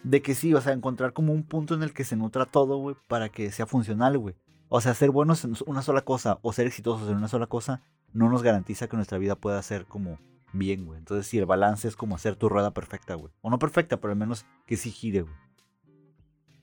De 0.02 0.20
que 0.20 0.34
sí, 0.34 0.52
o 0.52 0.60
sea, 0.60 0.74
encontrar 0.74 1.12
como 1.12 1.32
un 1.32 1.44
punto 1.44 1.74
en 1.74 1.82
el 1.82 1.94
que 1.94 2.04
se 2.04 2.14
nutra 2.14 2.44
todo, 2.44 2.76
güey, 2.76 2.94
para 3.06 3.30
que 3.30 3.50
sea 3.52 3.64
funcional, 3.64 4.18
güey. 4.18 4.34
O 4.68 4.80
sea, 4.80 4.92
ser 4.92 5.10
buenos 5.10 5.44
en 5.44 5.54
una 5.66 5.80
sola 5.80 6.02
cosa 6.02 6.40
o 6.42 6.52
ser 6.52 6.66
exitosos 6.66 7.08
en 7.08 7.16
una 7.16 7.28
sola 7.28 7.46
cosa 7.46 7.80
no 8.12 8.28
nos 8.28 8.42
garantiza 8.42 8.86
que 8.86 8.96
nuestra 8.96 9.18
vida 9.18 9.34
pueda 9.34 9.62
ser 9.62 9.86
como 9.86 10.18
bien, 10.52 10.84
güey. 10.86 10.98
Entonces, 10.98 11.26
si 11.26 11.38
el 11.38 11.46
balance 11.46 11.86
es 11.88 11.96
como 11.96 12.14
hacer 12.16 12.36
tu 12.36 12.48
rueda 12.48 12.72
perfecta, 12.72 13.14
güey. 13.14 13.32
O 13.40 13.50
no 13.50 13.58
perfecta, 13.58 13.98
pero 13.98 14.12
al 14.12 14.18
menos 14.18 14.44
que 14.66 14.76
sí 14.76 14.90
gire, 14.90 15.22
güey. 15.22 15.34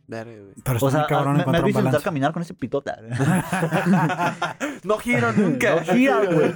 Verga, 0.08 0.40
güey. 0.40 0.54
Pero 0.64 0.80
O 0.86 0.92
sea, 0.92 1.08
cabrón 1.08 1.38
me, 1.38 1.46
me 1.46 1.58
has 1.58 1.64
visto 1.64 1.80
intentar 1.80 2.02
caminar 2.04 2.32
con 2.34 2.42
ese 2.44 2.54
pitota. 2.54 2.98
No 4.84 4.98
giro 5.00 5.32
nunca. 5.34 5.76
No 5.76 5.82
gira, 5.94 6.24
güey. 6.32 6.54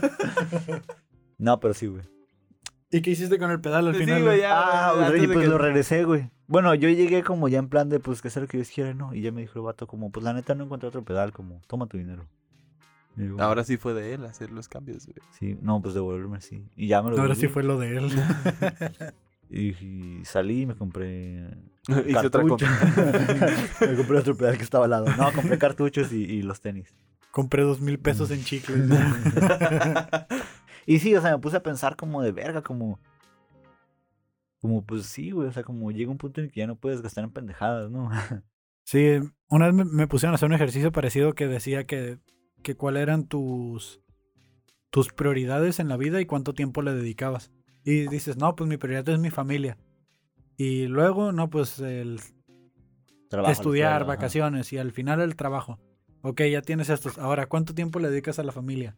No, 1.37 1.59
pero 1.59 1.73
sí, 1.73 1.87
güey. 1.87 2.03
¿Y 2.91 3.01
qué 3.01 3.11
hiciste 3.11 3.37
con 3.39 3.51
el 3.51 3.61
pedal 3.61 3.87
al 3.87 3.93
Sí, 3.95 4.01
final? 4.01 4.23
güey? 4.23 4.39
ya. 4.41 4.89
Ah, 4.89 4.93
güey, 5.09 5.23
y 5.23 5.27
pues 5.27 5.39
que- 5.39 5.47
lo 5.47 5.57
regresé, 5.57 6.03
güey. 6.05 6.29
Bueno, 6.47 6.73
yo 6.73 6.89
llegué 6.89 7.23
como 7.23 7.47
ya 7.47 7.59
en 7.59 7.69
plan 7.69 7.89
de, 7.89 7.99
pues, 7.99 8.21
que 8.23 8.29
sea 8.31 8.41
lo 8.41 8.47
que 8.47 8.57
Dios 8.57 8.69
quiera, 8.73 8.93
¿no? 8.95 9.13
Y 9.13 9.21
ya 9.21 9.31
me 9.31 9.41
dijo 9.41 9.59
el 9.59 9.65
vato 9.65 9.85
como, 9.85 10.11
pues, 10.11 10.23
la 10.23 10.33
neta 10.33 10.55
no 10.55 10.63
encontré 10.63 10.87
otro 10.89 11.03
pedal, 11.03 11.31
como, 11.31 11.61
toma 11.67 11.85
tu 11.85 11.97
dinero. 11.97 12.27
Digo, 13.19 13.41
Ahora 13.41 13.65
sí 13.65 13.75
fue 13.75 13.93
de 13.93 14.13
él 14.13 14.23
hacer 14.23 14.49
los 14.49 14.69
cambios, 14.69 15.05
güey. 15.05 15.17
Sí, 15.37 15.57
no, 15.61 15.81
pues 15.81 15.93
devolverme, 15.93 16.39
sí. 16.39 16.63
Y 16.77 16.87
ya 16.87 17.01
me 17.01 17.09
lo 17.09 17.19
Ahora 17.19 17.35
sí 17.35 17.49
fue 17.49 17.63
lo 17.63 17.77
de 17.77 17.97
él. 17.97 18.09
Y, 19.51 19.69
y 19.83 20.25
salí 20.25 20.61
y 20.61 20.65
me 20.67 20.75
compré. 20.75 21.49
Hice 21.87 22.27
otra 22.27 22.43
cartuchos. 22.43 22.69
me 23.81 23.95
compré 23.95 24.17
otro 24.19 24.37
pedal 24.37 24.57
que 24.57 24.63
estaba 24.63 24.85
al 24.85 24.91
lado. 24.91 25.07
No, 25.17 25.33
compré 25.33 25.57
cartuchos 25.57 26.13
y, 26.13 26.23
y 26.23 26.43
los 26.43 26.61
tenis. 26.61 26.93
Compré 27.31 27.63
dos 27.63 27.81
mil 27.81 27.97
pesos 27.97 28.29
en 28.29 28.43
chicles. 28.43 28.87
Y 30.85 30.99
sí, 30.99 31.15
o 31.15 31.21
sea, 31.21 31.31
me 31.31 31.39
puse 31.39 31.57
a 31.57 31.63
pensar 31.63 31.95
como 31.95 32.21
de 32.21 32.31
verga, 32.31 32.61
como. 32.61 32.99
Como, 34.61 34.85
pues 34.85 35.07
sí, 35.07 35.31
güey. 35.31 35.47
O 35.47 35.51
sea, 35.51 35.63
como 35.63 35.89
llega 35.89 36.11
un 36.11 36.19
punto 36.19 36.41
en 36.41 36.45
el 36.45 36.51
que 36.51 36.59
ya 36.59 36.67
no 36.67 36.75
puedes 36.75 37.01
gastar 37.01 37.23
en 37.23 37.31
pendejadas, 37.31 37.89
¿no? 37.89 38.11
Sí, 38.83 39.19
una 39.49 39.65
vez 39.65 39.73
me, 39.73 39.85
me 39.85 40.07
pusieron 40.07 40.33
a 40.33 40.35
hacer 40.35 40.47
un 40.47 40.53
ejercicio 40.53 40.91
parecido 40.91 41.33
que 41.33 41.47
decía 41.47 41.85
que, 41.87 42.19
que 42.61 42.75
cuáles 42.75 43.03
eran 43.03 43.25
tus, 43.25 44.01
tus 44.89 45.09
prioridades 45.13 45.79
en 45.79 45.87
la 45.87 45.97
vida 45.97 46.21
y 46.21 46.25
cuánto 46.25 46.53
tiempo 46.53 46.81
le 46.81 46.93
dedicabas. 46.93 47.51
Y 47.83 48.07
dices, 48.07 48.37
no, 48.37 48.55
pues 48.55 48.69
mi 48.69 48.77
prioridad 48.77 49.09
es 49.09 49.19
mi 49.19 49.29
familia. 49.29 49.77
Y 50.57 50.87
luego, 50.87 51.31
no, 51.31 51.49
pues 51.49 51.79
el 51.79 52.19
Trabajo, 53.29 53.51
estudiar, 53.51 54.01
ajá. 54.01 54.05
vacaciones 54.05 54.73
y 54.73 54.77
al 54.77 54.91
final 54.91 55.21
el 55.21 55.35
trabajo. 55.35 55.79
Ok, 56.21 56.41
ya 56.51 56.61
tienes 56.61 56.89
estos. 56.89 57.17
Ahora, 57.17 57.47
¿cuánto 57.47 57.73
tiempo 57.73 57.99
le 57.99 58.09
dedicas 58.09 58.39
a 58.39 58.43
la 58.43 58.51
familia? 58.51 58.97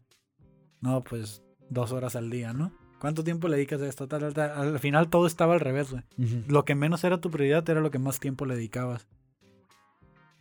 No, 0.80 1.02
pues 1.02 1.42
dos 1.68 1.92
horas 1.92 2.16
al 2.16 2.30
día, 2.30 2.52
¿no? 2.52 2.72
¿Cuánto 2.98 3.22
tiempo 3.24 3.48
le 3.48 3.56
dedicas 3.56 3.80
a 3.82 3.86
esto? 3.88 4.08
Tal, 4.08 4.20
tal, 4.20 4.34
tal? 4.34 4.50
Al 4.50 4.78
final 4.78 5.08
todo 5.08 5.26
estaba 5.26 5.54
al 5.54 5.60
revés, 5.60 5.90
güey. 5.90 6.02
Lo 6.48 6.64
que 6.64 6.74
menos 6.74 7.04
era 7.04 7.20
tu 7.20 7.30
prioridad 7.30 7.68
era 7.68 7.80
lo 7.80 7.90
que 7.90 7.98
más 7.98 8.20
tiempo 8.20 8.46
le 8.46 8.54
dedicabas. 8.54 9.08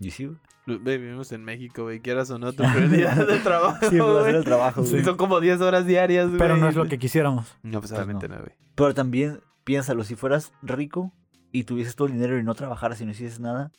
Y 0.01 0.11
sí, 0.11 0.25
güey. 0.25 0.37
Vivimos 0.65 1.31
en 1.31 1.43
México, 1.43 1.83
güey. 1.83 1.99
Quieras 1.99 2.29
o 2.31 2.39
no, 2.39 2.53
tu 2.53 2.63
prioridad 2.73 3.27
de 3.27 3.39
trabajo. 3.39 3.77
Sí, 3.89 3.97
pues 3.97 4.01
hacer 4.01 4.21
güey. 4.21 4.35
el 4.35 4.43
trabajo, 4.43 4.83
Sí, 4.83 4.91
güey. 4.91 5.03
Son 5.03 5.17
como 5.17 5.39
10 5.39 5.61
horas 5.61 5.85
diarias, 5.85 6.27
güey. 6.27 6.39
Pero 6.39 6.57
no 6.57 6.67
es 6.67 6.75
lo 6.75 6.85
que 6.87 6.97
quisiéramos. 6.99 7.57
No, 7.63 7.79
pues 7.79 7.91
obviamente 7.91 8.27
no, 8.27 8.37
güey. 8.37 8.51
Pero 8.75 8.93
también, 8.93 9.41
piénsalo, 9.63 10.03
si 10.03 10.15
fueras 10.15 10.53
rico 10.61 11.13
y 11.51 11.63
tuvieses 11.65 11.95
todo 11.95 12.07
el 12.07 12.13
dinero 12.13 12.37
y 12.37 12.43
no 12.43 12.55
trabajaras 12.55 12.99
y 13.01 13.05
no 13.05 13.11
hicieses 13.11 13.39
nada, 13.39 13.71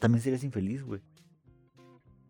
también 0.00 0.22
serías 0.22 0.44
infeliz, 0.44 0.82
güey. 0.82 1.00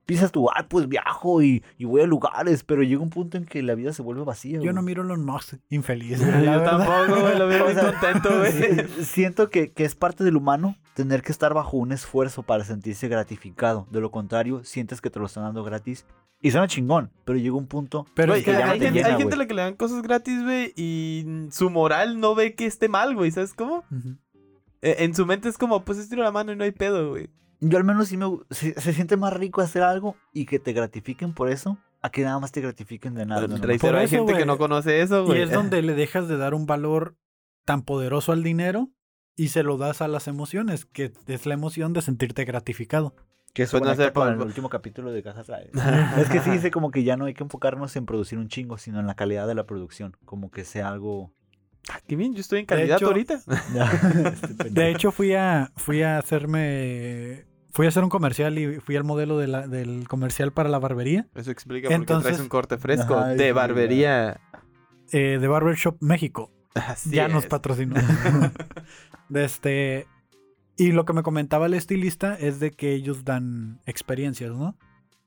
Piensas 0.06 0.32
tú, 0.32 0.51
ah, 0.51 0.66
pues 0.68 0.86
viajo 0.86 1.42
y, 1.42 1.64
y 1.78 1.86
voy 1.86 2.02
a 2.02 2.06
lugares, 2.06 2.62
pero 2.62 2.82
llega 2.82 3.01
un 3.02 3.09
punto 3.09 3.38
en 3.38 3.46
que 3.46 3.62
la 3.62 3.74
vida 3.74 3.92
se 3.94 4.02
vuelve 4.02 4.22
vacía, 4.22 4.60
Yo 4.60 4.74
no 4.74 4.82
miro 4.82 5.02
a 5.02 5.06
Elon 5.06 5.24
Musk 5.24 5.55
infeliz. 5.70 6.18
Yo 6.20 6.26
verdad. 6.26 6.78
tampoco, 6.78 7.20
güey. 7.22 7.38
Lo 7.38 7.46
veo 7.46 7.70
sea, 7.74 7.92
contento, 7.92 8.38
güey. 8.38 8.86
Siento 9.02 9.48
que, 9.48 9.72
que 9.72 9.84
es 9.84 9.94
parte 9.94 10.22
del 10.22 10.36
humano 10.36 10.76
tener 10.94 11.22
que 11.22 11.32
estar 11.32 11.52
bajo 11.54 11.76
un 11.76 11.92
esfuerzo 11.92 12.42
para 12.42 12.64
sentirse 12.64 13.08
gratificado. 13.08 13.86
De 13.90 14.00
lo 14.00 14.10
contrario, 14.10 14.64
sientes 14.64 15.00
que 15.00 15.10
te 15.10 15.18
lo 15.18 15.26
están 15.26 15.44
dando 15.44 15.64
gratis. 15.64 16.06
Y 16.40 16.50
suena 16.50 16.68
chingón, 16.68 17.10
pero 17.24 17.38
llega 17.38 17.56
un 17.56 17.66
punto 17.66 18.06
Pero 18.14 18.34
es 18.34 18.44
que 18.44 18.52
no 18.52 18.58
hay, 18.58 18.78
te 18.78 18.84
gente, 18.86 18.98
llena, 19.00 19.08
hay 19.14 19.16
gente 19.20 19.34
a 19.34 19.38
la 19.38 19.46
que 19.46 19.54
le 19.54 19.62
dan 19.62 19.76
cosas 19.76 20.02
gratis, 20.02 20.42
güey, 20.42 20.72
y 20.76 21.46
su 21.50 21.70
moral 21.70 22.20
no 22.20 22.34
ve 22.34 22.54
que 22.54 22.66
esté 22.66 22.88
mal, 22.88 23.14
güey, 23.14 23.30
¿sabes 23.30 23.54
cómo? 23.54 23.84
Ujú. 23.90 24.18
Eh, 24.82 24.96
En 24.98 25.14
su 25.14 25.24
mente 25.24 25.48
es 25.48 25.56
como, 25.56 25.84
pues 25.84 25.98
estiro 25.98 26.22
la 26.22 26.32
mano 26.32 26.52
y 26.52 26.56
no 26.56 26.64
hay 26.64 26.72
pedo, 26.72 27.10
güey. 27.10 27.30
Yo 27.60 27.78
al 27.78 27.84
menos 27.84 28.08
sí 28.08 28.18
me... 28.18 28.26
Se, 28.50 28.78
se 28.78 28.92
siente 28.92 29.16
más 29.16 29.32
rico 29.32 29.62
hacer 29.62 29.82
algo 29.82 30.16
y 30.34 30.44
que 30.44 30.58
te 30.58 30.74
gratifiquen 30.74 31.32
por 31.32 31.48
eso 31.48 31.78
a 32.02 32.10
que 32.10 32.22
nada 32.22 32.38
más 32.38 32.52
te 32.52 32.60
gratifiquen 32.60 33.14
de 33.14 33.24
nada. 33.24 33.46
Reitero, 33.46 33.78
Por 33.78 33.96
hay 33.96 34.04
eso, 34.04 34.16
gente 34.16 34.32
que 34.32 34.38
güey. 34.40 34.46
no 34.46 34.58
conoce 34.58 35.00
eso, 35.00 35.22
Y 35.22 35.26
güey. 35.26 35.42
es 35.42 35.50
donde 35.50 35.80
le 35.80 35.94
dejas 35.94 36.28
de 36.28 36.36
dar 36.36 36.52
un 36.52 36.66
valor 36.66 37.16
tan 37.64 37.80
poderoso 37.82 38.32
al 38.32 38.42
dinero 38.42 38.90
y 39.36 39.48
se 39.48 39.62
lo 39.62 39.77
das 39.77 40.01
a 40.02 40.09
las 40.09 40.28
emociones, 40.28 40.85
que 40.86 41.12
es 41.27 41.47
la 41.47 41.55
emoción 41.55 41.93
de 41.93 42.02
sentirte 42.02 42.44
gratificado. 42.44 43.15
Que 43.52 43.62
eso 43.65 43.78
Pues 43.78 43.97
no 43.98 44.05
sé, 44.05 44.12
con 44.12 44.32
el 44.32 44.40
último 44.40 44.69
capítulo 44.69 45.12
de 45.12 45.23
Cajas 45.23 45.47
Trae. 45.47 45.70
es 46.19 46.28
que 46.28 46.40
sí 46.40 46.51
dice 46.51 46.70
como 46.73 46.90
que 46.90 47.05
ya 47.05 47.16
no 47.16 47.27
hay 47.27 47.35
que 47.35 47.44
enfocarnos 47.44 47.94
en 47.97 48.05
producir 48.05 48.39
un 48.39 48.48
chingo, 48.48 48.78
sino 48.78 48.98
en 48.98 49.06
la 49.06 49.15
calidad 49.15 49.47
de 49.47 49.55
la 49.55 49.65
producción. 49.65 50.16
Como 50.24 50.51
que 50.51 50.65
sea 50.65 50.89
algo... 50.89 51.32
Ah, 51.89 52.01
qué 52.06 52.16
bien, 52.16 52.35
yo 52.35 52.40
estoy 52.40 52.66
en 52.69 52.78
hecho- 52.81 53.06
ahorita. 53.06 53.43
De 54.70 54.90
hecho, 54.90 55.12
fui 55.12 55.35
a, 55.35 55.70
fui 55.77 56.02
a 56.02 56.19
hacerme... 56.19 57.44
Fui 57.70 57.86
a 57.86 57.89
hacer 57.90 58.02
un 58.05 58.11
comercial 58.11 58.56
y 58.59 58.81
fui 58.81 58.97
al 58.97 59.05
modelo 59.05 59.36
de 59.39 59.48
la- 59.48 59.66
del 59.66 60.06
comercial 60.09 60.52
para 60.52 60.69
la 60.69 60.78
barbería 60.78 61.27
Eso 61.35 61.51
explica 61.51 61.89
por 61.89 62.06
qué 62.06 62.15
traes 62.23 62.39
un 62.40 62.48
corte 62.48 62.78
fresco 62.78 63.16
Ajá, 63.16 63.28
de 63.31 63.47
sí, 63.47 63.52
barbería. 63.52 64.40
eh, 65.12 65.39
de 65.40 65.48
Barbershop 65.48 65.97
México. 66.01 66.52
Así 66.74 67.11
ya 67.11 67.28
nos 67.28 67.47
patrocinó. 67.47 67.97
de 69.28 69.44
este, 69.44 70.06
y 70.76 70.92
lo 70.92 71.05
que 71.05 71.12
me 71.12 71.22
comentaba 71.22 71.66
el 71.66 71.74
estilista 71.74 72.34
es 72.34 72.60
de 72.60 72.70
que 72.70 72.92
ellos 72.92 73.24
dan 73.24 73.80
experiencias, 73.86 74.52
¿no? 74.52 74.76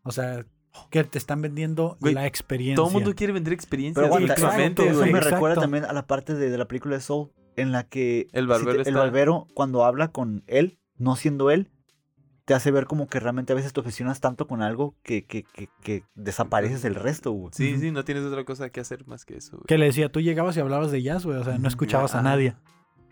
O 0.03 0.11
sea, 0.11 0.45
que 0.91 1.03
te 1.03 1.17
están 1.17 1.41
vendiendo 1.41 1.97
Güey, 1.99 2.13
la 2.13 2.27
experiencia. 2.27 2.75
Todo 2.75 2.87
el 2.87 2.93
mundo 2.93 3.15
quiere 3.15 3.33
vender 3.33 3.53
experiencias 3.53 4.05
Pero 4.07 4.19
exacto, 4.19 4.43
últimamente, 4.45 4.87
eso 4.87 4.99
güey. 4.99 5.11
me 5.11 5.17
Exacto. 5.17 5.35
recuerda 5.35 5.61
también 5.61 5.85
a 5.85 5.93
la 5.93 6.05
parte 6.05 6.35
de, 6.35 6.49
de 6.49 6.57
la 6.57 6.67
película 6.67 6.95
de 6.95 7.01
Soul, 7.01 7.31
en 7.55 7.71
la 7.71 7.83
que 7.83 8.27
El 8.33 8.43
si 8.45 8.47
barbero 8.49 8.71
te- 8.71 8.81
el 8.81 8.87
está- 8.87 8.99
barbero, 8.99 9.47
cuando 9.55 9.83
habla 9.85 10.09
con 10.09 10.43
él, 10.47 10.77
no 10.97 11.15
siendo 11.15 11.49
él, 11.49 11.69
te 12.45 12.53
hace 12.53 12.71
ver 12.71 12.85
como 12.85 13.07
que 13.07 13.19
realmente 13.19 13.51
a 13.51 13.55
veces 13.55 13.73
te 13.73 13.79
obsesionas 13.81 14.21
tanto 14.21 14.47
con 14.47 14.61
algo 14.61 14.95
que, 15.03 15.25
que, 15.25 15.43
que, 15.43 15.67
que 15.81 16.03
desapareces 16.15 16.85
el 16.85 16.95
resto, 16.95 17.31
güey. 17.31 17.51
Sí, 17.53 17.77
sí, 17.79 17.91
no 17.91 18.05
tienes 18.05 18.23
otra 18.23 18.45
cosa 18.45 18.69
que 18.69 18.79
hacer 18.79 19.05
más 19.07 19.25
que 19.25 19.35
eso, 19.37 19.57
güey. 19.57 19.65
Que 19.67 19.77
le 19.77 19.85
decía, 19.85 20.09
tú 20.09 20.21
llegabas 20.21 20.55
y 20.55 20.59
hablabas 20.61 20.91
de 20.91 21.01
jazz, 21.01 21.25
güey, 21.25 21.37
o 21.39 21.43
sea, 21.43 21.57
no 21.57 21.67
escuchabas 21.67 22.15
a 22.15 22.21
nadie. 22.21 22.55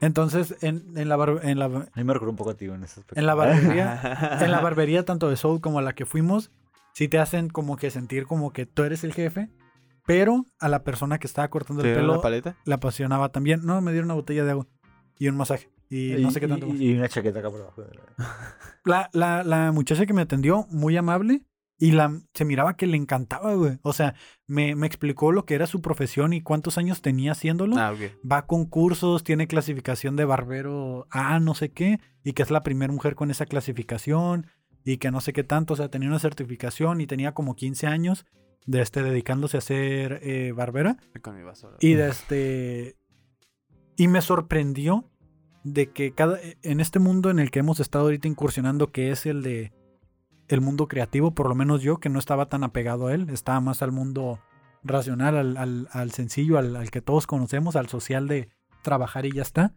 Entonces, 0.02 0.56
en, 0.62 0.98
en 0.98 1.10
la, 1.10 1.16
bar- 1.16 1.40
en, 1.44 1.58
la, 1.60 1.66
A 1.66 1.70
mí 1.70 2.04
me 2.04 2.14
recuerda 2.14 2.32
un 2.32 2.36
poco 2.36 2.52
a 2.52 2.54
ti 2.56 2.66
en 2.66 2.84
ese 2.84 3.00
aspecto. 3.00 3.20
en 3.20 3.26
la 3.26 3.34
barbería, 3.36 4.38
en 4.42 4.52
la 4.52 4.60
barbería 4.60 5.06
tanto 5.06 5.30
de 5.30 5.38
Soul 5.38 5.62
como 5.62 5.80
a 5.80 5.82
la 5.82 5.94
que 5.94 6.06
fuimos, 6.06 6.52
sí 6.94 7.08
te 7.08 7.18
hacen 7.20 7.50
como 7.50 7.78
que 7.78 7.90
sentir 7.92 8.26
como 8.28 8.52
que 8.52 8.66
tú 8.66 8.84
eres 8.84 9.04
el 9.04 9.14
jefe, 9.14 9.50
pero 10.06 10.46
a 10.60 10.70
la 10.70 10.84
persona 10.84 11.18
que 11.18 11.28
estaba 11.28 11.48
cortando 11.48 11.82
¿Te 11.82 11.90
el 11.92 11.96
pelo 12.00 12.16
la 12.16 12.22
paleta? 12.22 12.56
apasionaba 12.72 13.30
también. 13.30 13.62
No, 13.66 13.82
me 13.82 13.92
dieron 13.92 14.08
una 14.08 14.16
botella 14.16 14.44
de 14.46 14.52
agua 14.52 14.68
y 15.18 15.28
un 15.30 15.38
masaje. 15.38 15.70
Y, 15.90 16.16
no 16.20 16.32
sé 16.32 16.40
qué 16.40 16.48
tanto 16.48 16.68
más. 16.68 16.80
Y, 16.80 16.92
y 16.92 16.98
una 16.98 17.08
chaqueta 17.08 17.40
acá 17.40 17.50
por 17.50 17.62
abajo. 17.62 17.82
de 17.84 17.94
la- 17.96 18.36
La, 18.84 19.10
la, 19.14 19.44
la 19.44 19.72
muchacha 19.72 20.06
que 20.06 20.14
me 20.14 20.22
atendió, 20.24 20.66
muy 20.70 20.98
amable, 20.98 21.42
y 21.78 21.92
la, 21.92 22.22
se 22.34 22.46
miraba 22.46 22.78
que 22.78 22.88
le 22.88 22.98
encantaba, 22.98 23.54
güey. 23.56 23.80
O 23.82 23.94
sea, 23.94 24.16
me, 24.48 24.76
me 24.76 24.88
explicó 24.88 25.32
lo 25.32 25.46
que 25.46 25.56
era 25.56 25.68
su 25.68 25.82
profesión 25.82 26.34
y 26.34 26.42
cuántos 26.42 26.78
años 26.78 27.02
tenía 27.02 27.34
haciéndolo. 27.34 27.78
Ah, 27.78 27.92
ok. 27.92 28.12
Va 28.30 28.38
a 28.40 28.46
concursos, 28.46 29.24
tiene 29.24 29.48
clasificación 29.48 30.16
de 30.16 30.26
barbero 30.26 31.08
A, 31.10 31.40
no 31.40 31.54
sé 31.54 31.72
qué, 31.72 32.00
y 32.24 32.34
que 32.34 32.44
es 32.44 32.52
la 32.52 32.64
primera 32.64 32.94
mujer 32.94 33.16
con 33.16 33.32
esa 33.32 33.46
clasificación, 33.46 34.48
y 34.86 34.98
que 34.98 35.12
no 35.12 35.20
sé 35.20 35.34
qué 35.34 35.44
tanto, 35.44 35.74
o 35.74 35.78
sea, 35.78 35.90
tenía 35.90 36.08
una 36.08 36.20
certificación 36.20 37.02
y 37.02 37.08
tenía 37.08 37.34
como 37.34 37.56
15 37.56 37.88
años 37.88 38.26
de 38.68 38.82
este, 38.82 39.02
dedicándose 39.02 39.58
a 39.58 39.62
ser 39.62 40.20
eh, 40.22 40.52
barbera. 40.56 40.98
Con 41.22 41.36
mi 41.36 41.44
vaso. 41.44 41.72
Y 41.80 41.94
de 41.94 42.10
este. 42.10 42.96
Y 43.98 44.08
me 44.08 44.22
sorprendió 44.22 45.10
de 45.64 45.92
que 45.92 46.14
cada. 46.14 46.40
En 46.62 46.80
este 46.80 47.00
mundo 47.00 47.32
en 47.32 47.40
el 47.40 47.50
que 47.50 47.60
hemos 47.60 47.80
estado 47.80 48.06
ahorita 48.06 48.28
incursionando, 48.28 48.92
que 48.92 49.12
es 49.12 49.26
el 49.26 49.42
de. 49.42 49.74
El 50.48 50.62
mundo 50.62 50.88
creativo, 50.88 51.34
por 51.34 51.50
lo 51.50 51.56
menos 51.56 51.82
yo, 51.82 51.98
que 52.00 52.10
no 52.10 52.20
estaba 52.20 52.48
tan 52.48 52.64
apegado 52.64 53.08
a 53.08 53.14
él, 53.14 53.30
estaba 53.30 53.60
más 53.62 53.82
al 53.82 53.92
mundo 53.92 54.40
racional, 54.84 55.36
al, 55.36 55.58
al- 55.58 55.88
al 55.92 56.12
sencillo, 56.12 56.58
al, 56.60 56.76
al 56.76 56.92
que 56.92 57.02
todos 57.02 57.26
conocemos, 57.26 57.76
al 57.76 57.88
social 57.88 58.28
de 58.28 58.50
trabajar 58.84 59.26
y 59.26 59.32
ya 59.32 59.42
está. 59.42 59.74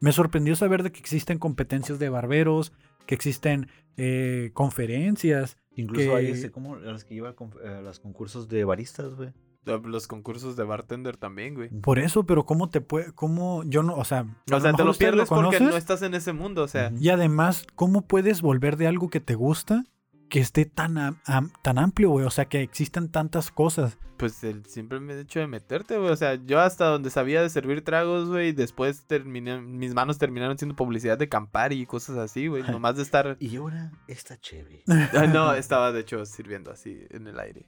Me 0.00 0.12
sorprendió 0.12 0.54
saber 0.56 0.82
de 0.82 0.92
que 0.92 1.00
existen 1.00 1.38
competencias 1.38 1.98
de 1.98 2.10
barberos, 2.10 2.72
que 3.06 3.14
existen 3.14 3.68
eh, 3.96 4.50
conferencias. 4.52 5.56
Incluso 5.76 6.10
Que- 6.10 6.16
hay 6.16 6.26
ese, 6.32 6.50
como 6.50 6.76
los 6.76 7.04
que 7.04 7.14
llevan 7.14 7.34
a 7.66 7.80
los 7.80 8.00
concursos 8.00 8.48
de 8.48 8.64
baristas, 8.64 9.14
güey. 9.14 9.30
Los 9.64 10.06
concursos 10.06 10.56
de 10.56 10.64
bartender 10.64 11.16
también, 11.16 11.54
güey. 11.54 11.68
Por 11.68 11.98
eso, 11.98 12.24
pero 12.24 12.44
¿cómo 12.44 12.68
te 12.68 12.80
puede.? 12.80 13.12
¿Cómo.? 13.12 13.62
Yo 13.64 13.82
no. 13.82 13.94
O 13.96 14.04
sea. 14.04 14.26
O 14.52 14.60
sea, 14.60 14.72
te 14.72 14.84
lo 14.84 14.92
pierdes 14.94 15.28
porque 15.28 15.60
no 15.60 15.76
estás 15.76 16.02
en 16.02 16.14
ese 16.14 16.32
mundo, 16.32 16.62
o 16.62 16.68
sea. 16.68 16.92
Y 16.98 17.08
además, 17.08 17.66
¿cómo 17.74 18.02
puedes 18.02 18.42
volver 18.42 18.76
de 18.76 18.86
algo 18.86 19.08
que 19.08 19.20
te 19.20 19.34
gusta, 19.34 19.84
que 20.28 20.40
esté 20.40 20.64
tan, 20.66 20.98
am- 20.98 21.18
am- 21.26 21.50
tan 21.62 21.78
amplio, 21.78 22.10
güey. 22.10 22.26
O 22.26 22.30
sea, 22.30 22.44
que 22.46 22.60
existen 22.62 23.08
tantas 23.10 23.50
cosas. 23.50 23.98
Pues 24.16 24.44
el 24.44 24.64
simple 24.66 25.00
hecho 25.20 25.40
de 25.40 25.48
meterte, 25.48 25.98
güey. 25.98 26.10
O 26.10 26.16
sea, 26.16 26.36
yo 26.36 26.60
hasta 26.60 26.86
donde 26.86 27.10
sabía 27.10 27.42
de 27.42 27.50
servir 27.50 27.82
tragos, 27.82 28.28
güey, 28.28 28.52
después 28.52 29.06
terminé, 29.06 29.60
mis 29.60 29.92
manos 29.92 30.18
terminaron 30.18 30.56
siendo 30.56 30.76
publicidad 30.76 31.18
de 31.18 31.28
Campari 31.28 31.80
y 31.80 31.84
cosas 31.86 32.16
así, 32.18 32.46
güey. 32.46 32.62
Nomás 32.80 32.94
de 32.96 33.02
estar... 33.02 33.36
Y 33.40 33.56
ahora 33.56 33.90
está 34.06 34.38
chévere. 34.38 34.84
Ah, 34.88 35.26
no, 35.26 35.52
estaba 35.56 35.90
de 35.90 36.00
hecho 36.00 36.24
sirviendo 36.26 36.70
así 36.70 36.96
en 37.10 37.26
el 37.26 37.40
aire. 37.40 37.66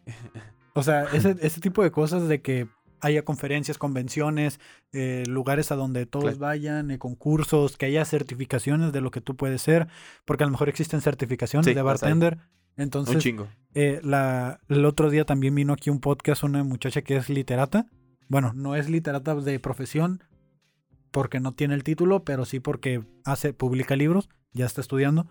O 0.77 0.82
sea, 0.82 1.05
ese, 1.12 1.36
ese 1.40 1.61
tipo 1.61 1.82
de 1.82 1.90
cosas 1.90 2.28
de 2.28 2.40
que 2.43 2.69
haya 3.01 3.24
conferencias, 3.24 3.77
convenciones, 3.78 4.59
eh, 4.93 5.24
lugares 5.28 5.70
a 5.73 5.77
donde 5.77 6.07
todos 6.07 6.24
Claro. 6.24 6.39
vayan, 6.39 6.90
eh, 6.90 6.98
concursos, 6.98 7.77
que 7.77 7.86
haya 7.86 8.05
certificaciones 8.05 8.93
de 8.93 9.01
lo 9.01 9.11
que 9.11 9.20
tú 9.20 9.36
puedes 9.36 9.61
ser, 9.62 9.86
porque 10.24 10.44
a 10.44 10.47
lo 10.47 10.53
mejor 10.53 10.69
existen 10.69 11.01
certificaciones 11.01 11.66
Sí, 11.66 11.74
de 11.74 11.82
bartender. 11.82 12.39
Un 12.77 12.82
Entonces, 12.82 13.19
chingo. 13.23 13.48
eh, 13.74 14.01
la, 14.03 14.61
el 14.69 14.85
otro 14.85 15.11
día 15.11 15.24
también 15.24 15.55
vino 15.55 15.73
aquí 15.73 15.90
un 15.90 16.01
podcast 16.01 16.43
una 16.43 16.62
muchacha 16.65 17.03
que 17.03 17.16
es 17.16 17.28
literata. 17.28 17.86
Bueno, 18.28 18.53
no 18.55 18.74
es 18.77 18.89
literata 18.89 19.35
de 19.35 19.61
profesión 19.61 20.23
porque 21.11 21.40
no 21.40 21.53
tiene 21.53 21.74
el 21.74 21.85
título, 21.85 22.24
pero 22.24 22.44
sí 22.44 22.61
porque 22.61 23.03
hace, 23.24 23.53
publica 23.53 23.97
libros, 23.97 24.28
ya 24.53 24.66
está 24.66 24.81
estudiando. 24.81 25.27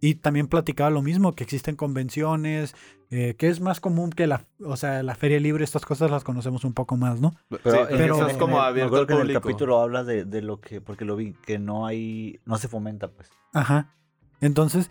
Y 0.00 0.16
también 0.16 0.46
platicaba 0.46 0.90
lo 0.90 1.00
mismo, 1.02 1.34
que 1.34 1.42
existen 1.44 1.74
convenciones, 1.74 2.74
eh, 3.10 3.34
que 3.38 3.48
es 3.48 3.60
más 3.60 3.80
común 3.80 4.10
que 4.10 4.26
la, 4.26 4.44
o 4.62 4.76
sea, 4.76 5.02
la 5.02 5.14
feria 5.14 5.40
libre, 5.40 5.64
estas 5.64 5.86
cosas 5.86 6.10
las 6.10 6.22
conocemos 6.22 6.64
un 6.64 6.74
poco 6.74 6.96
más, 6.96 7.20
¿no? 7.20 7.34
Pero, 7.48 7.60
porque 7.62 7.96
pero- 7.96 8.16
eso 8.16 8.26
es 8.28 8.36
como 8.36 8.60
abierto 8.60 8.96
al 8.96 9.06
que 9.06 9.12
en 9.14 9.18
el 9.20 9.22
público. 9.26 9.40
capítulo 9.40 9.80
habla 9.80 10.04
de, 10.04 10.24
de 10.24 10.42
lo 10.42 10.60
que, 10.60 10.80
porque 10.80 11.04
lo 11.06 11.16
vi, 11.16 11.32
que 11.32 11.58
no 11.58 11.86
hay, 11.86 12.40
no 12.44 12.58
se 12.58 12.68
fomenta, 12.68 13.08
pues. 13.08 13.30
Ajá. 13.54 13.94
Entonces, 14.42 14.90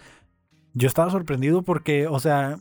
yo 0.73 0.87
estaba 0.87 1.11
sorprendido 1.11 1.61
porque, 1.61 2.07
o 2.07 2.19
sea, 2.19 2.59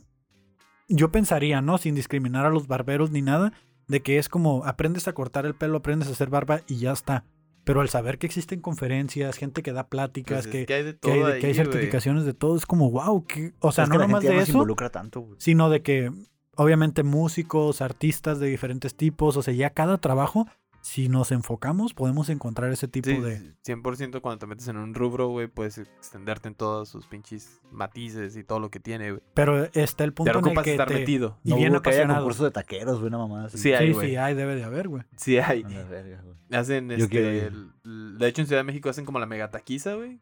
yo 0.87 1.11
pensaría, 1.11 1.61
¿no? 1.61 1.79
Sin 1.79 1.95
discriminar 1.95 2.45
a 2.45 2.51
los 2.51 2.67
barberos 2.67 3.09
ni 3.09 3.23
nada, 3.23 3.53
de 3.87 4.01
que 4.01 4.19
es 4.19 4.29
como 4.29 4.65
aprendes 4.65 5.07
a 5.07 5.13
cortar 5.13 5.45
el 5.47 5.55
pelo, 5.55 5.77
aprendes 5.77 6.09
a 6.09 6.11
hacer 6.11 6.29
barba 6.29 6.61
y 6.67 6.77
ya 6.77 6.91
está. 6.91 7.23
Pero 7.65 7.81
al 7.81 7.89
saber 7.89 8.17
que 8.17 8.27
existen 8.27 8.61
conferencias, 8.61 9.35
gente 9.37 9.61
que 9.63 9.73
da 9.73 9.87
pláticas, 9.87 10.45
Pues 10.45 10.45
es 10.45 10.51
que, 10.61 10.65
que 10.65 10.73
hay 10.75 10.83
de 10.83 10.93
que 10.93 10.99
todo 10.99 11.11
hay, 11.11 11.19
de- 11.19 11.25
ahí, 11.33 11.41
que 11.41 11.47
hay 11.47 11.53
güey. 11.53 11.65
certificaciones 11.65 12.23
de 12.23 12.33
todo, 12.33 12.55
es 12.55 12.65
como, 12.65 12.89
wow, 12.91 13.25
que, 13.25 13.53
o 13.59 13.71
sea, 13.73 13.83
es 13.85 13.89
no 13.89 13.97
nomás 13.97 14.23
de 14.23 14.33
no 14.35 14.39
eso, 14.41 14.51
involucra 14.53 14.89
tanto, 14.91 15.19
güey. 15.21 15.35
sino 15.39 15.69
de 15.69 15.81
que, 15.81 16.11
obviamente, 16.55 17.03
músicos, 17.03 17.81
artistas 17.81 18.39
de 18.39 18.47
diferentes 18.47 18.95
tipos, 18.95 19.35
o 19.35 19.41
sea, 19.41 19.53
ya 19.53 19.71
cada 19.71 19.97
trabajo, 19.97 20.47
si 20.87 21.09
nos 21.09 21.31
enfocamos, 21.31 21.95
podemos 21.95 22.29
encontrar 22.29 22.71
ese 22.71 22.87
tipo 22.87 23.09
Sí, 23.09 23.17
de... 23.19 23.55
100% 23.65 24.21
cuando 24.21 24.37
te 24.37 24.45
metes 24.45 24.67
en 24.67 24.77
un 24.77 24.93
rubro, 24.93 25.29
güey, 25.29 25.47
puedes 25.47 25.79
extenderte 25.79 26.47
en 26.47 26.53
todos 26.53 26.89
sus 26.89 27.07
pinches 27.07 27.59
matices 27.71 28.37
y 28.37 28.43
todo 28.43 28.59
lo 28.59 28.69
que 28.69 28.79
tiene, 28.79 29.09
güey. 29.09 29.23
Pero 29.33 29.63
está 29.73 30.03
el 30.03 30.11
Te 30.11 30.15
punto 30.15 30.37
en 30.39 30.57
el 30.57 30.63
que 30.63 30.71
estar 30.73 30.87
te... 30.87 30.93
metido. 30.93 31.39
Y 31.43 31.49
no 31.49 31.55
bien 31.55 31.71
hubo 31.73 31.81
que 31.81 31.89
haya 31.89 31.97
apasionado. 32.01 32.19
concurso 32.25 32.43
de 32.43 32.51
taqueros, 32.51 32.97
güey, 32.99 33.07
una 33.07 33.17
mamada 33.17 33.45
así. 33.47 33.57
Sí, 33.57 33.73
hay, 33.73 33.95
Sí, 33.95 34.15
hay, 34.15 34.35
debe 34.35 34.53
de 34.55 34.63
haber, 34.63 34.87
güey. 34.87 35.01
Sí 35.17 35.39
hay. 35.39 35.63
Verga. 35.63 36.23
Hacen 36.51 36.87
Yo 36.89 37.05
este. 37.05 37.47
el- 37.47 38.17
de 38.19 38.27
hecho, 38.27 38.41
en 38.41 38.47
Ciudad 38.47 38.59
de 38.59 38.65
México 38.65 38.87
hacen 38.87 39.05
como 39.05 39.17
la 39.17 39.25
megataquiza, 39.25 39.95
güey. 39.95 40.21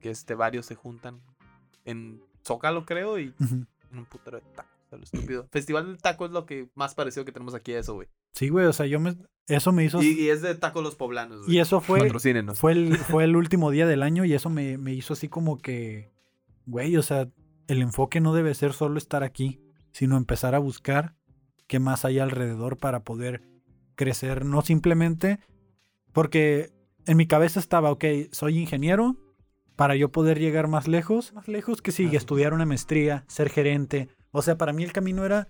Que 0.00 0.10
este, 0.10 0.34
varios 0.34 0.66
se 0.66 0.74
juntan 0.74 1.20
en 1.84 2.20
Zócalo, 2.44 2.84
creo, 2.84 3.16
y 3.20 3.32
Ujú. 3.40 3.64
en 3.92 3.98
un 3.98 4.06
putero 4.06 4.38
de 4.38 4.42
tacos. 4.56 4.72
A 4.90 4.96
lo 4.96 5.02
estúpido. 5.04 5.46
Festival 5.50 5.86
del 5.86 5.98
taco 5.98 6.26
es 6.26 6.30
lo 6.32 6.46
que 6.46 6.68
más 6.74 6.94
parecido 6.94 7.24
que 7.24 7.32
tenemos 7.32 7.54
aquí 7.54 7.72
a 7.74 7.78
eso, 7.80 7.94
güey. 7.94 8.08
Sí, 8.32 8.48
güey, 8.48 8.66
o 8.66 8.72
sea, 8.72 8.86
yo 8.86 9.00
me... 9.00 9.16
Eso 9.46 9.72
me 9.72 9.84
hizo... 9.84 10.02
Y, 10.02 10.12
y 10.12 10.28
es 10.30 10.40
de 10.42 10.54
tacos 10.54 10.82
los 10.82 10.96
poblanos, 10.96 11.44
güey. 11.44 11.56
Y 11.56 11.60
eso 11.60 11.80
fue, 11.80 12.10
fue, 12.54 12.72
el, 12.72 12.96
fue 12.96 13.24
el 13.24 13.36
último 13.36 13.70
día 13.70 13.86
del 13.86 14.02
año 14.02 14.24
y 14.24 14.32
eso 14.32 14.48
me, 14.50 14.78
me 14.78 14.94
hizo 14.94 15.12
así 15.12 15.28
como 15.28 15.58
que, 15.58 16.10
güey, 16.66 16.96
o 16.96 17.02
sea, 17.02 17.28
el 17.66 17.82
enfoque 17.82 18.20
no 18.20 18.34
debe 18.34 18.54
ser 18.54 18.72
solo 18.72 18.96
estar 18.98 19.22
aquí, 19.22 19.60
sino 19.92 20.16
empezar 20.16 20.54
a 20.54 20.58
buscar 20.58 21.14
qué 21.66 21.78
más 21.78 22.04
hay 22.04 22.18
alrededor 22.18 22.78
para 22.78 23.04
poder 23.04 23.42
crecer, 23.96 24.44
no 24.44 24.62
simplemente 24.62 25.38
porque 26.12 26.70
en 27.06 27.16
mi 27.16 27.26
cabeza 27.26 27.60
estaba, 27.60 27.90
ok, 27.90 28.04
soy 28.32 28.58
ingeniero, 28.58 29.16
para 29.76 29.96
yo 29.96 30.10
poder 30.10 30.38
llegar 30.38 30.68
más 30.68 30.86
lejos, 30.88 31.32
más 31.34 31.48
lejos 31.48 31.82
que 31.82 31.90
sigue, 31.92 32.16
Ah. 32.16 32.18
estudiar 32.18 32.54
una 32.54 32.64
maestría, 32.66 33.24
ser 33.28 33.50
gerente, 33.50 34.08
o 34.30 34.40
sea, 34.40 34.56
para 34.56 34.72
mí 34.72 34.84
el 34.84 34.92
camino 34.92 35.24
era 35.24 35.48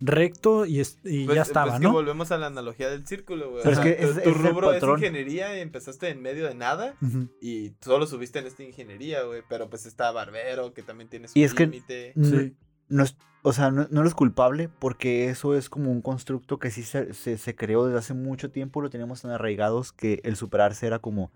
recto 0.00 0.66
y, 0.66 0.80
es- 0.80 0.98
y 1.04 1.24
Pues- 1.24 1.36
ya 1.36 1.42
estaba, 1.42 1.66
pues 1.72 1.80
que 1.80 1.86
¿no? 1.86 1.92
volvemos 1.92 2.30
a 2.30 2.38
la 2.38 2.46
analogía 2.48 2.90
del 2.90 3.06
círculo, 3.06 3.50
güey. 3.50 3.62
Pero 3.62 3.72
es 3.72 3.78
sea, 3.78 3.84
que 3.84 4.02
tu, 4.02 4.10
es 4.10 4.26
el 4.26 4.34
rubro 4.34 4.72
es 4.72 4.82
ingeniería 4.82 5.56
y 5.56 5.60
empezaste 5.60 6.08
en 6.10 6.20
medio 6.22 6.46
de 6.46 6.54
nada. 6.54 6.94
Y 7.40 7.72
solo 7.80 8.06
subiste 8.06 8.38
en 8.38 8.46
esta 8.46 8.62
ingeniería, 8.62 9.22
güey. 9.22 9.42
Pero 9.48 9.70
pues 9.70 9.86
está 9.86 10.10
Barbero, 10.12 10.74
que 10.74 10.82
también 10.82 11.08
tiene 11.08 11.28
su 11.28 11.38
Y 11.38 11.44
es 11.44 11.54
que- 11.54 11.66
límite. 11.66 12.12
No- 12.14 12.38
Sí. 12.40 12.54
no 12.88 13.02
es, 13.04 13.16
o 13.42 13.52
sea, 13.52 13.70
no, 13.70 13.86
no 13.90 14.00
eres 14.02 14.14
culpable 14.14 14.68
porque 14.78 15.28
eso 15.30 15.56
es 15.56 15.68
como 15.70 15.90
un 15.90 16.02
constructo 16.02 16.58
que 16.58 16.70
sí 16.70 16.82
se, 16.82 17.14
se, 17.14 17.38
se 17.38 17.54
creó 17.56 17.86
desde 17.86 17.98
hace 17.98 18.14
mucho 18.14 18.50
tiempo, 18.50 18.80
lo 18.80 18.90
teníamos 18.90 19.22
tan 19.22 19.30
arraigados 19.30 19.92
que 19.92 20.20
el 20.24 20.36
superarse 20.36 20.86
era 20.86 20.98
como 20.98 21.30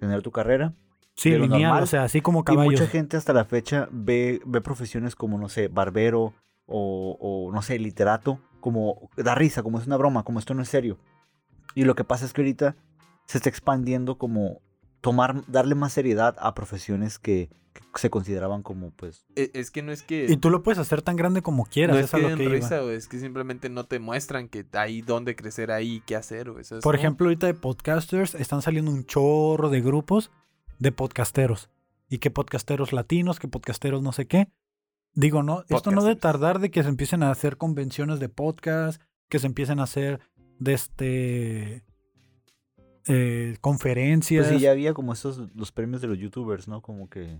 tener 0.00 0.22
tu 0.22 0.30
carrera. 0.30 0.72
Sí, 1.16 1.30
lineal, 1.30 1.48
normal. 1.62 1.82
o 1.84 1.86
sea, 1.86 2.02
así 2.04 2.20
como 2.20 2.40
Y 2.40 2.44
caballos. 2.44 2.72
mucha 2.72 2.86
gente 2.88 3.16
hasta 3.16 3.32
la 3.32 3.44
fecha 3.44 3.88
ve, 3.92 4.40
ve 4.44 4.60
profesiones 4.60 5.14
como, 5.14 5.38
no 5.38 5.48
sé, 5.48 5.68
barbero 5.68 6.34
o, 6.66 7.16
o, 7.20 7.52
no 7.52 7.62
sé, 7.62 7.78
literato, 7.78 8.40
como 8.60 9.10
da 9.16 9.34
risa, 9.34 9.62
como 9.62 9.78
es 9.78 9.86
una 9.86 9.96
broma, 9.96 10.22
como 10.24 10.38
esto 10.38 10.54
no 10.54 10.62
es 10.62 10.68
serio. 10.68 10.98
Y 11.74 11.84
lo 11.84 11.94
que 11.94 12.04
pasa 12.04 12.24
es 12.24 12.32
que 12.32 12.40
ahorita 12.42 12.76
se 13.26 13.38
está 13.38 13.48
expandiendo 13.48 14.16
como 14.18 14.60
tomar, 15.00 15.42
darle 15.50 15.74
más 15.74 15.92
seriedad 15.92 16.36
a 16.38 16.54
profesiones 16.54 17.18
que, 17.18 17.50
que 17.72 17.82
se 17.96 18.08
consideraban 18.10 18.62
como, 18.62 18.90
pues, 18.92 19.26
E- 19.36 19.50
Es 19.54 19.70
que 19.70 19.82
no 19.82 19.92
es 19.92 20.02
que. 20.02 20.26
Y 20.30 20.36
tú 20.36 20.48
lo 20.50 20.62
puedes 20.62 20.78
hacer 20.78 21.02
tan 21.02 21.16
grande 21.16 21.42
como 21.42 21.64
quieras, 21.66 21.96
no 21.96 22.02
es 22.04 22.10
que 22.10 22.18
lo 22.18 22.36
que 22.36 22.44
iba. 22.44 22.54
risa. 22.54 22.80
Es 22.92 23.08
que 23.08 23.18
simplemente 23.18 23.68
no 23.68 23.84
te 23.84 23.98
muestran 23.98 24.48
que 24.48 24.64
hay 24.72 25.02
dónde 25.02 25.36
crecer 25.36 25.70
ahí, 25.70 26.02
qué 26.06 26.16
hacer. 26.16 26.50
¿sabes 26.62 26.82
Por 26.82 26.94
ejemplo, 26.94 27.26
ahorita 27.26 27.46
de 27.46 27.54
podcasters 27.54 28.34
están 28.34 28.62
saliendo 28.62 28.90
un 28.90 29.04
chorro 29.04 29.68
de 29.68 29.80
grupos 29.80 30.30
de 30.78 30.92
podcasteros. 30.92 31.68
Y 32.08 32.18
que 32.18 32.30
podcasteros 32.30 32.92
latinos, 32.92 33.38
que 33.40 33.48
podcasteros 33.48 34.02
no 34.02 34.12
sé 34.12 34.26
qué. 34.26 34.48
Digo, 35.14 35.42
no, 35.42 35.64
esto 35.68 35.90
no 35.90 36.02
de 36.04 36.16
tardar 36.16 36.58
de 36.58 36.70
que 36.70 36.82
se 36.82 36.88
empiecen 36.88 37.22
a 37.22 37.30
hacer 37.30 37.56
convenciones 37.56 38.18
de 38.20 38.28
podcast, 38.28 39.00
que 39.28 39.38
se 39.38 39.46
empiecen 39.46 39.78
a 39.80 39.84
hacer 39.84 40.20
de 40.58 40.72
este 40.74 41.84
eh, 43.06 43.56
conferencias. 43.60 44.46
pues 44.46 44.58
sí, 44.58 44.62
ya 44.64 44.70
había 44.72 44.94
como 44.94 45.12
estos, 45.12 45.40
los 45.54 45.72
premios 45.72 46.00
de 46.02 46.08
los 46.08 46.18
youtubers, 46.18 46.68
¿no? 46.68 46.80
Como 46.80 47.08
que... 47.08 47.38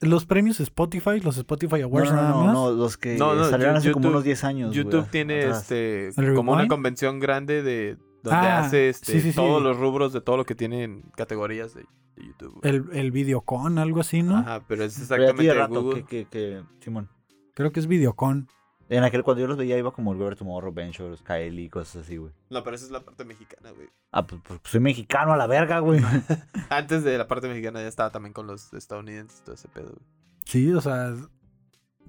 Los 0.00 0.26
premios 0.26 0.60
Spotify, 0.60 1.20
los 1.22 1.38
Spotify 1.38 1.80
Awards 1.80 2.10
no, 2.10 2.16
nada 2.16 2.30
no, 2.30 2.44
más. 2.44 2.52
no, 2.52 2.70
los 2.72 2.98
que 2.98 3.16
No, 3.16 3.34
no, 3.34 3.48
salieron 3.48 3.76
hace 3.76 3.92
como 3.92 4.08
unos 4.10 4.24
10 4.24 4.44
años. 4.44 4.74
YouTube 4.74 5.08
tiene 5.10 5.44
atrás. 5.44 5.62
este 5.62 6.08
¿El 6.20 6.34
como 6.34 6.52
una 6.52 6.68
convención 6.68 7.18
grande 7.18 7.62
de 7.62 7.96
donde 8.22 8.38
Ah, 8.38 8.58
hace 8.58 8.90
este 8.90 9.12
sí, 9.12 9.20
sí, 9.20 9.30
sí. 9.30 9.36
todos 9.36 9.62
los 9.62 9.78
rubros 9.78 10.12
de 10.12 10.20
todo 10.20 10.36
lo 10.36 10.44
que 10.44 10.54
tienen 10.54 11.02
categorías 11.16 11.72
de, 11.72 11.86
de 12.16 12.26
YouTube. 12.26 12.60
El, 12.62 12.86
el 12.92 13.10
Videocon, 13.12 13.78
algo 13.78 14.00
así, 14.00 14.22
¿no? 14.22 14.38
Ajá, 14.38 14.64
pero 14.66 14.84
es 14.84 14.98
exactamente 14.98 15.42
de 15.42 15.54
rato 15.54 15.82
Google. 15.82 16.04
que, 16.04 16.24
que, 16.24 16.28
que, 16.28 16.64
Simón. 16.80 17.08
Creo 17.54 17.72
que 17.72 17.80
es 17.80 17.86
Videocon. 17.86 18.48
En 18.88 19.02
aquel 19.02 19.24
cuando 19.24 19.40
yo 19.40 19.48
los 19.48 19.56
veía 19.56 19.76
iba 19.76 19.90
como 19.90 20.12
el 20.12 20.18
Weber 20.18 20.36
Tomorrow, 20.36 20.72
Ben 20.72 20.92
Shores, 20.92 21.22
Kylie 21.22 21.64
y 21.64 21.68
cosas 21.68 22.04
así, 22.04 22.18
güey. 22.18 22.32
No, 22.50 22.62
pero 22.62 22.76
esa 22.76 22.84
es 22.84 22.92
la 22.92 23.00
parte 23.00 23.24
mexicana, 23.24 23.72
güey. 23.72 23.88
Ah, 24.12 24.26
pues, 24.26 24.40
pues, 24.46 24.60
soy 24.64 24.80
mexicano 24.80 25.32
a 25.32 25.36
la 25.36 25.48
verga, 25.48 25.80
güey. 25.80 26.00
Antes 26.70 27.02
de 27.02 27.18
la 27.18 27.26
parte 27.26 27.48
mexicana 27.48 27.80
ya 27.80 27.88
estaba 27.88 28.10
también 28.10 28.32
con 28.32 28.46
los 28.46 28.72
estadounidenses 28.74 29.40
y 29.40 29.44
todo 29.44 29.54
ese 29.56 29.68
pedo, 29.68 29.88
güey. 29.88 30.06
Sí, 30.44 30.72
o 30.72 30.80
sea, 30.80 31.16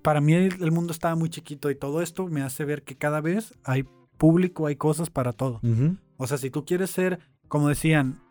para 0.04 0.22
mí 0.22 0.34
el 0.34 0.62
el 0.62 0.72
mundo 0.72 0.94
estaba 0.94 1.16
muy 1.16 1.30
chiquito 1.30 1.72
y 1.72 1.76
todo 1.76 2.04
esto 2.04 2.28
me 2.28 2.44
hace 2.44 2.64
ver 2.64 2.84
que 2.84 2.96
cada 2.96 3.22
vez 3.22 3.58
hay 3.64 3.84
público, 4.18 4.68
hay 4.68 4.76
cosas 4.76 5.10
para 5.10 5.34
todo. 5.34 5.62
O 6.18 6.28
sea, 6.28 6.38
si 6.38 6.52
tú 6.52 6.66
quieres 6.66 6.92
ser, 6.92 7.20
como 7.48 7.70
decían, 7.70 8.22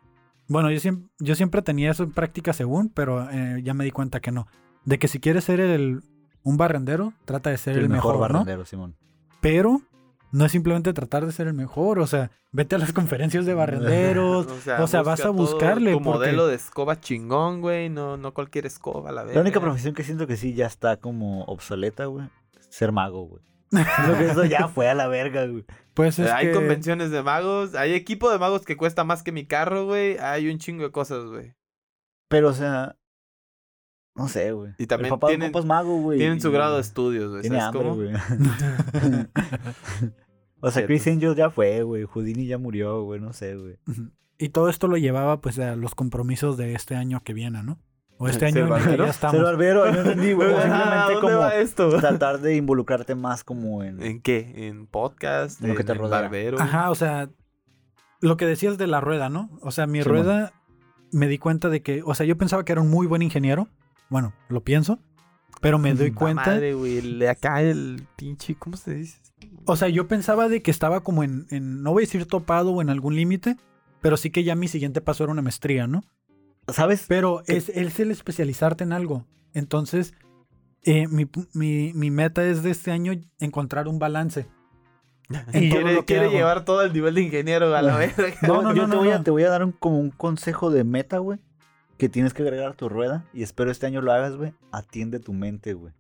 bueno, 0.49 0.71
yo 0.71 0.81
siempre, 0.81 1.09
yo 1.19 1.35
siempre 1.35 1.63
tenía 1.63 1.91
eso 1.91 2.05
en 2.05 2.13
práctica 2.13 2.53
según, 2.53 2.89
pero 2.89 3.29
eh, 3.31 3.61
ya 3.63 3.75
me 3.75 3.85
di 3.85 3.91
cuenta 3.91 4.21
que 4.21 4.33
no. 4.33 4.47
De 4.85 4.99
que 4.99 5.09
si 5.09 5.19
quieres 5.21 5.45
ser 5.45 5.61
el, 5.61 6.03
un 6.43 6.57
barrendero, 6.57 7.13
trata 7.25 7.51
de 7.51 7.59
ser 7.59 7.77
el, 7.77 7.85
el 7.85 7.89
mejor 7.89 8.15
mejor, 8.15 8.31
¿no? 8.31 8.39
barrendero, 8.39 8.65
Simón. 8.65 8.97
Pero 9.41 9.83
no 10.33 10.45
es 10.45 10.53
simplemente 10.53 10.93
tratar 10.93 11.27
de 11.27 11.33
ser 11.33 11.47
el 11.49 11.55
mejor, 11.55 11.99
o 11.99 12.07
sea, 12.07 12.31
vete 12.53 12.75
a 12.77 12.79
las 12.79 12.93
conferencias 12.93 13.47
de 13.47 13.55
barrenderos. 13.55 14.47
o 14.81 14.87
sea, 14.87 15.03
vas 15.03 15.25
a 15.25 15.31
buscarle. 15.31 15.93
Tu 15.93 15.99
porque- 16.03 16.19
modelo 16.19 16.47
de 16.47 16.55
escoba 16.57 17.01
chingón, 17.01 17.61
güey. 17.61 17.89
No, 17.89 18.17
no 18.17 18.33
cualquier 18.33 18.67
escoba, 18.67 19.11
la 19.13 19.23
verdad. 19.23 19.37
La 19.37 19.41
única 19.41 19.61
profesión 19.61 19.95
que 19.95 20.05
siento 20.05 20.27
que 20.27 20.37
sí 20.37 20.55
ya 20.55 20.67
está 20.67 20.99
como 20.99 21.45
obsoleta, 21.45 22.07
güey. 22.07 22.29
Ser 22.69 22.93
mago, 22.93 23.27
güey. 23.27 23.43
Que 23.71 24.27
eso 24.31 24.45
ya 24.45 24.69
fue 24.69 24.89
a 24.89 24.95
la 24.95 25.09
verga, 25.09 25.47
güey. 25.47 25.65
Pues 25.95 26.19
es 26.19 26.31
hay 26.31 26.49
que- 26.49 26.53
convenciones 26.53 27.11
de 27.11 27.23
magos, 27.23 27.75
hay 27.75 27.95
equipo 27.95 28.31
de 28.31 28.39
magos 28.39 28.65
que 28.65 28.77
cuesta 28.77 29.05
más 29.05 29.23
que 29.23 29.33
mi 29.33 29.47
carro, 29.47 29.87
güey. 29.87 30.19
Hay 30.19 30.49
un 30.49 30.59
chingo 30.59 30.85
de 30.85 30.91
cosas, 30.93 31.25
güey. 31.25 31.55
Pero, 32.29 32.49
o 32.49 32.53
sea, 32.53 32.97
no 34.15 34.29
sé, 34.29 34.53
güey. 34.53 34.73
Y 34.79 34.87
también 34.87 35.07
El 35.13 35.19
papá 35.19 35.29
tienen- 35.29 35.53
de 35.53 35.63
mago, 35.63 35.97
güey. 36.01 36.19
Tienen 36.19 36.41
su 36.41 36.51
grado 36.53 36.75
de 36.77 36.81
estudios, 36.83 37.31
güey. 37.31 37.43
Tiene 37.43 37.61
¿sabes 37.61 37.77
hambre, 37.77 37.89
cómo? 37.89 37.95
güey. 38.03 39.27
o 40.61 40.71
sea. 40.71 40.87
Chris 40.87 41.07
Angel 41.07 41.35
ya 41.35 41.51
fue, 41.51 41.83
güey. 41.83 42.05
Houdini 42.05 42.47
ya 42.47 42.59
murió, 42.59 43.03
güey. 43.03 43.21
No 43.21 43.33
sé, 43.33 43.57
güey. 43.57 43.79
Y 44.39 44.51
todo 44.51 44.69
esto 44.69 44.89
lo 44.89 44.97
llevaba 44.97 45.41
pues 45.41 45.59
a 45.59 45.77
los 45.77 45.95
compromisos 45.95 46.57
de 46.57 46.75
este 46.75 46.95
año 46.95 47.23
que 47.23 47.33
viene, 47.33 47.63
¿no? 47.63 47.79
O 48.19 48.29
este 48.29 48.41
¿Ser 48.41 48.49
año 48.49 48.57
en 48.57 48.63
el 48.63 48.67
que 48.69 48.71
barbero? 48.85 49.07
ya 49.07 49.13
Ser 49.13 49.15
estamos. 49.15 49.43
barbero, 49.43 49.93
no 49.93 49.99
entendí, 50.01 50.33
güey. 50.33 50.49
Ah, 50.55 50.61
Simplemente 50.63 50.97
¿dónde 51.15 51.21
como 51.21 51.39
va 51.39 51.55
esto? 51.57 51.89
tratar 52.01 52.41
de 52.41 52.57
involucrarte 52.57 53.15
más 53.15 53.45
como 53.45 53.83
en... 53.83 54.03
¿En 54.03 54.21
qué? 54.23 54.69
¿En 54.69 54.87
podcast? 54.87 55.61
En 55.63 55.69
lo 55.71 55.75
que 55.75 55.85
te 55.85 55.93
¿En 55.93 55.99
rodea. 55.99 56.21
barbero? 56.23 56.61
Ajá, 56.61 56.91
o 56.91 56.95
sea, 56.95 57.29
lo 58.21 58.37
que 58.37 58.47
decías 58.47 58.79
de 58.79 58.87
la 58.87 59.01
rueda, 59.01 59.29
¿no? 59.29 59.51
O 59.61 59.71
sea, 59.71 59.87
mi 59.87 59.99
Sí, 60.03 60.09
rueda 60.09 60.53
me 61.13 61.29
di 61.29 61.39
cuenta 61.39 61.69
de 61.69 61.83
que, 61.83 62.03
o 62.05 62.15
sea, 62.15 62.25
yo 62.27 62.37
pensaba 62.39 62.65
que 62.65 62.73
era 62.73 62.81
un 62.81 62.89
muy 62.91 63.07
buen 63.07 63.23
ingeniero. 63.23 63.69
Bueno, 64.09 64.33
lo 64.49 64.63
pienso. 64.63 64.99
Pero 65.61 65.79
me 65.79 65.95
doy 65.95 66.11
La 66.11 66.17
cuenta. 66.17 66.47
madre, 66.53 66.75
güey. 66.75 67.01
Le 67.03 67.29
acá 67.29 67.61
el 67.63 68.07
pinche... 68.17 68.55
¿Cómo 68.55 68.77
se 68.77 68.95
dice? 68.95 69.19
O 69.67 69.77
sea, 69.77 69.89
yo 69.89 70.09
pensaba 70.09 70.49
de 70.49 70.63
que 70.63 70.71
estaba 70.71 71.01
como 71.03 71.23
en, 71.23 71.47
en- 71.51 71.83
no 71.83 71.93
voy 71.93 72.03
a 72.05 72.07
decir 72.07 72.25
topado 72.27 72.73
o 72.73 72.81
en 72.83 72.89
algún 72.89 73.15
límite, 73.17 73.57
pero 74.01 74.17
sí 74.17 74.31
que 74.31 74.43
ya 74.45 74.55
mi 74.55 74.69
siguiente 74.69 75.01
paso 75.01 75.25
era 75.25 75.33
una 75.33 75.43
maestría, 75.43 75.87
¿no? 75.87 76.03
¿Sabes? 76.69 77.05
Pero 77.09 77.43
es, 77.47 77.69
es 77.71 77.99
el 78.01 78.11
especializarte 78.11 78.85
en 78.85 78.93
algo. 78.93 79.25
Entonces, 79.55 80.15
eh, 80.83 81.07
mi, 81.09 81.29
mi- 81.55 81.93
mi 81.95 82.11
meta 82.11 82.45
es 82.45 82.63
de 82.63 82.71
este 82.71 82.91
año 82.91 83.13
encontrar 83.39 83.89
un 83.89 83.99
balance. 83.99 84.49
En 85.29 85.43
todo 85.43 85.81
quiere 85.81 85.95
lo 85.95 86.01
que 86.01 86.05
quiere 86.07 86.25
hago. 86.27 86.33
llevar 86.35 86.65
todo 86.65 86.83
el 86.83 86.93
nivel 86.93 87.15
de 87.17 87.23
ingeniero 87.23 87.75
a 87.75 87.83
la 87.83 87.97
verga. 87.97 88.27
No, 88.43 88.63
no, 88.63 88.75
yo 88.75 88.83
no, 88.87 88.91
te, 88.91 88.95
no, 88.97 88.99
voy 89.03 89.11
a, 89.11 89.19
no. 89.19 89.25
te 89.25 89.31
voy 89.33 89.43
a 89.45 89.51
dar 89.51 89.65
un, 89.65 89.73
como 89.73 89.99
un 89.99 90.11
consejo 90.11 90.71
de 90.71 90.85
meta, 90.85 91.19
güey. 91.19 91.39
Que 91.99 92.09
tienes 92.09 92.35
que 92.35 92.43
agregar 92.43 92.69
a 92.71 92.75
tu 92.75 92.89
rueda. 92.89 93.25
Y 93.33 93.43
espero 93.43 93.71
este 93.71 93.87
año 93.87 94.03
lo 94.03 94.13
hagas, 94.13 94.37
güey. 94.37 94.53
Atiende 94.71 95.19
tu 95.19 95.33
mente, 95.33 95.73
güey. 95.75 95.95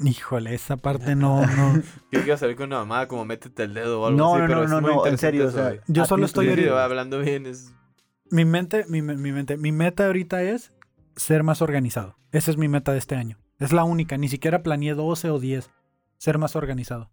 Híjole, 0.00 0.54
esa 0.54 0.76
parte 0.76 1.14
no, 1.14 1.46
no. 1.46 1.74
Yo 2.10 2.22
quiero 2.22 2.36
salir 2.36 2.56
con 2.56 2.66
una 2.66 2.78
mamada 2.78 3.06
como 3.06 3.24
métete 3.24 3.64
el 3.64 3.74
dedo 3.74 4.00
o 4.00 4.06
algo 4.06 4.18
No, 4.18 4.32
así, 4.34 4.40
no, 4.42 4.46
pero 4.48 4.58
no, 4.60 4.64
es 4.64 4.70
no, 4.70 4.80
muy 4.80 4.94
no, 4.96 5.06
en 5.06 5.18
serio, 5.18 5.44
o 5.44 5.48
eso, 5.48 5.58
sea. 5.58 5.80
Yo 5.86 6.04
solo 6.06 6.24
estoy 6.26 6.48
ahorita- 6.48 6.82
hablando 6.84 7.20
bien 7.20 7.46
es... 7.46 7.72
Mi 8.32 8.46
mente, 8.46 8.86
mi, 8.88 9.02
mi 9.02 9.30
mente, 9.30 9.58
mi 9.58 9.72
meta 9.72 10.06
ahorita 10.06 10.42
es 10.42 10.72
ser 11.16 11.42
más 11.42 11.60
organizado. 11.60 12.16
Esa 12.30 12.50
es 12.50 12.56
mi 12.56 12.66
meta 12.66 12.92
de 12.92 12.98
este 12.98 13.14
año. 13.14 13.36
Es 13.58 13.74
la 13.74 13.84
única. 13.84 14.16
Ni 14.16 14.26
siquiera 14.30 14.62
planeé 14.62 14.94
12 14.94 15.28
o 15.28 15.38
10. 15.38 15.70
Ser 16.16 16.38
más 16.38 16.56
organizado. 16.56 17.12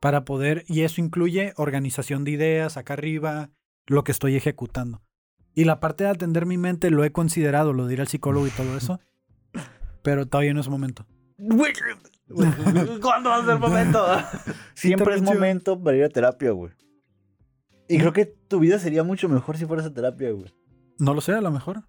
Para 0.00 0.24
poder, 0.24 0.64
y 0.66 0.80
eso 0.80 1.02
incluye 1.02 1.52
organización 1.58 2.24
de 2.24 2.30
ideas 2.30 2.78
acá 2.78 2.94
arriba, 2.94 3.50
lo 3.86 4.02
que 4.02 4.12
estoy 4.12 4.34
ejecutando. 4.34 5.02
Y 5.54 5.64
la 5.64 5.78
parte 5.78 6.04
de 6.04 6.10
atender 6.10 6.46
mi 6.46 6.56
mente 6.56 6.88
lo 6.88 7.04
he 7.04 7.12
considerado, 7.12 7.74
lo 7.74 7.86
diré 7.86 8.00
al 8.00 8.08
psicólogo 8.08 8.46
y 8.46 8.50
todo 8.50 8.78
eso. 8.78 9.00
Pero 10.02 10.24
todavía 10.24 10.54
no 10.54 10.62
es 10.62 10.70
momento. 10.70 11.04
¿Cuándo 12.28 13.28
va 13.28 13.36
a 13.36 13.40
ser 13.42 13.50
el 13.50 13.58
momento? 13.58 14.06
Siempre 14.72 15.16
es 15.16 15.20
momento 15.20 15.78
para 15.78 15.98
ir 15.98 16.04
a 16.04 16.08
terapia, 16.08 16.52
güey. 16.52 16.72
Y 17.88 17.98
creo 17.98 18.12
que 18.12 18.26
tu 18.26 18.60
vida 18.60 18.78
sería 18.78 19.02
mucho 19.02 19.28
mejor 19.28 19.56
si 19.56 19.66
fueras 19.66 19.86
a 19.86 19.94
terapia, 19.94 20.30
güey. 20.30 20.52
No 20.98 21.14
lo 21.14 21.20
sé, 21.20 21.32
a 21.32 21.40
lo 21.40 21.50
mejor. 21.50 21.84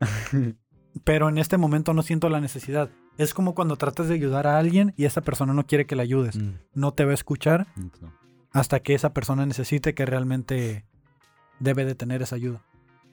Pero 1.04 1.28
en 1.28 1.38
este 1.38 1.58
momento 1.58 1.94
no 1.94 2.02
siento 2.02 2.28
la 2.28 2.40
necesidad. 2.40 2.90
Es 3.18 3.34
como 3.34 3.54
cuando 3.54 3.76
tratas 3.76 4.08
de 4.08 4.14
ayudar 4.14 4.46
a 4.46 4.58
alguien 4.58 4.94
y 4.96 5.04
esa 5.04 5.20
persona 5.20 5.52
no 5.52 5.66
quiere 5.66 5.86
que 5.86 5.96
la 5.96 6.02
ayudes. 6.02 6.38
No 6.74 6.92
te 6.92 7.04
va 7.04 7.10
a 7.10 7.14
escuchar 7.14 7.66
hasta 8.50 8.80
que 8.80 8.94
esa 8.94 9.12
persona 9.12 9.46
necesite 9.46 9.94
que 9.94 10.06
realmente 10.06 10.86
debe 11.60 11.84
de 11.84 11.94
tener 11.94 12.22
esa 12.22 12.36
ayuda. 12.36 12.62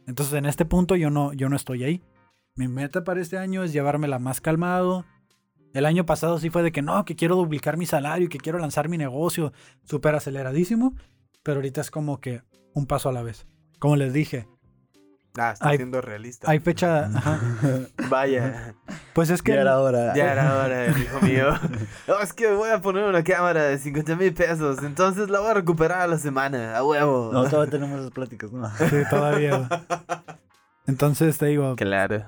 Entonces 0.07 0.33
en 0.35 0.45
este 0.45 0.65
punto 0.65 0.95
yo 0.95 1.09
no, 1.09 1.33
yo 1.33 1.49
no 1.49 1.55
estoy 1.55 1.83
ahí. 1.83 2.01
Mi 2.55 2.67
meta 2.67 3.03
para 3.03 3.21
este 3.21 3.37
año 3.37 3.63
es 3.63 3.73
llevármela 3.73 4.19
más 4.19 4.41
calmado. 4.41 5.05
El 5.73 5.85
año 5.85 6.05
pasado 6.05 6.39
sí 6.39 6.49
fue 6.49 6.63
de 6.63 6.71
que 6.71 6.81
no, 6.81 7.05
que 7.05 7.15
quiero 7.15 7.35
duplicar 7.35 7.77
mi 7.77 7.85
salario 7.85 8.25
y 8.25 8.29
que 8.29 8.39
quiero 8.39 8.59
lanzar 8.59 8.89
mi 8.89 8.97
negocio 8.97 9.53
súper 9.83 10.15
aceleradísimo. 10.15 10.95
Pero 11.43 11.57
ahorita 11.57 11.81
es 11.81 11.91
como 11.91 12.19
que 12.19 12.41
un 12.73 12.85
paso 12.85 13.09
a 13.09 13.11
la 13.13 13.23
vez. 13.23 13.47
Como 13.79 13.95
les 13.95 14.13
dije, 14.13 14.47
Ah, 15.37 15.51
está 15.53 15.69
Hay- 15.69 15.77
siendo 15.77 16.01
realista. 16.01 16.49
hay 16.49 16.59
fecha... 16.59 17.05
ajá. 17.05 17.39
Vaya, 18.09 18.73
Pues 19.13 19.29
es 19.29 19.41
que... 19.43 19.53
Ya 19.53 19.61
era 19.61 19.79
hora. 19.79 20.13
ya 20.15 20.31
era 20.33 20.57
hora, 20.57 20.87
hijo 20.87 21.21
mío. 21.25 21.53
No, 22.07 22.19
es 22.19 22.33
que 22.33 22.51
voy 22.51 22.69
a 22.71 22.81
poner 22.81 23.05
una 23.05 23.23
cámara 23.23 23.63
de 23.63 23.77
50 23.77 24.15
mil 24.15 24.33
pesos, 24.33 24.81
entonces 24.83 25.29
la 25.29 25.39
voy 25.39 25.51
a 25.51 25.53
recuperar 25.53 26.01
a 26.01 26.07
la 26.07 26.17
semana, 26.17 26.75
a 26.75 26.83
huevo. 26.83 27.29
No, 27.31 27.47
todavía 27.47 27.71
tenemos 27.71 27.99
esas 27.99 28.11
pláticas, 28.11 28.51
¿no? 28.51 28.69
Sí, 28.77 28.97
todavía. 29.09 29.69
Entonces 30.87 31.37
te 31.37 31.45
digo, 31.45 31.75
Claro. 31.75 32.25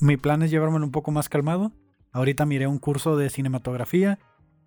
mi 0.00 0.16
plan 0.16 0.42
es 0.42 0.50
llevármelo 0.50 0.84
un 0.86 0.92
poco 0.92 1.10
más 1.10 1.28
calmado. 1.28 1.72
Ahorita 2.12 2.46
miré 2.46 2.66
un 2.68 2.78
curso 2.78 3.16
de 3.16 3.28
cinematografía, 3.30 4.18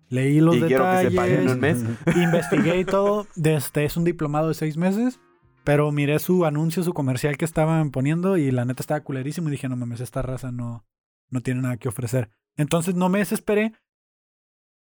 leí 0.08 0.40
los 0.40 0.56
y 0.56 0.62
quiero 0.62 0.84
que 0.84 0.96
se 0.96 1.06
en 1.06 1.10
detalles, 1.10 1.52
un 1.52 1.60
mes. 1.60 1.84
investigué 2.16 2.80
y 2.80 2.84
todo. 2.84 3.26
Desde, 3.34 3.84
es 3.84 3.96
un 3.96 4.04
diplomado 4.04 4.48
de 4.48 4.54
seis 4.54 4.76
meses, 4.76 5.20
pero 5.64 5.90
miré 5.92 6.18
su 6.18 6.44
anuncio, 6.44 6.82
su 6.82 6.94
comercial 6.94 7.36
que 7.36 7.44
estaban 7.44 7.90
poniendo 7.90 8.36
y 8.36 8.50
la 8.50 8.64
neta 8.64 8.82
estaba 8.82 9.00
culerísimo 9.00 9.48
y 9.48 9.52
dije, 9.52 9.68
no 9.68 9.76
mames, 9.76 10.00
esta 10.00 10.22
raza 10.22 10.50
no, 10.50 10.84
no 11.30 11.40
tiene 11.40 11.62
nada 11.62 11.76
que 11.76 11.88
ofrecer. 11.88 12.30
Entonces 12.56 12.94
no 12.94 13.08
me 13.08 13.18
desesperé. 13.18 13.72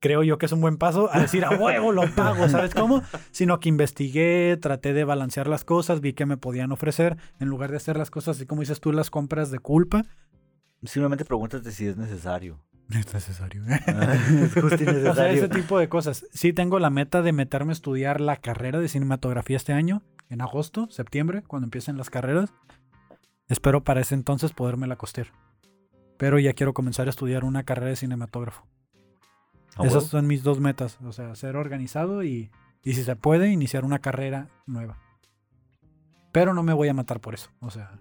Creo 0.01 0.21
yo 0.21 0.37
que 0.37 0.47
es 0.47 0.51
un 0.51 0.59
buen 0.59 0.77
paso 0.77 1.09
a 1.13 1.21
decir 1.21 1.45
a 1.45 1.51
huevo 1.51 1.93
lo 1.93 2.13
pago, 2.13 2.49
¿sabes 2.49 2.73
cómo? 2.75 3.03
Sino 3.31 3.61
que 3.61 3.69
investigué, 3.69 4.57
traté 4.57 4.91
de 4.91 5.05
balancear 5.05 5.47
las 5.47 5.63
cosas, 5.63 6.01
vi 6.01 6.11
que 6.11 6.25
me 6.25 6.35
podían 6.35 6.73
ofrecer, 6.73 7.15
en 7.39 7.47
lugar 7.47 7.71
de 7.71 7.77
hacer 7.77 7.95
las 7.95 8.11
cosas 8.11 8.35
así 8.35 8.45
como 8.45 8.59
dices 8.59 8.81
tú, 8.81 8.91
las 8.91 9.09
compras 9.09 9.49
de 9.49 9.59
culpa. 9.59 10.03
Simplemente 10.83 11.25
pregúntate 11.25 11.71
si 11.71 11.87
es 11.87 11.97
necesario. 11.97 12.59
Es 12.89 13.11
necesario. 13.13 13.63
es 13.67 14.53
justo 14.53 14.75
O 14.75 14.77
sea, 14.77 14.91
innecesario. 14.91 15.37
ese 15.37 15.49
tipo 15.49 15.79
de 15.79 15.89
cosas. 15.89 16.25
Sí 16.33 16.53
tengo 16.53 16.79
la 16.79 16.89
meta 16.89 17.21
de 17.21 17.31
meterme 17.31 17.71
a 17.71 17.73
estudiar 17.73 18.19
la 18.21 18.35
carrera 18.35 18.79
de 18.79 18.89
cinematografía 18.89 19.57
este 19.57 19.73
año, 19.73 20.03
en 20.29 20.41
agosto, 20.41 20.89
septiembre, 20.91 21.43
cuando 21.47 21.65
empiecen 21.65 21.97
las 21.97 22.09
carreras. 22.09 22.53
Espero 23.47 23.83
para 23.83 24.01
ese 24.01 24.15
entonces 24.15 24.51
podérmela 24.51 24.95
costear. 24.97 25.27
Pero 26.17 26.39
ya 26.39 26.53
quiero 26.53 26.73
comenzar 26.73 27.07
a 27.07 27.09
estudiar 27.09 27.45
una 27.45 27.63
carrera 27.63 27.89
de 27.89 27.95
cinematógrafo. 27.95 28.67
¿A 29.75 29.85
Esas 29.85 30.03
son 30.05 30.27
mis 30.27 30.43
dos 30.43 30.59
metas. 30.59 30.99
O 31.01 31.13
sea, 31.13 31.33
ser 31.35 31.55
organizado 31.55 32.23
y, 32.23 32.51
y 32.83 32.93
si 32.93 33.03
se 33.03 33.15
puede, 33.15 33.49
iniciar 33.49 33.85
una 33.85 33.99
carrera 33.99 34.49
nueva. 34.67 34.99
Pero 36.31 36.53
no 36.53 36.63
me 36.63 36.73
voy 36.73 36.89
a 36.89 36.93
matar 36.93 37.19
por 37.21 37.33
eso. 37.33 37.49
O 37.59 37.71
sea, 37.71 37.99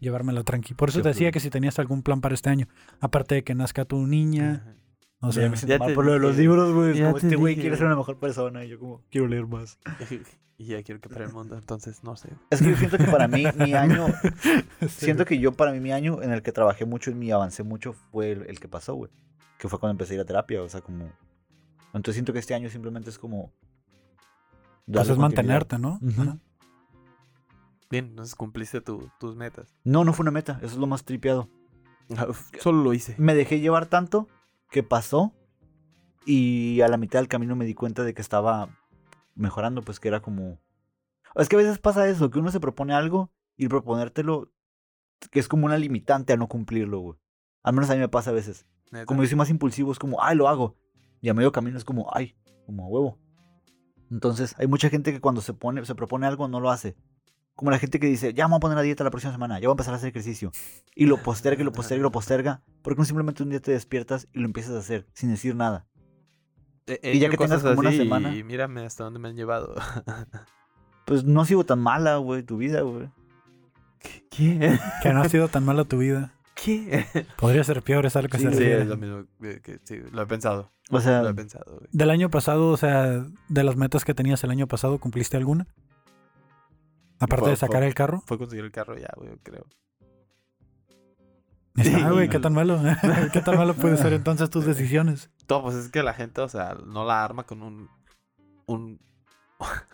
llevármela 0.00 0.42
tranqui. 0.44 0.74
Por 0.74 0.88
eso 0.88 0.98
Sí, 0.98 1.02
te 1.02 1.08
decía 1.08 1.26
pues. 1.28 1.34
que 1.34 1.40
si 1.40 1.50
tenías 1.50 1.78
algún 1.78 2.02
plan 2.02 2.20
para 2.20 2.34
este 2.34 2.50
año. 2.50 2.66
Aparte 3.00 3.36
de 3.36 3.44
que 3.44 3.54
nazca 3.54 3.84
tu 3.84 4.06
niña. 4.06 4.76
O 5.20 5.28
Ya 5.28 5.32
sea, 5.32 5.50
me 5.50 5.56
siento 5.56 5.74
ya 5.74 5.78
mal 5.78 5.88
te 5.88 5.94
por 5.94 6.06
lo 6.06 6.12
de 6.12 6.18
los 6.20 6.36
libros, 6.36 6.72
güey. 6.72 7.00
Este 7.00 7.36
güey 7.36 7.56
quiere 7.56 7.76
ser 7.76 7.86
una 7.86 7.96
mejor 7.96 8.18
persona 8.18 8.64
y 8.64 8.68
yo 8.68 8.78
como 8.78 9.02
quiero 9.10 9.26
leer 9.28 9.46
más. 9.46 9.78
Y 10.60 10.64
ya 10.66 10.82
quiero 10.82 11.00
que 11.00 11.08
para 11.08 11.24
el 11.24 11.32
mundo, 11.32 11.56
entonces 11.56 12.02
no 12.02 12.16
sé. 12.16 12.30
Es 12.50 12.60
que 12.60 12.70
yo 12.70 12.76
siento 12.76 12.98
que 12.98 13.04
para 13.04 13.28
mí 13.28 13.44
mi 13.56 13.74
año, 13.74 14.06
sí, 14.80 14.88
siento 14.88 15.24
que 15.24 15.38
yo 15.38 15.52
para 15.52 15.70
mí 15.70 15.78
mi 15.78 15.92
año 15.92 16.20
en 16.20 16.32
el 16.32 16.42
que 16.42 16.50
trabajé 16.50 16.84
mucho 16.84 17.12
y 17.12 17.14
me 17.14 17.32
avancé 17.32 17.62
mucho 17.62 17.92
fue 17.92 18.32
el, 18.32 18.42
el 18.48 18.58
que 18.58 18.66
pasó, 18.66 18.94
güey. 18.94 19.08
Que 19.56 19.68
fue 19.68 19.78
cuando 19.78 19.92
empecé 19.92 20.14
a 20.14 20.16
ir 20.16 20.20
a 20.22 20.24
terapia, 20.24 20.60
o 20.60 20.68
sea, 20.68 20.80
como... 20.80 21.12
Entonces 21.94 22.14
siento 22.14 22.32
que 22.32 22.40
este 22.40 22.54
año 22.56 22.68
simplemente 22.70 23.08
es 23.08 23.20
como... 23.20 23.52
Pues 24.84 24.96
darle 24.96 25.12
es 25.12 25.18
mantenerte, 25.18 25.78
¿no? 25.78 26.00
Ajá. 26.08 26.38
Bien, 27.90 28.06
entonces 28.06 28.34
cumpliste 28.34 28.80
tu- 28.80 29.10
tus 29.18 29.34
metas. 29.36 29.74
No, 29.84 30.04
no 30.04 30.12
fue 30.12 30.24
una 30.24 30.30
meta, 30.30 30.56
eso 30.58 30.72
es 30.72 30.76
lo 30.76 30.86
más 30.86 31.04
tripeado. 31.04 31.48
Solo 32.60 32.82
lo 32.82 32.92
hice. 32.94 33.14
Me 33.18 33.34
dejé 33.34 33.60
llevar 33.60 33.86
tanto 33.86 34.28
que 34.70 34.82
pasó 34.82 35.32
y 36.26 36.80
a 36.82 36.88
la 36.88 36.96
mitad 36.96 37.18
del 37.20 37.28
camino 37.28 37.56
me 37.56 37.64
di 37.64 37.74
cuenta 37.74 38.02
de 38.04 38.14
que 38.14 38.22
estaba 38.22 38.68
mejorando, 39.34 39.82
pues 39.82 40.00
que 40.00 40.08
era 40.08 40.20
como... 40.20 40.58
Es 41.34 41.48
que 41.48 41.56
a 41.56 41.58
veces 41.58 41.78
pasa 41.78 42.08
eso, 42.08 42.30
que 42.30 42.38
uno 42.38 42.50
se 42.50 42.60
propone 42.60 42.94
algo 42.94 43.30
y 43.56 43.68
proponértelo, 43.68 44.50
que 45.30 45.38
es 45.40 45.48
como 45.48 45.66
una 45.66 45.78
limitante 45.78 46.32
a 46.32 46.36
no 46.36 46.48
cumplirlo, 46.48 47.00
güey. 47.00 47.18
Al 47.62 47.74
menos 47.74 47.90
a 47.90 47.94
mí 47.94 48.00
me 48.00 48.08
pasa 48.08 48.30
a 48.30 48.34
veces. 48.34 48.66
Neta. 48.90 49.06
Como 49.06 49.22
yo 49.22 49.28
soy 49.28 49.36
más 49.36 49.50
impulsivo, 49.50 49.92
es 49.92 49.98
como, 49.98 50.22
ay, 50.22 50.36
lo 50.36 50.48
hago. 50.48 50.76
Y 51.20 51.28
a 51.28 51.34
medio 51.34 51.52
camino 51.52 51.76
es 51.76 51.84
como, 51.84 52.10
ay, 52.14 52.36
como 52.66 52.84
a 52.84 52.88
huevo. 52.88 53.18
Entonces, 54.10 54.54
hay 54.58 54.66
mucha 54.66 54.88
gente 54.88 55.12
que 55.12 55.20
cuando 55.20 55.40
se 55.42 55.52
pone, 55.52 55.84
se 55.84 55.94
propone 55.94 56.26
algo 56.26 56.48
no 56.48 56.60
lo 56.60 56.70
hace. 56.70 56.96
Como 57.58 57.72
la 57.72 57.80
gente 57.80 57.98
que 57.98 58.06
dice, 58.06 58.34
ya 58.34 58.46
me 58.46 58.52
voy 58.52 58.58
a 58.58 58.60
poner 58.60 58.78
a 58.78 58.82
dieta 58.82 59.02
la 59.02 59.10
próxima 59.10 59.32
semana, 59.32 59.58
ya 59.58 59.66
voy 59.66 59.72
a 59.72 59.74
empezar 59.74 59.92
a 59.92 59.96
hacer 59.96 60.10
ejercicio. 60.10 60.52
Y 60.94 61.06
lo 61.06 61.20
posterga, 61.20 61.60
y 61.60 61.64
lo 61.64 61.72
posterga, 61.72 61.98
y 61.98 62.02
lo 62.04 62.12
posterga. 62.12 62.62
Porque 62.82 62.98
no 63.00 63.04
simplemente 63.04 63.42
un 63.42 63.50
día 63.50 63.58
te 63.58 63.72
despiertas 63.72 64.28
y 64.32 64.38
lo 64.38 64.44
empiezas 64.44 64.76
a 64.76 64.78
hacer, 64.78 65.08
sin 65.12 65.30
decir 65.30 65.56
nada. 65.56 65.88
Y 67.02 67.18
ya 67.18 67.28
que 67.28 67.36
tengas 67.36 67.64
como 67.64 67.80
una 67.80 67.90
semana. 67.90 68.32
Y 68.36 68.44
mírame 68.44 68.82
hasta 68.86 69.02
dónde 69.02 69.18
me 69.18 69.28
han 69.28 69.34
llevado. 69.34 69.74
Pues 71.04 71.24
no 71.24 71.40
ha 71.40 71.46
sido 71.46 71.64
tan 71.64 71.80
mala, 71.80 72.18
güey, 72.18 72.42
tu 72.42 72.58
vida, 72.58 72.82
güey. 72.82 73.08
¿Qué? 74.30 74.78
Que 75.02 75.12
no 75.14 75.22
ha 75.22 75.28
sido 75.30 75.48
tan 75.48 75.64
mala 75.64 75.84
tu 75.84 75.96
vida. 75.98 76.34
¿Qué? 76.54 77.06
Podría 77.38 77.64
ser 77.64 77.82
peor, 77.82 78.04
es 78.04 78.14
a 78.14 78.20
lo 78.22 78.28
que 78.28 78.36
Sí, 78.38 78.44
se 78.44 78.50
Sí, 78.50 78.58
refiere. 78.58 78.82
es 78.82 78.88
lo 78.88 78.96
mismo. 78.98 79.24
que- 79.40 79.60
que- 79.62 79.80
sí, 79.84 79.96
lo 80.12 80.20
he 80.22 80.26
pensado. 80.26 80.70
O 80.90 81.00
sea, 81.00 81.22
Lo 81.22 81.30
he 81.30 81.34
pensado, 81.34 81.64
güey. 81.78 81.88
Del 81.92 82.10
año 82.10 82.28
pasado, 82.30 82.68
o 82.68 82.76
sea, 82.76 83.24
de 83.48 83.64
las 83.64 83.76
metas 83.76 84.04
que 84.04 84.12
tenías 84.14 84.44
el 84.44 84.50
año 84.50 84.66
pasado, 84.66 84.98
¿cumpliste 84.98 85.36
alguna? 85.38 85.66
Aparte 87.20 87.42
Fue- 87.44 87.50
de 87.50 87.56
sacar 87.56 87.78
fue- 87.80 87.86
el 87.88 87.94
carro. 87.94 88.22
Fue 88.26 88.38
conseguir 88.38 88.64
el 88.64 88.70
carro 88.72 88.96
ya, 88.96 89.08
güey, 89.16 89.30
creo. 89.42 89.66
Ah, 92.04 92.10
güey, 92.10 92.28
qué 92.28 92.38
tan 92.40 92.52
malo. 92.54 92.80
¿Qué 93.32 93.40
tan 93.40 93.56
malo 93.56 93.74
puede 93.74 93.96
ser 93.96 94.12
entonces 94.12 94.50
tus 94.50 94.64
decisiones? 94.66 95.30
Todo, 95.46 95.62
pues 95.64 95.76
es 95.76 95.88
que 95.90 96.02
la 96.02 96.12
gente, 96.14 96.40
o 96.40 96.48
sea, 96.48 96.76
no 96.86 97.04
la 97.04 97.24
arma 97.24 97.44
con 97.44 97.62
un. 97.62 97.88
Un, 98.66 99.00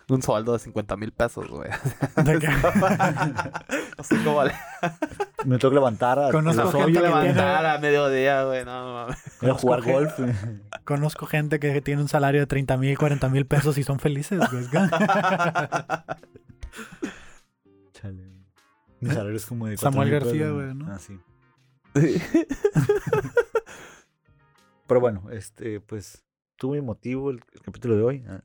un 0.09 0.21
sueldo 0.21 0.53
de 0.53 0.59
50 0.59 0.97
mil 0.97 1.11
pesos, 1.13 1.47
güey. 1.49 1.69
De 2.23 2.39
que- 2.39 2.47
no 3.97 4.03
sé 4.03 4.23
cómo 4.23 4.43
le- 4.43 4.53
Me 5.45 5.57
tengo 5.57 5.69
que 5.71 5.75
levantar 5.75 6.19
a, 6.19 6.29
Conozco 6.31 6.71
gente 6.71 6.91
que 6.93 6.99
güey, 6.99 7.11
tiene- 7.13 7.33
levantar 7.33 7.65
a 7.65 7.77
mediodía, 7.79 8.43
güey, 8.43 8.65
no 8.65 8.93
mames. 8.93 9.17
ir 9.41 9.49
a 9.49 9.53
jugar 9.53 9.81
golf. 9.81 10.19
güey. 10.19 10.33
Conozco 10.83 11.25
gente 11.25 11.59
que 11.59 11.81
tiene 11.81 12.01
un 12.01 12.09
salario 12.09 12.41
de 12.41 12.47
30 12.47 12.77
mil, 12.77 12.97
40 12.97 13.29
mil 13.29 13.45
pesos 13.45 13.77
y 13.77 13.83
son 13.83 13.99
felices, 13.99 14.39
güey. 14.51 14.65
Chale. 17.93 18.23
Mi 19.01 19.09
salario 19.09 19.35
es 19.35 19.45
como 19.45 19.67
de 19.67 19.77
Samuel 19.77 20.09
4,000 20.09 20.39
García, 20.41 20.51
güey, 20.51 20.73
¿no? 20.75 20.91
Ah, 20.91 20.99
sí. 20.99 21.19
Pero 24.87 24.99
bueno, 25.01 25.29
este, 25.31 25.79
pues, 25.81 26.23
tuvo 26.57 26.73
mi 26.73 26.81
motivo 26.81 27.31
el, 27.31 27.41
el 27.53 27.61
capítulo 27.61 27.95
de 27.95 28.03
hoy. 28.03 28.25
Ah. 28.27 28.41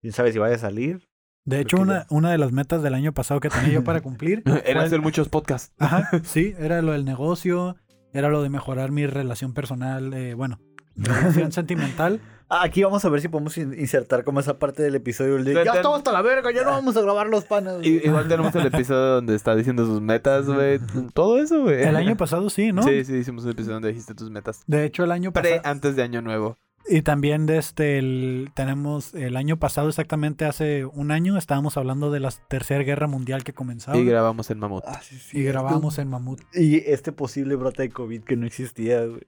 ¿Quién 0.00 0.12
sabe 0.12 0.32
si 0.32 0.38
vaya 0.38 0.54
a 0.56 0.58
salir? 0.58 1.08
De 1.44 1.60
hecho, 1.60 1.76
una, 1.78 2.06
una 2.08 2.30
de 2.30 2.38
las 2.38 2.52
metas 2.52 2.82
del 2.82 2.94
año 2.94 3.12
pasado 3.12 3.40
que 3.40 3.50
tenía 3.50 3.72
yo 3.74 3.84
para 3.84 4.00
cumplir 4.02 4.42
Era 4.46 4.60
fue- 4.62 4.84
hacer 4.86 5.00
muchos 5.00 5.28
podcasts. 5.28 5.74
Ajá, 5.78 6.08
sí, 6.24 6.54
era 6.58 6.80
lo 6.82 6.92
del 6.92 7.04
negocio, 7.04 7.76
era 8.12 8.28
lo 8.28 8.42
de 8.42 8.48
mejorar 8.48 8.90
mi 8.92 9.06
relación 9.06 9.52
personal, 9.52 10.14
eh, 10.14 10.34
bueno, 10.34 10.60
relación 10.96 11.52
sentimental. 11.52 12.20
Ah, 12.54 12.64
Aquí 12.64 12.82
vamos 12.82 13.02
a 13.04 13.08
ver 13.08 13.20
si 13.22 13.28
podemos 13.28 13.56
in- 13.56 13.72
insertar 13.78 14.24
como 14.24 14.40
esa 14.40 14.58
parte 14.58 14.82
del 14.82 14.94
episodio. 14.94 15.36
el 15.36 15.44
de, 15.44 15.54
Ten- 15.54 15.64
ya 15.64 15.72
ten- 15.72 15.78
estamos 15.80 15.98
hasta 15.98 16.12
la 16.12 16.20
verga, 16.20 16.50
ya 16.52 16.64
no 16.64 16.70
vamos 16.72 16.94
a 16.96 17.00
grabar 17.00 17.26
los 17.28 17.44
panas. 17.44 17.76
güey". 17.78 17.88
I- 17.96 18.00
Igual 18.04 18.28
tenemos 18.28 18.54
el 18.54 18.66
episodio 18.66 19.14
donde 19.14 19.34
está 19.34 19.56
diciendo 19.56 19.86
sus 19.86 20.00
metas, 20.02 20.46
güey. 20.46 20.78
Todo 21.14 21.38
eso, 21.38 21.62
güey. 21.62 21.82
El 21.82 21.96
año 21.96 22.16
pasado 22.16 22.50
sí, 22.50 22.72
¿no? 22.72 22.82
Sí, 22.82 23.04
sí, 23.04 23.14
hicimos 23.16 23.44
un 23.44 23.50
episodio 23.52 23.74
donde 23.74 23.88
dijiste 23.88 24.14
tus 24.14 24.30
metas. 24.30 24.62
De 24.66 24.84
hecho, 24.84 25.02
el 25.04 25.12
año 25.12 25.32
Pre 25.32 25.42
pasado. 25.56 25.62
antes 25.64 25.96
de 25.96 26.02
Año 26.02 26.20
Nuevo. 26.20 26.58
Y 26.88 27.02
también 27.02 27.46
desde 27.46 27.98
el, 27.98 28.50
tenemos 28.54 29.14
el 29.14 29.36
año 29.36 29.56
pasado, 29.56 29.88
exactamente 29.88 30.44
hace 30.44 30.84
un 30.84 31.12
año, 31.12 31.38
estábamos 31.38 31.76
hablando 31.76 32.10
de 32.10 32.18
la 32.18 32.32
Tercera 32.48 32.82
Guerra 32.82 33.06
Mundial 33.06 33.44
que 33.44 33.52
comenzaba. 33.52 33.96
Y 33.96 34.04
grabamos 34.04 34.50
en 34.50 34.58
Mamut. 34.58 34.82
Ah, 34.86 35.00
sí, 35.00 35.16
sí, 35.16 35.38
y 35.38 35.44
grabamos 35.44 35.98
en 35.98 36.08
Mamut. 36.10 36.40
Y 36.52 36.78
este 36.90 37.12
posible 37.12 37.54
brote 37.54 37.82
de 37.82 37.90
COVID 37.90 38.24
que 38.24 38.36
no 38.36 38.46
existía, 38.46 39.04
güey. 39.06 39.22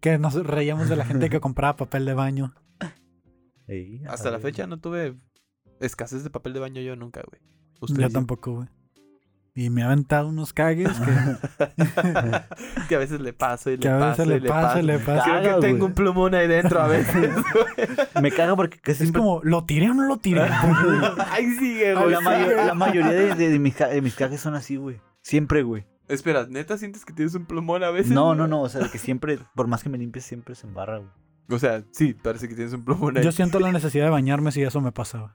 Que 0.00 0.18
nos 0.18 0.34
reíamos 0.46 0.88
de 0.88 0.96
la 0.96 1.04
gente 1.04 1.28
que 1.30 1.40
compraba 1.40 1.76
papel 1.76 2.04
de 2.06 2.14
baño. 2.14 2.54
Ey, 3.66 4.02
Hasta 4.08 4.30
la 4.30 4.38
fecha 4.38 4.66
no 4.66 4.78
tuve 4.78 5.16
escasez 5.80 6.22
de 6.24 6.30
papel 6.30 6.52
de 6.52 6.60
baño 6.60 6.80
yo 6.82 6.96
nunca, 6.96 7.22
güey. 7.28 7.40
Yo 7.80 8.06
sí. 8.08 8.12
tampoco, 8.12 8.52
güey. 8.56 8.68
Y 9.56 9.70
me 9.70 9.82
ha 9.82 9.86
aventado 9.86 10.28
unos 10.28 10.52
cagues 10.52 10.88
que, 10.98 11.84
que 12.88 12.94
a 12.96 12.98
veces 12.98 13.20
le 13.20 13.32
paso 13.32 13.70
y 13.70 13.76
le 13.76 13.82
que 13.82 13.88
a 13.88 13.98
paso 13.98 14.22
veces 14.24 14.36
y 14.38 14.40
le 14.40 14.48
paso. 14.48 14.78
y 14.78 14.82
le. 14.82 14.98
Creo 14.98 15.16
Caga, 15.22 15.42
que 15.54 15.60
tengo 15.60 15.78
güey. 15.78 15.88
un 15.90 15.94
plumón 15.94 16.34
ahí 16.34 16.48
dentro 16.48 16.80
a 16.80 16.88
veces. 16.88 17.30
Me 18.20 18.30
caga 18.32 18.56
porque 18.56 18.78
casi 18.80 19.04
Es 19.04 19.12
como, 19.12 19.40
¿lo 19.44 19.64
tiré 19.64 19.90
o 19.90 19.94
no 19.94 20.06
lo 20.06 20.16
tiré? 20.16 20.42
Ahí 20.42 21.50
sigue, 21.58 21.94
la, 21.94 22.02
güey. 22.02 22.16
sigue. 22.16 22.56
la 22.66 22.74
mayoría 22.74 23.12
de, 23.12 23.34
de- 23.34 23.48
de 23.50 23.58
mis, 23.58 23.78
de 23.78 24.02
mis 24.02 24.14
cajes 24.16 24.40
son 24.40 24.54
así, 24.56 24.76
güey. 24.76 25.00
Siempre, 25.22 25.62
güey. 25.62 25.86
Espera, 26.08 26.46
¿neta 26.48 26.76
sientes 26.76 27.04
que 27.04 27.12
tienes 27.12 27.34
un 27.34 27.46
plumón 27.46 27.82
a 27.84 27.90
veces? 27.90 28.10
No, 28.12 28.26
güey? 28.26 28.38
no, 28.38 28.46
no. 28.48 28.60
O 28.62 28.68
sea, 28.68 28.82
de 28.82 28.90
que 28.90 28.98
siempre, 28.98 29.38
por 29.54 29.68
más 29.68 29.82
que 29.82 29.88
me 29.88 29.98
limpies, 29.98 30.24
siempre 30.24 30.54
se 30.54 30.66
embarra, 30.66 30.98
güey. 30.98 31.10
O 31.50 31.58
sea, 31.58 31.84
sí, 31.92 32.14
parece 32.14 32.48
que 32.48 32.54
tienes 32.54 32.72
un 32.72 32.84
plumón 32.84 33.16
ahí. 33.18 33.24
Yo 33.24 33.32
siento 33.32 33.60
la 33.60 33.70
necesidad 33.72 34.04
de 34.04 34.10
bañarme 34.10 34.50
si 34.52 34.62
eso 34.62 34.80
me 34.80 34.92
pasaba. 34.92 35.34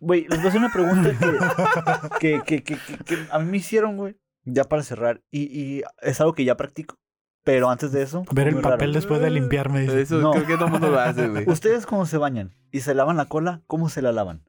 Güey, 0.00 0.26
les 0.28 0.38
voy 0.38 0.46
a 0.46 0.48
hacer 0.48 0.60
una 0.60 0.72
pregunta 0.72 2.08
que, 2.20 2.42
que, 2.44 2.62
que, 2.62 2.62
que- 2.62 2.76
que- 2.76 3.04
que 3.04 3.26
a 3.30 3.38
mí 3.38 3.50
me 3.50 3.56
hicieron, 3.56 3.96
güey. 3.96 4.16
Ya 4.44 4.64
para 4.64 4.82
cerrar. 4.82 5.22
Y, 5.30 5.42
y 5.42 5.82
es 6.02 6.20
algo 6.20 6.34
que 6.34 6.44
ya 6.44 6.56
practico. 6.56 6.96
Pero 7.44 7.70
antes 7.70 7.90
de 7.92 8.02
eso. 8.02 8.24
Ver 8.32 8.48
el 8.48 8.56
papel 8.60 8.90
raro. 8.90 8.92
después 8.92 9.20
de 9.20 9.30
limpiarme. 9.30 9.80
dice. 9.82 10.02
Eso 10.02 10.18
No. 10.20 10.32
creo 10.32 10.46
que 10.46 10.54
todo 10.54 10.66
el 10.66 10.72
mundo 10.72 10.90
lo 10.90 10.98
hace, 11.00 11.28
güey. 11.28 11.48
Ustedes, 11.48 11.86
cuando 11.86 12.06
se 12.06 12.18
bañan 12.18 12.54
y 12.70 12.80
se 12.80 12.94
lavan 12.94 13.16
la 13.16 13.26
cola, 13.26 13.62
¿cómo 13.66 13.88
se 13.88 14.02
la 14.02 14.12
lavan? 14.12 14.42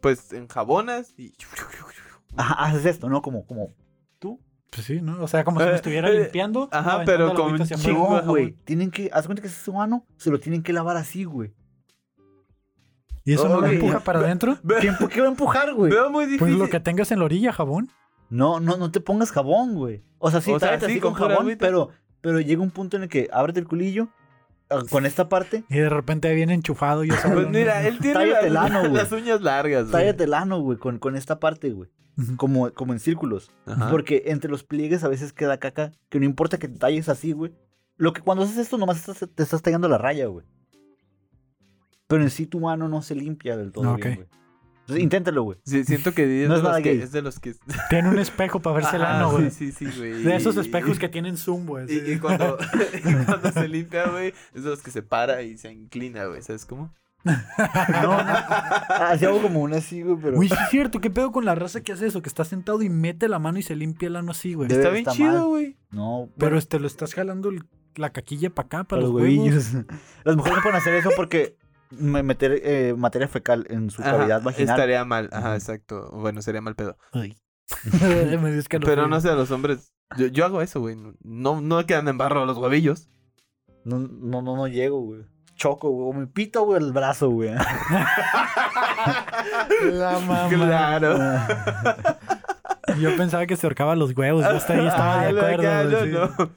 Pues 0.00 0.32
en 0.32 0.48
jabonas 0.48 1.14
y... 1.16 1.32
Ajá, 2.36 2.54
haces 2.64 2.86
esto, 2.86 3.08
¿no? 3.08 3.22
Como, 3.22 3.46
como. 3.46 3.72
Pues 4.74 4.86
sí, 4.86 5.02
¿no? 5.02 5.22
O 5.22 5.28
sea, 5.28 5.44
como 5.44 5.60
si 5.60 5.66
me 5.66 5.74
estuviera 5.74 6.08
eh, 6.08 6.20
limpiando. 6.20 6.68
ajá, 6.72 7.02
pero 7.04 7.34
con 7.34 7.62
chingo 7.62 8.22
güey. 8.22 8.52
Tienen 8.64 8.90
que. 8.90 9.10
Haz 9.12 9.26
cuenta 9.26 9.42
que 9.42 9.48
ese 9.48 9.56
es 9.58 9.62
su 9.62 9.74
mano, 9.74 10.06
se 10.16 10.30
lo 10.30 10.40
tienen 10.40 10.62
que 10.62 10.72
lavar 10.72 10.96
así, 10.96 11.24
güey. 11.24 11.52
¿Y 13.24 13.34
eso 13.34 13.48
no 13.48 13.60
lo 13.60 13.66
empuja 13.66 14.00
para 14.00 14.20
adentro? 14.20 14.58
¿Quién, 14.80 14.96
¿Por 14.96 15.10
qué 15.10 15.20
va 15.20 15.26
a 15.26 15.30
empujar, 15.30 15.74
güey? 15.74 15.92
Veo 15.92 16.10
muy 16.10 16.24
difícil. 16.24 16.38
Pues 16.40 16.52
lo 16.54 16.68
que 16.70 16.80
tengas 16.80 17.12
en 17.12 17.18
la 17.18 17.26
orilla, 17.26 17.52
jabón. 17.52 17.90
No, 18.30 18.60
no, 18.60 18.78
no 18.78 18.90
te 18.90 19.00
pongas 19.00 19.30
jabón, 19.30 19.74
güey. 19.74 20.02
O 20.18 20.30
sea, 20.30 20.40
sí, 20.40 20.50
O 20.50 20.58
sea, 20.58 20.80
sí, 20.80 20.86
así 20.86 21.00
con 21.00 21.12
jabón, 21.12 21.42
agüita. 21.42 21.66
pero, 21.66 21.90
pero 22.22 22.40
llega 22.40 22.62
un 22.62 22.70
punto 22.70 22.96
en 22.96 23.04
el 23.04 23.08
que 23.10 23.28
ábrete 23.30 23.60
el 23.60 23.68
culillo 23.68 24.08
con 24.90 25.06
esta 25.06 25.28
parte, 25.28 25.64
Y 25.68 25.78
de 25.78 25.88
repente 25.88 26.32
viene 26.34 26.54
enchufado 26.54 27.04
y 27.04 27.08
yo 27.08 27.14
Pues 27.32 27.48
mira, 27.48 27.86
él 27.86 27.98
tiene 27.98 28.26
las, 28.50 29.12
uñas 29.12 29.40
largas, 29.42 29.82
güey. 29.84 29.92
tállate 29.92 30.24
el 30.24 30.34
ano, 30.34 30.60
güey, 30.60 30.78
con, 30.78 30.98
con 30.98 31.16
esta 31.16 31.38
parte, 31.40 31.70
güey. 31.70 31.88
Como, 32.36 32.70
como 32.72 32.92
en 32.92 32.98
círculos. 33.00 33.50
Ajá. 33.66 33.90
Porque 33.90 34.24
entre 34.26 34.50
los 34.50 34.64
pliegues 34.64 35.02
a 35.04 35.08
veces 35.08 35.32
queda 35.32 35.56
caca, 35.58 35.92
que 36.10 36.18
no 36.20 36.26
importa 36.26 36.58
que 36.58 36.68
te 36.68 36.78
talles 36.78 37.08
así, 37.08 37.32
güey. 37.32 37.52
Lo 37.96 38.12
que 38.12 38.20
cuando 38.20 38.44
haces 38.44 38.58
esto 38.58 38.76
nomás 38.78 38.98
estás- 38.98 39.28
te 39.34 39.42
estás 39.42 39.62
tallando 39.62 39.88
la 39.88 39.96
raya, 39.98 40.26
güey. 40.26 40.44
Pero 42.06 42.22
en 42.22 42.30
sí 42.30 42.46
tu 42.46 42.60
mano 42.60 42.88
no 42.88 43.00
se 43.02 43.14
limpia 43.14 43.56
del 43.56 43.72
todo 43.72 43.92
Ok. 43.94 44.02
bien, 44.04 44.14
güey. 44.16 44.28
Inténtalo, 44.88 45.42
güey. 45.44 45.58
Sí, 45.64 45.84
siento 45.84 46.12
que 46.12 46.42
es, 46.42 46.48
No 46.48 46.54
de 46.54 46.60
es 46.60 46.64
los 46.64 46.76
que, 46.82 47.02
es 47.02 47.12
de 47.12 47.22
los 47.22 47.38
que... 47.38 47.54
Tiene 47.90 48.08
un 48.08 48.18
espejo 48.18 48.60
para 48.60 48.76
verse 48.76 48.96
el 48.96 49.02
ano, 49.02 49.30
güey. 49.32 49.50
Sí, 49.50 49.72
sí, 49.72 49.86
sí, 49.90 49.98
güey. 49.98 50.22
De 50.22 50.36
esos 50.36 50.56
espejos 50.56 50.96
y- 50.96 50.98
que 51.00 51.08
tienen 51.08 51.36
zoom, 51.36 51.66
güey. 51.66 51.86
Y, 51.88 52.12
y 52.12 52.18
cuando, 52.18 52.58
y 53.04 53.24
cuando 53.24 53.50
se 53.52 53.68
limpia, 53.68 54.08
güey, 54.08 54.34
es 54.54 54.64
de 54.64 54.70
los 54.70 54.82
que 54.82 54.90
se 54.90 55.02
para 55.02 55.42
y 55.42 55.56
se 55.56 55.72
inclina, 55.72 56.24
güey. 56.26 56.42
¿Sabes 56.42 56.66
cómo? 56.66 56.92
No, 57.24 57.32
no. 58.02 58.16
Así 58.88 59.24
hago 59.24 59.40
como 59.40 59.60
una 59.62 59.76
así, 59.76 60.02
güey, 60.02 60.16
pero... 60.20 60.34
Güey, 60.36 60.48
sí 60.48 60.56
es 60.60 60.70
cierto. 60.70 61.00
¿Qué 61.00 61.08
pedo 61.10 61.30
con 61.30 61.44
la 61.44 61.54
raza 61.54 61.80
que 61.80 61.92
hace 61.92 62.06
eso? 62.08 62.20
Que 62.20 62.28
está 62.28 62.44
sentado 62.44 62.82
y 62.82 62.88
mete 62.88 63.28
la 63.28 63.38
mano 63.38 63.58
y 63.58 63.62
se 63.62 63.76
limpia 63.76 64.08
el 64.08 64.16
ano 64.16 64.32
así, 64.32 64.54
güey. 64.54 64.70
Está 64.72 64.88
bien 64.90 65.02
está 65.02 65.12
chido, 65.12 65.48
güey. 65.48 65.76
No, 65.90 66.28
Pero 66.38 66.58
este, 66.58 66.80
lo 66.80 66.86
estás 66.88 67.14
jalando 67.14 67.50
el- 67.50 67.64
la 67.94 68.10
caquilla 68.10 68.50
para 68.50 68.66
acá, 68.66 68.84
para, 68.84 69.02
los 69.02 69.12
los 69.12 69.22
huevos. 69.22 69.38
huevillos. 69.38 69.72
Las 70.24 70.34
mujeres 70.36 70.56
no 70.58 70.62
pueden 70.62 70.78
hacer 70.78 70.94
eso 70.94 71.10
porque 71.14 71.56
meter 71.98 72.60
eh, 72.64 72.94
materia 72.96 73.28
fecal 73.28 73.66
en 73.70 73.90
su 73.90 74.02
Ajá, 74.02 74.12
cavidad 74.18 74.42
vaginal. 74.42 74.74
Estaría 74.76 75.04
mal, 75.04 75.28
ajá, 75.32 75.54
exacto. 75.54 76.08
Bueno, 76.12 76.42
sería 76.42 76.60
mal 76.60 76.74
pedo. 76.74 76.96
Ay. 77.12 77.36
Pero 78.84 79.06
no 79.08 79.20
sé, 79.20 79.30
a 79.30 79.34
los 79.34 79.50
hombres... 79.50 79.92
Yo, 80.16 80.26
yo 80.26 80.44
hago 80.44 80.60
eso, 80.62 80.80
güey. 80.80 80.96
No, 81.22 81.60
no 81.60 81.86
quedan 81.86 82.08
en 82.08 82.18
barro 82.18 82.44
los 82.44 82.58
huevillos. 82.58 83.08
No, 83.84 83.98
no, 83.98 84.42
no, 84.42 84.56
no 84.56 84.68
llego, 84.68 85.00
güey. 85.00 85.22
Choco, 85.54 85.88
güey. 85.90 86.08
O 86.10 86.12
me 86.12 86.26
pito, 86.26 86.64
güey, 86.64 86.82
el 86.82 86.92
brazo, 86.92 87.30
güey. 87.30 87.50
La 89.82 90.12
mamá. 90.18 90.48
Claro. 90.48 91.18
Yo 93.00 93.16
pensaba 93.16 93.46
que 93.46 93.56
se 93.56 93.66
ahorcaba 93.66 93.96
los 93.96 94.16
huevos. 94.16 94.42
Yo 94.44 94.50
hasta 94.50 94.74
ahí 94.74 94.86
estaba 94.86 95.22
de 95.22 95.28
Ah, 95.28 95.32
lo 95.32 95.40
acuerdo. 95.40 95.84
no, 95.90 96.00
sí. 96.04 96.10
no. 96.38 96.50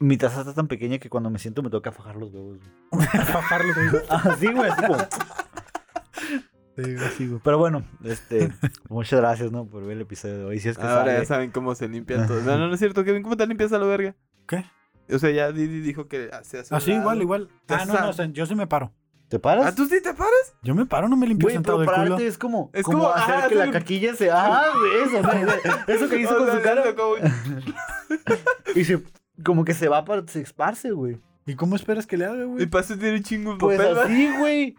Mi 0.00 0.16
taza 0.16 0.40
está 0.40 0.54
tan 0.54 0.68
pequeña 0.68 0.98
que 0.98 1.08
cuando 1.10 1.28
me 1.30 1.38
siento 1.38 1.62
me 1.62 1.70
toca 1.70 1.90
fajar 1.92 2.16
los 2.16 2.32
huevos, 2.32 2.58
güey. 2.90 3.06
Fajarlos, 3.08 3.76
güey. 3.76 4.02
Así, 4.08 4.46
güey, 4.46 4.70
así 4.70 4.82
como... 4.86 4.98
Sí, 6.76 6.94
güey, 6.94 7.10
sí, 7.16 7.26
güey. 7.26 7.40
Pero 7.42 7.58
bueno, 7.58 7.84
este... 8.04 8.52
Muchas 8.88 9.18
gracias, 9.20 9.50
¿no? 9.50 9.66
Por 9.66 9.82
ver 9.82 9.96
el 9.96 10.02
episodio 10.02 10.38
de 10.38 10.44
hoy. 10.44 10.60
Si 10.60 10.68
es 10.68 10.76
que 10.78 10.84
Ahora 10.84 11.06
sale. 11.06 11.18
ya 11.18 11.24
saben 11.24 11.50
cómo 11.50 11.74
se 11.74 11.88
limpian 11.88 12.26
todos. 12.28 12.44
No, 12.44 12.56
no, 12.56 12.68
no 12.68 12.74
es 12.74 12.78
cierto, 12.78 13.02
Kevin. 13.04 13.22
¿Cómo 13.24 13.36
te 13.36 13.46
limpias 13.46 13.72
a 13.72 13.78
la 13.78 13.86
verga? 13.86 14.14
¿Qué? 14.46 14.64
O 15.12 15.18
sea, 15.18 15.30
ya 15.30 15.50
Didi 15.50 15.80
dijo 15.80 16.06
que 16.06 16.30
se 16.42 16.58
hace. 16.58 16.74
Así, 16.74 16.90
lado. 16.90 17.02
igual, 17.02 17.22
igual. 17.22 17.48
Ah, 17.68 17.84
no, 17.86 17.94
no, 17.98 18.08
o 18.10 18.12
sea, 18.12 18.26
yo 18.26 18.46
sí 18.46 18.54
me 18.54 18.66
paro. 18.66 18.92
¿Te 19.28 19.38
paras? 19.38 19.66
¿Ah, 19.66 19.74
tú 19.74 19.86
sí 19.86 20.00
te 20.02 20.14
paras? 20.14 20.54
Yo 20.62 20.74
me 20.74 20.86
paro, 20.86 21.08
no 21.08 21.16
me 21.16 21.26
limpio 21.26 21.46
Güey, 21.46 21.56
sentado 21.56 21.78
pero 21.78 21.90
el 21.90 21.96
culo. 21.96 22.04
pararte 22.10 22.26
es 22.26 22.38
como, 22.38 22.70
Es 22.72 22.82
como 22.84 22.98
como, 23.00 23.12
hacer 23.12 23.34
ajá, 23.34 23.48
que 23.48 23.54
la 23.56 23.70
caquilla 23.70 24.14
se... 24.14 24.30
Ah, 24.30 24.68
güey, 24.78 25.02
eso, 25.02 25.20
¿no? 25.22 25.92
Eso 25.92 26.08
que 26.08 26.20
hizo 26.20 26.34
O 26.42 26.46
con 26.46 26.56
su 26.56 26.62
cara. 26.62 26.82
eso 26.82 26.94
como- 26.96 27.16
Y 28.74 28.84
se... 28.84 29.02
Como 29.44 29.64
que 29.64 29.74
se 29.74 29.88
va 29.88 30.04
para... 30.04 30.26
Se 30.26 30.40
esparce, 30.40 30.90
güey. 30.90 31.18
¿Y 31.46 31.54
cómo 31.54 31.76
esperas 31.76 32.06
que 32.06 32.16
le 32.16 32.26
haga, 32.26 32.42
Y 32.42 32.46
güey? 32.46 32.66
para 32.66 32.84
eso 32.84 32.96
tiene 32.98 33.16
un 33.18 33.22
chingo 33.22 33.52
de 33.52 33.58
Pues 33.58 33.78
papel, 33.78 33.98
así, 33.98 34.30
güey. 34.38 34.76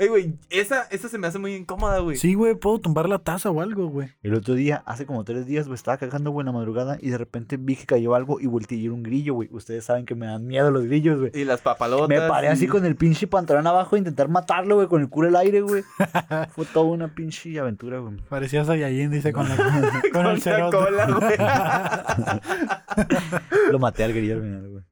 Ey, 0.00 0.08
güey, 0.08 0.32
esa, 0.48 0.84
esa 0.84 1.10
se 1.10 1.18
me 1.18 1.26
hace 1.26 1.38
muy 1.38 1.54
incómoda, 1.54 1.98
güey. 1.98 2.16
Sí, 2.16 2.32
güey, 2.32 2.54
puedo 2.54 2.78
tumbar 2.78 3.06
la 3.06 3.18
taza 3.18 3.50
o 3.50 3.60
algo, 3.60 3.88
güey. 3.88 4.08
El 4.22 4.32
otro 4.32 4.54
día, 4.54 4.82
hace 4.86 5.04
como 5.04 5.24
tres 5.24 5.44
días, 5.44 5.68
me 5.68 5.74
estaba 5.74 5.98
cagando, 5.98 6.30
güey, 6.30 6.40
en 6.42 6.46
la 6.46 6.52
madrugada 6.52 6.96
y 7.02 7.10
de 7.10 7.18
repente 7.18 7.58
vi 7.58 7.76
que 7.76 7.84
cayó 7.84 8.14
algo 8.14 8.40
y 8.40 8.46
volteé 8.46 8.78
y 8.78 8.86
era 8.86 8.94
un 8.94 9.02
grillo, 9.02 9.34
güey. 9.34 9.50
Ustedes 9.52 9.84
saben 9.84 10.06
que 10.06 10.14
me 10.14 10.24
dan 10.24 10.46
miedo 10.46 10.70
los 10.70 10.84
grillos, 10.86 11.18
güey. 11.20 11.32
Y 11.34 11.44
las 11.44 11.60
papalotas. 11.60 12.08
Me 12.08 12.18
paré 12.26 12.48
así 12.48 12.64
y- 12.64 12.68
con 12.68 12.86
el 12.86 12.96
pinche 12.96 13.26
pantalón 13.26 13.66
abajo 13.66 13.94
a 13.94 13.98
intentar 13.98 14.28
matarlo, 14.30 14.76
güey, 14.76 14.88
con 14.88 15.02
el 15.02 15.10
culo 15.10 15.28
al 15.28 15.36
aire, 15.36 15.60
güey. 15.60 15.82
Fue 16.54 16.64
toda 16.64 16.86
una 16.86 17.14
pinche 17.14 17.60
aventura, 17.60 17.98
güey. 17.98 18.16
Parecía 18.30 18.64
Saiyajin, 18.64 19.10
dice, 19.10 19.34
con, 19.34 19.50
la, 19.50 19.56
con, 19.56 19.66
Con 20.12 20.26
el 20.28 20.40
la 20.46 20.70
cola, 20.70 22.40
Lo 23.70 23.78
maté 23.78 24.04
al 24.04 24.14
grillo 24.14 24.36
al 24.36 24.42
final, 24.42 24.68
güey. 24.70 24.84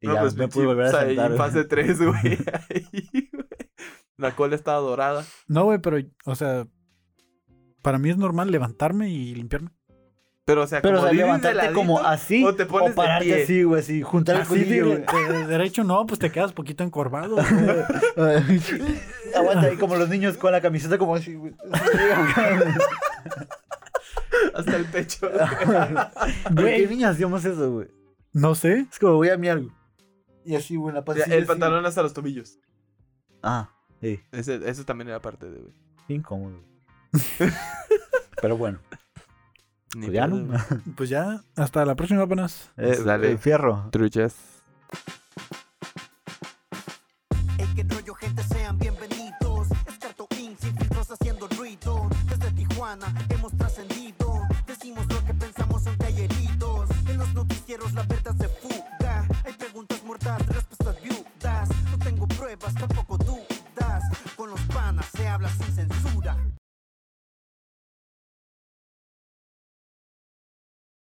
Y 0.00 0.06
No, 0.08 0.14
ya 0.14 0.20
pues, 0.22 0.34
me 0.34 0.40
pinche 0.44 0.54
pude 0.54 0.66
volver 0.66 0.86
a 0.86 0.90
Saiyajin 0.90 1.08
sentar. 1.16 1.28
güey. 1.28 1.38
fase 1.38 1.64
3, 1.64 1.98
güey. 2.02 2.38
La 4.16 4.36
cola 4.36 4.54
estaba 4.54 4.78
dorada. 4.78 5.24
No, 5.48 5.64
güey, 5.64 5.78
pero, 5.78 5.98
o 6.24 6.34
sea, 6.34 6.66
para 7.82 7.98
mí 7.98 8.10
es 8.10 8.16
normal 8.16 8.50
levantarme 8.50 9.10
y 9.10 9.34
limpiarme. 9.34 9.70
Pero, 10.44 10.62
o 10.64 10.66
sea, 10.66 10.82
como 10.82 11.06
levantarte 11.06 11.56
ladito, 11.56 11.74
como 11.74 12.00
así 12.00 12.44
o, 12.44 12.54
te 12.54 12.66
pones 12.66 12.92
o 12.92 12.94
pararte 12.94 13.24
de 13.24 13.34
pie. 13.34 13.44
así, 13.44 13.62
güey, 13.62 13.80
así, 13.80 14.02
juntar 14.02 14.46
el 14.46 14.68
digo, 14.68 14.90
de, 14.90 15.46
derecho 15.48 15.84
no, 15.84 16.04
pues 16.06 16.20
te 16.20 16.30
quedas 16.30 16.52
poquito 16.52 16.84
encorvado. 16.84 17.38
Aguanta 19.34 19.68
ahí 19.68 19.76
como 19.78 19.96
los 19.96 20.10
niños 20.10 20.36
con 20.36 20.52
la 20.52 20.60
camiseta 20.60 20.98
como 20.98 21.16
así, 21.16 21.34
güey. 21.34 21.54
Hasta 24.54 24.76
el 24.76 24.84
pecho. 24.84 25.30
¿Por 26.54 26.64
qué 26.66 26.86
niñas 26.88 27.12
hacíamos 27.12 27.42
eso, 27.44 27.72
güey? 27.72 27.88
No 28.32 28.54
sé. 28.54 28.86
Es 28.90 28.98
como 28.98 29.14
voy 29.14 29.30
a 29.30 29.38
miar. 29.38 29.62
Y 30.44 30.56
así, 30.56 30.76
güey, 30.76 30.94
la 30.94 31.04
paz. 31.04 31.16
O 31.16 31.24
sea, 31.24 31.34
el 31.34 31.46
pantalón 31.46 31.86
hasta 31.86 32.02
los 32.02 32.12
tobillos. 32.12 32.58
Ah. 33.42 33.73
Sí. 34.04 34.20
Eso 34.32 34.84
también 34.84 35.08
era 35.08 35.20
parte 35.20 35.50
de, 35.50 35.58
güey. 35.58 35.72
Incómodo. 36.08 36.60
Pero 38.42 38.58
bueno. 38.58 38.78
Pues, 39.94 40.10
pues 40.96 41.08
ya, 41.08 41.42
hasta 41.56 41.84
la 41.86 41.94
próxima 41.94 42.22
apenas. 42.22 42.70
Eh, 42.76 42.98
Dale. 43.02 43.32
Eh, 43.32 43.38
fierro. 43.38 43.88
Truchas. 43.90 44.34